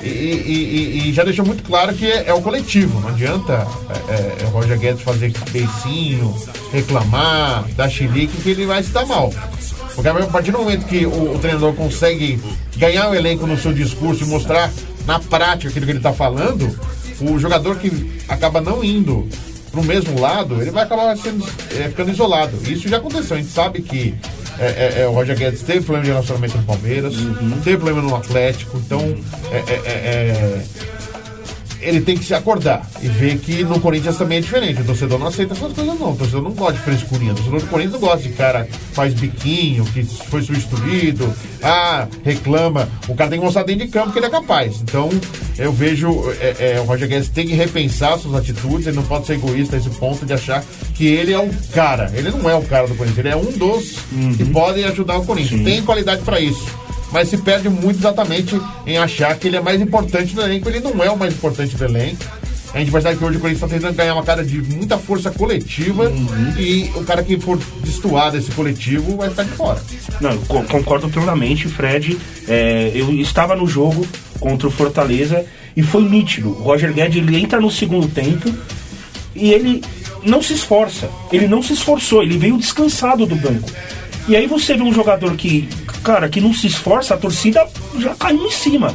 E, 0.02 0.08
e- 0.08 1.08
e- 1.08 1.12
já 1.12 1.24
deixou 1.24 1.44
muito 1.44 1.62
claro 1.62 1.94
que 1.94 2.06
é, 2.06 2.28
é 2.28 2.32
o 2.34 2.40
coletivo, 2.40 3.00
não 3.00 3.08
adianta 3.10 3.66
é, 4.08 4.12
é, 4.12 4.36
é 4.42 4.46
o 4.46 4.48
Roger 4.50 4.78
Guedes 4.78 5.02
fazer 5.02 5.32
beicinho, 5.50 6.34
reclamar, 6.72 7.64
dar 7.76 7.88
chilique, 7.88 8.40
que 8.40 8.50
ele 8.50 8.66
vai 8.66 8.82
se 8.82 8.90
dar 8.90 9.04
mal. 9.06 9.32
Porque 9.94 10.08
a 10.08 10.14
partir 10.26 10.52
do 10.52 10.58
momento 10.58 10.86
que 10.86 11.04
o, 11.04 11.34
o 11.34 11.38
treinador 11.38 11.74
consegue 11.74 12.40
ganhar 12.76 13.10
o 13.10 13.14
elenco 13.14 13.46
no 13.46 13.58
seu 13.58 13.72
discurso 13.72 14.24
e 14.24 14.26
mostrar 14.26 14.70
na 15.06 15.18
prática 15.18 15.68
aquilo 15.68 15.84
que 15.84 15.92
ele 15.92 15.98
está 15.98 16.12
falando, 16.12 16.78
o 17.20 17.38
jogador 17.38 17.76
que 17.76 18.22
acaba 18.28 18.60
não 18.60 18.82
indo 18.82 19.28
para 19.70 19.80
o 19.80 19.84
mesmo 19.84 20.18
lado, 20.20 20.60
ele 20.60 20.70
vai 20.70 20.84
acabar 20.84 21.16
sendo, 21.16 21.46
é, 21.78 21.88
ficando 21.88 22.10
isolado. 22.10 22.56
Isso 22.70 22.88
já 22.88 22.96
aconteceu, 22.96 23.36
a 23.36 23.40
gente 23.40 23.52
sabe 23.52 23.82
que 23.82 24.14
é, 24.60 24.66
é, 24.66 25.00
é, 25.00 25.08
o 25.08 25.12
Roger 25.12 25.36
Guedes 25.36 25.62
teve 25.62 25.80
problema 25.80 26.04
de 26.04 26.10
relacionamento 26.10 26.58
no 26.58 26.64
Palmeiras, 26.64 27.14
teve 27.64 27.78
problema 27.78 28.02
no 28.02 28.14
Atlético, 28.14 28.76
então 28.76 29.00
é, 29.50 29.56
é, 29.56 29.80
é, 29.86 30.62
ele 31.80 32.00
tem 32.00 32.16
que 32.16 32.24
se 32.24 32.34
acordar 32.34 32.88
e 33.02 33.08
ver 33.08 33.38
que 33.38 33.64
no 33.64 33.80
Corinthians 33.80 34.16
também 34.16 34.38
é 34.38 34.40
diferente. 34.40 34.80
O 34.80 34.84
torcedor 34.84 35.18
não 35.18 35.26
aceita 35.26 35.54
essas 35.54 35.72
coisas, 35.72 35.98
não. 35.98 36.12
O 36.12 36.16
torcedor 36.16 36.42
não 36.42 36.52
gosta 36.52 36.74
de 36.74 36.80
frescurinha. 36.80 37.32
O 37.32 37.34
torcedor 37.34 37.60
do 37.60 37.66
Corinthians 37.66 37.92
não 37.92 38.00
gosta 38.00 38.28
de 38.28 38.30
cara 38.30 38.64
que 38.64 38.78
faz 38.94 39.14
biquinho, 39.14 39.84
que 39.86 40.02
foi 40.04 40.42
substituído, 40.42 41.32
ah, 41.62 42.06
reclama. 42.24 42.88
O 43.08 43.14
cara 43.14 43.30
tem 43.30 43.38
que 43.38 43.44
mostrar 43.44 43.62
dentro 43.62 43.86
de 43.86 43.92
campo 43.92 44.12
que 44.12 44.18
ele 44.18 44.26
é 44.26 44.30
capaz. 44.30 44.80
Então, 44.82 45.08
eu 45.58 45.72
vejo 45.72 46.08
é, 46.40 46.74
é, 46.76 46.80
o 46.80 46.84
Roger 46.84 47.08
Guedes 47.08 47.28
tem 47.28 47.46
que 47.46 47.54
repensar 47.54 48.18
suas 48.18 48.34
atitudes, 48.34 48.86
ele 48.86 48.96
não 48.96 49.04
pode 49.04 49.26
ser 49.26 49.34
egoísta 49.34 49.76
a 49.76 49.78
esse 49.78 49.90
ponto 49.90 50.24
de 50.24 50.32
achar 50.32 50.64
que 50.94 51.06
ele 51.06 51.32
é 51.32 51.38
o 51.38 51.50
cara. 51.72 52.10
Ele 52.14 52.30
não 52.30 52.48
é 52.48 52.54
o 52.54 52.62
cara 52.62 52.86
do 52.86 52.94
Corinthians, 52.94 53.18
ele 53.18 53.28
é 53.28 53.36
um 53.36 53.52
dos 53.52 53.96
que 54.36 54.44
podem 54.46 54.84
ajudar 54.84 55.18
o 55.18 55.24
Corinthians. 55.24 55.62
Tem 55.62 55.82
qualidade 55.82 56.22
para 56.22 56.40
isso 56.40 56.89
mas 57.12 57.28
se 57.28 57.38
perde 57.38 57.68
muito 57.68 57.98
exatamente 57.98 58.60
em 58.86 58.98
achar 58.98 59.36
que 59.36 59.48
ele 59.48 59.56
é 59.56 59.60
mais 59.60 59.80
importante 59.80 60.34
do 60.34 60.42
elenco. 60.42 60.68
Ele 60.68 60.80
não 60.80 61.02
é 61.02 61.10
o 61.10 61.16
mais 61.16 61.32
importante 61.32 61.76
do 61.76 61.84
elenco. 61.84 62.24
A 62.72 62.78
gente 62.78 62.90
vai 62.90 63.02
saber 63.02 63.18
que 63.18 63.24
hoje 63.24 63.36
o 63.36 63.40
Corinthians 63.40 63.64
está 63.64 63.76
tentando 63.76 63.96
ganhar 63.96 64.14
uma 64.14 64.22
cara 64.22 64.44
de 64.44 64.62
muita 64.62 64.96
força 64.96 65.30
coletiva 65.30 66.12
e 66.56 66.88
o 66.94 67.04
cara 67.04 67.22
que 67.22 67.38
for 67.38 67.58
destoar 67.82 68.30
desse 68.30 68.52
coletivo 68.52 69.16
vai 69.16 69.28
ficar 69.28 69.42
de 69.42 69.50
fora. 69.50 69.82
Não, 70.20 70.38
concordo 70.38 71.08
plenamente, 71.08 71.66
Fred. 71.66 72.16
É, 72.46 72.92
eu 72.94 73.12
estava 73.14 73.56
no 73.56 73.66
jogo 73.66 74.06
contra 74.38 74.68
o 74.68 74.70
Fortaleza 74.70 75.44
e 75.76 75.82
foi 75.82 76.04
nítido. 76.04 76.50
O 76.50 76.62
Roger 76.62 76.92
Guedes 76.92 77.16
ele 77.16 77.36
entra 77.40 77.60
no 77.60 77.70
segundo 77.72 78.06
tempo 78.06 78.48
e 79.34 79.52
ele 79.52 79.82
não 80.22 80.40
se 80.40 80.52
esforça. 80.52 81.10
Ele 81.32 81.48
não 81.48 81.62
se 81.62 81.72
esforçou, 81.72 82.22
ele 82.22 82.38
veio 82.38 82.56
descansado 82.56 83.26
do 83.26 83.34
banco. 83.34 83.68
E 84.30 84.36
aí 84.36 84.46
você 84.46 84.76
vê 84.76 84.82
um 84.82 84.92
jogador 84.92 85.34
que, 85.34 85.68
cara, 86.04 86.28
que 86.28 86.40
não 86.40 86.54
se 86.54 86.66
esforça, 86.68 87.14
a 87.14 87.16
torcida 87.16 87.66
já 87.98 88.14
caiu 88.14 88.46
em 88.46 88.50
cima. 88.50 88.94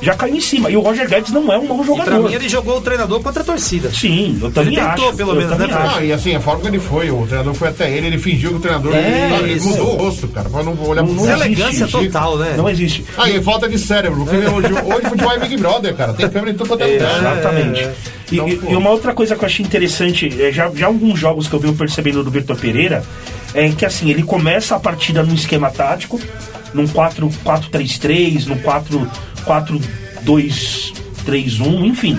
Já 0.00 0.14
caiu 0.14 0.36
em 0.36 0.40
cima. 0.40 0.70
E 0.70 0.76
o 0.76 0.80
Roger 0.80 1.08
Guedes 1.08 1.32
não 1.32 1.50
é 1.50 1.58
um 1.58 1.66
mau 1.66 1.78
E 1.82 1.86
pra 1.86 1.86
jogador. 2.04 2.28
mim 2.28 2.34
ele 2.34 2.48
jogou 2.50 2.76
o 2.76 2.80
treinador 2.82 3.20
contra 3.22 3.40
a 3.42 3.44
torcida. 3.44 3.90
Sim, 3.90 4.38
eu 4.42 4.50
também 4.52 4.74
tentou, 4.76 5.08
acho. 5.08 5.16
pelo 5.16 5.32
eu 5.32 5.36
menos, 5.36 5.58
né. 5.58 5.66
Ah, 5.72 6.04
e 6.04 6.12
assim, 6.12 6.34
a 6.34 6.40
forma 6.40 6.60
que 6.60 6.68
ele 6.68 6.78
foi, 6.78 7.10
o 7.10 7.22
treinador 7.26 7.54
foi 7.54 7.68
até 7.68 7.90
ele, 7.90 8.06
ele 8.08 8.18
fingiu 8.18 8.50
que 8.50 8.56
o 8.56 8.60
treinador 8.60 8.94
É, 8.94 9.30
ele, 9.40 9.52
ele 9.52 9.60
mudou 9.60 9.94
o 9.94 9.96
rosto, 9.96 10.28
cara, 10.28 10.48
pra 10.50 10.62
não 10.62 10.78
olhar 10.82 11.02
pro 11.02 11.14
Não. 11.14 11.28
Elegância 11.28 11.84
existe. 11.84 11.90
total, 11.92 12.36
né? 12.36 12.54
Não 12.58 12.68
existe. 12.68 13.04
Ah, 13.16 13.28
e 13.28 13.42
falta 13.42 13.66
de 13.68 13.78
cérebro, 13.78 14.24
porque 14.24 14.36
hoje, 14.36 14.72
hoje 14.84 15.08
futebol 15.08 15.32
é 15.32 15.38
Big 15.40 15.56
Brother, 15.56 15.94
cara. 15.96 16.12
Tem 16.12 16.28
câmera 16.28 16.50
em 16.50 16.54
tudo 16.54 16.68
quanto 16.68 16.82
é 16.84 16.86
lugar. 16.92 17.18
Exatamente. 17.18 17.80
É, 17.80 17.94
E, 18.30 18.34
Então, 18.34 18.48
e- 18.48 18.60
e 18.72 18.76
uma 18.76 18.90
outra 18.90 19.14
coisa 19.14 19.34
que 19.34 19.42
eu 19.42 19.46
achei 19.46 19.64
interessante, 19.64 20.28
é, 20.42 20.52
já, 20.52 20.70
já 20.74 20.86
alguns 20.88 21.18
jogos 21.18 21.48
que 21.48 21.54
eu 21.54 21.60
venho 21.60 21.74
percebendo 21.74 22.22
do 22.22 22.30
Vitor 22.30 22.56
Pereira, 22.56 23.02
é 23.56 23.68
que 23.70 23.84
assim, 23.84 24.10
ele 24.10 24.22
começa 24.22 24.76
a 24.76 24.80
partida 24.80 25.22
num 25.24 25.34
esquema 25.34 25.70
tático, 25.70 26.20
num 26.74 26.84
4-4-3-3, 26.86 28.46
num 28.46 28.56
4-4-2-3-1, 30.26 31.84
enfim. 31.86 32.18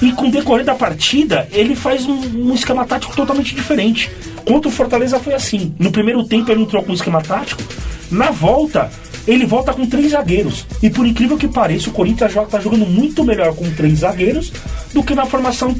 E 0.00 0.12
com 0.12 0.26
o 0.28 0.30
decorrer 0.30 0.64
da 0.64 0.74
partida, 0.74 1.48
ele 1.52 1.76
faz 1.76 2.06
um, 2.06 2.48
um 2.50 2.54
esquema 2.54 2.84
tático 2.84 3.14
totalmente 3.14 3.54
diferente. 3.54 4.10
Contra 4.44 4.68
o 4.68 4.72
Fortaleza 4.72 5.20
foi 5.20 5.32
assim. 5.34 5.74
No 5.78 5.92
primeiro 5.92 6.24
tempo 6.24 6.50
ele 6.50 6.62
entrou 6.62 6.82
com 6.82 6.90
um 6.90 6.94
esquema 6.94 7.22
tático. 7.22 7.62
Na 8.10 8.30
volta, 8.32 8.90
ele 9.28 9.46
volta 9.46 9.72
com 9.72 9.86
três 9.86 10.10
zagueiros. 10.10 10.66
E 10.82 10.90
por 10.90 11.06
incrível 11.06 11.38
que 11.38 11.46
pareça, 11.46 11.88
o 11.88 11.92
Corinthians 11.92 12.34
está 12.36 12.58
jogando 12.58 12.84
muito 12.84 13.22
melhor 13.24 13.54
com 13.54 13.70
três 13.72 14.00
zagueiros 14.00 14.52
do 14.92 15.04
que 15.04 15.14
na 15.14 15.24
formação 15.24 15.74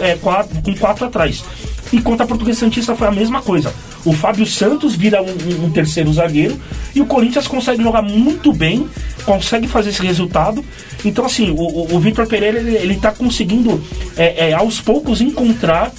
é, 0.00 0.14
quatro- 0.14 0.62
com 0.62 0.74
quatro 0.76 1.04
atrás. 1.06 1.44
E 1.92 2.00
contra 2.00 2.24
a 2.24 2.28
Portuguesa 2.28 2.60
Santista 2.60 2.94
foi 2.94 3.08
a 3.08 3.12
mesma 3.12 3.42
coisa. 3.42 3.74
O 4.04 4.12
Fábio 4.12 4.44
Santos 4.46 4.94
vira 4.94 5.22
um, 5.22 5.64
um- 5.64 5.70
terceiro 5.70 6.12
zagueiro 6.12 6.60
e 6.94 7.00
o 7.00 7.06
Corinthians 7.06 7.46
consegue 7.48 7.82
jogar 7.82 8.02
muito 8.02 8.52
bem, 8.52 8.86
consegue 9.24 9.66
fazer 9.66 9.90
esse 9.90 10.02
resultado. 10.02 10.64
Então, 11.04 11.24
assim, 11.24 11.50
o, 11.50 11.54
o- 11.56 11.94
o 11.94 12.00
Vitor 12.00 12.26
Pereira 12.26 12.58
ele, 12.58 12.76
ele 12.76 12.96
tá 12.96 13.10
conseguindo 13.12 13.82
é, 14.16 14.50
é, 14.50 14.52
aos 14.52 14.80
poucos 14.80 15.20
encontrar 15.20 15.92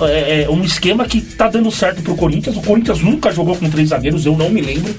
é, 0.00 0.42
é, 0.42 0.50
um 0.50 0.62
esquema 0.62 1.04
que 1.04 1.20
tá 1.20 1.48
dando 1.48 1.70
certo 1.70 2.00
pro 2.02 2.14
Corinthians. 2.14 2.56
O 2.56 2.62
Corinthians 2.62 3.00
nunca 3.00 3.32
jogou 3.32 3.56
com 3.56 3.68
três 3.68 3.88
zagueiros, 3.88 4.24
eu 4.24 4.36
não 4.36 4.48
me 4.50 4.60
lembro. 4.60 4.94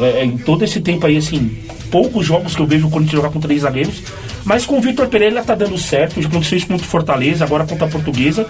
É, 0.00 0.20
é, 0.20 0.24
em 0.24 0.36
todo 0.38 0.62
esse 0.64 0.80
tempo 0.80 1.06
aí, 1.06 1.16
assim, 1.16 1.58
poucos 1.90 2.24
jogos 2.26 2.54
que 2.54 2.60
eu 2.62 2.66
vejo 2.66 2.86
o 2.86 2.90
Corinthians 2.90 3.16
jogar 3.16 3.30
com 3.30 3.40
três 3.40 3.62
zagueiros. 3.62 4.02
Mas 4.44 4.64
com 4.64 4.78
o 4.78 4.80
Vitor 4.80 5.08
Pereira 5.08 5.42
tá 5.42 5.54
dando 5.54 5.76
certo. 5.76 6.22
Já 6.22 6.28
aconteceu 6.28 6.56
isso 6.58 6.66
contra 6.68 6.86
o 6.86 6.88
Fortaleza, 6.88 7.44
agora 7.44 7.66
contra 7.66 7.86
a 7.86 7.90
Portuguesa. 7.90 8.46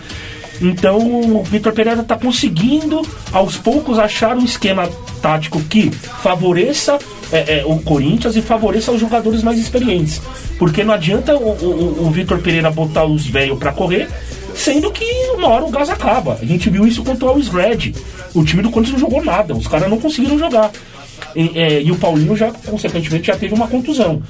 Então 0.60 0.98
o 0.98 1.42
Vitor 1.42 1.72
Pereira 1.72 2.02
tá 2.02 2.16
conseguindo, 2.16 3.02
aos 3.32 3.56
poucos, 3.56 3.98
achar 3.98 4.36
um 4.36 4.44
esquema 4.44 4.88
tático 5.22 5.60
que 5.62 5.90
favoreça 5.90 6.98
é, 7.30 7.58
é, 7.58 7.64
o 7.66 7.78
Corinthians 7.80 8.36
e 8.36 8.42
favoreça 8.42 8.92
os 8.92 9.00
jogadores 9.00 9.42
mais 9.42 9.58
experientes. 9.58 10.20
Porque 10.58 10.82
não 10.82 10.94
adianta 10.94 11.36
o, 11.36 11.50
o, 11.50 12.06
o 12.06 12.10
Vitor 12.10 12.38
Pereira 12.38 12.70
botar 12.70 13.04
os 13.04 13.26
velhos 13.26 13.58
pra 13.58 13.72
correr, 13.72 14.08
sendo 14.54 14.90
que 14.90 15.04
uma 15.34 15.48
hora 15.48 15.64
o 15.64 15.70
gás 15.70 15.88
acaba. 15.88 16.38
A 16.40 16.44
gente 16.44 16.68
viu 16.68 16.86
isso 16.86 17.04
contra 17.04 17.30
o 17.30 17.40
Red. 17.40 17.94
O 18.34 18.44
time 18.44 18.62
do 18.62 18.70
Corinthians 18.70 19.00
não 19.00 19.08
jogou 19.08 19.24
nada, 19.24 19.54
os 19.54 19.66
caras 19.66 19.88
não 19.88 19.98
conseguiram 19.98 20.38
jogar. 20.38 20.70
E, 21.34 21.58
é, 21.58 21.82
e 21.82 21.90
o 21.90 21.96
Paulinho 21.96 22.36
já, 22.36 22.50
consequentemente, 22.50 23.26
já 23.26 23.36
teve 23.36 23.54
uma 23.54 23.68
contusão. 23.68 24.22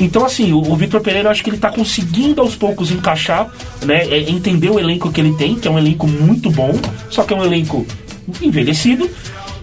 Então, 0.00 0.24
assim, 0.24 0.52
o, 0.52 0.58
o 0.58 0.76
Vitor 0.76 1.00
Pereira, 1.00 1.28
eu 1.28 1.32
acho 1.32 1.42
que 1.42 1.50
ele 1.50 1.58
tá 1.58 1.70
conseguindo 1.70 2.40
aos 2.40 2.56
poucos 2.56 2.90
encaixar, 2.90 3.50
né? 3.84 4.04
é, 4.04 4.30
entender 4.30 4.70
o 4.70 4.78
elenco 4.78 5.10
que 5.10 5.20
ele 5.20 5.34
tem, 5.34 5.54
que 5.54 5.68
é 5.68 5.70
um 5.70 5.78
elenco 5.78 6.06
muito 6.06 6.50
bom, 6.50 6.72
só 7.10 7.22
que 7.22 7.32
é 7.32 7.36
um 7.36 7.44
elenco 7.44 7.86
envelhecido, 8.42 9.08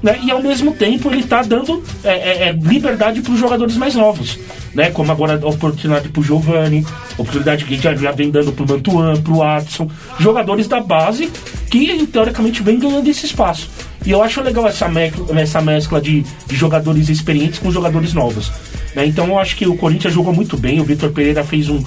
né? 0.04 0.20
E 0.22 0.30
ao 0.30 0.44
mesmo 0.44 0.74
tempo 0.74 1.10
ele 1.10 1.24
tá 1.24 1.42
dando 1.42 1.82
é, 2.04 2.12
é, 2.12 2.50
é, 2.50 2.52
liberdade 2.52 3.22
para 3.22 3.32
os 3.32 3.40
jogadores 3.40 3.78
mais 3.78 3.96
novos, 3.96 4.38
né? 4.76 4.92
Como 4.92 5.10
agora 5.12 5.40
a 5.42 5.48
oportunidade 5.48 6.10
pro 6.10 6.22
Giovani, 6.22 6.86
oportunidade 7.18 7.64
que 7.64 7.76
já, 7.78 7.96
já 7.96 8.12
vem 8.12 8.30
dando 8.30 8.52
pro 8.52 8.68
Mantuan, 8.68 9.16
pro 9.22 9.38
Watson, 9.38 9.90
jogadores 10.20 10.68
da 10.68 10.82
base 10.82 11.32
que 11.72 12.06
teoricamente 12.08 12.62
vem 12.62 12.78
ganhando 12.78 13.10
esse 13.10 13.26
espaço. 13.26 13.70
E 14.06 14.12
eu 14.12 14.22
acho 14.22 14.42
legal 14.42 14.68
essa, 14.68 14.88
me 14.88 15.12
essa 15.40 15.62
mescla 15.62 16.02
de, 16.02 16.24
de 16.46 16.56
jogadores 16.56 17.10
experientes 17.10 17.60
com 17.60 17.72
jogadores 17.72 18.14
novos. 18.14 18.52
né? 18.96 19.06
Então 19.06 19.28
eu 19.28 19.40
acho 19.40 19.56
que 19.56 19.66
o 19.66 19.78
Corinthians 19.78 20.14
jogou 20.14 20.34
muito 20.34 20.58
bem, 20.58 20.80
o 20.80 20.84
Vitor 20.84 21.12
Pereira 21.12 21.44
fez 21.44 21.70
um. 21.70 21.82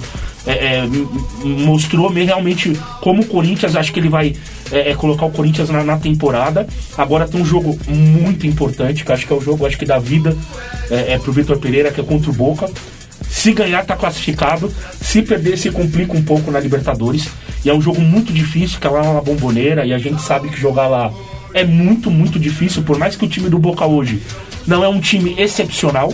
é, 0.45 0.51
é, 0.51 0.87
mostrou 1.43 2.09
me 2.09 2.23
realmente 2.23 2.73
como 3.01 3.21
o 3.21 3.25
Corinthians, 3.25 3.75
acho 3.75 3.93
que 3.93 3.99
ele 3.99 4.09
vai 4.09 4.35
é, 4.71 4.91
é, 4.91 4.95
colocar 4.95 5.25
o 5.25 5.31
Corinthians 5.31 5.69
na, 5.69 5.83
na 5.83 5.97
temporada. 5.97 6.67
Agora 6.97 7.27
tem 7.27 7.39
um 7.39 7.45
jogo 7.45 7.77
muito 7.87 8.47
importante, 8.47 9.05
que 9.05 9.11
acho 9.11 9.27
que 9.27 9.33
é 9.33 9.35
o 9.35 9.41
jogo 9.41 9.65
acho 9.65 9.77
que 9.77 9.85
da 9.85 9.99
vida 9.99 10.35
é, 10.89 11.13
é 11.13 11.19
pro 11.19 11.31
Vitor 11.31 11.57
Pereira, 11.59 11.91
que 11.91 12.01
é 12.01 12.03
contra 12.03 12.31
o 12.31 12.33
Boca. 12.33 12.69
Se 13.29 13.51
ganhar, 13.51 13.85
tá 13.85 13.95
classificado. 13.95 14.73
Se 14.99 15.21
perder, 15.21 15.57
se 15.57 15.69
complica 15.69 16.15
um 16.15 16.23
pouco 16.23 16.49
na 16.49 16.59
Libertadores. 16.59 17.27
E 17.63 17.69
é 17.69 17.73
um 17.73 17.81
jogo 17.81 18.01
muito 18.01 18.31
difícil, 18.31 18.79
que 18.79 18.87
é 18.87 18.89
lá 18.89 19.13
na 19.13 19.21
bomboneira. 19.21 19.85
E 19.85 19.93
a 19.93 19.97
gente 19.97 20.21
sabe 20.21 20.49
que 20.49 20.59
jogar 20.59 20.87
lá 20.87 21.11
é 21.53 21.63
muito, 21.63 22.09
muito 22.11 22.39
difícil. 22.39 22.83
Por 22.83 22.97
mais 22.97 23.15
que 23.15 23.25
o 23.25 23.27
time 23.27 23.49
do 23.49 23.59
Boca 23.59 23.85
hoje 23.85 24.21
não 24.65 24.83
é 24.83 24.87
um 24.87 24.99
time 24.99 25.35
excepcional, 25.37 26.13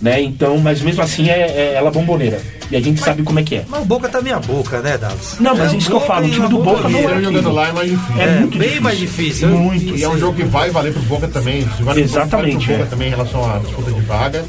né? 0.00 0.20
Então, 0.20 0.58
mas 0.58 0.80
mesmo 0.80 1.02
assim 1.02 1.28
é, 1.28 1.40
é 1.40 1.74
ela 1.74 1.90
bomboneira. 1.90 2.40
E 2.70 2.76
a 2.76 2.80
gente 2.80 3.00
sabe 3.00 3.22
como 3.22 3.38
é 3.38 3.42
que 3.42 3.56
é. 3.56 3.64
Mas 3.66 3.82
o 3.82 3.84
Boca 3.86 4.08
tá 4.08 4.20
meia 4.20 4.38
boca, 4.38 4.80
né, 4.82 4.98
Dados? 4.98 5.36
Não, 5.40 5.56
mas 5.56 5.72
É 5.72 5.76
isso 5.76 5.88
que 5.88 5.96
eu 5.96 6.00
falo, 6.00 6.26
o 6.26 6.30
time 6.30 6.48
do 6.48 6.58
Boca 6.58 6.88
não 6.88 6.98
é 6.98 7.22
jogando 7.22 7.50
lá 7.50 7.68
é 7.68 7.72
mais 7.72 7.90
difícil. 7.90 8.20
É, 8.20 8.24
É, 8.24 8.40
muito 8.40 8.58
bem 8.58 8.60
difícil. 8.60 8.82
mais 8.82 8.98
difícil. 8.98 9.48
Muito. 9.48 9.96
E 9.96 10.04
é 10.04 10.08
um 10.08 10.18
jogo 10.18 10.36
que 10.36 10.44
vai 10.44 10.70
valer 10.70 10.92
pro 10.92 11.02
Boca 11.02 11.26
também. 11.28 11.62
Vale 11.80 12.02
Exatamente, 12.02 12.66
pro 12.66 12.74
Boca 12.74 12.84
é. 12.84 12.90
também 12.90 13.08
em 13.08 13.10
relação 13.10 13.50
à 13.50 13.58
disputa 13.58 13.90
de 13.90 14.00
vaga. 14.02 14.44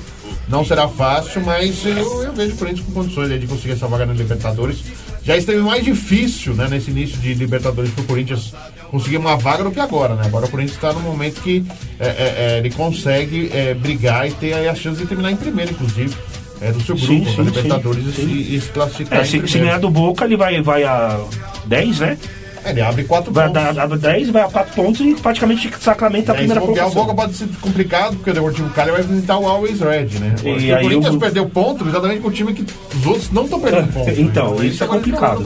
Não 0.50 0.66
será 0.66 0.88
fácil, 0.88 1.42
mas 1.46 1.86
eu, 1.86 2.24
eu 2.24 2.34
vejo 2.34 2.56
o 2.56 2.58
Corinthians 2.58 2.86
com 2.88 2.92
condições 2.92 3.40
de 3.40 3.48
conseguir 3.48 3.74
essa 3.74 3.88
vaga 3.88 4.06
na 4.06 4.14
Libertadores. 4.14 4.80
Já 5.30 5.38
esteve 5.38 5.60
mais 5.60 5.86
difícil, 5.86 6.56
né, 6.56 6.68
nesse 6.68 6.90
início 6.90 7.16
de 7.20 7.36
Libertadores 7.36 7.92
pro 7.92 8.04
Corinthians 8.06 8.52
conseguir 8.90 9.18
uma 9.18 9.38
vaga 9.38 9.64
do 9.64 9.70
que 9.70 9.80
agora, 9.80 10.16
né? 10.16 10.24
Agora 10.26 10.48
o 10.48 10.50
Corinthians 10.50 10.76
está 10.76 10.92
no 10.92 11.02
momento 11.02 11.40
que 11.42 11.64
é, 12.00 12.08
é, 12.08 12.36
é, 12.56 12.58
ele 12.58 12.72
consegue 12.72 13.48
é, 13.54 13.76
brigar 13.76 14.28
e 14.28 14.32
ter 14.32 14.54
aí 14.54 14.68
a 14.68 14.74
chance 14.74 15.00
de 15.00 15.06
terminar 15.06 15.32
em 15.32 15.36
primeiro, 15.36 15.70
inclusive. 15.70 16.16
É, 16.60 16.72
do 16.72 16.82
seu 16.82 16.98
Sim, 16.98 17.20
grupo, 17.20 17.30
sim, 17.30 17.38
da 17.38 17.44
Libertadores 17.44 18.04
sim, 18.04 18.10
e, 18.10 18.14
se- 18.44 18.56
e 18.56 18.60
se 18.62 18.70
classificar 18.72 19.20
É, 19.20 19.24
se, 19.24 19.48
se 19.48 19.60
ganhar 19.60 19.78
do 19.78 19.92
Boca, 19.92 20.26
ele 20.26 20.36
vai, 20.36 20.60
vai 20.64 20.84
a 20.84 21.24
10, 21.68 22.00
né? 22.00 22.18
É, 22.64 22.70
ele 22.72 22.82
abre 22.82 23.04
quatro 23.06 23.32
Vai 23.32 23.48
pontos. 23.48 23.76
dar, 23.76 23.88
dar 23.88 23.98
10, 23.98 24.30
vai 24.30 24.42
a 24.44 24.48
4 24.50 24.74
pontos 24.74 25.02
e 25.02 25.16
praticamente 25.16 25.72
sacramenta 25.80 26.32
a 26.32 26.36
aí, 26.36 26.42
se 26.42 26.48
primeira 26.48 26.62
o 26.62 26.66
colocação. 26.66 26.94
Boca 27.06 27.14
pode 27.16 27.34
ser 27.36 27.48
complicado, 27.62 28.16
porque 28.18 28.32
o 28.32 28.34
Deportivo 28.34 28.70
Cali 28.72 28.92
vai 28.92 29.02
visitar 29.02 29.38
o 29.38 29.48
Always 29.48 29.80
Red, 29.80 30.20
né? 30.20 30.36
E 30.44 30.50
E 30.68 30.74
o 30.74 30.82
Corinthians 30.82 31.16
o- 31.16 31.20
perdeu 31.20 31.50
ponto 31.50 31.88
exatamente 31.88 32.22
com 32.22 32.28
o 32.28 32.32
time 32.32 32.54
que 32.54 32.66
os 32.98 33.06
outros 33.06 33.32
não 33.32 33.44
estão 33.46 33.60
perdendo 33.60 33.94
ponto. 33.94 34.10
Então, 34.12 34.56
né? 34.56 34.66
isso 34.66 34.84
é 34.84 34.88
complicado. 34.88 35.40
O 35.40 35.44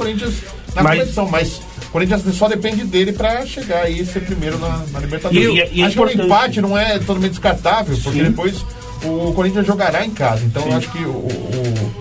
na 0.76 0.82
Mas- 0.82 0.98
competição, 1.00 1.28
mas 1.30 1.62
o 1.88 1.92
Corinthians 1.92 2.22
só 2.36 2.48
depende 2.48 2.84
dele 2.84 3.14
pra 3.14 3.46
chegar 3.46 3.84
aí 3.84 4.00
e 4.00 4.06
ser 4.06 4.22
primeiro 4.22 4.58
na, 4.58 4.82
na 4.92 5.00
Libertadores. 5.00 5.44
E- 5.46 5.52
e- 5.52 5.70
e 5.80 5.82
é 5.82 5.86
acho 5.86 5.96
que 5.96 6.02
o 6.02 6.04
importante. 6.06 6.26
empate 6.26 6.62
não 6.62 6.76
é 6.78 6.98
totalmente 6.98 7.30
descartável, 7.32 7.96
porque 8.04 8.18
Sim. 8.20 8.24
depois 8.26 8.66
o 9.04 9.32
Corinthians 9.34 9.68
jogará 9.68 10.04
em 10.04 10.10
casa. 10.10 10.44
Então 10.46 10.66
eu 10.68 10.76
acho 10.76 10.90
que 10.92 10.98
o, 11.04 11.10
o- 11.10 11.92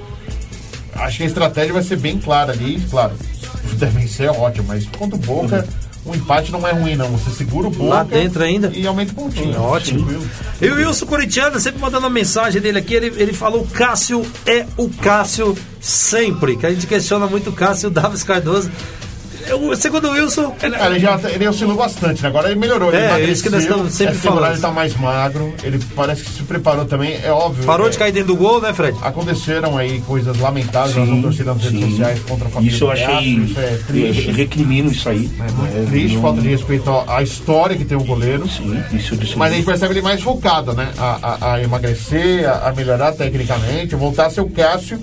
acho 0.94 1.16
que 1.18 1.22
a 1.24 1.26
estratégia 1.26 1.72
vai 1.74 1.82
ser 1.82 1.96
bem 1.96 2.18
clara 2.18 2.52
ali, 2.52 2.80
claro. 2.90 3.12
Se 3.70 3.76
der 3.76 3.90
vencer 3.90 4.26
é 4.26 4.30
ótimo, 4.30 4.66
mas 4.68 4.84
contra 4.86 5.16
o 5.16 5.18
Boca, 5.18 5.66
um 6.04 6.14
empate 6.14 6.50
não 6.50 6.66
é 6.66 6.72
ruim, 6.72 6.96
não. 6.96 7.08
Você 7.10 7.30
segura 7.30 7.68
o 7.68 7.70
Boca 7.70 7.94
Lá 7.94 8.02
dentro 8.02 8.42
ainda? 8.42 8.72
e 8.74 8.86
aumenta 8.86 9.12
o 9.12 9.14
pontinho. 9.14 9.60
Ótimo. 9.60 10.00
Tranquilo. 10.00 10.30
E 10.60 10.68
o 10.68 10.74
Wilson 10.74 11.06
Coritiano, 11.06 11.60
sempre 11.60 11.80
mandando 11.80 12.06
uma 12.06 12.10
mensagem 12.12 12.60
dele 12.60 12.78
aqui, 12.78 12.94
ele, 12.94 13.12
ele 13.16 13.32
falou: 13.32 13.66
Cássio 13.72 14.26
é 14.46 14.66
o 14.76 14.88
Cássio 14.88 15.56
sempre. 15.80 16.56
Que 16.56 16.66
a 16.66 16.70
gente 16.70 16.86
questiona 16.86 17.26
muito 17.26 17.50
o 17.50 17.52
Cássio, 17.52 17.88
o 17.88 17.92
Davis 17.92 18.22
Cardoso. 18.24 18.70
Eu, 19.48 19.76
segundo 19.76 20.08
o 20.08 20.12
Wilson, 20.12 20.54
ele- 20.62 20.76
É, 20.76 20.86
ele 20.86 20.98
já 21.00 21.18
ele 21.30 21.48
oscilou 21.48 21.76
bastante, 21.76 22.22
né? 22.22 22.28
Agora 22.28 22.50
ele 22.50 22.58
melhorou. 22.58 22.88
Ele 22.92 22.98
É, 23.02 23.06
emagreceu, 23.06 23.32
isso 23.32 23.42
que 23.42 23.50
nós 23.50 23.62
estamos 23.62 23.92
sempre 23.92 24.14
temporada 24.14 24.40
falando. 24.40 24.52
Ele 24.54 24.62
tá 24.62 24.70
mais 24.70 24.96
magro, 24.96 25.54
ele 25.62 25.80
parece 25.94 26.22
que 26.24 26.30
se 26.30 26.42
preparou 26.42 26.84
também, 26.84 27.18
é 27.22 27.30
óbvio. 27.30 27.64
parou 27.64 27.86
é, 27.86 27.90
de 27.90 27.98
cair 27.98 28.12
dentro 28.12 28.28
do 28.28 28.36
gol, 28.36 28.60
né, 28.60 28.72
Fred? 28.72 28.96
Aconteceram 29.02 29.76
aí 29.78 30.00
coisas 30.02 30.36
lamentáveis, 30.38 30.96
nós 30.96 31.08
vamos 31.08 31.22
torcer 31.22 31.46
nas 31.46 31.62
redes 31.62 31.80
sim. 31.80 31.90
sociais 31.90 32.20
contra 32.28 32.48
a 32.48 32.50
família 32.50 32.74
Isso 32.74 32.84
eu 32.84 32.90
achei. 32.90 33.20
Isso 33.34 33.60
é 33.60 33.78
triste. 33.86 34.28
eu 34.28 34.34
recrimino 34.34 34.90
isso 34.90 35.08
aí. 35.08 35.30
É 35.38 35.52
muito 35.52 35.76
É, 35.76 35.84
triste, 35.86 36.14
não- 36.14 36.22
falta 36.22 36.40
de 36.40 36.48
respeito 36.48 36.90
à 36.90 37.16
à 37.18 37.22
história 37.22 37.76
que 37.76 37.84
tem 37.84 37.96
o 37.96 38.04
goleiro. 38.04 38.48
Sim, 38.48 38.82
isso, 38.92 39.14
isso 39.16 39.38
Mas 39.38 39.52
a 39.52 39.56
gente 39.56 39.64
percebe 39.64 39.92
ele 39.94 40.02
mais 40.02 40.22
focado, 40.22 40.72
né? 40.72 40.88
A, 40.98 41.18
a- 41.40 41.52
a 41.54 41.62
emagrecer, 41.62 42.48
a, 42.48 42.68
a 42.68 42.72
melhorar 42.72 43.12
tecnicamente, 43.12 43.94
voltar 43.94 44.26
a 44.26 44.30
ser 44.30 44.40
o 44.40 44.48
Cássio 44.48 45.00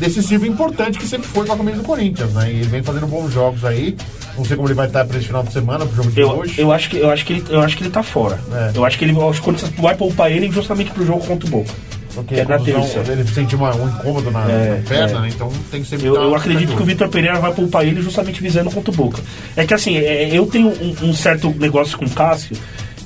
decisivo 0.00 0.46
e 0.46 0.48
importante 0.48 0.98
que 0.98 1.06
sempre 1.06 1.28
foi 1.28 1.46
com 1.46 1.52
a 1.52 1.56
camisa 1.56 1.76
do 1.78 1.84
Corinthians, 1.84 2.32
né? 2.32 2.50
E 2.50 2.56
ele 2.56 2.64
vem 2.68 2.82
fazendo 2.82 3.06
bons 3.06 3.32
jogos 3.32 3.64
aí. 3.64 3.96
Não 4.36 4.44
sei 4.44 4.56
como 4.56 4.66
ele 4.68 4.74
vai 4.74 4.86
estar 4.86 5.04
para 5.04 5.18
esse 5.18 5.26
final 5.26 5.42
de 5.42 5.52
semana, 5.52 5.84
pro 5.84 5.96
jogo 5.96 6.10
de 6.10 6.20
Eu, 6.20 6.28
hoje. 6.30 6.54
eu, 6.60 6.72
acho 6.72 6.88
que, 6.88 6.96
eu, 6.98 7.10
acho 7.10 7.24
que 7.26 7.32
ele, 7.34 7.44
eu 7.50 7.60
acho 7.60 7.76
que 7.76 7.82
ele 7.82 7.90
tá 7.90 8.02
fora. 8.02 8.38
É. 8.52 8.70
Eu 8.74 8.84
acho 8.84 8.98
que 8.98 9.04
ele 9.04 9.12
eu 9.12 9.28
acho 9.28 9.40
que 9.40 9.42
o 9.42 9.52
Corinthians 9.52 9.70
vai 9.78 9.94
poupar 9.94 10.30
ele 10.32 10.50
justamente 10.50 10.90
pro 10.90 11.04
jogo 11.04 11.24
contra 11.26 11.46
o 11.46 11.50
Boca. 11.50 11.70
Porque 12.14 12.34
que 12.34 12.40
é 12.40 12.44
na 12.44 12.58
terça. 12.58 12.98
ele 13.12 13.24
sente 13.28 13.54
uma- 13.54 13.74
um 13.76 13.88
incômodo 13.88 14.30
na, 14.32 14.40
É, 14.50 14.76
na 14.82 14.88
perna, 14.88 15.18
é. 15.18 15.20
né? 15.22 15.28
Então 15.32 15.52
tem 15.70 15.80
que 15.82 15.88
sempre 15.88 16.06
Eu, 16.06 16.16
eu 16.16 16.34
acredito 16.34 16.74
que 16.74 16.82
o. 16.82 16.84
Vitor 16.84 17.08
Pereira 17.08 17.38
vai 17.38 17.52
poupar 17.54 17.86
ele 17.86 18.02
justamente 18.02 18.42
visando 18.42 18.68
contra 18.70 18.90
o 18.90 18.94
Boca. 18.94 19.20
É 19.56 19.64
que 19.64 19.72
assim, 19.74 19.96
é, 19.96 20.28
eu 20.32 20.44
tenho 20.46 20.68
um, 20.68 21.08
um 21.10 21.14
certo 21.14 21.50
negócio 21.58 21.96
com 21.96 22.04
o 22.06 22.10
Cássio, 22.10 22.56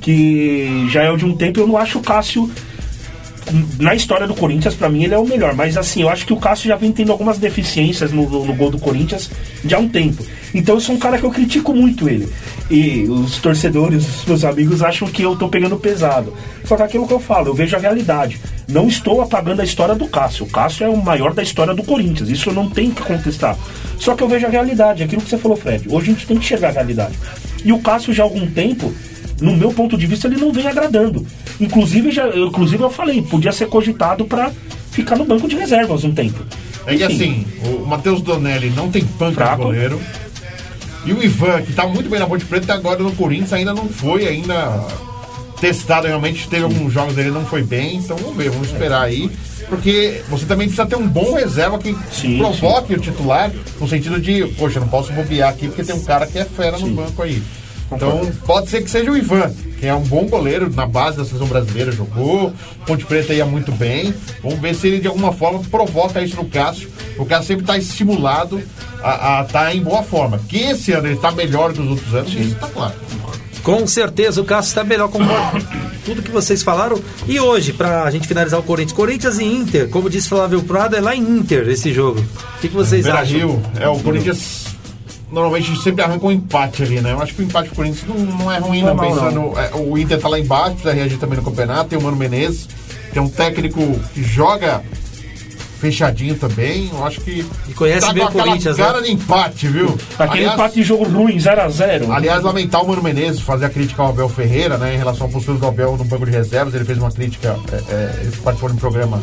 que 0.00 0.86
já 0.90 1.02
é 1.02 1.16
de 1.16 1.24
um 1.24 1.34
tempo, 1.36 1.60
eu 1.60 1.66
não 1.66 1.76
acho 1.76 1.98
o 1.98 2.02
Cássio. 2.02 2.50
Na 3.78 3.94
história 3.94 4.26
do 4.26 4.34
Corinthians, 4.34 4.74
pra 4.74 4.88
mim, 4.88 5.04
ele 5.04 5.14
é 5.14 5.18
o 5.18 5.26
melhor. 5.26 5.54
Mas 5.54 5.76
assim, 5.76 6.02
eu 6.02 6.08
acho 6.08 6.24
que 6.26 6.32
o 6.32 6.36
Cássio 6.36 6.68
já 6.68 6.76
vem 6.76 6.90
tendo 6.92 7.12
algumas 7.12 7.36
deficiências 7.38 8.10
no, 8.10 8.28
no- 8.28 8.44
no 8.46 8.54
gol 8.54 8.70
do 8.70 8.78
Corinthians 8.78 9.30
já 9.64 9.76
há 9.76 9.80
um 9.80 9.88
tempo. 9.88 10.24
Então 10.54 10.76
eu 10.76 10.80
sou 10.80 10.94
um 10.94 10.98
cara 10.98 11.18
que 11.18 11.24
eu 11.24 11.30
critico 11.30 11.74
muito 11.74 12.08
ele. 12.08 12.28
E 12.70 13.02
os 13.08 13.36
torcedores, 13.38 14.20
os 14.20 14.24
meus 14.24 14.44
amigos, 14.44 14.82
acham 14.82 15.06
que 15.08 15.22
eu 15.22 15.36
tô 15.36 15.48
pegando 15.48 15.76
pesado. 15.76 16.32
Só 16.64 16.76
que 16.76 16.82
é 16.82 16.84
aquilo 16.86 17.06
que 17.06 17.12
eu 17.12 17.20
falo, 17.20 17.48
eu 17.48 17.54
vejo 17.54 17.76
a 17.76 17.78
realidade. 17.78 18.40
Não 18.66 18.88
estou 18.88 19.20
apagando 19.20 19.60
a 19.60 19.64
história 19.64 19.94
do 19.94 20.06
Cássio. 20.08 20.46
O 20.46 20.48
Cássio 20.48 20.84
é 20.86 20.88
o 20.88 20.96
maior 20.96 21.34
da 21.34 21.42
história 21.42 21.74
do 21.74 21.82
Corinthians. 21.82 22.30
Isso 22.30 22.50
não 22.52 22.70
tenho 22.70 22.92
que 22.92 23.02
contestar. 23.02 23.58
Só 23.98 24.14
que 24.14 24.22
eu 24.22 24.28
vejo 24.28 24.46
a 24.46 24.50
realidade, 24.50 25.02
aquilo 25.02 25.20
que 25.20 25.28
você 25.28 25.36
falou, 25.38 25.56
Fred. 25.56 25.86
Hoje 25.88 26.10
a 26.10 26.14
gente 26.14 26.26
tem 26.26 26.38
que 26.38 26.44
chegar 26.46 26.68
à 26.68 26.72
realidade. 26.72 27.14
E 27.62 27.72
o 27.72 27.78
Cássio 27.80 28.14
já 28.14 28.22
há 28.22 28.26
algum 28.26 28.46
tempo, 28.46 28.90
no 29.40 29.54
meu 29.54 29.72
ponto 29.72 29.98
de 29.98 30.06
vista, 30.06 30.26
ele 30.28 30.36
não 30.40 30.50
vem 30.52 30.66
agradando. 30.66 31.26
Inclusive, 31.60 32.10
já, 32.10 32.24
eu- 32.26 32.46
inclusive 32.48 32.82
eu 32.82 32.90
falei, 32.90 33.22
podia 33.22 33.52
ser 33.52 33.66
cogitado 33.68 34.24
pra 34.24 34.50
ficar 34.90 35.16
no 35.16 35.24
banco 35.24 35.48
de 35.48 35.56
reservas 35.56 36.04
um 36.04 36.12
tempo. 36.12 36.44
É 36.86 36.94
que 36.96 37.04
Enfim, 37.04 37.14
assim, 37.14 37.46
o 37.82 37.86
Matheus 37.86 38.20
Donelli 38.20 38.70
não 38.70 38.90
tem 38.90 39.04
panca 39.04 39.30
de 39.30 39.34
Fraco. 39.36 39.62
goleiro. 39.62 40.00
E 41.06 41.12
o 41.12 41.22
Ivan, 41.22 41.62
que 41.62 41.72
tá 41.72 41.86
muito 41.86 42.08
bem 42.08 42.18
na 42.18 42.26
Ponte 42.26 42.44
Preta, 42.44 42.72
agora 42.74 43.02
no 43.02 43.12
Corinthians 43.12 43.52
ainda 43.52 43.74
não 43.74 43.88
foi 43.88 44.26
ainda 44.26 44.84
testado 45.60 46.06
realmente. 46.06 46.48
Teve 46.48 46.64
alguns 46.64 46.92
jogos 46.92 47.14
dele 47.14 47.30
não 47.30 47.44
foi 47.44 47.62
bem, 47.62 47.96
então 47.96 48.16
vamos 48.16 48.36
ver, 48.36 48.50
vamos 48.50 48.68
esperar 48.68 49.02
aí. 49.02 49.30
Porque 49.68 50.22
você 50.28 50.44
também 50.44 50.66
precisa 50.66 50.86
ter 50.86 50.96
um 50.96 51.06
bom 51.08 51.34
reserva 51.34 51.78
que 51.78 51.96
Sim, 52.12 52.36
provoque 52.38 52.94
o 52.94 52.98
titular, 52.98 53.50
no 53.80 53.88
sentido 53.88 54.20
de, 54.20 54.46
poxa, 54.58 54.78
não 54.80 54.88
posso 54.88 55.12
bobear 55.12 55.48
aqui 55.50 55.68
porque 55.68 55.84
tem 55.84 55.94
um 55.94 56.04
cara 56.04 56.26
que 56.26 56.38
é 56.38 56.44
fera 56.44 56.78
no 56.78 56.88
banco 56.88 57.22
aí. 57.22 57.42
Então, 57.96 58.32
pode 58.46 58.68
ser 58.68 58.82
que 58.82 58.90
seja 58.90 59.10
o 59.10 59.16
Ivan, 59.16 59.50
que 59.78 59.86
é 59.86 59.94
um 59.94 60.02
bom 60.02 60.26
goleiro 60.26 60.70
na 60.72 60.86
base 60.86 61.16
da 61.16 61.24
seleção 61.24 61.46
brasileira, 61.46 61.92
jogou. 61.92 62.52
Ponte 62.86 63.04
Preta 63.04 63.32
ia 63.32 63.44
muito 63.44 63.72
bem. 63.72 64.14
Vamos 64.42 64.58
ver 64.58 64.74
se 64.74 64.88
ele 64.88 65.00
de 65.00 65.08
alguma 65.08 65.32
forma 65.32 65.60
provoca 65.70 66.20
isso 66.22 66.36
no 66.36 66.46
Cássio. 66.46 66.88
O 67.18 67.24
Cássio 67.24 67.48
sempre 67.48 67.64
está 67.64 67.76
estimulado 67.78 68.62
a 69.02 69.44
estar 69.46 69.74
em 69.74 69.82
boa 69.82 70.02
forma. 70.02 70.40
Que 70.48 70.58
esse 70.58 70.92
ano 70.92 71.06
ele 71.06 71.16
está 71.16 71.30
melhor 71.30 71.72
que 71.72 71.80
os 71.80 71.88
outros 71.88 72.14
anos, 72.14 72.32
isso 72.32 72.54
está 72.54 72.68
claro. 72.68 72.94
Com 73.62 73.86
certeza 73.86 74.40
o 74.40 74.44
Cássio 74.44 74.68
está 74.68 74.84
melhor 74.84 75.08
com 75.08 75.18
tudo 76.04 76.22
que 76.22 76.30
vocês 76.30 76.62
falaram. 76.62 77.00
E 77.26 77.40
hoje, 77.40 77.72
pra 77.72 78.10
gente 78.10 78.28
finalizar 78.28 78.60
o 78.60 78.62
Corinthians, 78.62 78.92
Corinthians 78.92 79.38
e 79.38 79.44
Inter, 79.44 79.88
como 79.88 80.10
disse 80.10 80.28
Flávio 80.28 80.62
Prado, 80.62 80.96
é 80.96 81.00
lá 81.00 81.16
em 81.16 81.22
Inter 81.22 81.66
esse 81.68 81.92
jogo. 81.92 82.20
O 82.20 82.60
que, 82.60 82.68
que 82.68 82.74
vocês 82.74 83.04
Beira 83.04 83.20
acham? 83.20 83.38
Rio, 83.38 83.62
é 83.80 83.88
o 83.88 83.98
Corinthians. 84.00 84.63
Normalmente 85.34 85.76
sempre 85.82 86.02
arranca 86.02 86.26
um 86.26 86.30
empate 86.32 86.82
ali, 86.82 87.00
né? 87.00 87.12
Eu 87.12 87.20
acho 87.20 87.34
que 87.34 87.42
o 87.42 87.44
empate 87.44 87.68
pro 87.68 87.76
Corinthians 87.76 88.08
não, 88.08 88.16
não 88.16 88.52
é 88.52 88.58
ruim, 88.58 88.82
não. 88.82 88.94
Não 88.94 89.04
é 89.04 89.08
mal, 89.08 89.14
Pensando, 89.14 89.58
é, 89.58 89.70
o 89.74 89.98
Inter 89.98 90.20
tá 90.20 90.28
lá 90.28 90.38
embaixo, 90.38 90.70
precisa 90.72 90.92
reagir 90.92 91.18
também 91.18 91.36
no 91.36 91.44
campeonato. 91.44 91.90
Tem 91.90 91.98
o 91.98 92.02
Mano 92.02 92.16
Menezes, 92.16 92.68
que 93.12 93.18
é 93.18 93.22
um 93.22 93.28
técnico 93.28 93.80
que 94.14 94.22
joga 94.22 94.82
fechadinho 95.84 96.34
também. 96.36 96.88
Eu 96.90 97.04
acho 97.04 97.20
que. 97.20 97.44
E 97.68 97.74
conhece 97.74 98.06
tá 98.06 98.12
bem 98.12 98.26
com 98.26 98.38
o 98.38 98.42
Corinthians, 98.42 98.78
né? 98.78 98.84
cara 98.84 99.02
de 99.02 99.12
empate, 99.12 99.68
viu? 99.68 99.98
Aquele 100.18 100.38
Aliás- 100.44 100.54
empate 100.54 100.74
de 100.76 100.82
jogo 100.82 101.04
ruim, 101.04 101.36
0x0. 101.36 102.10
Aliás, 102.10 102.42
lamentar 102.42 102.82
o 102.82 102.88
Mano 102.88 103.02
Menezes 103.02 103.40
fazer 103.40 103.66
a 103.66 103.70
crítica 103.70 104.02
ao 104.02 104.10
Abel 104.10 104.28
Ferreira, 104.28 104.78
né, 104.78 104.94
em 104.94 104.98
relação 104.98 105.26
à 105.26 105.30
postura 105.30 105.58
do 105.58 105.66
Abel 105.66 105.96
no 105.96 106.04
banco 106.04 106.24
de 106.24 106.30
reservas. 106.32 106.74
Ele 106.74 106.84
fez 106.84 106.98
uma 106.98 107.10
crítica, 107.10 107.58
é, 107.70 107.92
é, 107.92 108.18
ele 108.22 108.36
participou 108.36 108.70
de 108.70 108.76
um 108.76 108.78
programa 108.78 109.20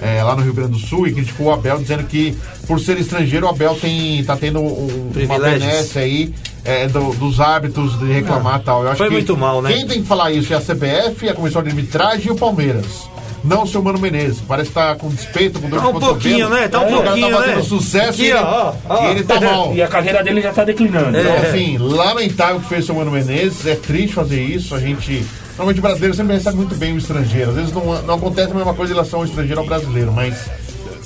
é, 0.00 0.22
lá 0.22 0.34
no 0.34 0.42
Rio 0.42 0.54
Grande 0.54 0.72
do 0.72 0.78
Sul 0.78 1.06
e 1.06 1.12
criticou 1.12 1.46
o 1.48 1.52
Abel, 1.52 1.78
dizendo 1.78 2.04
que 2.04 2.36
por 2.66 2.80
ser 2.80 2.98
estrangeiro, 2.98 3.46
o 3.46 3.48
Abel 3.50 3.74
tem, 3.80 4.22
tá 4.24 4.36
tendo 4.36 4.60
um- 4.60 5.10
uma 5.14 5.38
benesse 5.38 5.98
aí 5.98 6.34
é, 6.64 6.86
do- 6.86 7.14
dos 7.14 7.40
hábitos 7.40 7.98
de 7.98 8.12
reclamar 8.12 8.60
e 8.60 8.64
tal. 8.64 8.82
Eu 8.82 8.88
acho 8.90 8.98
foi 8.98 9.06
que 9.08 9.12
muito 9.14 9.36
mal, 9.36 9.62
né? 9.62 9.72
Quem 9.72 9.86
tem 9.86 10.02
que 10.02 10.06
falar 10.08 10.30
isso 10.30 10.52
é 10.52 10.56
a 10.56 10.60
CBF, 10.60 11.28
a 11.28 11.34
Comissão 11.34 11.62
de 11.62 11.70
Arbitragem 11.70 12.26
e 12.26 12.30
o 12.30 12.36
Palmeiras. 12.36 13.08
Não 13.42 13.62
o 13.62 13.66
seu 13.66 13.82
Mano 13.82 13.98
Menezes. 13.98 14.42
Parece 14.46 14.68
que 14.68 14.74
tá 14.74 14.94
com 14.94 15.08
despeito, 15.08 15.58
com 15.58 15.70
dor 15.70 15.78
Tá 15.80 15.84
de 15.86 15.88
um 15.88 15.92
cotovelo. 15.94 16.20
pouquinho, 16.20 16.48
né? 16.50 16.68
Tá 16.68 16.80
um 16.80 16.84
o 16.84 16.90
cara 16.90 17.02
pouquinho, 17.04 17.30
tá 17.30 17.36
fazendo 17.38 17.56
né? 17.56 17.62
sucesso 17.62 18.08
Aqui, 18.10 18.22
e, 18.24 18.26
ele, 18.26 18.38
ó, 18.38 18.72
ó. 18.86 19.02
e 19.06 19.10
ele 19.12 19.22
tá 19.24 19.40
mal. 19.40 19.74
E 19.74 19.82
a 19.82 19.88
carreira 19.88 20.22
dele 20.22 20.42
já 20.42 20.52
tá 20.52 20.62
declinando. 20.64 21.18
Então, 21.18 21.32
É. 21.32 21.38
assim, 21.48 21.78
lamentável 21.78 22.56
o 22.56 22.60
que 22.60 22.68
fez 22.68 22.86
o 22.90 22.94
Mano 22.94 23.10
Menezes. 23.10 23.64
É 23.66 23.74
triste 23.76 24.12
fazer 24.14 24.42
isso. 24.42 24.74
A 24.74 24.78
gente. 24.78 25.24
Normalmente 25.60 25.78
o 25.78 25.82
brasileiro 25.82 26.16
sempre 26.16 26.34
recebe 26.36 26.56
muito 26.56 26.74
bem 26.74 26.94
o 26.94 26.96
estrangeiro. 26.96 27.50
Às 27.50 27.56
vezes 27.56 27.72
não, 27.72 28.02
não 28.02 28.14
acontece 28.14 28.50
a 28.50 28.54
mesma 28.54 28.72
coisa 28.72 28.92
em 28.92 28.94
relação 28.94 29.20
ao 29.20 29.26
estrangeiro 29.26 29.60
ao 29.60 29.66
brasileiro, 29.66 30.10
mas. 30.10 30.48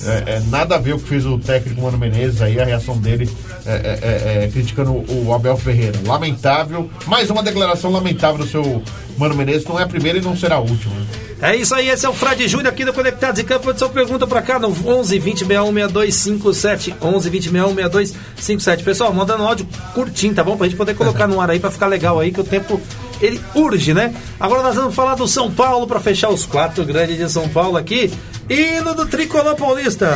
É, 0.06 0.36
é, 0.36 0.42
nada 0.48 0.74
a 0.74 0.78
ver 0.78 0.92
o 0.92 0.98
que 0.98 1.08
fez 1.08 1.24
o 1.24 1.38
técnico 1.38 1.80
Mano 1.80 1.96
Menezes 1.96 2.42
aí, 2.42 2.60
a 2.60 2.64
reação 2.64 2.98
dele 2.98 3.28
é, 3.64 3.72
é, 3.72 3.98
é, 4.02 4.44
é, 4.44 4.48
criticando 4.48 4.92
o, 4.92 5.26
o 5.26 5.34
Abel 5.34 5.56
Ferreira. 5.56 5.98
Lamentável, 6.04 6.88
mais 7.06 7.30
uma 7.30 7.42
declaração 7.42 7.90
lamentável 7.90 8.38
do 8.38 8.46
seu 8.46 8.82
Mano 9.16 9.34
Menezes, 9.34 9.66
não 9.66 9.80
é 9.80 9.82
a 9.82 9.88
primeira 9.88 10.18
e 10.18 10.20
não 10.20 10.36
será 10.36 10.56
a 10.56 10.60
última. 10.60 10.94
É 11.42 11.56
isso 11.56 11.74
aí, 11.74 11.88
esse 11.88 12.06
é 12.06 12.08
o 12.08 12.12
Fred 12.12 12.46
Júnior 12.46 12.72
aqui 12.72 12.84
do 12.84 12.92
Conectados 12.92 13.40
em 13.40 13.44
Campo. 13.44 13.76
Sua 13.76 13.88
pergunta 13.88 14.26
pra 14.26 14.40
cá 14.40 14.58
no 14.58 14.68
11 14.68 15.18
20 15.18 15.38
61 15.40 15.72
6257. 15.72 16.94
11 17.02 17.30
20 17.30 17.42
61 17.42 17.74
6257. 17.74 18.84
Pessoal, 18.84 19.12
mandando 19.12 19.42
áudio 19.42 19.66
curtinho, 19.94 20.34
tá 20.34 20.44
bom? 20.44 20.56
Pra 20.56 20.66
gente 20.68 20.76
poder 20.76 20.94
colocar 20.94 21.26
no 21.26 21.40
ar 21.40 21.50
aí 21.50 21.58
pra 21.58 21.70
ficar 21.70 21.86
legal 21.86 22.20
aí, 22.20 22.30
que 22.30 22.40
o 22.40 22.44
tempo 22.44 22.80
ele 23.20 23.40
urge, 23.54 23.94
né? 23.94 24.14
Agora 24.38 24.62
nós 24.62 24.74
vamos 24.74 24.94
falar 24.94 25.14
do 25.14 25.26
São 25.28 25.50
Paulo 25.50 25.86
pra 25.86 26.00
fechar 26.00 26.30
os 26.30 26.46
quatro 26.46 26.84
grandes 26.84 27.16
de 27.16 27.30
São 27.30 27.48
Paulo 27.48 27.76
aqui. 27.76 28.12
Hino 28.48 28.94
do 28.94 29.06
Tricolor 29.06 29.56
Paulista. 29.56 30.10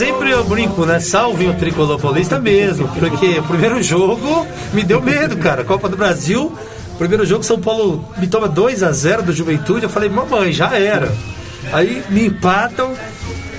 Sempre 0.00 0.30
eu 0.30 0.44
brinco, 0.44 0.86
né? 0.86 1.00
Salve 1.00 1.46
o 1.46 1.54
tricolor 1.54 1.98
paulista 1.98 2.38
mesmo, 2.38 2.88
porque 2.88 3.38
o 3.38 3.42
primeiro 3.42 3.82
jogo 3.82 4.46
me 4.72 4.82
deu 4.82 5.02
medo, 5.02 5.36
cara. 5.36 5.64
Copa 5.64 5.88
do 5.88 5.96
Brasil, 5.96 6.56
primeiro 6.96 7.26
jogo 7.26 7.42
São 7.42 7.60
Paulo 7.60 8.08
me 8.16 8.26
toma 8.26 8.48
2 8.48 8.82
a 8.82 8.92
0 8.92 9.24
do 9.24 9.32
Juventude. 9.32 9.84
Eu 9.84 9.90
falei, 9.90 10.08
mamãe, 10.08 10.52
já 10.52 10.78
era. 10.78 11.12
Aí 11.72 12.02
me 12.08 12.26
empatam. 12.26 12.94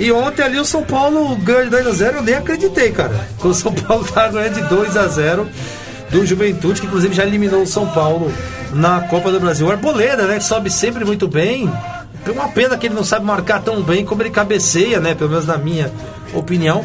E 0.01 0.11
ontem 0.11 0.41
ali 0.41 0.59
o 0.59 0.65
São 0.65 0.83
Paulo 0.83 1.35
ganha 1.35 1.65
de 1.65 1.69
2 1.69 1.85
a 1.85 1.91
0 1.91 2.17
eu 2.17 2.23
nem 2.23 2.33
acreditei, 2.33 2.91
cara. 2.91 3.13
O 3.43 3.53
São 3.53 3.71
Paulo 3.71 4.03
tá 4.03 4.27
ganhando 4.29 4.55
de 4.55 4.63
2 4.63 4.97
a 4.97 5.07
0 5.07 5.47
do 6.09 6.25
Juventude, 6.25 6.81
que 6.81 6.87
inclusive 6.87 7.13
já 7.13 7.23
eliminou 7.23 7.61
o 7.61 7.67
São 7.67 7.85
Paulo 7.85 8.33
na 8.73 9.01
Copa 9.01 9.31
do 9.31 9.39
Brasil. 9.39 9.67
O 9.67 9.71
Arboleda, 9.71 10.25
né? 10.25 10.39
Que 10.39 10.43
sobe 10.43 10.71
sempre 10.71 11.05
muito 11.05 11.27
bem. 11.27 11.71
Uma 12.27 12.47
pena 12.47 12.79
que 12.79 12.87
ele 12.87 12.95
não 12.95 13.03
sabe 13.03 13.25
marcar 13.25 13.61
tão 13.61 13.83
bem 13.83 14.03
como 14.03 14.23
ele 14.23 14.31
cabeceia, 14.31 14.99
né? 14.99 15.13
Pelo 15.13 15.29
menos 15.29 15.45
na 15.45 15.59
minha 15.59 15.93
opinião. 16.33 16.83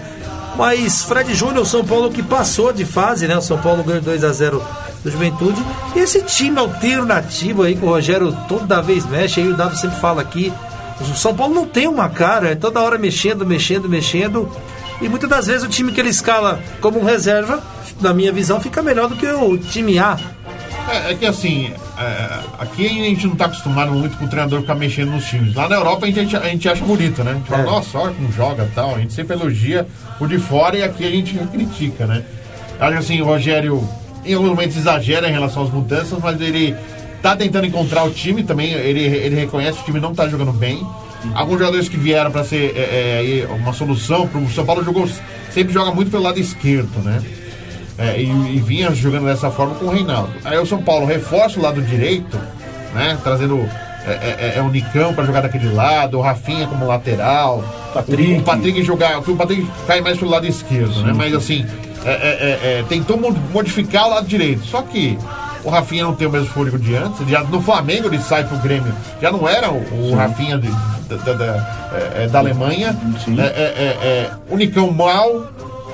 Mas 0.55 1.03
Fred 1.03 1.35
Júnior, 1.35 1.63
o 1.63 1.67
São 1.67 1.87
Paulo 1.87 2.11
que 2.11 2.23
passou 2.23 2.71
de 2.71 2.85
fase, 2.85 3.27
né? 3.27 3.35
O 3.35 3.41
São 3.41 3.57
Paulo 3.57 3.83
ganhou 3.83 4.03
2 4.03 4.25
a 4.25 4.33
0 4.33 4.63
do 5.03 5.11
Juventude. 5.11 5.65
E 5.95 6.01
esse 6.01 6.21
time 6.21 6.59
alternativo 6.59 7.63
aí 7.63 7.77
que 7.77 7.83
o 7.83 7.89
Rogério 7.89 8.37
toda 8.47 8.83
vez 8.83 9.07
mexe, 9.07 9.41
aí 9.41 9.49
o 9.49 9.57
Davi 9.57 9.79
sempre 9.79 9.99
fala 10.01 10.21
aqui. 10.21 10.53
O 11.01 11.05
São 11.15 11.35
Paulo 11.35 11.55
não 11.55 11.67
tem 11.67 11.87
uma 11.87 12.09
cara, 12.09 12.51
é 12.53 12.55
toda 12.55 12.81
hora 12.81 12.97
mexendo, 12.99 13.45
mexendo, 13.47 13.89
mexendo. 13.89 14.51
E 15.01 15.09
muitas 15.09 15.29
das 15.29 15.47
vezes 15.47 15.63
o 15.63 15.69
time 15.69 15.93
que 15.93 16.01
ele 16.01 16.09
escala 16.09 16.61
como 16.81 17.05
reserva, 17.05 17.63
na 18.01 18.15
minha 18.15 18.33
visão, 18.33 18.61
fica 18.61 18.83
melhor 18.83 19.09
do 19.09 19.17
que 19.17 19.27
o 19.27 19.59
time 19.59 19.99
A. 19.99 20.17
É, 20.89 21.13
é 21.13 21.15
que 21.15 21.27
assim, 21.27 21.73
é, 21.99 22.39
aqui 22.59 22.87
a 22.87 23.05
gente 23.05 23.27
não 23.27 23.33
está 23.35 23.47
acostumado 23.47 23.91
muito 23.93 24.17
com 24.17 24.25
o 24.25 24.29
treinador 24.29 24.61
ficar 24.61 24.75
mexendo 24.77 25.11
nos 25.11 25.27
times. 25.27 25.55
Lá 25.55 25.69
na 25.69 25.77
Europa 25.77 26.07
a 26.07 26.11
gente, 26.11 26.37
a 26.37 26.45
gente 26.45 26.69
acha 26.69 26.85
bonito, 26.85 27.23
né? 27.25 27.33
A 27.33 27.35
gente 27.35 27.49
fala, 27.49 27.63
É. 27.63 27.67
nossa, 27.67 27.99
olha 27.99 28.15
como 28.15 28.33
joga 28.33 28.69
tal. 28.75 28.95
A 28.95 28.99
gente 28.99 29.13
sempre 29.13 29.37
elogia 29.37 29.87
o 30.21 30.27
de 30.27 30.39
fora 30.39 30.79
e 30.79 30.83
aqui 30.83 31.05
a 31.05 31.11
gente 31.11 31.37
critica, 31.53 32.07
né? 32.07 32.23
Acho 32.81 32.99
assim, 32.99 33.21
o 33.21 33.25
Rogério 33.25 33.87
em 34.25 34.35
alguns 34.35 34.51
momentos 34.51 34.77
exagera 34.77 35.29
em 35.29 35.33
relação 35.33 35.63
às 35.63 35.71
mudanças, 35.71 36.19
mas 36.23 36.41
ele 36.41 36.75
tá 37.31 37.37
tentando 37.37 37.67
encontrar 37.67 38.05
o 38.05 38.11
time 38.11 38.43
também. 38.45 38.73
Ele, 38.73 39.01
ele 39.01 39.35
reconhece 39.35 39.79
que 39.79 39.83
o 39.83 39.87
time 39.87 40.01
não 40.01 40.15
tá 40.15 40.29
jogando 40.29 40.53
bem. 40.53 40.87
Alguns 41.35 41.59
jogadores 41.59 41.89
que 41.89 41.97
vieram 41.97 42.31
para 42.31 42.45
ser 42.45 42.73
é, 42.77 43.45
é, 43.45 43.49
uma 43.53 43.73
solução 43.73 44.29
para 44.29 44.39
o 44.41 44.49
São 44.51 44.65
Paulo 44.65 44.85
jogou 44.85 45.09
sempre 45.51 45.73
joga 45.73 45.91
muito 45.91 46.11
pelo 46.11 46.23
lado 46.23 46.39
esquerdo, 46.39 47.03
né? 47.03 47.21
É, 47.99 48.21
e, 48.21 48.27
e 48.57 48.61
vinha 48.61 48.95
jogando 48.95 49.25
dessa 49.25 49.51
forma 49.51 49.75
com 49.75 49.87
o 49.87 49.91
Reinaldo. 49.91 50.31
Aí 50.45 50.59
o 50.59 50.67
São 50.67 50.81
Paulo 50.83 51.05
reforça 51.07 51.59
o 51.59 51.63
lado 51.63 51.81
direito, 51.83 52.39
né? 52.95 53.19
Trazendo 53.25 53.69
é, 54.07 54.11
é, 54.13 54.55
é 54.59 54.63
o 54.63 54.69
Nicão 54.69 55.15
para 55.15 55.25
jogar 55.25 55.41
daquele 55.41 55.73
lado, 55.73 56.19
o 56.19 56.21
Rafinha 56.21 56.67
como 56.69 56.87
lateral, 56.87 57.65
Patrick. 57.93 58.35
o, 58.35 58.43
Patrick 58.43 58.83
jogar, 58.85 59.19
o 59.19 59.37
Patrick 59.37 59.67
cai 59.87 60.01
mais 60.01 60.19
pelo 60.19 60.31
lado 60.31 60.47
esquerdo, 60.47 61.03
né? 61.03 61.13
Mas 61.13 61.35
assim, 61.35 61.67
é, 62.05 62.11
é, 62.11 62.15
é, 62.15 62.79
é, 62.81 62.85
tentou 62.89 63.17
mo- 63.19 63.35
modificar 63.53 64.07
o 64.07 64.11
lado 64.11 64.29
direito. 64.29 64.65
Só 64.67 64.83
que 64.83 65.19
o 65.67 65.71
Rafinha 65.71 66.05
não 66.05 66.15
tem 66.15 66.27
o 66.27 66.31
mesmo 66.31 66.47
fôlego 66.49 66.79
de 66.79 66.95
antes. 66.97 67.27
Já, 67.29 67.43
no 67.43 67.61
Flamengo 67.61 68.07
ele 68.09 68.19
sai 68.21 68.45
pro 68.45 68.57
Grêmio. 68.59 68.95
Já 69.21 69.31
não 69.33 69.49
era 69.49 69.71
o, 69.71 70.11
o 70.11 70.15
Rafinha 70.15 70.57
de- 70.59 70.71
da, 71.09 71.17
da, 71.17 71.33
da- 71.33 71.91
é, 71.93 72.25
é, 72.25 72.27
da 72.29 72.39
Alemanha. 72.39 72.97
Sim. 73.25 73.39
É, 73.41 73.45
é, 73.45 73.49
é, 73.49 74.07
é, 74.07 74.31
o 74.49 74.57
Nicão 74.57 74.91
mal, 74.93 75.47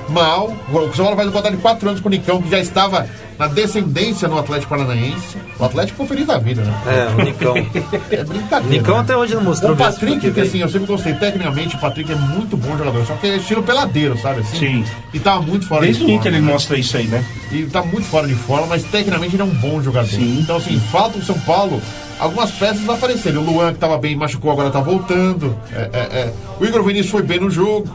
mal. 0.09 0.51
O 0.71 0.93
São 0.95 1.05
Paulo 1.05 1.15
faz 1.15 1.27
um 1.27 1.31
contrato 1.31 1.55
de 1.55 1.61
quatro 1.61 1.87
anos 1.89 2.01
com 2.01 2.07
o 2.07 2.11
Nicão, 2.11 2.41
que 2.41 2.49
já 2.49 2.59
estava 2.59 3.05
na 3.37 3.47
descendência 3.47 4.27
no 4.27 4.37
Atlético 4.37 4.69
Paranaense. 4.69 5.37
O 5.59 5.65
Atlético 5.65 5.97
foi 5.97 6.07
feliz 6.07 6.27
da 6.27 6.37
vida, 6.37 6.61
né? 6.61 6.81
É, 6.87 7.21
o 7.21 7.25
Nicão. 7.25 7.53
É 8.11 8.23
brincadeira. 8.23 8.77
Nicão 8.77 8.95
né? 8.95 9.01
até 9.01 9.17
hoje 9.17 9.35
não 9.35 9.43
mostrou 9.43 9.73
O 9.73 9.77
Patrick, 9.77 10.31
que 10.31 10.41
assim, 10.41 10.59
eu 10.59 10.69
sempre 10.69 10.87
gostei, 10.87 11.13
tecnicamente, 11.13 11.75
o 11.75 11.79
Patrick 11.79 12.11
é 12.11 12.15
muito 12.15 12.55
bom 12.55 12.77
jogador, 12.77 13.05
só 13.05 13.15
que 13.15 13.27
é 13.27 13.37
estilo 13.37 13.63
peladeiro, 13.63 14.17
sabe? 14.19 14.41
Assim, 14.41 14.57
Sim. 14.57 14.85
E 15.13 15.19
tava 15.19 15.41
muito 15.41 15.67
fora 15.67 15.81
Desde 15.81 15.99
de 15.99 16.05
o 16.05 16.07
forma. 16.07 16.19
Inter 16.19 16.33
ele 16.33 16.41
mostra 16.41 16.77
isso 16.77 16.97
aí, 16.97 17.07
né? 17.07 17.25
E 17.51 17.63
tá 17.65 17.81
muito 17.81 18.05
fora 18.05 18.27
de 18.27 18.35
forma, 18.35 18.67
mas 18.67 18.83
tecnicamente 18.83 19.35
ele 19.35 19.41
é 19.41 19.45
um 19.45 19.55
bom 19.55 19.81
jogador. 19.81 20.09
Sim. 20.09 20.39
Então, 20.39 20.57
assim, 20.57 20.79
falta 20.91 21.17
o 21.17 21.23
São 21.23 21.39
Paulo 21.39 21.81
algumas 22.19 22.51
peças 22.51 22.87
aparecerem. 22.87 23.39
O 23.39 23.43
Luan, 23.43 23.73
que 23.73 23.79
tava 23.79 23.97
bem, 23.97 24.15
machucou, 24.15 24.51
agora 24.51 24.69
tá 24.69 24.79
voltando. 24.79 25.57
É, 25.71 25.89
é, 25.93 25.99
é. 25.99 26.33
O 26.59 26.65
Igor 26.65 26.83
Vinícius 26.83 27.11
foi 27.11 27.23
bem 27.23 27.39
no 27.39 27.49
jogo, 27.49 27.87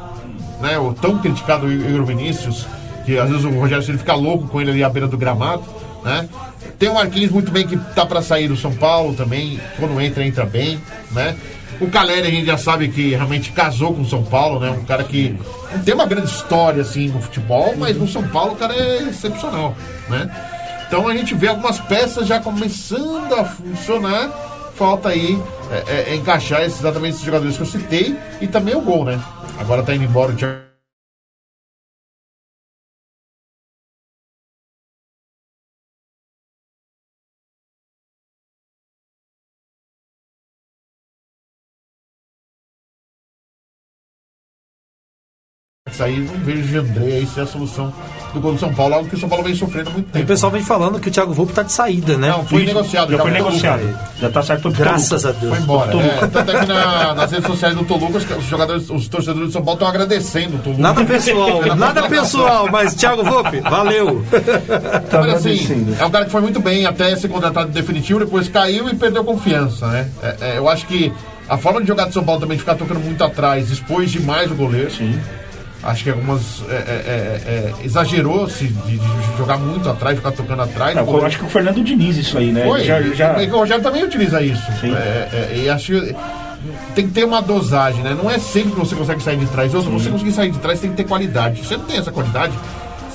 né? 0.60 0.78
O 0.78 0.92
tão 0.92 1.18
criticado 1.18 1.70
Igor 1.70 2.04
Vinícius, 2.04 2.66
que 3.08 3.18
às 3.18 3.30
vezes 3.30 3.44
o 3.46 3.48
Rogério 3.48 3.82
Ceni 3.82 3.96
fica 3.96 4.14
louco 4.14 4.46
com 4.48 4.60
ele 4.60 4.70
ali 4.70 4.84
à 4.84 4.88
beira 4.90 5.08
do 5.08 5.16
gramado, 5.16 5.64
né? 6.04 6.28
Tem 6.78 6.90
o 6.90 6.94
Marquinhos 6.94 7.30
muito 7.30 7.50
bem 7.50 7.66
que 7.66 7.74
tá 7.94 8.04
para 8.04 8.20
sair 8.20 8.48
do 8.48 8.56
São 8.56 8.70
Paulo 8.70 9.14
também, 9.14 9.58
quando 9.78 9.98
entra, 9.98 10.26
entra 10.26 10.44
bem, 10.44 10.78
né? 11.12 11.34
O 11.80 11.88
Caleri 11.88 12.26
a 12.26 12.30
gente 12.30 12.44
já 12.44 12.58
sabe 12.58 12.88
que 12.88 13.14
realmente 13.14 13.50
casou 13.52 13.94
com 13.94 14.02
o 14.02 14.06
São 14.06 14.22
Paulo, 14.22 14.60
né? 14.60 14.70
Um 14.70 14.84
cara 14.84 15.04
que 15.04 15.34
não 15.72 15.82
tem 15.82 15.94
uma 15.94 16.04
grande 16.04 16.28
história 16.28 16.82
assim 16.82 17.08
no 17.08 17.22
futebol, 17.22 17.74
mas 17.78 17.96
no 17.96 18.06
São 18.06 18.28
Paulo 18.28 18.52
o 18.52 18.56
cara 18.56 18.74
é 18.74 19.04
excepcional, 19.04 19.74
né? 20.10 20.30
Então 20.86 21.08
a 21.08 21.16
gente 21.16 21.34
vê 21.34 21.48
algumas 21.48 21.80
peças 21.80 22.26
já 22.26 22.38
começando 22.38 23.32
a 23.32 23.44
funcionar. 23.46 24.28
Falta 24.74 25.08
aí 25.08 25.40
é, 25.72 26.10
é, 26.10 26.12
é 26.12 26.14
encaixar 26.14 26.60
exatamente 26.62 27.14
esses 27.14 27.24
jogadores 27.24 27.56
que 27.56 27.62
eu 27.62 27.66
citei 27.66 28.16
e 28.38 28.46
também 28.46 28.76
o 28.76 28.82
gol, 28.82 29.06
né? 29.06 29.18
Agora 29.58 29.82
tá 29.82 29.94
indo 29.94 30.04
embora 30.04 30.30
o 30.30 30.36
Thiago 30.36 30.67
aí 46.02 46.18
não 46.20 46.34
vejo 46.44 46.76
o 46.76 46.80
André 46.80 47.04
aí 47.04 47.26
ser 47.26 47.42
a 47.42 47.46
solução 47.46 47.92
do 48.34 48.40
gol 48.40 48.52
do 48.52 48.60
São 48.60 48.72
Paulo, 48.74 48.94
algo 48.94 49.08
que 49.08 49.14
o 49.14 49.18
São 49.18 49.26
Paulo 49.28 49.42
vem 49.42 49.54
sofrendo 49.54 49.88
há 49.88 49.92
muito 49.94 50.08
O 50.08 50.12
tempo. 50.12 50.26
pessoal 50.26 50.52
vem 50.52 50.62
falando 50.62 51.00
que 51.00 51.08
o 51.08 51.10
Thiago 51.10 51.32
Volpe 51.32 51.54
tá 51.54 51.62
de 51.62 51.72
saída, 51.72 52.18
né? 52.18 52.28
Não, 52.28 52.44
foi 52.44 52.58
Isso, 52.62 52.66
negociado. 52.74 53.10
Já 53.10 53.16
foi 53.18 53.30
foi 53.30 53.40
negociado. 53.40 53.98
Já 54.20 54.28
tá 54.30 54.42
certo. 54.42 54.70
Graças 54.70 55.22
Toluca. 55.22 55.28
a 55.28 55.40
Deus. 55.40 55.54
Foi 55.54 55.62
embora. 55.62 55.96
É, 55.96 56.26
tanto 56.26 56.50
é 56.50 56.60
que 56.60 56.66
na- 56.66 57.14
nas 57.14 57.30
redes 57.32 57.46
sociais 57.46 57.74
do 57.74 57.84
Toluca, 57.84 58.18
os, 58.18 58.44
jogadores, 58.44 58.90
os 58.90 59.08
torcedores 59.08 59.48
do 59.48 59.52
São 59.52 59.62
Paulo 59.62 59.76
estão 59.76 59.88
agradecendo 59.88 60.56
o 60.56 60.58
Toluca. 60.58 60.82
Nada 60.82 61.04
pessoal, 61.06 61.62
nada 61.74 62.02
pessoal, 62.08 62.68
mas 62.70 62.94
Thiago 62.94 63.24
Volpe, 63.24 63.60
valeu. 63.60 64.22
Tá 65.10 65.20
Mas, 65.22 65.34
assim, 65.46 65.96
é 65.98 66.04
um 66.04 66.10
cara 66.10 66.26
que 66.26 66.30
foi 66.30 66.42
muito 66.42 66.60
bem 66.60 66.84
até 66.84 67.16
ser 67.16 67.28
contratado 67.28 67.70
definitivo, 67.70 68.20
depois 68.20 68.46
caiu 68.48 68.88
e 68.90 68.94
perdeu 68.94 69.24
confiança, 69.24 69.86
né? 69.86 70.08
É, 70.22 70.36
é, 70.40 70.58
eu 70.58 70.68
acho 70.68 70.86
que 70.86 71.10
a 71.48 71.56
forma 71.56 71.80
de 71.80 71.88
jogar 71.88 72.06
de 72.08 72.12
São 72.12 72.22
Paulo 72.22 72.40
também 72.42 72.56
de 72.58 72.62
ficar 72.62 72.74
tocando 72.74 73.00
muito 73.00 73.24
atrás, 73.24 73.70
expôs 73.70 74.10
demais 74.10 74.50
o 74.50 74.54
goleiro. 74.54 74.90
Sim. 74.90 75.18
Acho 75.82 76.04
que 76.04 76.10
algumas 76.10 76.62
é, 76.68 76.72
é, 76.74 76.76
é, 76.76 77.50
é, 77.50 77.74
exagerou-se 77.84 78.66
de, 78.66 78.98
de 78.98 79.36
jogar 79.38 79.58
muito 79.58 79.88
atrás, 79.88 80.16
ficar 80.16 80.32
tocando 80.32 80.62
atrás. 80.62 80.96
Não, 80.96 81.06
eu 81.06 81.24
acho 81.24 81.38
que 81.38 81.44
o 81.44 81.48
Fernando 81.48 81.82
Diniz 81.82 82.16
isso 82.16 82.36
aí, 82.36 82.50
né? 82.50 82.64
Foi, 82.66 82.84
Já, 82.84 83.00
já... 83.00 83.36
O 83.38 83.58
Rogério 83.58 83.82
também 83.82 84.02
utiliza 84.02 84.42
isso. 84.42 84.62
Sim. 84.80 84.92
É, 84.92 85.28
é, 85.32 85.56
e 85.64 85.70
acho 85.70 85.92
que 85.92 86.16
tem 86.94 87.06
que 87.06 87.12
ter 87.12 87.24
uma 87.24 87.40
dosagem, 87.40 88.02
né? 88.02 88.16
Não 88.20 88.28
é 88.28 88.38
sempre 88.38 88.72
que 88.72 88.78
você 88.78 88.96
consegue 88.96 89.22
sair 89.22 89.36
de 89.36 89.46
trás. 89.46 89.72
Ou 89.72 89.82
se 89.82 89.88
você 89.88 90.10
conseguir 90.10 90.32
sair 90.32 90.50
de 90.50 90.58
trás, 90.58 90.80
tem 90.80 90.90
que 90.90 90.96
ter 90.96 91.04
qualidade. 91.04 91.60
Se 91.60 91.66
você 91.68 91.76
não 91.76 91.84
tem 91.84 91.98
essa 91.98 92.10
qualidade, 92.10 92.52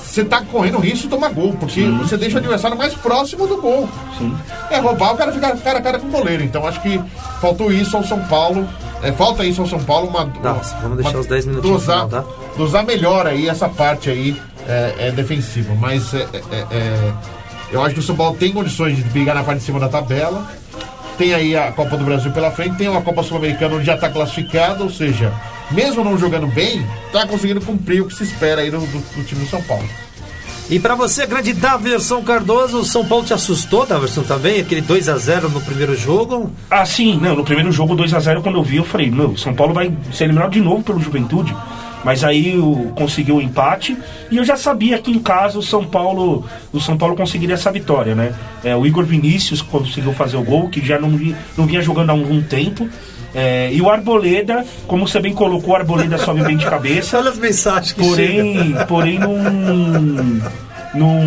você 0.02 0.24
tá 0.24 0.40
correndo 0.42 0.78
risco 0.78 1.02
de 1.02 1.08
tomar 1.08 1.30
gol, 1.30 1.52
porque 1.58 1.82
você 1.82 2.16
deixa 2.16 2.36
o 2.36 2.38
adversário 2.38 2.78
mais 2.78 2.94
próximo 2.94 3.46
do 3.46 3.60
gol. 3.60 3.88
Sim. 4.16 4.34
É 4.70 4.78
roubar, 4.78 5.12
o 5.12 5.16
cara 5.16 5.32
fica 5.32 5.54
cara 5.56 5.78
a 5.80 5.82
cara 5.82 5.98
com 5.98 6.06
o 6.06 6.10
goleiro. 6.10 6.42
Então 6.42 6.66
acho 6.66 6.80
que 6.80 6.98
faltou 7.40 7.70
isso 7.70 7.96
ao 7.96 8.04
São 8.04 8.20
Paulo. 8.20 8.66
É, 9.02 9.12
falta 9.12 9.44
isso 9.44 9.60
ao 9.60 9.66
São 9.66 9.80
Paulo, 9.80 10.08
uma. 10.08 10.24
Nossa, 10.42 10.74
vamos 10.76 10.96
deixar 10.96 11.10
uma- 11.10 11.20
os 11.20 11.26
10 11.26 11.44
minutinhos 11.46 11.80
dosar, 11.80 12.06
final, 12.06 12.22
tá? 12.22 12.28
Dosar 12.56 12.84
melhor 12.84 13.26
aí 13.26 13.48
essa 13.48 13.68
parte 13.68 14.10
aí 14.10 14.40
é, 14.68 14.94
é 15.08 15.10
defensiva. 15.10 15.74
Mas 15.74 16.12
é, 16.14 16.22
é, 16.22 16.66
é, 16.70 17.12
eu 17.72 17.82
acho 17.82 17.94
que 17.94 18.00
o 18.00 18.02
São 18.02 18.16
Paulo 18.16 18.36
tem 18.36 18.52
condições 18.52 18.96
de 18.96 19.02
brigar 19.04 19.34
na 19.34 19.42
parte 19.44 19.58
de 19.60 19.64
cima 19.64 19.80
da 19.80 19.88
tabela. 19.88 20.46
Tem 21.18 21.32
aí 21.32 21.56
a 21.56 21.70
Copa 21.70 21.96
do 21.96 22.04
Brasil 22.04 22.32
pela 22.32 22.50
frente, 22.50 22.76
tem 22.76 22.88
uma 22.88 23.00
Copa 23.02 23.22
Sul-Americana 23.22 23.76
onde 23.76 23.84
já 23.86 23.94
está 23.94 24.08
classificado, 24.10 24.82
ou 24.82 24.90
seja, 24.90 25.32
mesmo 25.70 26.02
não 26.02 26.18
jogando 26.18 26.48
bem, 26.48 26.84
está 27.06 27.24
conseguindo 27.24 27.60
cumprir 27.60 28.02
o 28.02 28.06
que 28.08 28.14
se 28.14 28.24
espera 28.24 28.62
aí 28.62 28.70
do, 28.70 28.78
do- 28.80 29.14
do 29.16 29.24
time 29.24 29.44
do 29.44 29.48
São 29.48 29.62
Paulo. 29.62 29.88
E 30.68 30.80
pra 30.80 30.96
você, 30.96 31.24
grande 31.26 31.52
Daverson 31.52 32.20
Cardoso, 32.22 32.78
o 32.78 32.84
São 32.84 33.04
Paulo 33.04 33.24
te 33.24 33.32
assustou, 33.32 33.86
Daverson, 33.86 34.22
também? 34.22 34.60
Aquele 34.60 34.80
2 34.80 35.08
a 35.08 35.16
0 35.16 35.50
no 35.50 35.60
primeiro 35.60 35.94
jogo? 35.94 36.50
Ah, 36.68 36.84
sim, 36.84 37.16
não, 37.20 37.36
no 37.36 37.44
primeiro 37.44 37.70
jogo 37.70 37.94
2x0, 37.94 38.42
quando 38.42 38.58
eu 38.58 38.64
vi, 38.64 38.76
eu 38.78 38.84
falei, 38.84 39.08
não, 39.08 39.26
o 39.32 39.38
São 39.38 39.54
Paulo 39.54 39.72
vai 39.72 39.92
ser 40.12 40.24
eliminado 40.24 40.50
de 40.52 40.60
novo 40.60 40.82
pelo 40.82 40.98
Juventude. 41.00 41.54
Mas 42.04 42.22
aí 42.22 42.56
o, 42.58 42.92
conseguiu 42.94 43.36
o 43.36 43.42
empate 43.42 43.96
e 44.30 44.36
eu 44.36 44.44
já 44.44 44.56
sabia 44.56 44.98
que 44.98 45.10
em 45.10 45.18
casa 45.18 45.58
o 45.58 45.62
São 45.62 45.84
Paulo 45.84 46.44
o 46.72 46.80
São 46.80 46.96
Paulo 46.96 47.16
conseguiria 47.16 47.54
essa 47.54 47.72
vitória, 47.72 48.14
né? 48.14 48.34
É, 48.62 48.76
o 48.76 48.86
Igor 48.86 49.04
Vinícius 49.04 49.62
conseguiu 49.62 50.12
fazer 50.12 50.36
o 50.36 50.42
gol, 50.42 50.68
que 50.68 50.84
já 50.84 50.98
não, 50.98 51.08
não 51.56 51.66
vinha 51.66 51.80
jogando 51.80 52.10
há 52.10 52.12
algum 52.12 52.42
tempo. 52.42 52.88
É, 53.34 53.70
e 53.72 53.80
o 53.80 53.90
Arboleda, 53.90 54.64
como 54.86 55.08
você 55.08 55.18
bem 55.18 55.34
colocou, 55.34 55.74
o 55.74 55.76
Arboleda 55.76 56.16
sobe 56.18 56.44
bem 56.44 56.56
de 56.56 56.64
cabeça. 56.64 57.18
Olha 57.18 57.30
as 57.30 57.38
mensagens 57.38 57.92
que 57.92 58.00
Porém, 58.00 58.74
porém 58.86 59.18
não, 59.18 59.34
não, 60.94 61.20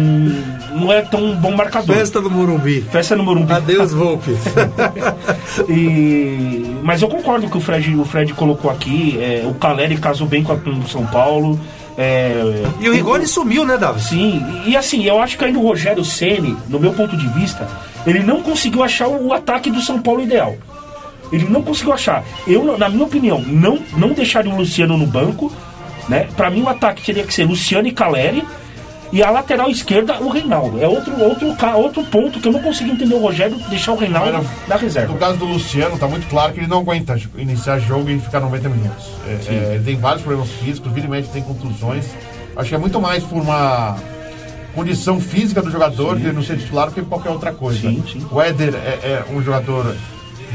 não 0.76 0.92
é 0.92 1.02
tão 1.02 1.36
bom 1.36 1.56
marcador. 1.56 1.96
Festa 1.96 2.22
do 2.22 2.30
Morumbi. 2.30 2.82
Festa 2.92 3.16
no 3.16 3.24
Morumbi. 3.24 3.52
Adeus, 3.54 3.92
Volpe. 3.94 4.32
E, 5.70 6.78
mas 6.84 7.02
eu 7.02 7.08
concordo 7.08 7.48
o 7.48 7.50
que 7.50 7.58
o 7.58 7.62
Fred, 7.62 7.96
o 7.96 8.06
Fred 8.06 8.34
colocou 8.34 8.70
aqui. 8.70 9.18
é, 9.22 9.44
o 9.46 9.54
Caleri 9.56 9.98
casou 9.98 10.28
bem 10.28 10.44
com, 10.44 10.54
a, 10.54 10.58
com 10.58 10.70
o 10.70 10.88
São 10.88 11.06
Paulo. 11.08 11.60
é, 11.98 12.64
E 12.80 12.90
o 12.90 12.94
Rigoni 12.94 13.26
sumiu, 13.28 13.66
né, 13.66 13.78
Daverson? 13.78 14.10
Sim, 14.10 14.46
e 14.66 14.76
assim, 14.78 15.04
eu 15.04 15.22
acho 15.22 15.38
que 15.38 15.46
ainda 15.46 15.60
o 15.60 15.64
Rogério 15.64 16.04
Ceni, 16.06 16.56
no 16.70 16.80
meu 16.80 16.94
ponto 16.94 17.18
de 17.18 17.28
vista, 17.30 17.68
ele 18.06 18.20
não 18.20 18.42
conseguiu 18.42 18.84
achar 18.84 19.08
o 19.08 19.34
ataque 19.34 19.72
do 19.72 19.82
São 19.82 20.00
Paulo 20.02 20.22
ideal. 20.22 20.56
Ele 21.32 21.48
não 21.50 21.62
conseguiu 21.62 21.94
achar. 21.94 22.24
Eu, 22.48 22.78
na 22.78 22.88
minha 22.88 23.04
opinião, 23.04 23.42
não, 23.42 23.80
não 23.98 24.10
deixaria 24.14 24.52
o 24.54 24.58
Luciano 24.58 24.96
no 24.98 25.06
banco. 25.06 25.52
Né? 26.08 26.28
Para 26.38 26.50
mim, 26.50 26.62
o 26.62 26.70
ataque 26.70 27.04
teria 27.04 27.24
que 27.24 27.34
ser 27.34 27.44
Luciano 27.46 27.86
e 27.88 27.92
Caleri. 27.92 28.44
E 29.12 29.24
a 29.24 29.30
lateral 29.30 29.70
esquerda, 29.70 30.22
o 30.22 30.30
Reinaldo. 30.30 30.82
É 30.82 30.88
outro, 30.88 31.18
outro, 31.22 31.56
outro 31.76 32.04
ponto 32.06 32.40
que 32.40 32.48
eu 32.48 32.52
não 32.52 32.62
consigo 32.62 32.92
entender 32.92 33.16
o 33.16 33.20
Rogério 33.20 33.58
deixar 33.70 33.94
o 33.94 33.96
Reinaldo 33.96 34.34
Mas, 34.34 34.68
na 34.68 34.76
reserva. 34.76 35.14
No 35.14 35.20
caso 35.20 35.38
do 35.38 35.46
Luciano, 35.46 35.98
tá 35.98 36.08
muito 36.08 36.28
claro 36.28 36.54
que 36.54 36.60
ele 36.60 36.68
não 36.68 36.80
aguenta 36.80 37.18
iniciar 37.38 37.80
jogo 37.80 38.10
e 38.10 38.20
ficar 38.20 38.40
90 38.40 38.70
minutos. 38.70 39.06
É, 39.26 39.54
é, 39.54 39.76
ele 39.76 39.84
tem 39.84 39.98
vários 39.98 40.22
problemas 40.22 40.50
físicos, 40.52 40.92
vira 40.92 41.08
e 41.08 41.10
mexe 41.10 41.30
tem 41.30 41.42
contusões. 41.42 42.06
Acho 42.56 42.70
que 42.70 42.76
é 42.76 42.78
muito 42.78 43.00
mais 43.00 43.24
por 43.24 43.42
uma 43.42 43.98
condição 44.76 45.20
física 45.20 45.62
do 45.62 45.72
jogador 45.72 46.18
de 46.18 46.26
ele 46.26 46.34
não 46.34 46.44
ser 46.44 46.58
titular 46.58 46.88
do 46.88 46.94
que 46.94 47.02
qualquer 47.02 47.30
outra 47.30 47.52
coisa. 47.52 47.80
Sim, 47.80 48.04
sim. 48.12 48.26
O 48.30 48.42
Éder 48.42 48.76
é, 48.76 49.24
é 49.24 49.26
um 49.32 49.42
jogador 49.42 49.96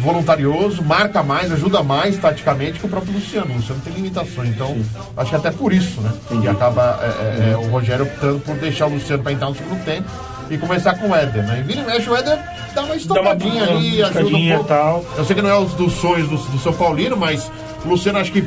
voluntarioso, 0.01 0.83
marca 0.83 1.23
mais, 1.23 1.53
ajuda 1.53 1.83
mais 1.83 2.17
taticamente 2.19 2.79
que 2.79 2.87
o 2.87 2.89
próprio 2.89 3.13
Luciano. 3.13 3.53
O 3.53 3.57
Luciano 3.57 3.81
tem 3.83 3.93
limitações, 3.93 4.49
então 4.51 4.77
acho 5.17 5.31
que 5.31 5.37
até 5.37 5.51
por 5.51 5.73
isso, 5.73 6.01
né? 6.01 6.11
E 6.43 6.49
acaba 6.49 6.99
é, 7.03 7.07
é, 7.07 7.53
é, 7.53 7.57
o 7.57 7.71
Rogério 7.71 8.05
optando 8.05 8.41
por 8.41 8.57
deixar 8.57 8.87
o 8.87 8.95
Luciano 8.95 9.23
para 9.23 9.33
entrar 9.33 9.49
no 9.49 9.57
segundo 9.57 9.85
tempo 9.85 10.09
e 10.51 10.59
começar 10.59 10.95
com 10.95 11.09
o 11.09 11.15
Éder, 11.15 11.47
né? 11.47 11.61
E 11.61 11.63
vira 11.63 11.81
e 11.83 11.85
mexe, 11.85 12.09
o 12.09 12.17
Éder 12.17 12.39
dá 12.75 12.83
uma 12.83 12.97
estocadinha 12.97 13.65
uma 13.65 13.73
ali, 13.73 14.03
ajuda 14.03 14.37
um 14.37 14.49
pouco. 14.49 14.65
tal. 14.65 15.05
Eu 15.17 15.25
sei 15.25 15.37
que 15.37 15.43
não 15.43 15.51
é 15.51 15.59
os 15.59 15.75
dos 15.75 15.93
sonhos 15.95 16.29
do, 16.29 16.37
do 16.37 16.59
São 16.59 16.73
Paulino, 16.73 17.17
mas 17.17 17.51
o 17.85 17.89
Luciano 17.89 18.19
acho 18.19 18.33
que 18.33 18.47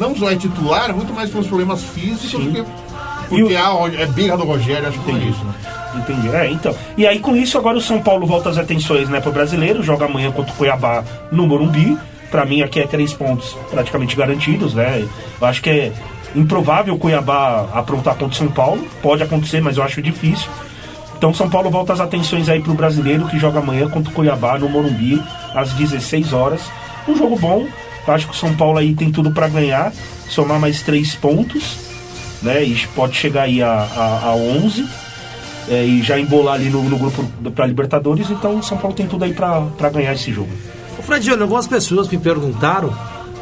não 0.00 0.14
só 0.14 0.30
é 0.30 0.36
titular, 0.36 0.94
muito 0.94 1.12
mais 1.12 1.30
pelos 1.30 1.46
problemas 1.46 1.82
físicos, 1.82 2.44
Sim. 2.44 2.64
Porque, 3.28 3.42
E 3.52 3.56
o- 3.56 4.00
é 4.02 4.06
birra 4.06 4.36
do 4.36 4.44
Rogério, 4.44 4.88
acho 4.88 4.98
que 5.00 5.10
é 5.10 5.14
isso, 5.14 5.44
né? 5.44 5.52
Entendi. 5.96 6.28
É, 6.28 6.50
então. 6.50 6.74
E 6.96 7.06
aí, 7.06 7.18
com 7.18 7.34
isso, 7.34 7.56
agora 7.56 7.78
o 7.78 7.80
São 7.80 8.00
Paulo 8.02 8.26
volta 8.26 8.50
as 8.50 8.58
atenções 8.58 9.08
né, 9.08 9.20
pro 9.20 9.32
brasileiro, 9.32 9.82
joga 9.82 10.04
amanhã 10.06 10.30
contra 10.30 10.52
o 10.52 10.56
Cuiabá 10.56 11.02
no 11.32 11.46
Morumbi. 11.46 11.96
Pra 12.30 12.44
mim, 12.44 12.60
aqui 12.62 12.80
é 12.80 12.86
três 12.86 13.12
pontos 13.14 13.56
praticamente 13.70 14.14
garantidos, 14.16 14.74
né? 14.74 15.06
Eu 15.40 15.46
acho 15.46 15.62
que 15.62 15.70
é 15.70 15.92
improvável 16.34 16.94
o 16.94 16.98
Cuiabá 16.98 17.66
aprontar 17.72 18.14
contra 18.14 18.34
o 18.34 18.34
São 18.34 18.48
Paulo. 18.48 18.86
Pode 19.00 19.22
acontecer, 19.22 19.60
mas 19.62 19.76
eu 19.76 19.82
acho 19.82 20.02
difícil. 20.02 20.48
Então, 21.16 21.32
São 21.32 21.48
Paulo 21.48 21.70
volta 21.70 21.94
as 21.94 22.00
atenções 22.00 22.48
aí 22.50 22.60
pro 22.60 22.74
brasileiro 22.74 23.26
que 23.26 23.38
joga 23.38 23.60
amanhã 23.60 23.88
contra 23.88 24.10
o 24.10 24.14
Cuiabá 24.14 24.58
no 24.58 24.68
Morumbi, 24.68 25.22
às 25.54 25.72
16 25.72 26.32
horas. 26.34 26.60
Um 27.08 27.16
jogo 27.16 27.36
bom. 27.38 27.66
Eu 28.06 28.12
acho 28.14 28.26
que 28.26 28.34
o 28.34 28.36
São 28.36 28.54
Paulo 28.54 28.76
aí 28.78 28.92
tem 28.94 29.10
tudo 29.10 29.30
pra 29.30 29.48
ganhar, 29.48 29.92
somar 30.28 30.60
mais 30.60 30.82
três 30.82 31.14
pontos, 31.14 31.78
né? 32.42 32.62
E 32.64 32.86
pode 32.94 33.16
chegar 33.16 33.42
aí 33.42 33.62
a, 33.62 33.70
a, 33.70 34.20
a 34.30 34.34
11 34.34 34.86
é, 35.68 35.84
e 35.84 36.02
já 36.02 36.18
embolar 36.18 36.54
ali 36.54 36.70
no, 36.70 36.82
no 36.82 36.96
grupo 36.98 37.24
para 37.54 37.66
Libertadores. 37.66 38.30
Então 38.30 38.58
o 38.58 38.62
São 38.62 38.78
Paulo 38.78 38.94
tem 38.96 39.06
tudo 39.06 39.24
aí 39.24 39.32
para 39.34 39.90
ganhar 39.92 40.12
esse 40.14 40.32
jogo. 40.32 40.50
Ô 40.98 41.02
Fred, 41.02 41.24
Júnior, 41.24 41.42
algumas 41.42 41.66
pessoas 41.66 42.08
me 42.08 42.18
perguntaram 42.18 42.92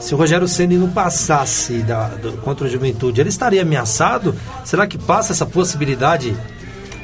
se 0.00 0.12
o 0.14 0.18
Rogério 0.18 0.46
Ceni 0.48 0.76
não 0.76 0.90
passasse 0.90 1.74
da- 1.82 2.08
do- 2.08 2.32
contra 2.38 2.66
o 2.66 2.70
Juventude, 2.70 3.20
ele 3.20 3.28
estaria 3.30 3.62
ameaçado? 3.62 4.34
Será 4.64 4.86
que 4.86 4.98
passa 4.98 5.32
essa 5.32 5.46
possibilidade 5.46 6.36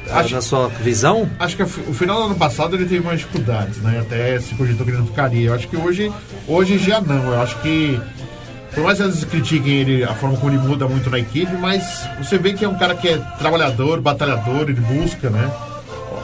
ah, 0.09 0.19
Acho- 0.19 0.35
na 0.35 0.41
sua 0.41 0.67
visão? 0.67 1.27
Acho 1.39 1.55
que 1.55 1.63
o 1.63 1.67
final 1.67 2.17
do 2.19 2.25
ano 2.25 2.35
passado 2.35 2.75
ele 2.75 2.85
teve 2.85 2.99
mais 3.03 3.19
dificuldades, 3.19 3.77
né? 3.77 3.99
Até 4.01 4.39
se 4.39 4.53
cogitou 4.55 4.85
que 4.85 4.91
ele 4.91 4.99
não 4.99 5.07
ficaria. 5.07 5.47
Eu 5.47 5.53
acho 5.55 5.67
que 5.67 5.77
hoje, 5.77 6.11
hoje 6.47 6.77
já 6.77 6.99
não. 7.01 7.31
Eu 7.33 7.41
acho 7.41 7.57
que, 7.61 7.99
por 8.73 8.83
mais 8.83 8.97
que 8.97 9.03
eles 9.03 9.23
critiquem 9.25 9.73
ele, 9.73 10.03
a 10.03 10.13
forma 10.13 10.37
como 10.37 10.51
ele 10.51 10.59
muda 10.59 10.87
muito 10.87 11.09
na 11.09 11.19
equipe, 11.19 11.53
mas 11.57 12.07
você 12.17 12.37
vê 12.37 12.53
que 12.53 12.63
é 12.63 12.69
um 12.69 12.77
cara 12.77 12.95
que 12.95 13.07
é 13.07 13.17
trabalhador, 13.37 13.99
batalhador, 13.99 14.61
ele 14.61 14.79
busca, 14.79 15.29
né? 15.29 15.51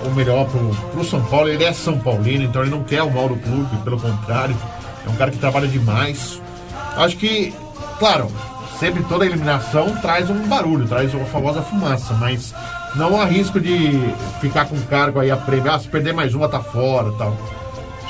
O 0.05 0.09
melhor 0.11 0.47
pro, 0.47 0.69
pro 0.91 1.03
São 1.03 1.21
Paulo. 1.25 1.49
Ele 1.49 1.63
é 1.63 1.73
São 1.73 1.99
Paulino, 1.99 2.45
então 2.45 2.61
ele 2.61 2.71
não 2.71 2.83
quer 2.83 3.03
o 3.03 3.11
mal 3.11 3.27
do 3.27 3.35
clube, 3.35 3.75
pelo 3.83 3.99
contrário. 3.99 4.55
É 5.05 5.09
um 5.09 5.15
cara 5.15 5.31
que 5.31 5.37
trabalha 5.37 5.67
demais. 5.67 6.41
Acho 6.95 7.17
que, 7.17 7.53
claro, 7.99 8.31
sempre 8.79 9.03
toda 9.03 9.25
eliminação 9.25 9.95
traz 9.97 10.29
um 10.29 10.47
barulho, 10.47 10.87
traz 10.87 11.13
uma 11.13 11.25
famosa 11.25 11.61
fumaça, 11.61 12.13
mas 12.13 12.53
não 12.95 13.19
há 13.19 13.25
risco 13.25 13.59
de 13.59 13.99
ficar 14.39 14.65
com 14.65 14.79
cargo 14.83 15.19
aí 15.19 15.29
a 15.29 15.37
prêmio. 15.37 15.71
Ah, 15.71 15.79
se 15.79 15.87
perder 15.87 16.13
mais 16.13 16.33
uma, 16.33 16.47
tá 16.47 16.59
fora 16.59 17.11
tal. 17.17 17.35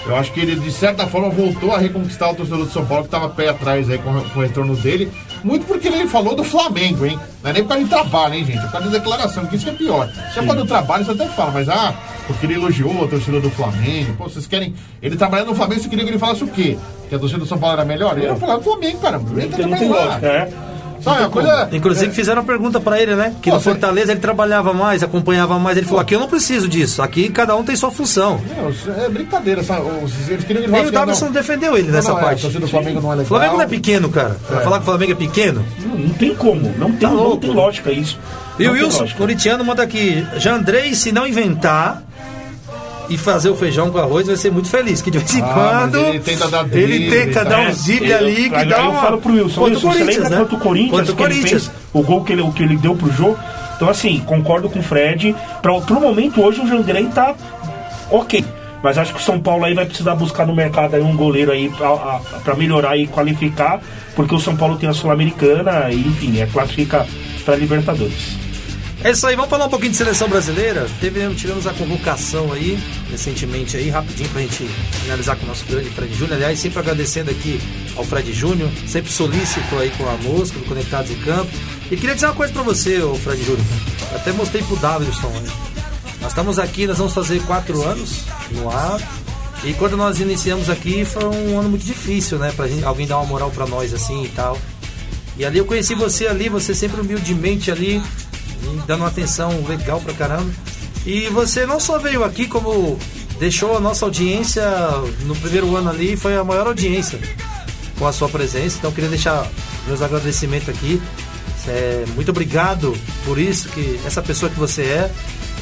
Eu 0.08 0.16
acho 0.16 0.32
que 0.32 0.40
ele, 0.40 0.56
de 0.56 0.72
certa 0.72 1.06
forma, 1.06 1.30
voltou 1.30 1.74
a 1.74 1.78
reconquistar 1.78 2.32
o 2.32 2.36
torcedor 2.36 2.66
do 2.66 2.72
São 2.72 2.86
Paulo, 2.86 3.04
que 3.04 3.08
estava 3.08 3.28
pé 3.30 3.50
atrás 3.50 3.90
aí 3.90 3.98
com, 3.98 4.14
com 4.22 4.40
o 4.40 4.42
retorno 4.42 4.76
dele. 4.76 5.12
Muito 5.44 5.66
porque 5.66 5.88
ele 5.88 6.08
falou 6.08 6.34
do 6.34 6.44
Flamengo, 6.44 7.06
hein? 7.06 7.20
Não 7.44 7.50
é 7.50 7.54
nem 7.54 7.64
por 7.64 7.70
causa 7.70 7.84
de 7.84 7.90
trabalho, 7.90 8.34
hein, 8.34 8.46
gente? 8.46 8.60
É 8.60 8.62
por 8.62 8.72
causa 8.72 8.88
de 8.88 8.94
declaração, 8.94 9.46
que 9.46 9.56
isso 9.56 9.70
é 9.70 9.74
pior. 9.74 10.10
Se 10.34 10.40
é 10.40 10.44
por 10.44 10.56
do 10.56 10.66
trabalho, 10.66 11.06
você 11.06 11.12
até 11.12 11.28
fala, 11.28 11.52
mas 11.52 11.70
ah, 11.70 11.94
porque 12.26 12.46
ele 12.46 12.56
elogiou 12.56 13.04
o 13.04 13.08
torcedor 13.08 13.42
do 13.42 13.50
Flamengo. 13.50 14.14
Pô, 14.18 14.24
vocês 14.26 14.48
querem. 14.48 14.74
Ele 15.02 15.16
trabalhando 15.16 15.50
no 15.50 15.56
Flamengo, 15.56 15.82
você 15.82 15.90
queria 15.90 16.06
que 16.06 16.12
ele 16.12 16.20
falasse 16.20 16.44
o 16.44 16.48
quê? 16.48 16.78
Que 17.10 17.16
a 17.16 17.20
torcida 17.20 17.40
do 17.40 17.46
São 17.46 17.58
Paulo 17.58 17.74
era 17.74 17.86
melhor? 17.86 18.18
Ele 18.18 18.28
ia 18.28 18.36
falar 18.36 18.58
do 18.58 18.64
Flamengo, 18.64 19.00
cara. 19.00 19.22
Ele 19.36 19.48
tá 19.48 19.58
trabalhando 19.58 19.90
lá. 19.92 20.06
lógica, 20.06 20.28
é. 20.28 20.66
Sabe, 21.02 21.30
coisa. 21.30 21.69
Inclusive 21.72 22.11
fizeram 22.11 22.41
uma 22.41 22.48
pergunta 22.48 22.80
pra 22.80 22.99
ele, 23.02 23.15
né? 23.15 23.34
Que 23.41 23.49
Pô, 23.49 23.56
no 23.56 23.61
você- 23.61 23.69
Fortaleza 23.72 24.11
ele 24.11 24.19
trabalhava 24.22 24.74
mais, 24.74 25.03
acompanhava 25.03 25.57
mais. 25.60 25.78
Ele 25.78 25.86
falou: 25.86 26.02
aqui 26.02 26.15
eu 26.15 26.19
não 26.19 26.28
preciso 26.28 26.68
disso, 26.68 27.02
aqui 27.02 27.30
cada 27.30 27.56
um 27.56 27.64
tem 27.64 27.76
sua 27.76 27.91
função. 27.91 28.40
É 29.06 29.10
brincadeira, 29.10 29.64
sabe? 29.64 29.82
Os- 30.03 30.30
Eles 30.30 30.44
queriam 30.44 30.64
que 30.64 30.69
ele 30.69 30.72
Nem 30.72 30.86
o 30.88 30.91
Davidson 30.91 31.26
não, 31.26 31.32
defendeu 31.32 31.78
ele 31.78 31.88
não, 31.88 31.94
nessa 31.94 32.10
não, 32.10 32.18
é, 32.18 32.22
a 32.22 32.26
parte. 32.26 32.48
do 32.48 32.68
Flamengo 32.68 33.02
não 33.02 33.10
é 33.11 33.15
O 33.15 33.18
legal. 33.18 33.26
Flamengo 33.28 33.53
não 33.56 33.61
é 33.64 33.68
pequeno, 33.68 34.10
cara. 34.10 34.38
Vai 34.49 34.64
falar 34.64 34.78
que 34.78 34.84
o 34.84 34.86
Flamengo 34.86 35.11
é 35.11 35.15
pequeno? 35.15 35.65
Não, 35.86 35.95
não 35.98 36.10
tem 36.10 36.36
como, 36.36 36.74
não 36.78 36.91
tem, 36.91 36.99
Tá 37.07 37.10
não 37.10 37.38
tem 37.38 37.52
lógica 37.52 37.91
isso. 37.91 38.19
E 38.60 38.68
o 38.68 38.72
Wilson, 38.72 39.02
lógica. 39.02 39.18
corintiano, 39.19 39.64
manda 39.64 39.84
aqui. 39.84 40.26
Jandrei, 40.38 40.94
se 40.95 41.11
não 41.11 41.28
inventar 41.28 42.02
e 43.10 43.18
fazer 43.18 43.50
o 43.50 43.56
feijão 43.56 43.90
com 43.92 43.98
arroz, 43.98 44.28
vai 44.28 44.36
ser 44.36 44.52
muito 44.52 44.70
feliz. 44.70 45.02
Que 45.02 45.10
de 45.12 45.18
vez 45.20 45.36
em 45.36 45.42
Ah, 45.42 45.54
quando. 45.90 45.98
ele 45.98 46.20
tenta 46.20 46.48
dar 46.48 46.62
ele 46.64 46.70
drible 47.00 47.10
tenta 47.10 47.42
e 47.42 47.46
dar 47.46 47.60
uns 47.62 47.84
dribles 47.86 48.12
eu- 48.12 48.18
ali 48.18 48.50
que 48.50 48.56
aí 48.56 48.66
dá 48.68 48.78
eu 48.80 48.90
uma. 48.92 49.02
falo 49.02 49.18
pro 49.20 49.34
Wilson, 49.34 49.62
Contra 49.62 49.62
o 49.62 49.66
Wilson, 49.68 49.80
você 49.80 49.98
Corinthians, 50.00 50.18
lembra 50.24 50.30
né? 50.30 50.38
contra 50.42 50.56
o 50.56 50.60
Corinthians 50.60 50.92
Contra 51.00 51.14
o 51.14 51.16
que 51.16 51.24
ele 51.24 51.34
Corinthians. 51.36 51.66
fez 51.68 51.76
o 51.94 52.02
gol 52.04 52.24
que 52.24 52.34
ele, 52.34 52.42
o 52.42 52.52
que 52.52 52.64
ele 52.64 52.76
deu 52.78 52.96
pro 52.96 53.12
jogo? 53.12 53.38
Então 53.76 53.90
assim, 53.90 54.20
concordo 54.26 54.70
com 54.70 54.80
o 54.80 54.84
Fred. 54.84 55.36
Pra, 55.62 55.80
pro 55.82 56.00
momento 56.02 56.42
hoje 56.42 56.62
o 56.62 56.68
Jandrei 56.68 57.06
tá 57.06 57.36
ok. 58.12 58.44
Mas 58.84 58.98
acho 58.98 59.14
que 59.14 59.20
o 59.20 59.24
São 59.24 59.40
Paulo 59.40 59.66
aí 59.66 59.74
vai 59.74 59.86
precisar 59.86 60.14
buscar 60.16 60.46
no 60.46 60.56
mercado 60.56 60.96
aí 60.96 61.02
um 61.02 61.16
goleiro 61.16 61.52
aí 61.52 61.68
pra, 61.70 61.88
a- 61.90 62.20
pra 62.44 62.56
melhorar 62.56 62.96
e 62.96 63.08
qualificar, 63.08 63.80
porque 64.16 64.34
o 64.36 64.40
São 64.40 64.56
Paulo 64.56 64.78
tem 64.78 64.88
a 64.88 64.94
Sul-Americana 64.94 65.88
e 65.92 65.96
enfim, 66.00 66.40
é 66.40 66.46
classifica 66.46 67.06
pra 67.44 67.56
Libertadores. 67.56 68.38
É 69.08 69.12
isso 69.12 69.26
aí, 69.26 69.38
vamos 69.38 69.50
falar 69.50 69.68
um 69.68 69.70
pouquinho 69.70 69.92
de 69.92 69.98
seleção 69.98 70.28
brasileira. 70.28 70.86
Teve, 71.00 71.34
tivemos 71.34 71.66
a 71.66 71.74
convocação 71.74 72.52
aí, 72.52 72.78
recentemente 73.10 73.78
aí, 73.78 73.90
rapidinho 73.90 74.28
pra 74.32 74.42
gente 74.42 74.66
finalizar 75.02 75.38
com 75.38 75.46
o 75.46 75.48
nosso 75.48 75.64
grande 75.64 75.90
Fred 75.92 76.14
Júnior. 76.14 76.34
Aliás, 76.34 76.60
sempre 76.60 76.80
agradecendo 76.80 77.32
aqui 77.32 77.58
ao 77.96 78.04
Fred 78.04 78.34
Júnior, 78.34 78.70
sempre 78.86 79.10
solícito 79.10 79.78
aí 79.78 79.92
com 79.92 80.10
a 80.10 80.18
música 80.18 80.60
do 80.60 80.66
Conectados 80.66 81.10
em 81.10 81.16
Campo. 81.20 81.50
E 81.90 81.96
queria 81.96 82.16
dizer 82.16 82.26
uma 82.26 82.36
coisa 82.36 82.52
pra 82.52 82.64
você, 82.64 83.02
ô 83.02 83.16
Fred 83.16 83.42
Júnior. 83.46 83.66
Até 84.14 84.34
mostrei 84.34 84.62
pro 84.64 84.76
Davidson, 84.76 85.30
né? 85.30 85.50
Nós 86.20 86.32
estamos 86.32 86.60
aqui, 86.60 86.86
nós 86.86 86.98
vamos 86.98 87.14
fazer 87.14 87.42
quatro 87.44 87.82
anos 87.84 88.26
no 88.52 88.70
ar. 88.70 89.00
E 89.64 89.72
quando 89.76 89.96
nós 89.96 90.20
iniciamos 90.20 90.70
aqui 90.70 91.06
foi 91.06 91.24
um 91.24 91.58
ano 91.58 91.70
muito 91.70 91.86
difícil, 91.86 92.40
né? 92.40 92.52
Pra 92.54 92.68
gente, 92.68 92.84
alguém 92.84 93.08
dar 93.08 93.20
uma 93.20 93.26
moral 93.28 93.52
pra 93.52 93.66
nós 93.66 93.94
assim 93.94 94.26
e 94.26 94.28
tal. 94.28 94.60
E 95.38 95.46
ali 95.46 95.60
eu 95.60 95.66
conheci 95.66 95.96
você 95.96 96.28
ali, 96.28 96.50
você 96.50 96.74
sempre 96.74 97.00
humildemente 97.00 97.72
ali, 97.72 98.02
dando 98.86 99.02
uma 99.02 99.08
atenção 99.08 99.66
legal 99.68 100.00
pra 100.02 100.14
caramba. 100.14 100.52
E 101.06 101.28
você 101.28 101.66
não 101.66 101.80
só 101.80 101.98
veio 101.98 102.24
aqui, 102.24 102.48
como 102.48 102.98
deixou 103.40 103.78
a 103.78 103.80
nossa 103.80 104.06
audiência 104.06 104.66
no 105.26 105.36
primeiro 105.36 105.76
ano 105.76 105.90
ali, 105.90 106.18
foi 106.18 106.36
a 106.36 106.44
maior 106.44 106.68
audiência 106.68 107.20
com 107.98 108.06
a 108.06 108.12
sua 108.12 108.30
presença. 108.30 108.78
Então 108.78 108.92
queria 108.92 109.10
deixar 109.10 109.48
meus 109.88 110.02
agradecimentos 110.02 110.70
aqui. 110.70 111.02
É, 111.68 112.06
muito 112.16 112.32
obrigado 112.32 112.96
por 113.26 113.38
isso, 113.38 113.70
que 113.70 114.00
essa 114.06 114.22
pessoa 114.22 114.50
que 114.50 114.58
você 114.58 114.84
é, 114.84 115.12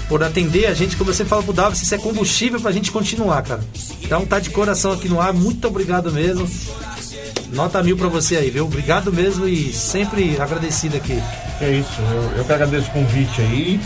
por 0.07 0.23
atender 0.23 0.67
a 0.67 0.73
gente, 0.73 0.95
como 0.95 1.11
sempre 1.13 1.29
falo 1.29 1.43
pro 1.43 1.53
Davi, 1.53 1.75
isso 1.75 1.95
é 1.95 1.97
combustível 1.97 2.59
pra 2.59 2.71
gente 2.71 2.91
continuar, 2.91 3.41
cara. 3.41 3.63
Então 4.01 4.25
tá 4.25 4.39
de 4.39 4.51
coração 4.51 4.91
aqui 4.91 5.09
no 5.09 5.19
ar, 5.19 5.33
muito 5.33 5.67
obrigado 5.67 6.11
mesmo. 6.11 6.47
Nota 7.51 7.81
mil 7.81 7.97
pra 7.97 8.07
você 8.07 8.37
aí, 8.37 8.49
viu? 8.49 8.65
Obrigado 8.65 9.11
mesmo 9.11 9.47
e 9.47 9.73
sempre 9.73 10.39
agradecido 10.39 10.97
aqui. 10.97 11.19
É 11.61 11.69
isso, 11.71 12.01
eu, 12.01 12.39
eu 12.39 12.45
que 12.45 12.51
agradeço 12.53 12.87
o 12.89 12.91
convite 12.91 13.41
aí, 13.41 13.79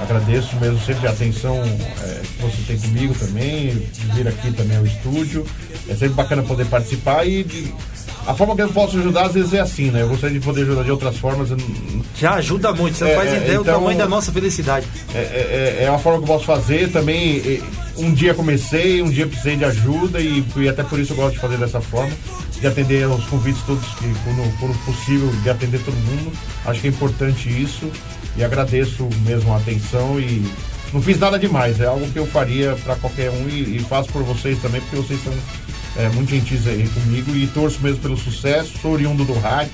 agradeço 0.00 0.56
mesmo 0.56 0.80
sempre 0.80 1.06
a 1.06 1.10
atenção 1.10 1.56
é, 1.62 2.20
que 2.22 2.42
você 2.42 2.62
tem 2.66 2.78
comigo 2.78 3.14
também, 3.14 3.68
de 3.92 4.06
vir 4.14 4.26
aqui 4.26 4.50
também 4.52 4.78
ao 4.78 4.86
estúdio. 4.86 5.44
É 5.88 5.92
sempre 5.92 6.14
bacana 6.14 6.42
poder 6.42 6.64
participar 6.66 7.26
e 7.26 7.44
de- 7.44 7.72
a 8.26 8.34
forma 8.34 8.54
que 8.54 8.62
eu 8.62 8.68
posso 8.68 8.98
ajudar 8.98 9.26
às 9.26 9.32
vezes 9.34 9.52
é 9.54 9.60
assim, 9.60 9.90
né? 9.90 10.02
Eu 10.02 10.08
gostaria 10.08 10.38
de 10.38 10.44
poder 10.44 10.62
ajudar 10.62 10.82
de 10.84 10.90
outras 10.90 11.16
formas. 11.16 11.50
eu 11.50 11.56
Já 12.18 12.34
ajuda 12.34 12.72
muito, 12.72 12.96
você 12.96 13.04
não 13.04 13.10
É, 13.10 13.16
faz 13.16 13.32
é, 13.32 13.36
ideia 13.36 13.54
do 13.56 13.62
então- 13.62 13.74
tamanho 13.80 13.98
da 13.98 14.06
nossa 14.08 14.30
felicidade. 14.32 14.86
É, 15.14 15.18
é, 15.18 15.84
é 15.84 15.90
uma 15.90 15.98
forma 15.98 16.18
que 16.18 16.24
eu 16.24 16.28
posso 16.34 16.44
fazer 16.44 16.90
também. 16.90 17.38
é, 17.38 17.60
Um 18.00 18.14
dia 18.14 18.32
comecei, 18.32 19.02
um 19.02 19.10
dia 19.10 19.26
precisei 19.26 19.56
de 19.56 19.64
ajuda 19.64 20.20
e, 20.20 20.42
e 20.56 20.68
até 20.70 20.82
por 20.82 20.98
isso 20.98 21.12
eu 21.12 21.16
gosto 21.16 21.34
de 21.34 21.38
fazer 21.38 21.58
dessa 21.58 21.82
forma, 21.82 22.10
de 22.58 22.66
atender 22.66 23.06
os 23.06 23.26
convites 23.26 23.62
todos 23.66 23.84
que 23.94 24.14
quando, 24.24 24.58
quando 24.58 24.84
possível, 24.86 25.28
de 25.42 25.50
atender 25.50 25.82
todo 25.84 25.94
mundo. 25.94 26.32
Acho 26.64 26.80
que 26.80 26.86
é 26.86 26.90
importante 26.90 27.48
isso 27.50 27.90
e 28.38 28.42
agradeço 28.42 29.06
mesmo 29.26 29.52
a 29.52 29.58
atenção 29.58 30.18
e 30.18 30.50
não 30.94 31.02
fiz 31.02 31.18
nada 31.18 31.38
demais, 31.38 31.78
é 31.78 31.86
algo 31.86 32.10
que 32.10 32.18
eu 32.18 32.26
faria 32.26 32.74
para 32.82 32.96
qualquer 32.96 33.30
um 33.30 33.46
e, 33.48 33.76
e 33.76 33.78
faço 33.80 34.10
por 34.10 34.22
vocês 34.22 34.58
também, 34.62 34.80
porque 34.80 34.96
vocês 34.96 35.22
são 35.22 35.34
é, 35.98 36.08
muito 36.08 36.30
gentis 36.30 36.66
aí 36.66 36.88
comigo 36.88 37.36
e 37.36 37.46
torço 37.48 37.80
mesmo 37.82 38.00
pelo 38.00 38.16
sucesso, 38.16 38.72
sou 38.80 38.92
oriundo 38.92 39.26
do 39.26 39.34
rádio 39.34 39.72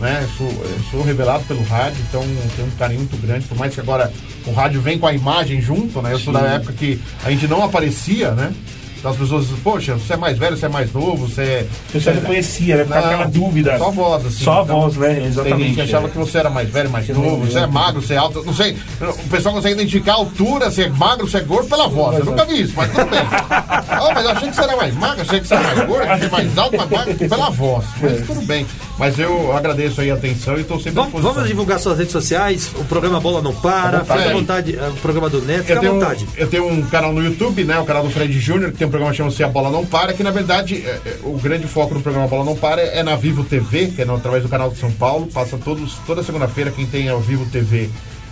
né? 0.00 0.28
Sou, 0.36 0.48
eu 0.48 0.80
sou 0.90 1.02
revelado 1.02 1.44
pelo 1.44 1.62
rádio, 1.64 1.98
então 2.08 2.22
tenho 2.56 2.68
um 2.68 2.70
carinho 2.72 3.00
muito 3.00 3.16
grande. 3.18 3.46
Por 3.46 3.56
mais 3.58 3.74
que 3.74 3.80
agora 3.80 4.12
o 4.46 4.52
rádio 4.52 4.80
vem 4.80 4.98
com 4.98 5.06
a 5.06 5.12
imagem 5.12 5.60
junto, 5.60 6.00
né? 6.00 6.12
Eu 6.12 6.18
sou 6.18 6.32
da 6.32 6.40
época 6.40 6.72
que 6.72 7.00
a 7.24 7.30
gente 7.30 7.46
não 7.46 7.62
aparecia, 7.62 8.32
né? 8.32 8.52
Então 9.00 9.12
as 9.12 9.16
pessoas 9.16 9.44
dizem, 9.46 9.60
poxa, 9.62 9.94
você 9.94 10.12
é 10.12 10.16
mais 10.18 10.36
velho, 10.36 10.58
você 10.58 10.66
é 10.66 10.68
mais 10.68 10.92
novo, 10.92 11.26
você 11.26 11.42
é. 11.42 11.66
Pessoal 11.90 12.16
não 12.16 12.22
conhecia, 12.22 12.76
né? 12.76 12.84
Ficava 12.84 13.06
aquela 13.06 13.24
dúvida. 13.28 13.78
Só 13.78 13.86
a 13.86 13.90
voz, 13.90 14.26
assim. 14.26 14.44
Só 14.44 14.60
a 14.60 14.62
Então, 14.64 14.80
voz, 14.82 14.96
né? 14.96 15.06
Tem 15.08 15.14
gente 15.16 15.26
Exatamente. 15.28 15.74
que 15.74 15.80
achava 15.80 16.06
é. 16.06 16.10
que 16.10 16.18
você 16.18 16.38
era 16.38 16.50
mais 16.50 16.68
velho, 16.68 16.90
mais 16.90 17.06
Que 17.06 17.12
novo, 17.14 17.46
você 17.46 17.60
é 17.60 17.66
magro, 17.66 18.02
você 18.02 18.12
é 18.12 18.16
alto, 18.18 18.44
não 18.44 18.52
sei. 18.52 18.76
O 19.00 19.28
pessoal 19.30 19.54
consegue 19.54 19.74
identificar 19.74 20.12
a 20.12 20.16
altura, 20.16 20.70
se 20.70 20.82
é 20.82 20.90
magro, 20.90 21.26
se 21.26 21.36
é 21.38 21.40
gordo 21.40 21.66
pela 21.70 21.88
voz. 21.88 22.18
Eu 22.18 22.26
nunca 22.26 22.44
vi 22.44 22.60
isso, 22.60 22.74
mas 22.76 22.90
tudo 22.92 23.06
bem. 23.06 23.20
Ah, 23.30 23.84
mas 24.14 24.24
eu 24.24 24.30
achei 24.32 24.48
que 24.50 24.56
você 24.56 24.62
era 24.62 24.76
mais 24.76 24.94
magro, 24.94 25.22
achei 25.22 25.40
que 25.40 25.46
você 25.48 25.54
era 25.54 25.62
mais 25.62 25.86
gordo, 25.86 26.10
achei 26.10 26.28
mais 26.28 26.58
alto, 26.58 26.76
mais 26.76 26.90
magro, 26.90 27.14
pela 27.14 27.50
voz. 27.50 27.84
Mas 28.02 28.26
tudo 28.26 28.42
bem. 28.42 28.66
Mas 29.00 29.18
eu 29.18 29.56
agradeço 29.56 30.00
aí 30.02 30.10
a 30.10 30.14
atenção 30.14 30.58
e 30.58 30.60
estou 30.60 30.76
sempre 30.76 30.90
à 30.90 30.92
Vamos, 31.04 31.06
disposição. 31.12 31.32
vamos 31.34 31.48
divulgar 31.48 31.80
suas 31.80 31.96
redes 31.96 32.12
sociais, 32.12 32.70
o 32.76 32.84
programa 32.84 33.18
Bola 33.18 33.40
Não 33.40 33.54
Para, 33.54 34.00
À 34.02 34.04
fica 34.04 34.28
à 34.28 34.32
vontade, 34.34 34.78
é, 34.78 34.88
o 34.88 34.92
programa 34.92 35.30
do 35.30 35.40
Neto, 35.40 35.60
fica 35.62 35.72
Eu 35.72 35.78
à 35.78 35.80
tenho, 35.80 35.94
vontade. 35.94 36.26
eu 36.36 36.46
tenho 36.48 36.68
um 36.70 36.82
canal 36.82 37.10
no 37.10 37.24
YouTube, 37.24 37.64
né? 37.64 37.78
O 37.78 37.86
canal 37.86 38.02
do 38.04 38.10
Fred 38.10 38.38
Júnior, 38.38 38.70
que 38.72 38.76
tem 38.76 38.86
um 38.86 38.90
programa 38.90 39.14
chamado 39.14 39.34
Se 39.34 39.42
a 39.42 39.48
Bola 39.48 39.70
Não 39.70 39.86
Para, 39.86 40.12
que 40.12 40.22
na 40.22 40.30
verdade 40.30 40.84
é, 40.86 41.00
é, 41.06 41.16
o 41.22 41.32
grande 41.38 41.66
foco 41.66 41.94
do 41.94 42.00
programa 42.02 42.28
Bola 42.28 42.44
Não 42.44 42.54
Para 42.54 42.82
é 42.82 43.02
na 43.02 43.16
Vivo 43.16 43.42
TV, 43.42 43.86
que 43.86 44.02
é 44.02 44.04
no- 44.04 44.16
através 44.16 44.42
do 44.42 44.50
canal 44.50 44.68
de 44.70 44.76
São 44.78 44.92
Paulo. 44.92 45.26
Passa 45.28 45.56
todos, 45.56 45.94
toda 46.06 46.22
segunda-feira 46.22 46.70
quem 46.70 46.84
tem 46.84 47.08
a 47.08 47.16
Vivo 47.16 47.46
TV 47.46 47.88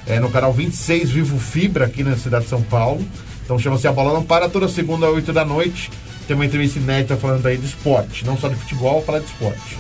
é 0.07 0.21
no 0.21 0.29
canal 0.29 0.53
26 0.53 1.09
Vivo 1.11 1.39
Fibra, 1.39 1.87
aqui 1.87 2.05
na 2.05 2.15
cidade 2.15 2.45
de 2.45 2.51
São 2.51 2.61
Paulo. 2.61 3.03
Então 3.43 3.59
chama-se 3.59 3.89
A 3.89 3.93
Bola 3.93 4.13
Não 4.13 4.23
Para, 4.23 4.51
toda 4.51 4.69
segunda 4.69 5.07
às 5.07 5.15
8 5.15 5.33
da 5.33 5.47
noite. 5.47 5.91
Tem 6.27 6.35
uma 6.35 6.45
entrevista 6.45 6.79
inédita 6.79 7.17
falando 7.17 7.47
aí 7.47 7.57
de 7.57 7.65
esporte, 7.65 8.27
não 8.27 8.37
só 8.37 8.49
de 8.49 8.55
futebol, 8.57 9.03
falar 9.03 9.21
de 9.21 9.25
esporte. 9.25 9.79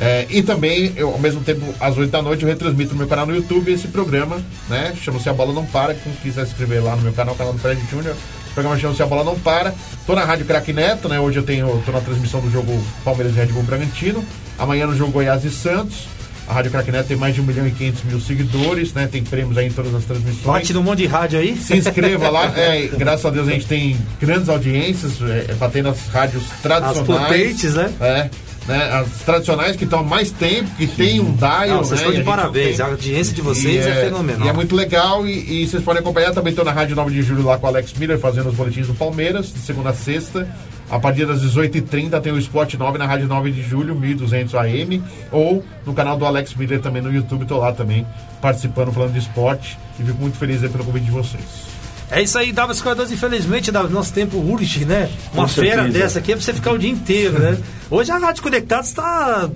É, 0.00 0.26
e 0.30 0.42
também, 0.42 0.92
eu, 0.96 1.10
ao 1.10 1.18
mesmo 1.18 1.40
tempo, 1.40 1.74
às 1.80 1.96
8 1.96 2.10
da 2.10 2.22
noite, 2.22 2.42
eu 2.42 2.48
retransmito 2.48 2.92
no 2.92 2.98
meu 2.98 3.08
canal 3.08 3.26
no 3.26 3.34
YouTube 3.34 3.72
esse 3.72 3.88
programa, 3.88 4.40
né? 4.68 4.94
Chama-se 5.02 5.28
A 5.28 5.32
Bola 5.32 5.52
Não 5.52 5.66
Para. 5.66 5.94
Quem 5.94 6.12
quiser 6.22 6.44
se 6.44 6.52
inscrever 6.52 6.82
lá 6.82 6.94
no 6.94 7.02
meu 7.02 7.12
canal, 7.12 7.34
canal 7.34 7.52
do 7.52 7.58
Fred 7.58 7.80
Júnior. 7.90 8.14
O 8.50 8.54
programa 8.54 8.78
chama-se 8.78 9.02
A 9.02 9.06
Bola 9.06 9.24
Não 9.24 9.38
Para. 9.38 9.74
Tô 10.06 10.14
na 10.14 10.24
Rádio 10.24 10.46
Craque 10.46 10.72
Neto, 10.72 11.08
né? 11.08 11.18
Hoje 11.18 11.38
eu 11.38 11.42
tenho, 11.42 11.82
tô 11.84 11.90
na 11.90 12.00
transmissão 12.00 12.40
do 12.40 12.50
jogo 12.50 12.80
Palmeiras 13.04 13.34
e 13.34 13.38
Red 13.38 13.46
Bull 13.46 13.64
Bragantino. 13.64 14.24
Amanhã 14.56 14.86
no 14.86 14.96
jogo 14.96 15.10
Goiás 15.12 15.44
e 15.44 15.50
Santos. 15.50 16.06
A 16.46 16.54
Rádio 16.54 16.70
Craque 16.70 16.90
Neto 16.90 17.08
tem 17.08 17.16
mais 17.16 17.34
de 17.34 17.42
1 17.42 17.44
milhão 17.44 17.66
e 17.66 17.70
500 17.70 18.04
mil 18.04 18.20
seguidores, 18.20 18.94
né? 18.94 19.06
Tem 19.10 19.22
prêmios 19.22 19.58
aí 19.58 19.66
em 19.66 19.70
todas 19.70 19.94
as 19.94 20.04
transmissões. 20.04 20.46
Bate 20.46 20.72
num 20.72 20.82
monte 20.82 21.00
de 21.00 21.06
rádio 21.06 21.38
aí. 21.38 21.56
Se 21.56 21.76
inscreva 21.76 22.30
lá. 22.30 22.52
É, 22.56 22.88
graças 22.96 23.26
a 23.26 23.30
Deus 23.30 23.46
a 23.48 23.50
gente 23.50 23.66
tem 23.66 23.96
grandes 24.20 24.48
audiências, 24.48 25.20
é, 25.22 25.46
é, 25.50 25.54
batendo 25.54 25.90
as 25.90 26.06
rádios 26.08 26.42
tradicionais. 26.62 27.06
potentes, 27.06 27.74
né? 27.74 27.92
É. 28.00 28.30
Né, 28.68 28.84
as 28.92 29.22
tradicionais 29.24 29.76
que 29.76 29.84
estão 29.84 30.00
há 30.00 30.02
mais 30.02 30.30
tempo, 30.30 30.68
que 30.76 30.86
tem 30.86 31.20
um 31.20 31.32
dial. 31.34 31.68
Não, 31.68 31.78
vocês 31.78 32.00
né, 32.02 32.06
estão 32.06 32.12
de 32.12 32.20
a 32.20 32.24
parabéns. 32.24 32.78
não 32.78 32.84
A 32.84 32.88
tem. 32.88 32.96
audiência 32.96 33.34
de 33.34 33.40
vocês 33.40 33.86
E 33.86 33.88
é, 33.88 34.04
fenomenal. 34.04 34.46
E 34.46 34.50
é 34.50 34.52
muito 34.52 34.76
legal 34.76 35.26
e, 35.26 35.62
e 35.62 35.66
vocês 35.66 35.82
podem 35.82 36.00
acompanhar. 36.00 36.32
Também 36.34 36.50
estou 36.50 36.64
na 36.66 36.72
Rádio 36.72 36.94
9 36.94 37.10
de 37.10 37.22
Julho 37.22 37.44
lá 37.44 37.56
com 37.56 37.66
o 37.66 37.70
Alex 37.70 37.94
Miller 37.94 38.18
fazendo 38.18 38.50
os 38.50 38.54
boletins 38.54 38.86
do 38.86 38.94
Palmeiras, 38.94 39.52
de 39.52 39.58
segunda 39.60 39.88
a 39.90 39.94
sexta. 39.94 40.46
A 40.90 40.98
partir 40.98 41.26
das 41.26 41.42
18h30 41.42 42.20
tem 42.20 42.32
o 42.32 42.38
Spot 42.38 42.72
9 42.74 42.98
na 42.98 43.06
Rádio 43.06 43.26
9 43.26 43.50
de 43.50 43.62
Julho, 43.62 43.94
1200 43.94 44.54
AM. 44.54 45.02
Ou 45.32 45.64
no 45.86 45.94
canal 45.94 46.18
do 46.18 46.26
Alex 46.26 46.54
Miller 46.54 46.80
também 46.80 47.00
no 47.00 47.10
YouTube. 47.12 47.42
Estou 47.42 47.58
lá 47.60 47.72
também 47.72 48.06
participando, 48.40 48.92
falando 48.92 49.12
de 49.12 49.18
esporte. 49.18 49.78
E 49.98 50.02
fico 50.04 50.18
muito 50.20 50.36
feliz 50.36 50.62
aí 50.62 50.68
pelo 50.68 50.84
convite 50.84 51.06
de 51.06 51.10
vocês. 51.10 51.42
É 52.10 52.22
isso 52.22 52.38
aí, 52.38 52.52
Davi 52.52 52.74
Cardoso. 52.80 53.12
Infelizmente, 53.12 53.70
Davi, 53.70 53.92
nosso 53.92 54.12
tempo 54.12 54.38
urge, 54.38 54.84
né? 54.84 55.10
Uma 55.32 55.42
Com 55.42 55.48
fera 55.48 55.82
certeza. 55.82 55.98
dessa 55.98 56.18
aqui 56.18 56.32
é 56.32 56.36
pra 56.36 56.44
você 56.44 56.54
ficar 56.54 56.72
o 56.72 56.78
dia 56.78 56.90
inteiro, 56.90 57.38
né? 57.38 57.58
Hoje 57.90 58.10
a 58.10 58.18
Rádio 58.18 58.42
Conectados 58.42 58.88
está 58.88 59.50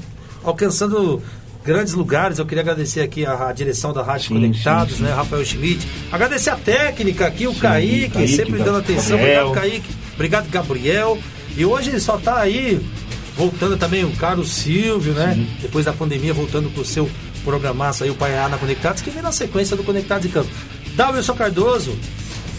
alcançando 0.45 1.23
grandes 1.65 1.95
lugares. 1.95 2.39
Eu 2.39 2.47
queria 2.47 2.63
agradecer 2.63 3.01
aqui 3.01 3.25
a, 3.25 3.49
a 3.49 3.53
direção 3.53 3.93
da 3.93 4.03
Rádio 4.03 4.29
Sim, 4.29 4.35
Conectados, 4.35 4.93
sim, 4.93 4.99
sim. 4.99 5.05
né? 5.05 5.15
Rafael 5.15 5.45
Schmidt. 5.45 5.87
Agradecer 6.11 6.51
a 6.51 6.57
técnica 6.57 7.27
aqui, 7.27 7.47
o 7.47 7.55
Kaique, 7.55 8.11
Kaique, 8.11 8.37
sempre 8.37 8.63
dando 8.63 8.79
atenção. 8.79 9.17
Obrigado, 9.19 9.53
Kaique. 9.53 9.91
Obrigado, 10.15 10.51
Gabriel. 10.51 11.19
E 11.57 11.65
hoje 11.65 11.99
só 12.01 12.19
tá 12.19 12.39
aí, 12.39 12.81
voltando 13.37 13.77
também 13.77 14.05
o 14.05 14.11
Carlos 14.17 14.53
Silvio, 14.53 15.13
né? 15.15 15.47
Depois 15.61 15.85
da 15.85 15.93
pandemia, 15.93 16.35
voltando 16.35 16.69
com 16.71 16.81
o 16.81 16.85
seu 16.85 17.11
programaço 17.45 18.05
aí, 18.05 18.11
o 18.11 18.15
Pai 18.15 18.33
na 18.49 18.59
Conectados, 18.59 19.03
que 19.03 19.11
vem 19.11 19.23
na 19.23 19.33
sequência 19.33 19.77
do 19.77 19.83
Conectados 19.83 20.27
em 20.27 20.31
Campo. 20.31 20.51
Wilson 21.15 21.35
Cardoso, 21.35 21.97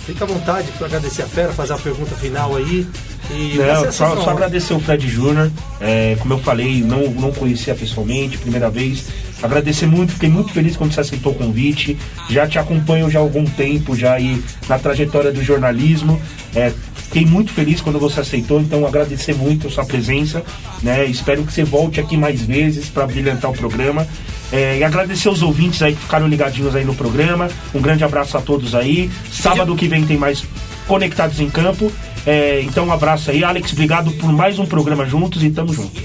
fica 0.05 0.23
à 0.23 0.27
vontade 0.27 0.71
para 0.77 0.87
agradecer 0.87 1.23
a 1.23 1.27
fera, 1.27 1.51
fazer 1.51 1.73
a 1.73 1.77
pergunta 1.77 2.15
final 2.15 2.55
aí. 2.55 2.85
E 3.31 3.57
Não, 3.57 3.91
só, 3.91 4.13
uma 4.13 4.23
só 4.23 4.31
agradecer 4.31 4.73
o 4.73 4.79
Fred 4.79 5.07
Júnior. 5.07 5.51
É, 5.79 6.15
como 6.19 6.33
eu 6.33 6.39
falei, 6.39 6.81
não, 6.81 7.09
não 7.11 7.31
conhecia 7.31 7.73
pessoalmente, 7.73 8.37
primeira 8.37 8.69
vez. 8.69 9.05
Agradecer 9.41 9.85
muito, 9.85 10.13
fiquei 10.13 10.29
muito 10.29 10.51
feliz 10.51 10.77
quando 10.77 10.93
você 10.93 11.01
aceitou 11.01 11.33
o 11.33 11.35
convite. 11.35 11.97
Já 12.29 12.47
te 12.47 12.59
acompanho 12.59 13.09
já 13.09 13.19
há 13.19 13.21
algum 13.21 13.45
tempo, 13.45 13.95
já 13.95 14.13
aí 14.13 14.41
na 14.67 14.79
trajetória 14.79 15.31
do 15.31 15.43
jornalismo. 15.43 16.21
É, 16.55 16.71
fiquei 16.95 17.25
muito 17.25 17.51
feliz 17.51 17.81
quando 17.81 17.99
você 17.99 18.21
aceitou, 18.21 18.61
então 18.61 18.85
agradecer 18.87 19.35
muito 19.35 19.67
a 19.67 19.69
sua 19.69 19.85
presença. 19.85 20.43
Né? 20.81 21.05
Espero 21.05 21.43
que 21.43 21.51
você 21.51 21.63
volte 21.63 21.99
aqui 21.99 22.15
mais 22.15 22.41
vezes 22.41 22.89
para 22.89 23.05
brilhantar 23.05 23.51
o 23.51 23.53
programa. 23.53 24.07
É, 24.51 24.77
e 24.77 24.83
agradecer 24.83 25.29
os 25.29 25.41
ouvintes 25.41 25.81
aí 25.81 25.95
que 25.95 26.01
ficaram 26.01 26.27
ligadinhos 26.27 26.75
aí 26.75 26.85
no 26.85 26.93
programa. 26.93 27.49
Um 27.73 27.81
grande 27.81 28.03
abraço 28.03 28.37
a 28.37 28.41
todos 28.41 28.75
aí. 28.75 29.09
Sábado 29.31 29.75
que 29.75 29.87
vem 29.87 30.05
tem 30.05 30.17
mais 30.17 30.43
Conectados 30.87 31.39
em 31.39 31.49
Campo. 31.49 31.91
É, 32.25 32.61
então 32.61 32.85
um 32.85 32.91
abraço 32.91 33.31
aí, 33.31 33.43
Alex. 33.43 33.71
Obrigado 33.73 34.11
por 34.11 34.31
mais 34.31 34.59
um 34.59 34.65
programa 34.65 35.05
juntos 35.05 35.43
e 35.43 35.49
tamo 35.49 35.73
junto. 35.73 36.01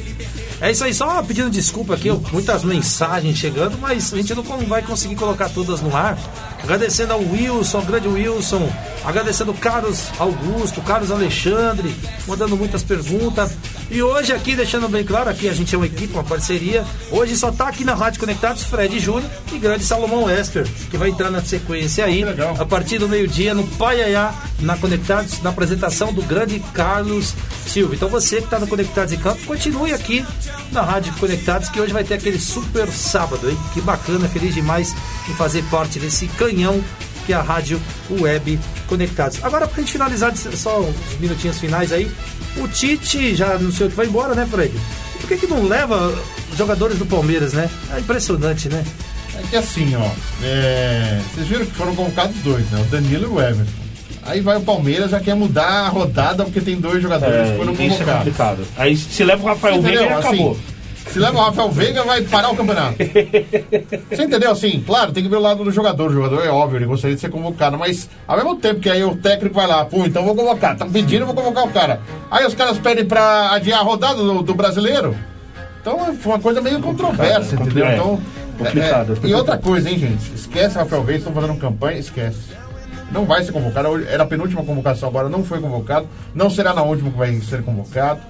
É 0.60 0.72
isso 0.72 0.82
aí, 0.82 0.92
só 0.92 1.22
pedindo 1.22 1.48
desculpa 1.48 1.94
aqui, 1.94 2.10
muitas 2.32 2.64
mensagens 2.64 3.38
chegando, 3.38 3.78
mas 3.78 4.12
a 4.12 4.16
gente 4.16 4.34
não 4.34 4.42
vai 4.42 4.82
conseguir 4.82 5.14
colocar 5.14 5.48
todas 5.48 5.80
no 5.80 5.96
ar. 5.96 6.18
Agradecendo 6.62 7.12
ao 7.12 7.20
Wilson, 7.20 7.78
ao 7.78 7.84
grande 7.84 8.08
Wilson, 8.08 8.70
agradecendo 9.04 9.54
Carlos 9.54 10.08
Augusto, 10.18 10.82
Carlos 10.82 11.10
Alexandre, 11.10 11.94
mandando 12.26 12.56
muitas 12.56 12.82
perguntas. 12.82 13.52
E 13.90 14.02
hoje 14.02 14.32
aqui, 14.32 14.54
deixando 14.54 14.88
bem 14.88 15.02
claro, 15.02 15.30
aqui 15.30 15.48
a 15.48 15.54
gente 15.54 15.74
é 15.74 15.78
uma 15.78 15.86
equipe, 15.86 16.12
uma 16.12 16.24
parceria. 16.24 16.84
Hoje 17.10 17.36
só 17.36 17.50
tá 17.50 17.68
aqui 17.68 17.84
na 17.84 17.94
Rádio 17.94 18.20
Conectados 18.20 18.64
Fred 18.64 18.98
Júnior 18.98 19.30
e 19.50 19.58
grande 19.58 19.84
Salomão 19.84 20.28
Esper, 20.28 20.66
que 20.90 20.98
vai 20.98 21.08
entrar 21.08 21.30
na 21.30 21.42
sequência 21.42 22.04
aí, 22.04 22.22
a 22.58 22.64
partir 22.66 22.98
do 22.98 23.08
meio-dia, 23.08 23.54
no 23.54 23.66
Paiaiá, 23.66 24.34
na 24.60 24.76
Conectados, 24.76 25.40
na 25.42 25.50
apresentação 25.50 26.12
do 26.12 26.22
grande 26.22 26.60
Carlos 26.74 27.34
Silva. 27.66 27.94
Então 27.94 28.08
você 28.08 28.36
que 28.36 28.44
está 28.44 28.58
no 28.58 28.66
Conectados 28.66 29.12
em 29.12 29.18
Campo, 29.18 29.42
continue 29.46 29.92
aqui 29.92 30.24
na 30.70 30.82
Rádio 30.82 31.14
Conectados, 31.14 31.70
que 31.70 31.80
hoje 31.80 31.92
vai 31.92 32.04
ter 32.04 32.14
aquele 32.14 32.38
super 32.38 32.88
sábado, 32.90 33.48
hein? 33.48 33.58
Que 33.72 33.80
bacana, 33.80 34.28
feliz 34.28 34.54
demais 34.54 34.94
em 35.28 35.34
fazer 35.34 35.62
parte 35.70 35.98
desse 35.98 36.26
canhão 36.48 36.82
que 37.26 37.32
é 37.32 37.36
a 37.36 37.42
Rádio 37.42 37.80
Web 38.10 38.58
Conectados. 38.86 39.38
Agora, 39.44 39.68
pra 39.68 39.80
gente 39.80 39.92
finalizar, 39.92 40.34
só 40.34 40.80
uns 40.80 41.20
minutinhos 41.20 41.58
finais 41.58 41.92
aí, 41.92 42.10
o 42.56 42.66
Tite 42.66 43.34
já 43.34 43.58
não 43.58 43.70
sei 43.70 43.86
o 43.86 43.90
que 43.90 43.96
vai 43.96 44.06
embora, 44.06 44.34
né, 44.34 44.46
Fred? 44.50 44.72
Por 45.20 45.28
que, 45.28 45.36
que 45.36 45.46
não 45.46 45.66
leva 45.66 46.14
os 46.50 46.56
jogadores 46.56 46.98
do 46.98 47.04
Palmeiras, 47.04 47.52
né? 47.52 47.68
É 47.94 48.00
impressionante, 48.00 48.68
né? 48.70 48.82
É 49.34 49.42
que 49.50 49.56
assim, 49.56 49.94
ó. 49.94 50.10
é, 50.42 51.20
Vocês 51.34 51.46
viram 51.48 51.66
que 51.66 51.72
foram 51.74 51.94
convocados 51.94 52.34
dois, 52.38 52.64
né? 52.70 52.80
O 52.80 52.84
Danilo 52.84 53.24
e 53.24 53.26
o 53.26 53.40
Everton. 53.42 53.72
Aí 54.22 54.40
vai 54.40 54.56
o 54.56 54.62
Palmeiras, 54.62 55.10
já 55.10 55.20
quer 55.20 55.34
mudar 55.34 55.66
a 55.66 55.88
rodada 55.88 56.44
porque 56.44 56.60
tem 56.62 56.76
dois 56.80 57.02
jogadores 57.02 57.50
que 57.50 57.56
foram 57.58 57.72
isso 57.72 57.82
é 57.82 57.88
convocados. 57.88 58.14
complicado. 58.18 58.64
Aí 58.76 58.96
se 58.96 59.22
leva 59.24 59.42
o 59.42 59.46
Rafael 59.46 59.76
Entendeu? 59.76 60.00
Veiga 60.00 60.14
e 60.14 60.18
acabou. 60.18 60.52
Assim, 60.52 60.60
se 61.10 61.18
leva 61.18 61.38
o 61.38 61.42
Rafael 61.42 61.70
Veiga, 61.70 62.04
vai 62.04 62.22
parar 62.22 62.50
o 62.50 62.56
campeonato. 62.56 62.96
Você 64.10 64.22
entendeu? 64.24 64.50
Assim, 64.50 64.82
claro, 64.86 65.12
tem 65.12 65.22
que 65.22 65.28
ver 65.28 65.36
o 65.36 65.40
lado 65.40 65.64
do 65.64 65.70
jogador. 65.70 66.10
O 66.10 66.12
jogador 66.12 66.44
é 66.44 66.48
óbvio, 66.48 66.78
ele 66.78 66.86
gostaria 66.86 67.14
de 67.14 67.20
ser 67.20 67.30
convocado, 67.30 67.78
mas 67.78 68.08
ao 68.26 68.36
mesmo 68.36 68.56
tempo 68.56 68.80
que 68.80 68.90
aí 68.90 69.02
o 69.04 69.16
técnico 69.16 69.54
vai 69.54 69.66
lá, 69.66 69.84
pô, 69.84 70.04
então 70.04 70.24
vou 70.24 70.34
convocar. 70.34 70.76
Tá 70.76 70.86
pedindo, 70.86 71.26
vou 71.26 71.34
convocar 71.34 71.64
o 71.64 71.70
cara. 71.70 72.00
Aí 72.30 72.46
os 72.46 72.54
caras 72.54 72.78
pedem 72.78 73.04
pra 73.04 73.52
adiar 73.52 73.80
a 73.80 73.82
rodada 73.82 74.16
do, 74.22 74.42
do 74.42 74.54
brasileiro. 74.54 75.16
Então 75.80 76.14
foi 76.16 76.32
uma 76.32 76.40
coisa 76.40 76.60
meio 76.60 76.80
controversa, 76.80 77.56
complicado, 77.56 77.62
entendeu? 77.66 77.86
é. 77.86 77.94
Então, 77.94 78.20
Complicado. 78.58 79.18
é, 79.22 79.26
é. 79.26 79.30
E 79.30 79.34
outra 79.34 79.56
coisa, 79.56 79.88
hein, 79.88 79.98
gente? 79.98 80.34
Esquece 80.34 80.76
Rafael 80.76 81.02
Veiga, 81.04 81.18
estão 81.20 81.32
fazendo 81.32 81.56
campanha, 81.58 81.98
esquece. 81.98 82.58
Não 83.10 83.24
vai 83.24 83.42
ser 83.42 83.52
convocado. 83.52 84.04
Era 84.06 84.24
a 84.24 84.26
penúltima 84.26 84.62
convocação, 84.64 85.08
agora 85.08 85.28
não 85.28 85.42
foi 85.44 85.60
convocado. 85.60 86.06
Não 86.34 86.50
será 86.50 86.74
na 86.74 86.82
última 86.82 87.10
que 87.10 87.16
vai 87.16 87.32
ser 87.40 87.62
convocado. 87.62 88.20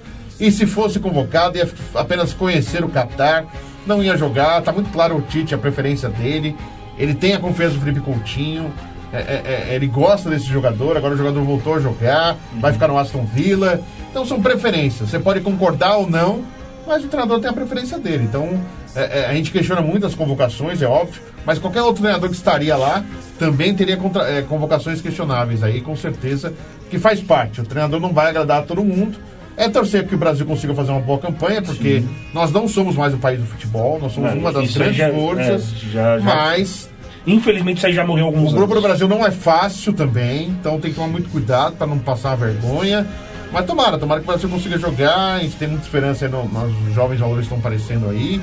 E 0.40 0.50
se 0.50 0.66
fosse 0.66 0.98
convocado, 1.00 1.58
ia 1.58 1.68
apenas 1.94 2.32
conhecer 2.32 2.84
o 2.84 2.88
Qatar. 2.88 3.44
Não 3.86 4.02
ia 4.02 4.16
jogar. 4.16 4.60
Tá 4.62 4.72
muito 4.72 4.90
claro 4.90 5.16
o 5.16 5.22
Tite, 5.22 5.54
a 5.54 5.58
preferência 5.58 6.08
dele. 6.08 6.56
Ele 6.96 7.14
tem 7.14 7.34
a 7.34 7.38
confiança 7.40 7.74
do 7.74 7.80
Felipe 7.80 8.00
Coutinho. 8.00 8.72
É, 9.12 9.16
é, 9.16 9.66
é, 9.70 9.74
ele 9.74 9.86
gosta 9.86 10.28
desse 10.30 10.46
jogador. 10.46 10.96
Agora 10.96 11.14
o 11.14 11.16
jogador 11.16 11.42
voltou 11.42 11.74
a 11.74 11.80
jogar. 11.80 12.36
Vai 12.60 12.72
ficar 12.72 12.88
no 12.88 12.98
Aston 12.98 13.24
Villa. 13.24 13.80
Então 14.10 14.24
são 14.24 14.40
preferências. 14.42 15.08
Você 15.10 15.18
pode 15.18 15.40
concordar 15.40 15.96
ou 15.96 16.08
não, 16.08 16.42
mas 16.86 17.04
o 17.04 17.08
treinador 17.08 17.40
tem 17.40 17.50
a 17.50 17.52
preferência 17.52 17.98
dele. 17.98 18.24
Então, 18.24 18.60
é, 18.94 19.20
é, 19.20 19.26
a 19.26 19.34
gente 19.34 19.50
questiona 19.50 19.80
muito 19.80 20.06
as 20.06 20.14
convocações, 20.14 20.80
é 20.82 20.86
óbvio, 20.86 21.20
mas 21.44 21.58
qualquer 21.58 21.82
outro 21.82 22.02
treinador 22.02 22.28
que 22.30 22.34
estaria 22.34 22.74
lá 22.76 23.04
também 23.38 23.74
teria 23.74 23.96
contra- 23.96 24.28
é, 24.30 24.42
convocações 24.42 25.00
questionáveis 25.02 25.62
aí, 25.62 25.80
com 25.82 25.94
certeza, 25.94 26.52
que 26.90 26.98
faz 26.98 27.20
parte. 27.20 27.60
O 27.60 27.64
treinador 27.64 28.00
não 28.00 28.12
vai 28.12 28.28
agradar 28.28 28.60
a 28.60 28.62
todo 28.62 28.82
mundo. 28.82 29.18
É 29.58 29.68
torcer 29.68 30.06
que 30.06 30.14
o 30.14 30.18
Brasil 30.18 30.46
consiga 30.46 30.72
fazer 30.72 30.92
uma 30.92 31.00
boa 31.00 31.18
campanha, 31.18 31.60
porque 31.60 32.02
nós 32.32 32.52
não 32.52 32.68
somos 32.68 32.94
mais 32.94 33.12
o 33.12 33.18
país 33.18 33.40
do 33.40 33.46
futebol, 33.46 33.98
nós 34.00 34.12
somos 34.12 34.30
É, 34.30 34.34
uma 34.34 34.52
das 34.52 34.72
grandes 34.72 34.96
já- 34.96 35.10
forças, 35.10 35.72
é, 35.72 35.92
já- 35.92 36.18
já- 36.18 36.24
mas 36.24 36.88
Infelizmente 37.26 37.76
isso 37.78 37.86
aí 37.86 37.92
já 37.92 38.06
morreu 38.06 38.24
alguns 38.26 38.52
o 38.52 38.56
grupo 38.56 38.74
do. 38.74 38.80
Brasil 38.80 39.06
não 39.06 39.26
é 39.26 39.30
fácil 39.30 39.92
também, 39.92 40.48
então 40.48 40.80
tem 40.80 40.90
que 40.92 40.96
tomar 40.96 41.08
muito 41.08 41.28
cuidado 41.28 41.76
para 41.76 41.86
não 41.86 41.98
passar 41.98 42.34
vergonha. 42.36 43.06
Mas 43.52 43.66
tomara, 43.66 43.98
tomara 43.98 44.20
que 44.20 44.24
o 44.26 44.30
Brasil 44.30 44.48
consiga 44.48 44.78
jogar. 44.78 45.34
A 45.34 45.38
gente 45.40 45.56
tem 45.56 45.68
muita 45.68 45.84
esperança 45.84 46.24
aí 46.24 46.30
no, 46.30 46.44
nos 46.48 46.94
jovens 46.94 47.18
valores 47.20 47.40
que 47.46 47.52
estão 47.52 47.58
aparecendo 47.58 48.08
aí. 48.08 48.40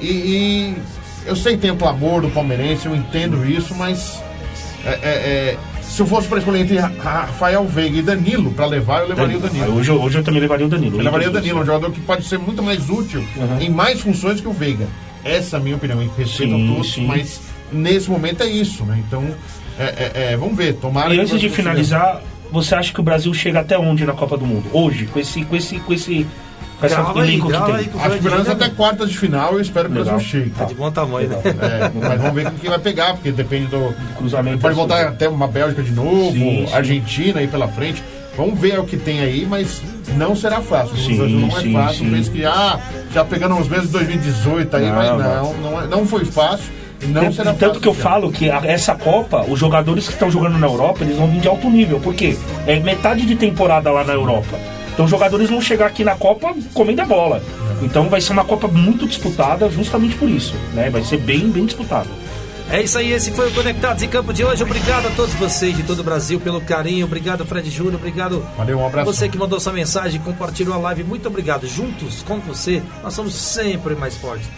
E, 0.00 0.06
e 0.06 0.74
eu 1.26 1.36
sei 1.36 1.54
que 1.56 1.58
tem 1.62 1.70
o 1.70 1.76
clamor 1.76 2.22
do 2.22 2.30
palmeirense, 2.30 2.86
eu 2.86 2.96
entendo 2.96 3.44
isso, 3.44 3.74
mas 3.74 4.22
é, 4.84 4.90
é, 4.90 4.96
é, 5.02 5.56
se 5.88 6.00
eu 6.02 6.06
fosse 6.06 6.28
para 6.28 6.38
escolher 6.38 6.60
entre 6.60 6.76
Ra- 6.78 6.90
Rafael 6.98 7.64
Veiga 7.66 7.98
e 7.98 8.02
Danilo 8.02 8.50
para 8.52 8.66
levar, 8.66 9.00
eu 9.02 9.08
levaria 9.08 9.36
o 9.38 9.40
Danilo. 9.40 9.76
Hoje, 9.76 9.90
eu- 9.90 10.00
hoje 10.02 10.18
eu 10.18 10.22
também 10.24 10.40
levaria 10.40 10.66
o 10.66 10.68
Danilo. 10.68 10.98
Eu 10.98 11.04
levaria 11.04 11.28
o 11.28 11.32
Danilo, 11.32 11.60
um 11.60 11.64
jogador 11.66 11.90
que 11.90 12.00
pode 12.00 12.24
ser 12.26 12.38
muito 12.38 12.62
mais 12.62 12.90
útil 12.90 13.24
Uhum. 13.36 13.60
em 13.60 13.70
mais 13.70 14.00
funções 14.00 14.40
que 14.40 14.48
o 14.48 14.52
Veiga. 14.52 14.86
Essa 15.24 15.56
é 15.56 15.60
a 15.60 15.62
minha 15.62 15.76
opinião, 15.76 16.02
em 16.02 16.10
respeito 16.16 16.52
Sim, 16.54 16.70
a 16.70 16.74
todos, 16.74 16.92
sim. 16.92 17.06
mas 17.06 17.40
nesse 17.72 18.08
momento 18.10 18.42
é 18.42 18.46
isso, 18.46 18.84
né? 18.84 19.02
Então, 19.06 19.24
é, 19.78 19.84
é, 19.84 20.12
é, 20.32 20.36
vamos 20.36 20.56
ver, 20.56 20.74
tomara 20.74 21.14
E 21.14 21.18
antes 21.20 21.40
de 21.40 21.48
finalizar, 21.48 22.22
você 22.52 22.74
acha 22.74 22.92
que 22.92 23.00
o 23.00 23.02
Brasil 23.02 23.32
chega 23.34 23.60
até 23.60 23.76
onde 23.78 24.04
na 24.04 24.12
Copa 24.12 24.36
do 24.36 24.46
Mundo? 24.46 24.64
Hoje, 24.72 25.06
com 25.06 25.18
esse, 25.18 25.44
com 25.44 25.56
esse, 25.56 25.78
com 25.80 25.92
esse, 25.92 26.26
essa 26.82 26.96
Grava 26.96 27.22
aí, 27.22 27.40
que 27.40 27.46
grava 27.48 27.76
aí 27.76 27.90
Acho 27.98 28.18
que 28.44 28.50
até 28.52 28.68
quartas 28.68 29.10
de 29.10 29.16
final 29.18 29.54
eu 29.54 29.60
espero 29.60 29.88
que 29.90 29.98
o. 29.98 30.04
Brasil 30.04 30.20
chegue. 30.20 30.50
Tá 30.50 30.64
de 30.64 30.74
bom 30.74 30.90
tamanho, 30.90 31.28
né? 31.30 31.36
É, 31.44 31.90
mas 32.08 32.20
vamos 32.20 32.34
ver 32.34 32.50
com 32.50 32.58
quem 32.58 32.68
vai 32.70 32.78
pegar, 32.78 33.14
porque 33.14 33.32
depende 33.32 33.66
do. 33.66 33.94
cruzamento. 34.18 34.58
Pode 34.58 34.74
voltar 34.74 35.06
até 35.08 35.28
uma 35.28 35.46
Bélgica 35.48 35.82
de 35.82 35.92
novo, 35.92 36.32
Sim, 36.32 36.66
sim. 36.66 36.74
Argentina 36.74 37.40
aí 37.40 37.46
pela 37.48 37.68
frente. 37.68 38.02
Vamos 38.36 38.60
ver 38.60 38.78
o 38.78 38.84
que 38.84 38.98
tem 38.98 39.20
aí, 39.20 39.46
mas 39.48 39.80
não 40.14 40.36
será 40.36 40.60
fácil. 40.60 40.94
Sim, 40.98 41.16
não 41.40 41.48
é 41.56 41.60
sim, 41.62 41.72
fácil. 41.72 42.04
sim. 42.04 42.10
Pensa 42.10 42.30
que, 42.30 42.44
ah, 42.44 42.78
já 43.14 43.24
pegando 43.24 43.56
os 43.58 43.66
meses 43.66 43.86
de 43.86 43.92
2018 43.92 44.76
aí, 44.76 44.84
Não, 44.86 44.94
mas 44.94 45.08
não. 45.08 45.54
não, 45.54 45.80
é- 45.82 45.86
não 45.86 46.06
foi 46.06 46.26
fácil. 46.26 46.70
e 47.02 47.06
Não 47.06 47.32
será 47.32 47.52
Tanto 47.54 47.66
fácil. 47.66 47.80
que 47.80 47.88
eu 47.88 47.94
já. 47.94 48.00
falo 48.02 48.30
que 48.30 48.50
a- 48.50 48.60
essa 48.64 48.94
Copa, 48.94 49.46
os 49.48 49.58
jogadores 49.58 50.06
que 50.06 50.12
estão 50.12 50.30
jogando 50.30 50.58
na 50.58 50.66
Europa, 50.66 51.02
eles 51.02 51.16
vão 51.16 51.28
vir 51.30 51.40
de 51.40 51.48
alto 51.48 51.70
nível. 51.70 51.98
Por 51.98 52.12
quê? 52.14 52.36
É 52.66 52.78
metade 52.78 53.24
de 53.24 53.34
temporada 53.36 53.90
lá 53.90 54.04
na 54.04 54.12
Europa. 54.12 54.58
Então 54.96 55.04
os 55.04 55.10
jogadores 55.10 55.50
vão 55.50 55.60
chegar 55.60 55.88
aqui 55.88 56.02
na 56.02 56.14
Copa 56.14 56.54
comendo 56.72 57.02
a 57.02 57.04
bola. 57.04 57.42
Então 57.82 58.08
vai 58.08 58.18
ser 58.18 58.32
uma 58.32 58.46
Copa 58.46 58.66
muito 58.66 59.06
disputada 59.06 59.68
justamente 59.68 60.16
por 60.16 60.26
isso. 60.26 60.54
Né? 60.72 60.88
Vai 60.88 61.04
ser 61.04 61.18
bem, 61.18 61.50
bem 61.50 61.66
disputada. 61.66 62.08
É 62.70 62.82
isso 62.82 62.96
aí, 62.96 63.12
esse 63.12 63.30
foi 63.30 63.46
o 63.48 63.52
Conectados 63.52 64.02
em 64.02 64.08
Campo 64.08 64.32
de 64.32 64.42
hoje. 64.42 64.62
Obrigado 64.62 65.06
a 65.06 65.10
todos 65.10 65.34
vocês 65.34 65.76
de 65.76 65.82
todo 65.82 66.00
o 66.00 66.02
Brasil 66.02 66.40
pelo 66.40 66.62
carinho. 66.62 67.04
Obrigado, 67.04 67.44
Fred 67.44 67.68
Júnior. 67.68 67.96
Obrigado 67.96 68.42
Valeu, 68.56 68.78
um 68.78 68.86
abraço. 68.86 69.12
você 69.12 69.28
que 69.28 69.36
mandou 69.36 69.60
sua 69.60 69.74
mensagem, 69.74 70.18
compartilhou 70.18 70.74
a 70.74 70.78
live. 70.78 71.04
Muito 71.04 71.28
obrigado. 71.28 71.66
Juntos 71.66 72.22
com 72.22 72.40
você, 72.40 72.82
nós 73.02 73.12
somos 73.12 73.34
sempre 73.34 73.94
mais 73.94 74.16
fortes. 74.16 74.48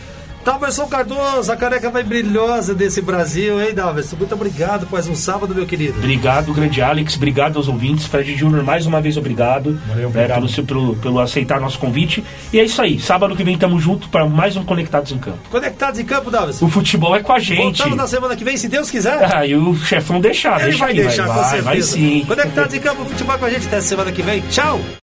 Dalverson 0.44 0.86
Cardoso, 0.86 1.52
a 1.52 1.56
careca 1.56 1.90
vai 1.90 2.02
brilhosa 2.02 2.74
desse 2.74 3.02
Brasil, 3.02 3.60
hein, 3.60 3.74
Dalverson? 3.74 4.16
Muito 4.16 4.34
obrigado 4.34 4.86
por 4.86 4.92
mais 4.92 5.06
um 5.06 5.14
sábado, 5.14 5.54
meu 5.54 5.66
querido. 5.66 5.98
Obrigado, 5.98 6.54
grande 6.54 6.80
Alex. 6.80 7.16
Obrigado 7.16 7.56
aos 7.58 7.68
ouvintes. 7.68 8.06
Fred 8.06 8.34
Júnior, 8.34 8.62
mais 8.64 8.86
uma 8.86 8.98
vez, 9.00 9.16
obrigado. 9.18 9.78
Valeu, 9.86 10.02
né, 10.04 10.06
obrigado. 10.06 10.34
pelo, 10.36 10.48
seu- 10.48 10.64
pelo, 10.64 10.96
pelo 10.96 11.20
aceitar 11.20 11.60
nosso 11.60 11.78
convite. 11.78 12.24
E 12.52 12.58
é 12.58 12.64
isso 12.64 12.80
aí. 12.80 12.98
Sábado 12.98 13.36
que 13.36 13.44
vem 13.44 13.58
tamo 13.58 13.78
junto 13.78 14.08
para 14.08 14.24
mais 14.26 14.56
um 14.56 14.64
Conectados 14.64 15.12
em 15.12 15.18
Campo. 15.18 15.38
Conectados 15.50 16.00
em 16.00 16.04
Campo, 16.04 16.30
Dalverson. 16.30 16.64
O 16.64 16.68
futebol 16.70 17.14
é 17.14 17.20
com 17.22 17.32
a 17.32 17.38
gente. 17.38 17.58
Voltamos 17.62 17.96
na 17.96 18.06
semana 18.06 18.34
que 18.34 18.44
vem, 18.44 18.56
se 18.56 18.68
Deus 18.68 18.90
quiser. 18.90 19.18
Ah, 19.34 19.44
e 19.46 19.54
o 19.54 19.76
chefão 19.76 20.18
deixar. 20.20 20.60
Ele 20.60 20.70
deixa 20.70 20.78
vai 20.84 20.94
que 20.94 21.00
deixar, 21.02 21.26
vai, 21.26 21.36
com 21.36 21.40
vai, 21.42 21.50
certeza. 21.50 21.64
vai 21.70 21.82
sim. 21.82 22.24
Conectados 22.26 22.74
em 22.74 22.80
Campo, 22.80 23.04
futebol 23.04 23.38
com 23.38 23.44
a 23.44 23.50
gente 23.50 23.66
até 23.66 23.80
semana 23.82 24.10
que 24.10 24.22
vem. 24.22 24.40
Tchau! 24.48 24.80